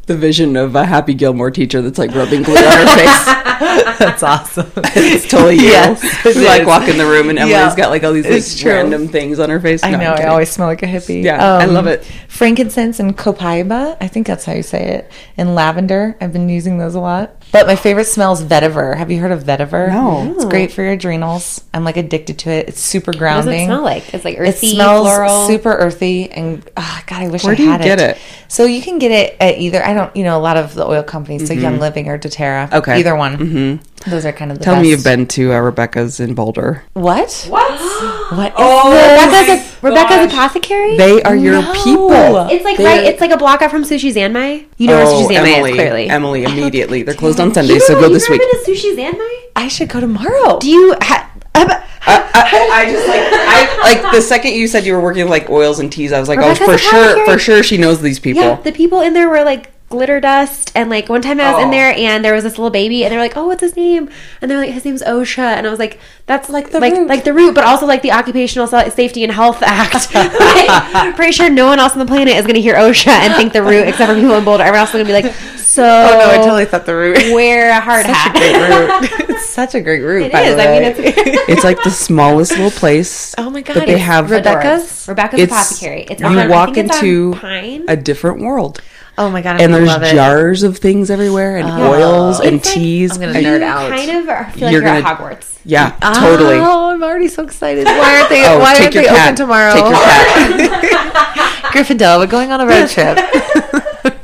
the 0.06 0.16
vision 0.16 0.56
of 0.56 0.74
a 0.74 0.84
Happy 0.84 1.14
Gilmore 1.14 1.50
teacher 1.50 1.80
that's 1.82 1.98
like 1.98 2.14
rubbing 2.14 2.42
glue 2.42 2.56
on 2.56 2.62
her 2.86 2.96
face. 2.96 3.38
That's 4.02 4.22
awesome. 4.24 4.70
it's 4.76 5.28
totally 5.28 5.54
you. 5.56 5.62
Yes, 5.66 6.02
it 6.26 6.34
we 6.34 6.44
like 6.44 6.62
is. 6.62 6.66
walk 6.66 6.88
in 6.88 6.98
the 6.98 7.06
room 7.06 7.30
and 7.30 7.38
Emily's 7.38 7.52
Yeah. 7.52 7.76
got 7.76 7.90
like 7.90 8.02
all 8.02 8.12
these 8.12 8.26
It's 8.26 8.56
like 8.64 8.66
random 8.74 9.06
things 9.06 9.38
on 9.38 9.50
her 9.50 9.60
face. 9.60 9.84
I 9.84 9.90
No, 9.90 9.98
I'm 9.98 10.02
know. 10.04 10.10
I 10.14 10.26
always 10.26 10.50
smell 10.50 10.66
like 10.66 10.82
a 10.82 10.86
hippie. 10.86 11.20
Um, 11.20 11.24
Yeah, 11.26 11.58
I 11.58 11.66
love 11.66 11.86
it. 11.86 12.04
Frankincense 12.26 12.98
and 12.98 13.16
copaiba. 13.16 13.96
I 14.00 14.08
think 14.08 14.26
that's 14.26 14.44
how 14.44 14.52
you 14.54 14.64
say 14.64 14.94
it. 14.96 15.12
And 15.36 15.54
lavender. 15.54 16.16
I've 16.20 16.32
been 16.32 16.48
using 16.48 16.78
those 16.78 16.96
a 16.96 17.00
lot. 17.00 17.36
But 17.52 17.66
my 17.68 17.76
favorite 17.76 18.06
smell 18.06 18.32
is 18.32 18.42
vetiver. 18.42 18.96
Have 18.96 19.10
you 19.12 19.20
heard 19.20 19.30
of 19.30 19.44
vetiver? 19.44 19.88
No. 19.88 20.32
It's 20.34 20.44
great 20.46 20.72
for 20.72 20.82
your 20.82 20.92
adrenals. 20.92 21.62
I'm 21.72 21.84
like 21.84 21.96
addicted 21.96 22.40
to 22.40 22.50
it. 22.50 22.68
It's 22.70 22.80
super 22.80 23.12
grounding. 23.12 23.22
What 23.22 23.36
does 23.36 23.44
grounding. 23.44 23.62
it 23.62 23.66
smell 23.66 23.82
like? 23.84 24.14
It's 24.14 24.24
like 24.24 24.38
earthy. 24.38 24.48
It 24.48 24.70
earthy, 24.70 24.74
smells 24.74 25.06
floral. 25.08 25.46
super 25.46 25.72
earthy, 25.72 26.30
and 26.30 26.68
oh, 26.76 27.00
God, 27.06 27.22
I 27.22 27.28
wish 27.28 27.44
Where 27.44 27.52
I 27.52 27.56
do 27.56 27.62
you 27.62 27.70
had 27.70 27.82
get 27.82 28.00
it? 28.00 28.18
So 28.48 28.64
you 28.64 28.82
can 28.82 28.98
get 28.98 29.12
it 29.12 29.36
at 29.40 29.58
either. 29.58 29.82
I 29.92 29.94
don't, 29.94 30.16
you 30.16 30.24
know, 30.24 30.38
a 30.38 30.40
lot 30.40 30.56
of 30.56 30.72
the 30.74 30.86
oil 30.86 31.02
companies, 31.02 31.46
so 31.46 31.52
Young 31.52 31.78
Living 31.78 32.08
or 32.08 32.18
DoTerra. 32.18 32.66
Mm-hmm. 32.66 32.74
Okay. 32.76 32.98
either 33.00 33.14
one. 33.14 33.36
Mm-hmm. 33.36 34.10
Those 34.10 34.24
are 34.24 34.32
kind 34.32 34.50
of 34.50 34.58
the 34.58 34.64
Tell 34.64 34.74
best. 34.74 34.82
me 34.82 34.88
you've 34.90 35.04
been 35.04 35.26
to 35.28 35.52
uh, 35.52 35.58
Rebecca's 35.60 36.18
in 36.18 36.34
Boulder. 36.34 36.82
what? 36.94 37.46
What? 37.48 37.70
what? 38.32 38.52
is 38.52 39.26
Rebecca's, 39.26 39.82
a, 39.82 39.86
Rebecca's 39.86 40.32
apothecary. 40.32 40.96
They 40.96 41.22
are 41.22 41.36
your 41.36 41.60
No. 41.60 41.72
people. 41.84 42.10
it's 42.48 42.64
like 42.64 42.78
They're- 42.78 42.86
right. 42.86 43.04
It's 43.04 43.20
like 43.20 43.30
a 43.32 43.36
block 43.36 43.60
out 43.62 43.70
from 43.70 43.84
Sushi 43.84 44.12
Zanmai. 44.12 44.64
You 44.78 44.86
know 44.88 44.96
where 44.96 45.06
Oh, 45.06 45.26
Sushi 45.28 45.36
Zanmai 45.36 45.54
Emily, 45.56 45.70
is 45.70 45.76
clearly. 45.76 46.08
Emily, 46.08 46.44
immediately. 46.44 47.02
They're 47.02 47.14
closed 47.14 47.38
on 47.38 47.48
You 47.48 47.54
Sunday, 47.54 47.78
so 47.80 47.94
go 47.94 48.00
you've 48.02 48.12
this 48.14 48.28
never 48.30 48.42
week. 48.42 48.50
been 48.50 48.64
to 48.64 48.70
Sushi 48.80 48.96
Zanmai? 48.96 49.38
I 49.56 49.68
should 49.68 49.88
go 49.90 50.00
tomorrow. 50.00 50.58
Do 50.58 50.68
you? 50.68 50.96
Ha- 51.02 51.28
I, 51.54 51.84
I, 52.04 52.68
I 52.72 52.90
just 52.90 53.06
like 53.06 53.20
I 53.22 54.02
like 54.02 54.12
the 54.14 54.22
second 54.22 54.54
you 54.54 54.66
said 54.66 54.84
you 54.86 54.94
were 54.94 55.00
working 55.00 55.22
with 55.24 55.30
like 55.30 55.50
oils 55.50 55.78
and 55.78 55.92
teas, 55.92 56.10
I 56.12 56.18
was 56.18 56.28
like, 56.28 56.38
oh, 56.40 56.54
for 56.54 56.78
sure, 56.78 57.02
apothecary? 57.04 57.26
for 57.26 57.38
sure, 57.38 57.62
she 57.62 57.76
knows 57.76 58.00
these 58.00 58.18
people. 58.18 58.42
Yeah, 58.42 58.56
the 58.62 58.72
people 58.72 59.00
in 59.02 59.12
there 59.12 59.28
were 59.28 59.44
like 59.44 59.71
glitter 59.92 60.20
dust, 60.20 60.72
and 60.74 60.90
like 60.90 61.08
one 61.08 61.22
time 61.22 61.38
I 61.40 61.52
was 61.52 61.62
in 61.62 61.68
Oh. 61.68 61.70
there 61.70 61.92
and 61.96 62.24
there 62.24 62.34
was 62.34 62.42
this 62.44 62.58
little 62.58 62.70
baby, 62.70 63.04
and 63.04 63.12
they're 63.12 63.20
like, 63.20 63.36
"Oh, 63.36 63.46
what's 63.46 63.60
his 63.60 63.76
name?" 63.76 64.08
And 64.40 64.50
they're 64.50 64.58
like, 64.58 64.70
"His 64.70 64.84
name's 64.84 65.02
OSHA," 65.02 65.38
and 65.56 65.66
I 65.66 65.70
was 65.70 65.78
like, 65.78 65.98
"That's 66.26 66.48
like 66.48 66.70
the 66.70 66.80
like 66.80 66.92
root. 66.94 67.08
like 67.08 67.24
the 67.24 67.32
root, 67.32 67.54
but 67.54 67.64
also 67.64 67.86
like 67.86 68.02
the 68.02 68.12
Occupational 68.12 68.66
Safety 68.66 69.22
and 69.22 69.32
Health 69.32 69.62
Act." 69.66 70.12
like, 70.14 71.14
pretty 71.16 71.32
sure 71.32 71.48
no 71.50 71.66
one 71.66 71.78
else 71.78 71.92
on 71.92 71.98
the 71.98 72.06
planet 72.06 72.34
is 72.36 72.42
going 72.46 72.54
to 72.56 72.62
hear 72.62 72.74
OSHA 72.74 73.08
and 73.08 73.34
think 73.34 73.52
the 73.52 73.62
root, 73.62 73.86
except 73.86 74.10
for 74.10 74.18
people 74.18 74.34
in 74.34 74.44
Boulder. 74.44 74.62
Everyone 74.64 74.80
else 74.80 74.90
is 74.90 74.94
going 74.94 75.06
to 75.06 75.12
be 75.12 75.22
like, 75.22 75.34
"So, 75.58 75.84
Oh 75.84 76.18
no, 76.18 76.30
I 76.30 76.36
totally 76.38 76.64
thought 76.64 76.86
the 76.86 76.94
root. 76.96 77.16
wear 77.34 77.70
a 77.70 77.80
hard 77.80 78.06
hat." 78.06 78.32
great 78.34 78.56
root. 78.56 79.30
it's 79.36 79.48
such 79.50 79.74
a 79.74 79.80
great 79.80 80.00
root. 80.02 80.24
It 80.26 80.32
by 80.32 80.42
is. 80.42 80.56
the 80.56 80.62
I 80.62 80.72
mean, 80.72 80.82
it's 80.84 81.48
It's 81.48 81.64
like 81.64 81.82
the 81.82 81.90
smallest 81.90 82.52
little 82.52 82.70
place. 82.70 83.34
Oh 83.38 83.50
my 83.50 83.60
God, 83.62 83.74
But 83.74 83.86
they 83.86 83.98
have 83.98 84.30
Rebecca's? 84.30 85.06
Rebecca's 85.08 85.40
It's 85.40 85.52
Apothecary. 85.52 86.02
It's 86.10 86.20
you 86.22 86.48
walk 86.48 86.76
into 86.76 87.34
Pine. 87.40 87.84
a 87.88 87.96
different 87.96 88.40
world, 88.40 88.80
oh 89.22 89.30
my 89.30 89.42
god, 89.42 89.56
I'm 89.56 89.60
and 89.62 89.74
there's 89.74 89.88
love 89.88 90.02
it. 90.02 90.14
jars 90.14 90.62
of 90.62 90.78
things 90.78 91.10
everywhere, 91.10 91.56
and 91.56 91.68
uh, 91.68 91.90
oils 91.90 92.40
and 92.40 92.56
It's 92.56 92.66
like- 92.68 92.74
teas. 92.74 93.12
I'm 93.12 93.20
gonna 93.20 93.32
and- 93.38 93.46
nerd 93.46 93.58
you 93.60 93.64
out. 93.64 93.90
kind 93.90 94.10
of 94.10 94.28
are- 94.28 94.44
feel 94.50 94.62
like 94.64 94.72
You're 94.72 94.82
you're, 94.82 94.84
at 94.88 95.02
gonna- 95.04 95.16
Hogwarts. 95.36 95.58
Yeah, 95.64 95.90
totally. 96.00 96.56
Oh, 96.58 96.90
I'm 96.90 97.02
already 97.04 97.28
so 97.28 97.44
excited. 97.44 97.84
Why 97.86 98.16
aren't 98.18 98.28
they? 98.28 98.44
Oh, 98.46 98.58
why 98.58 98.74
aren't 98.80 98.92
they 98.92 99.04
cat. 99.04 99.26
open 99.28 99.36
tomorrow? 99.36 99.72
Take 99.72 99.84
your 99.84 99.94
cat. 99.94 101.62
Gryffindor, 101.72 102.18
we're 102.18 102.26
going 102.26 102.50
on 102.50 102.60
a 102.60 102.66
road 102.66 102.88
trip. 102.88 103.16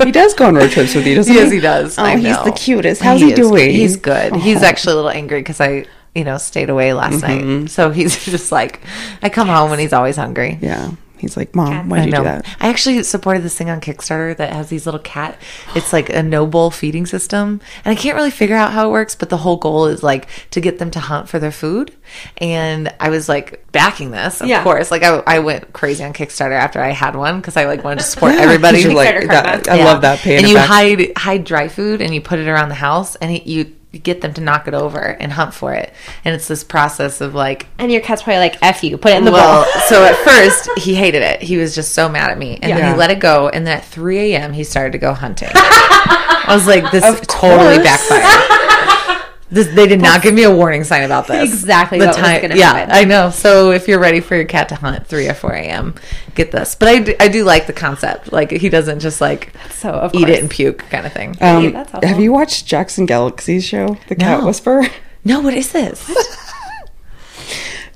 he 0.04 0.10
does 0.12 0.34
go 0.34 0.46
on 0.46 0.54
road 0.56 0.70
trips 0.70 0.94
with 0.94 1.06
you, 1.06 1.14
doesn't 1.14 1.32
he? 1.32 1.38
yes, 1.38 1.52
he 1.52 1.60
does. 1.60 1.96
Oh, 1.98 2.02
I 2.02 2.16
he's 2.16 2.24
know. 2.24 2.44
the 2.44 2.50
cutest. 2.52 3.00
How's 3.02 3.20
he, 3.20 3.30
is. 3.32 3.38
doing? 3.38 3.70
He's 3.70 3.96
good. 3.96 4.32
Oh. 4.32 4.38
He's 4.38 4.62
Oh. 4.62 4.66
actually 4.66 4.92
a 4.94 4.96
little 4.96 5.10
angry 5.10 5.40
because 5.40 5.60
I, 5.60 5.86
you 6.14 6.24
know, 6.24 6.38
stayed 6.38 6.70
away 6.70 6.92
last 6.92 7.22
mm-hmm. 7.22 7.60
night. 7.60 7.70
So 7.70 7.90
he's 7.90 8.24
just 8.24 8.50
like, 8.52 8.80
I 9.22 9.28
come 9.28 9.46
home 9.48 9.70
and 9.70 9.80
he's 9.80 9.92
always 9.92 10.16
hungry. 10.16 10.58
Yeah, 10.60 10.90
he's 11.20 11.36
like, 11.36 11.54
mom, 11.54 11.88
why 11.88 11.98
I 11.98 12.04
did 12.04 12.12
you 12.12 12.16
do 12.18 12.24
that? 12.24 12.46
I 12.60 12.68
actually 12.68 13.02
supported 13.02 13.42
this 13.42 13.56
thing 13.56 13.70
on 13.70 13.80
Kickstarter 13.80 14.36
that 14.36 14.52
has 14.52 14.68
these 14.68 14.86
little 14.86 15.00
cat. 15.00 15.38
It's 15.74 15.92
like 15.92 16.08
a 16.10 16.22
no 16.22 16.46
bowl 16.46 16.70
feeding 16.70 17.06
system, 17.06 17.60
and 17.84 17.92
I 17.96 18.00
can't 18.00 18.16
really 18.16 18.30
figure 18.30 18.56
out 18.56 18.72
how 18.72 18.88
it 18.88 18.92
works. 18.92 19.14
But 19.14 19.28
the 19.30 19.38
whole 19.38 19.56
goal 19.56 19.86
is 19.86 20.02
like 20.02 20.28
to 20.50 20.60
get 20.60 20.78
them 20.78 20.90
to 20.92 21.00
hunt 21.00 21.28
for 21.28 21.38
their 21.38 21.52
food. 21.52 21.94
And 22.38 22.92
I 23.00 23.10
was 23.10 23.28
like 23.28 23.70
backing 23.72 24.10
this, 24.10 24.40
of 24.40 24.48
Yeah. 24.48 24.62
course. 24.62 24.90
Like 24.90 25.02
I, 25.02 25.22
I 25.26 25.38
went 25.40 25.72
crazy 25.72 26.02
on 26.04 26.12
Kickstarter 26.12 26.52
after 26.58 26.80
I 26.80 26.90
had 26.90 27.16
one 27.16 27.40
because 27.40 27.56
I 27.56 27.64
like 27.66 27.84
wanted 27.84 28.00
to 28.00 28.04
support 28.06 28.34
Yeah, 28.34 28.40
everybody. 28.42 28.82
'cause 28.82 28.92
like, 28.94 29.28
that- 29.28 29.68
I 29.68 29.76
Yeah. 29.76 29.84
love 29.84 30.02
that. 30.02 30.18
Paying 30.20 30.38
and 30.40 30.48
you 30.48 30.54
back. 30.54 30.68
hide 30.68 31.12
hide 31.16 31.44
dry 31.44 31.68
food 31.68 32.00
and 32.00 32.14
you 32.14 32.20
put 32.20 32.38
it 32.38 32.48
around 32.48 32.68
the 32.70 32.74
house 32.76 33.14
and 33.16 33.30
it, 33.32 33.46
you 33.46 33.58
you 33.58 33.74
get 33.92 34.20
them 34.20 34.34
to 34.34 34.40
knock 34.40 34.68
it 34.68 34.74
over 34.74 34.98
and 34.98 35.32
hunt 35.32 35.54
for 35.54 35.72
it. 35.72 35.92
And 36.24 36.34
it's 36.34 36.46
this 36.46 36.62
process 36.62 37.20
of 37.20 37.34
like 37.34 37.66
And 37.78 37.90
your 37.90 38.02
cat's 38.02 38.22
probably 38.22 38.40
like, 38.40 38.62
F 38.62 38.84
you, 38.84 38.98
put 38.98 39.12
it 39.12 39.16
in 39.16 39.24
the 39.24 39.32
well, 39.32 39.64
bowl. 39.64 39.82
so 39.88 40.04
at 40.04 40.16
first 40.16 40.68
he 40.78 40.94
hated 40.94 41.22
it. 41.22 41.40
He 41.42 41.56
was 41.56 41.74
just 41.74 41.92
so 41.92 42.08
mad 42.08 42.30
at 42.30 42.38
me, 42.38 42.58
and 42.60 42.72
then 42.72 42.92
he 42.92 42.98
let 42.98 43.10
it 43.10 43.20
go. 43.20 43.48
And 43.48 43.66
then 43.66 43.78
at 43.78 43.84
3 43.84 44.34
a.m. 44.34 44.52
he 44.52 44.64
started 44.64 44.92
to 44.92 44.98
go 44.98 45.14
hunting. 45.14 45.50
I 45.54 46.54
was 46.54 46.66
like, 46.66 46.90
this 46.92 47.04
totally 47.26 47.78
backfired. 47.78 48.67
This, 49.50 49.68
they 49.68 49.86
did 49.86 50.02
not 50.02 50.22
give 50.22 50.34
me 50.34 50.42
a 50.42 50.54
warning 50.54 50.84
sign 50.84 51.04
about 51.04 51.26
this. 51.26 51.50
Exactly 51.50 51.98
what 51.98 52.08
was 52.08 52.16
gonna 52.16 52.54
yeah, 52.54 52.74
happen. 52.74 52.94
I 52.94 53.04
know. 53.04 53.30
So 53.30 53.70
if 53.70 53.88
you're 53.88 53.98
ready 53.98 54.20
for 54.20 54.36
your 54.36 54.44
cat 54.44 54.68
to 54.68 54.74
hunt 54.74 55.06
3 55.06 55.28
or 55.28 55.34
4 55.34 55.52
a.m., 55.52 55.94
get 56.34 56.52
this. 56.52 56.74
But 56.74 56.88
I 56.88 56.98
do, 56.98 57.14
I 57.18 57.28
do 57.28 57.44
like 57.44 57.66
the 57.66 57.72
concept. 57.72 58.30
Like 58.30 58.50
he 58.50 58.68
doesn't 58.68 59.00
just 59.00 59.20
like 59.20 59.52
So, 59.70 59.90
of 59.90 60.14
eat 60.14 60.28
it 60.28 60.40
and 60.40 60.50
puke 60.50 60.80
kind 60.90 61.06
of 61.06 61.12
thing. 61.12 61.30
Um, 61.40 61.72
that's 61.72 61.90
helpful. 61.92 62.08
have 62.08 62.20
you 62.20 62.32
watched 62.32 62.66
Jackson 62.66 63.06
Galaxy's 63.06 63.64
show, 63.64 63.96
The 64.08 64.16
Cat 64.16 64.40
No. 64.40 64.46
Whisperer? 64.46 64.84
no, 65.24 65.40
what 65.40 65.54
is 65.54 65.72
this? 65.72 66.10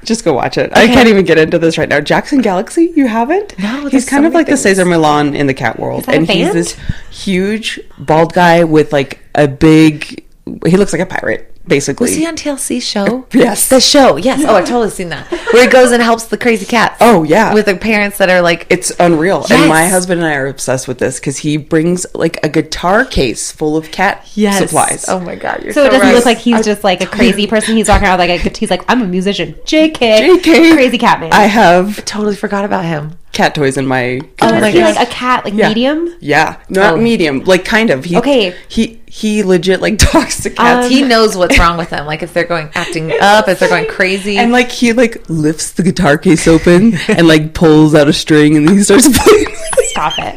Just 0.04 0.24
go 0.24 0.32
watch 0.32 0.58
it. 0.58 0.76
I 0.76 0.88
can't 0.88 1.08
even 1.08 1.24
get 1.24 1.38
into 1.38 1.58
this 1.60 1.78
right 1.78 1.88
now. 1.88 2.00
Jackson 2.00 2.40
Galaxy, 2.40 2.92
you 2.96 3.06
haven't? 3.06 3.56
No, 3.58 3.86
he's 3.86 4.08
kind 4.08 4.22
so 4.22 4.26
of 4.26 4.32
many 4.32 4.34
like 4.34 4.46
the 4.46 4.56
things. 4.56 4.62
Cesar 4.62 4.84
Millan 4.84 5.36
in 5.36 5.46
the 5.46 5.54
cat 5.54 5.78
world, 5.78 6.04
that 6.04 6.14
a 6.14 6.18
and 6.18 6.28
he's 6.28 6.52
this 6.52 6.76
huge 7.10 7.78
bald 7.98 8.32
guy 8.32 8.64
with 8.64 8.92
like 8.92 9.20
a 9.34 9.46
big. 9.46 10.24
He 10.66 10.76
looks 10.76 10.92
like 10.92 11.00
a 11.00 11.06
pirate. 11.06 11.54
basically. 11.68 12.06
Was 12.06 12.16
he 12.16 12.26
on 12.26 12.34
TLC 12.36 12.82
show? 12.82 13.26
Yes. 13.32 13.68
The 13.68 13.80
show, 13.80 14.16
yes. 14.16 14.42
Oh, 14.44 14.56
I've 14.56 14.66
totally 14.66 14.90
seen 14.90 15.08
that. 15.10 15.30
Where 15.52 15.62
he 15.62 15.68
goes 15.68 15.92
and 15.92 16.02
helps 16.02 16.24
the 16.24 16.36
crazy 16.36 16.66
cats. 16.66 16.96
Oh, 17.00 17.22
yeah. 17.22 17.54
With 17.54 17.66
the 17.66 17.76
parents 17.76 18.18
that 18.18 18.28
are 18.28 18.42
like, 18.42 18.66
It's 18.68 18.90
unreal. 18.98 19.46
Yes. 19.48 19.52
And 19.52 19.68
my 19.68 19.86
husband 19.86 20.20
and 20.20 20.28
I 20.28 20.34
are 20.34 20.48
obsessed 20.48 20.88
with 20.88 20.98
this 20.98 21.20
because 21.20 21.38
he 21.38 21.56
brings 21.56 22.04
like 22.14 22.44
a 22.44 22.48
guitar 22.48 23.04
case 23.04 23.52
full 23.52 23.76
of 23.76 23.90
cat 23.92 24.28
yes. 24.34 24.58
supplies. 24.58 25.08
Oh 25.08 25.20
my 25.20 25.36
God. 25.36 25.62
You're 25.62 25.72
So 25.72 25.84
it 25.84 25.90
doesn't 25.90 26.00
right. 26.08 26.14
look 26.14 26.24
like 26.24 26.38
he's 26.38 26.64
just 26.64 26.82
like 26.82 27.00
a 27.00 27.06
crazy 27.06 27.46
person. 27.54 27.76
He's 27.76 27.88
walking 27.88 28.08
around 28.08 28.18
like 28.18 28.44
a, 28.44 28.58
he's 28.58 28.70
like, 28.70 28.84
I'm 28.88 29.00
a 29.02 29.06
musician. 29.06 29.54
JK. 29.64 29.92
JK. 30.40 30.72
Crazy 30.74 30.98
cat 30.98 31.20
man. 31.20 31.32
I 31.32 31.44
have 31.44 32.04
totally 32.04 32.36
forgot 32.36 32.64
about 32.64 32.84
him. 32.84 33.16
Cat 33.32 33.54
toys 33.54 33.76
in 33.76 33.86
my 33.86 34.20
oh, 34.22 34.26
guitar 34.36 34.54
is 34.56 34.60
my 34.62 34.70
he 34.70 34.82
like 34.82 35.08
a 35.08 35.10
cat, 35.10 35.44
like 35.44 35.54
Yeah. 35.54 35.68
medium? 35.68 36.14
Yeah, 36.20 36.56
not 36.68 36.94
Oh. 36.94 36.96
medium, 36.98 37.40
like 37.44 37.64
kind 37.64 37.90
of. 37.90 38.04
He, 38.04 38.16
Okay. 38.16 38.54
He 38.68 39.00
he 39.06 39.42
legit 39.42 39.80
like 39.82 39.98
talks 39.98 40.42
to 40.42 40.50
cats. 40.50 40.86
Um, 40.86 40.90
he 40.90 41.02
knows 41.02 41.36
what's 41.36 41.58
wrong 41.58 41.76
with 41.76 41.90
them. 41.90 42.06
Like 42.06 42.22
if 42.22 42.32
they're 42.32 42.44
going 42.44 42.70
acting 42.74 43.12
up, 43.20 43.48
if 43.48 43.58
they're 43.58 43.68
going 43.68 43.88
crazy. 43.88 44.38
and 44.38 44.52
like 44.52 44.70
he 44.70 44.92
like 44.92 45.22
lifts 45.28 45.72
the 45.72 45.82
guitar 45.82 46.16
case 46.18 46.46
open 46.48 46.94
and 47.08 47.26
like 47.28 47.52
pulls 47.54 47.94
out 47.94 48.08
a 48.08 48.12
string 48.12 48.56
and 48.56 48.68
he 48.70 48.82
starts 48.82 49.08
playing. 49.24 49.46
Stop 49.90 50.14
it. 50.18 50.34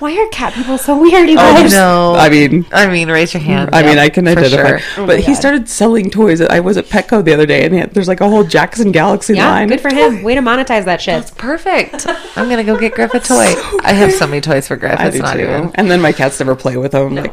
Why 0.00 0.16
are 0.18 0.26
cat 0.30 0.52
people 0.54 0.76
so 0.78 0.98
weird? 1.00 1.28
You 1.30 1.36
oh 1.38 1.54
guys? 1.54 1.72
no. 1.72 2.14
I 2.16 2.28
mean, 2.28 2.66
I 2.72 2.88
mean, 2.88 3.08
raise 3.08 3.32
your 3.32 3.42
hand. 3.42 3.70
I 3.72 3.82
mean, 3.84 3.96
I 3.98 4.08
can 4.08 4.24
for 4.24 4.32
identify. 4.32 4.78
sure. 4.78 5.06
but 5.06 5.18
oh 5.18 5.20
he 5.20 5.28
God. 5.28 5.34
started 5.36 5.68
selling 5.68 6.10
toys. 6.10 6.40
I 6.40 6.58
was 6.58 6.76
at 6.76 6.86
Petco 6.86 7.24
the 7.24 7.32
other 7.32 7.46
day, 7.46 7.64
and 7.64 7.72
had- 7.74 7.94
there's 7.94 8.08
like 8.08 8.20
a 8.20 8.28
whole 8.28 8.42
Jackson 8.42 8.90
Galaxy 8.90 9.34
Yeah, 9.34 9.48
line. 9.48 9.68
good 9.68 9.80
for 9.80 9.94
him. 9.94 10.24
Way 10.24 10.34
to 10.34 10.40
monetize 10.40 10.84
that 10.86 11.00
shit. 11.00 11.20
It's 11.20 11.30
perfect. 11.30 12.06
I'm 12.36 12.48
gonna 12.48 12.64
go 12.64 12.76
get 12.76 12.94
Griff 12.94 13.14
a 13.14 13.20
toy. 13.20 13.54
I 13.84 13.92
have 13.92 14.12
so 14.12 14.26
many 14.26 14.40
toys 14.40 14.66
for 14.66 14.74
Griff. 14.76 14.98
I 14.98 15.06
It's 15.06 15.16
do 15.16 15.22
not 15.22 15.34
too. 15.34 15.42
even. 15.42 15.70
And 15.76 15.88
then 15.90 16.00
my 16.00 16.10
cats 16.12 16.40
never 16.40 16.56
play 16.56 16.76
with 16.76 16.90
them. 16.92 17.14
Like, 17.14 17.32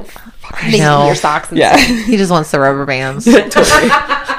I 0.52 0.78
know. 0.78 1.08
your 1.08 1.16
socks. 1.16 1.50
And 1.50 1.58
yeah, 1.58 1.76
He 1.78 2.18
just 2.18 2.30
wants 2.32 2.52
the 2.52 2.60
rubber 2.60 2.86
bands. 2.86 3.26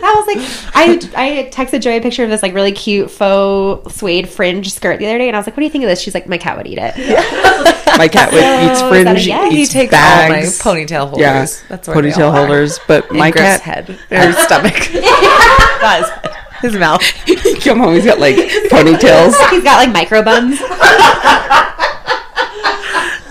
That 0.00 0.14
was 0.16 0.26
like 0.36 0.74
I 0.74 0.92
I 1.16 1.50
texted 1.50 1.80
Joey 1.80 1.96
a 1.96 2.00
picture 2.00 2.24
of 2.24 2.30
this 2.30 2.42
like 2.42 2.54
really 2.54 2.72
cute 2.72 3.10
faux 3.10 3.94
suede 3.96 4.28
fringe 4.28 4.70
skirt 4.72 4.98
the 4.98 5.06
other 5.06 5.18
day, 5.18 5.28
and 5.28 5.36
I 5.36 5.38
was 5.38 5.46
like, 5.46 5.56
"What 5.56 5.60
do 5.60 5.64
you 5.64 5.70
think 5.70 5.84
of 5.84 5.88
this?" 5.90 6.00
She's 6.00 6.14
like, 6.14 6.28
"My 6.28 6.38
cat 6.38 6.56
would 6.56 6.66
eat 6.66 6.78
it." 6.80 6.94
my 7.98 8.08
cat 8.08 8.32
would, 8.32 8.40
So, 8.42 8.70
eats 8.72 8.82
fringe. 8.82 9.04
that 9.04 9.24
yes? 9.24 9.52
eats 9.52 9.72
He 9.72 9.78
takes 9.80 9.90
bags. 9.92 10.64
all 10.66 10.74
my 10.74 10.78
ponytail 10.80 11.08
holders. 11.08 11.20
Yeah, 11.20 11.46
That's 11.68 11.88
where 11.88 11.96
ponytail 11.96 12.32
holders. 12.34 12.78
But 12.88 13.10
In 13.10 13.16
my 13.18 13.30
Griff's 13.30 13.62
cat, 13.62 13.86
head 13.88 13.98
or 14.10 14.32
stomach. 14.32 14.74
Not 14.94 15.98
his 16.00 16.08
head. 16.10 16.30
His 16.62 16.74
mouth. 16.76 17.02
he 17.26 17.56
come 17.60 17.78
home, 17.80 17.94
he's 17.94 18.04
got 18.06 18.18
like 18.18 18.36
ponytails. 18.36 19.34
He's 19.50 19.62
got 19.64 19.76
like 19.76 19.92
micro 19.92 20.22
buns. 20.22 20.58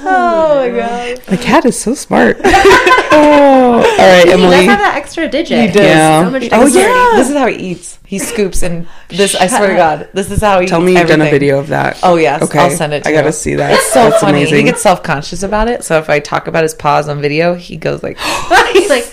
Oh 0.05 0.69
my 0.69 0.69
god. 0.77 1.17
The 1.25 1.37
cat 1.37 1.65
is 1.65 1.79
so 1.79 1.93
smart. 1.95 2.37
oh, 2.43 3.73
all 3.75 3.97
right, 3.97 4.25
He 4.25 4.31
does 4.31 4.65
have 4.65 4.79
that 4.79 4.95
extra 4.95 5.27
digit. 5.29 5.59
He 5.61 5.67
does. 5.67 5.85
Yeah. 5.85 6.23
So 6.25 6.31
much 6.31 6.49
Oh, 6.51 6.65
yeah. 6.67 7.17
This 7.17 7.29
is 7.29 7.35
how 7.37 7.47
he 7.47 7.55
eats. 7.55 7.99
He 8.05 8.19
scoops 8.19 8.61
and 8.63 8.87
this. 9.09 9.33
I 9.35 9.47
swear 9.47 9.69
to 9.69 9.75
God, 9.75 10.09
this 10.13 10.29
is 10.29 10.41
how 10.41 10.59
he. 10.59 10.63
Eats. 10.63 10.71
Tell 10.71 10.81
me 10.81 10.97
you've 10.97 11.07
done 11.07 11.21
a 11.21 11.29
video 11.29 11.59
of 11.59 11.67
that. 11.69 11.99
Oh 12.03 12.15
yes, 12.15 12.41
Okay, 12.43 12.59
I'll 12.59 12.69
send 12.69 12.93
it. 12.93 13.03
to 13.03 13.09
you. 13.09 13.15
I 13.15 13.17
gotta 13.17 13.29
you. 13.29 13.33
see 13.33 13.55
that. 13.55 13.73
It's 13.73 13.91
so 13.91 14.09
That's 14.09 14.21
funny. 14.21 14.39
amazing. 14.39 14.57
He 14.57 14.63
gets 14.63 14.81
self 14.81 15.01
conscious 15.03 15.41
about 15.43 15.67
it. 15.67 15.83
So 15.83 15.97
if 15.99 16.09
I 16.09 16.19
talk 16.19 16.47
about 16.47 16.63
his 16.63 16.73
paws 16.75 17.07
on 17.07 17.21
video, 17.21 17.55
he 17.55 17.77
goes 17.77 18.03
like, 18.03 18.17
He's 18.73 18.89
like, 18.89 19.05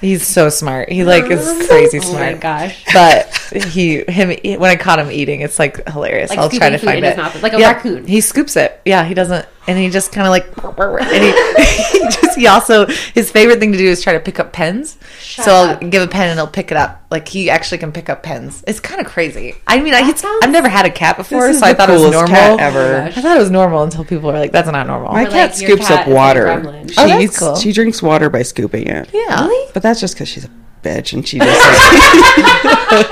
he's 0.00 0.26
so 0.26 0.48
smart. 0.50 0.90
He 0.90 1.04
like 1.04 1.30
is 1.30 1.66
crazy 1.68 2.00
smart. 2.00 2.22
oh 2.22 2.32
my 2.32 2.34
gosh. 2.34 2.84
But 2.92 3.34
he 3.72 4.04
him 4.08 4.28
when 4.60 4.70
I 4.70 4.76
caught 4.76 4.98
him 4.98 5.10
eating, 5.10 5.40
it's 5.40 5.58
like 5.58 5.88
hilarious. 5.88 6.30
Like 6.30 6.38
I'll 6.38 6.50
try 6.50 6.70
to 6.70 6.78
find 6.78 7.04
it. 7.04 7.08
his 7.08 7.16
mouth, 7.16 7.42
like 7.42 7.54
a 7.54 7.58
Yeah, 7.60 7.72
raccoon. 7.72 8.06
He 8.06 8.20
scoops 8.20 8.56
it. 8.56 8.80
Yeah, 8.84 9.04
he 9.04 9.14
doesn't, 9.14 9.46
and 9.68 9.78
he 9.78 9.90
just 9.90 10.10
kind 10.12 10.26
of 10.26 10.30
like, 10.30 10.46
and 11.00 11.22
he, 11.22 11.30
he 11.98 12.04
just 12.08 12.36
he 12.38 12.46
also 12.46 12.86
his 13.14 13.30
favorite 13.30 13.60
thing 13.60 13.72
to 13.72 13.78
do 13.78 13.86
is 13.86 14.02
try 14.02 14.12
to 14.14 14.20
pick 14.20 14.40
up 14.40 14.52
pens. 14.52 14.96
so 15.20 15.52
up. 15.52 15.82
I'll 15.82 15.88
give 15.90 16.02
a 16.02 16.08
pen 16.08 16.30
and 16.30 16.38
he'll 16.38 16.46
pick 16.48 16.70
it 16.70 16.76
up. 16.76 17.04
Like 17.10 17.28
he 17.28 17.48
actually 17.50 17.78
can 17.78 17.92
pick 17.92 18.08
up 18.08 18.22
pens. 18.22 18.62
It's 18.66 18.80
kind 18.80 19.00
of 19.00 19.06
crazy. 19.06 19.54
I 19.66 19.80
mean, 19.80 19.94
I, 19.94 20.08
it's, 20.08 20.20
sounds- 20.22 20.40
I've 20.44 20.50
never 20.50 20.68
had 20.68 20.84
a 20.86 20.90
cat 20.90 21.16
before, 21.16 21.52
so 21.52 21.64
I 21.66 21.74
thought 21.74 21.88
it 21.88 21.92
was 21.92 22.10
normal. 22.10 22.26
cat 22.28 22.60
ever. 22.60 22.96
Oh 22.96 23.04
I 23.04 23.10
thought 23.12 23.36
it 23.36 23.40
was 23.40 23.50
normal 23.50 23.82
until 23.82 24.04
people 24.04 24.30
were 24.32 24.38
like, 24.38 24.52
"That's 24.52 24.70
not 24.70 24.86
normal." 24.86 25.12
My 25.12 25.22
Or, 25.22 25.26
cat 25.30 25.50
like, 25.50 25.54
scoops 25.54 25.88
cat 25.88 26.00
up 26.02 26.06
is 26.08 26.14
like 26.14 26.14
a 26.14 26.14
water. 26.14 26.48
Oh, 26.48 26.86
she 26.86 26.94
Oh, 26.98 27.06
that's 27.08 27.22
eats, 27.24 27.38
cool. 27.38 27.56
she 27.56 27.72
drinks 27.72 28.02
water 28.02 28.28
by 28.30 28.42
scooping 28.42 28.86
it. 28.86 29.10
yeah, 29.12 29.48
But 29.74 29.82
that's 29.82 30.00
just 30.00 30.14
because 30.14 30.28
she's 30.28 30.44
a 30.44 30.50
bitch 30.82 31.12
and 31.12 31.26
she 31.26 31.38
just 31.38 31.60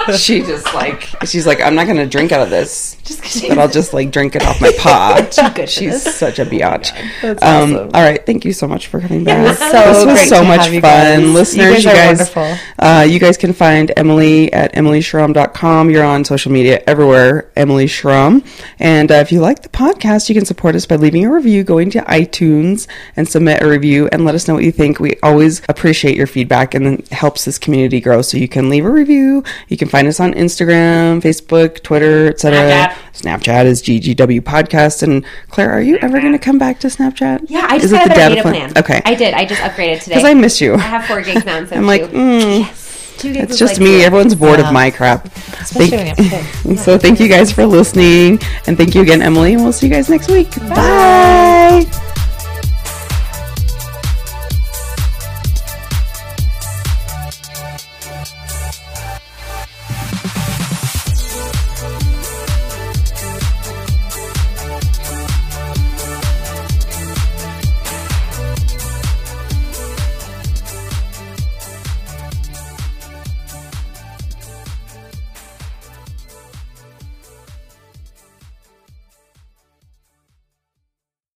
like, 0.09 0.17
she 0.19 0.41
just 0.41 0.75
like 0.75 1.03
she's 1.27 1.47
like 1.47 1.61
I'm 1.61 1.75
not 1.75 1.87
gonna 1.87 2.07
drink 2.07 2.33
out 2.33 2.43
of 2.43 2.51
this, 2.51 2.97
Just 3.05 3.23
'cause 3.23 3.33
she's- 3.33 3.49
but 3.49 3.59
I'll 3.59 3.69
just 3.81 3.93
like 3.95 4.11
drink 4.11 4.35
it 4.37 4.43
off 4.45 4.61
my 4.61 4.73
paw. 4.79 5.17
Too 5.31 5.43
good 5.55 5.67
for 5.67 5.67
she's 5.67 6.14
such 6.14 6.39
a 6.39 6.45
biatch. 6.47 6.93
That's 7.23 7.43
um, 7.43 7.75
awesome. 7.75 7.91
All 7.95 8.03
right, 8.03 8.25
thank 8.25 8.45
you 8.45 8.53
so 8.53 8.67
much 8.67 8.87
for 8.87 9.01
coming 9.01 9.25
back. 9.25 9.39
It 9.45 9.49
was 9.49 9.59
so 9.59 9.93
this 9.93 10.05
was 10.07 10.29
so 10.29 10.45
much 10.45 10.69
fun, 10.69 10.81
guys. 10.81 11.23
Listeners. 11.25 11.85
You 11.85 11.85
guys 11.85 11.87
are 11.87 11.93
guys, 11.95 12.37
wonderful. 12.37 12.67
Uh, 12.79 13.07
you 13.09 13.19
guys 13.19 13.37
can 13.37 13.53
find 13.53 13.93
Emily 13.97 14.53
at 14.53 14.73
emilyschromm.com. 14.75 15.91
You're 15.91 16.05
on 16.05 16.25
social 16.25 16.53
media 16.53 16.83
everywhere, 16.87 17.51
Emily 17.57 17.87
Schromm. 17.87 18.45
And 18.79 19.11
uh, 19.11 19.17
if 19.17 19.33
you 19.33 19.41
like 19.41 19.62
the 19.62 19.69
podcast, 19.69 20.29
you 20.29 20.35
can 20.35 20.45
support 20.45 20.75
us 20.75 20.87
by 20.87 20.97
leaving 20.97 21.25
a 21.25 21.33
review, 21.33 21.64
going 21.64 21.91
to 21.91 22.01
iTunes 22.03 22.87
and 23.17 23.29
submit 23.29 23.62
a 23.62 23.69
review 23.69 24.09
and 24.12 24.25
let 24.25 24.35
us 24.35 24.49
know 24.49 24.55
what 24.55 24.64
you 24.64 24.73
think. 24.73 25.01
We 25.01 25.14
always 25.23 25.62
appreciate 25.69 26.17
your 26.17 26.27
feedback 26.27 26.75
and 26.75 26.87
it 27.01 27.09
helps 27.09 27.45
this 27.57 27.64
community 27.64 28.00
grow. 28.00 28.22
So 28.22 28.36
you 28.36 28.48
can 28.48 28.68
leave 28.68 28.84
a 28.84 28.90
review. 28.90 29.42
You 29.68 29.76
can 29.76 29.88
find 29.88 30.07
us 30.07 30.20
on 30.20 30.32
Instagram, 30.34 31.20
Facebook, 31.22 31.82
Twitter, 31.82 32.28
etc. 32.28 32.59
Snapchat. 32.59 32.94
Snapchat 33.14 33.64
is 33.64 33.82
GGW 33.82 34.40
Podcast. 34.42 35.02
And 35.02 35.24
Claire, 35.48 35.72
are 35.72 35.80
you 35.80 35.96
ever 35.98 36.20
going 36.20 36.32
to 36.32 36.38
come 36.38 36.59
back 36.59 36.78
to 36.80 36.88
Snapchat? 36.88 37.46
Yeah, 37.48 37.66
I 37.68 37.76
Is 37.76 37.82
just 37.90 37.94
it 37.94 37.96
got 37.96 38.07
a 38.07 38.11
better 38.11 38.34
data 38.34 38.42
plan? 38.42 38.70
plan. 38.72 38.84
Okay. 38.84 39.02
I 39.04 39.14
did. 39.14 39.34
I 39.34 39.44
just 39.44 39.61
upgraded 39.62 40.00
today. 40.02 40.16
Because 40.16 40.24
I 40.24 40.34
miss 40.34 40.61
you. 40.61 40.74
I 40.74 40.78
have 40.78 41.07
four 41.07 41.22
gigs 41.22 41.44
now 41.44 41.59
instead 41.59 41.78
I'm 41.78 41.86
like, 41.86 42.02
mm, 42.02 43.22
gigs 43.22 43.36
it's 43.50 43.59
just 43.59 43.74
like 43.74 43.82
me. 43.82 44.04
Everyone's 44.04 44.34
bored 44.34 44.61
of 44.61 44.72
my 44.72 44.90
crap. 44.90 45.28
Thank- 45.28 45.92
when 45.92 46.00
you 46.00 46.14
have 46.14 46.16
kids. 46.64 46.84
so 46.84 46.98
thank 46.98 47.18
you 47.20 47.28
guys 47.28 47.50
for 47.52 47.64
listening, 47.66 48.38
and 48.66 48.76
thank 48.76 48.94
you 48.94 49.00
again, 49.02 49.22
Emily. 49.22 49.54
And 49.54 49.62
we'll 49.62 49.72
see 49.72 49.86
you 49.86 49.92
guys 49.92 50.09
next 50.11 50.30
week. 50.30 50.50
Bye. 50.68 51.86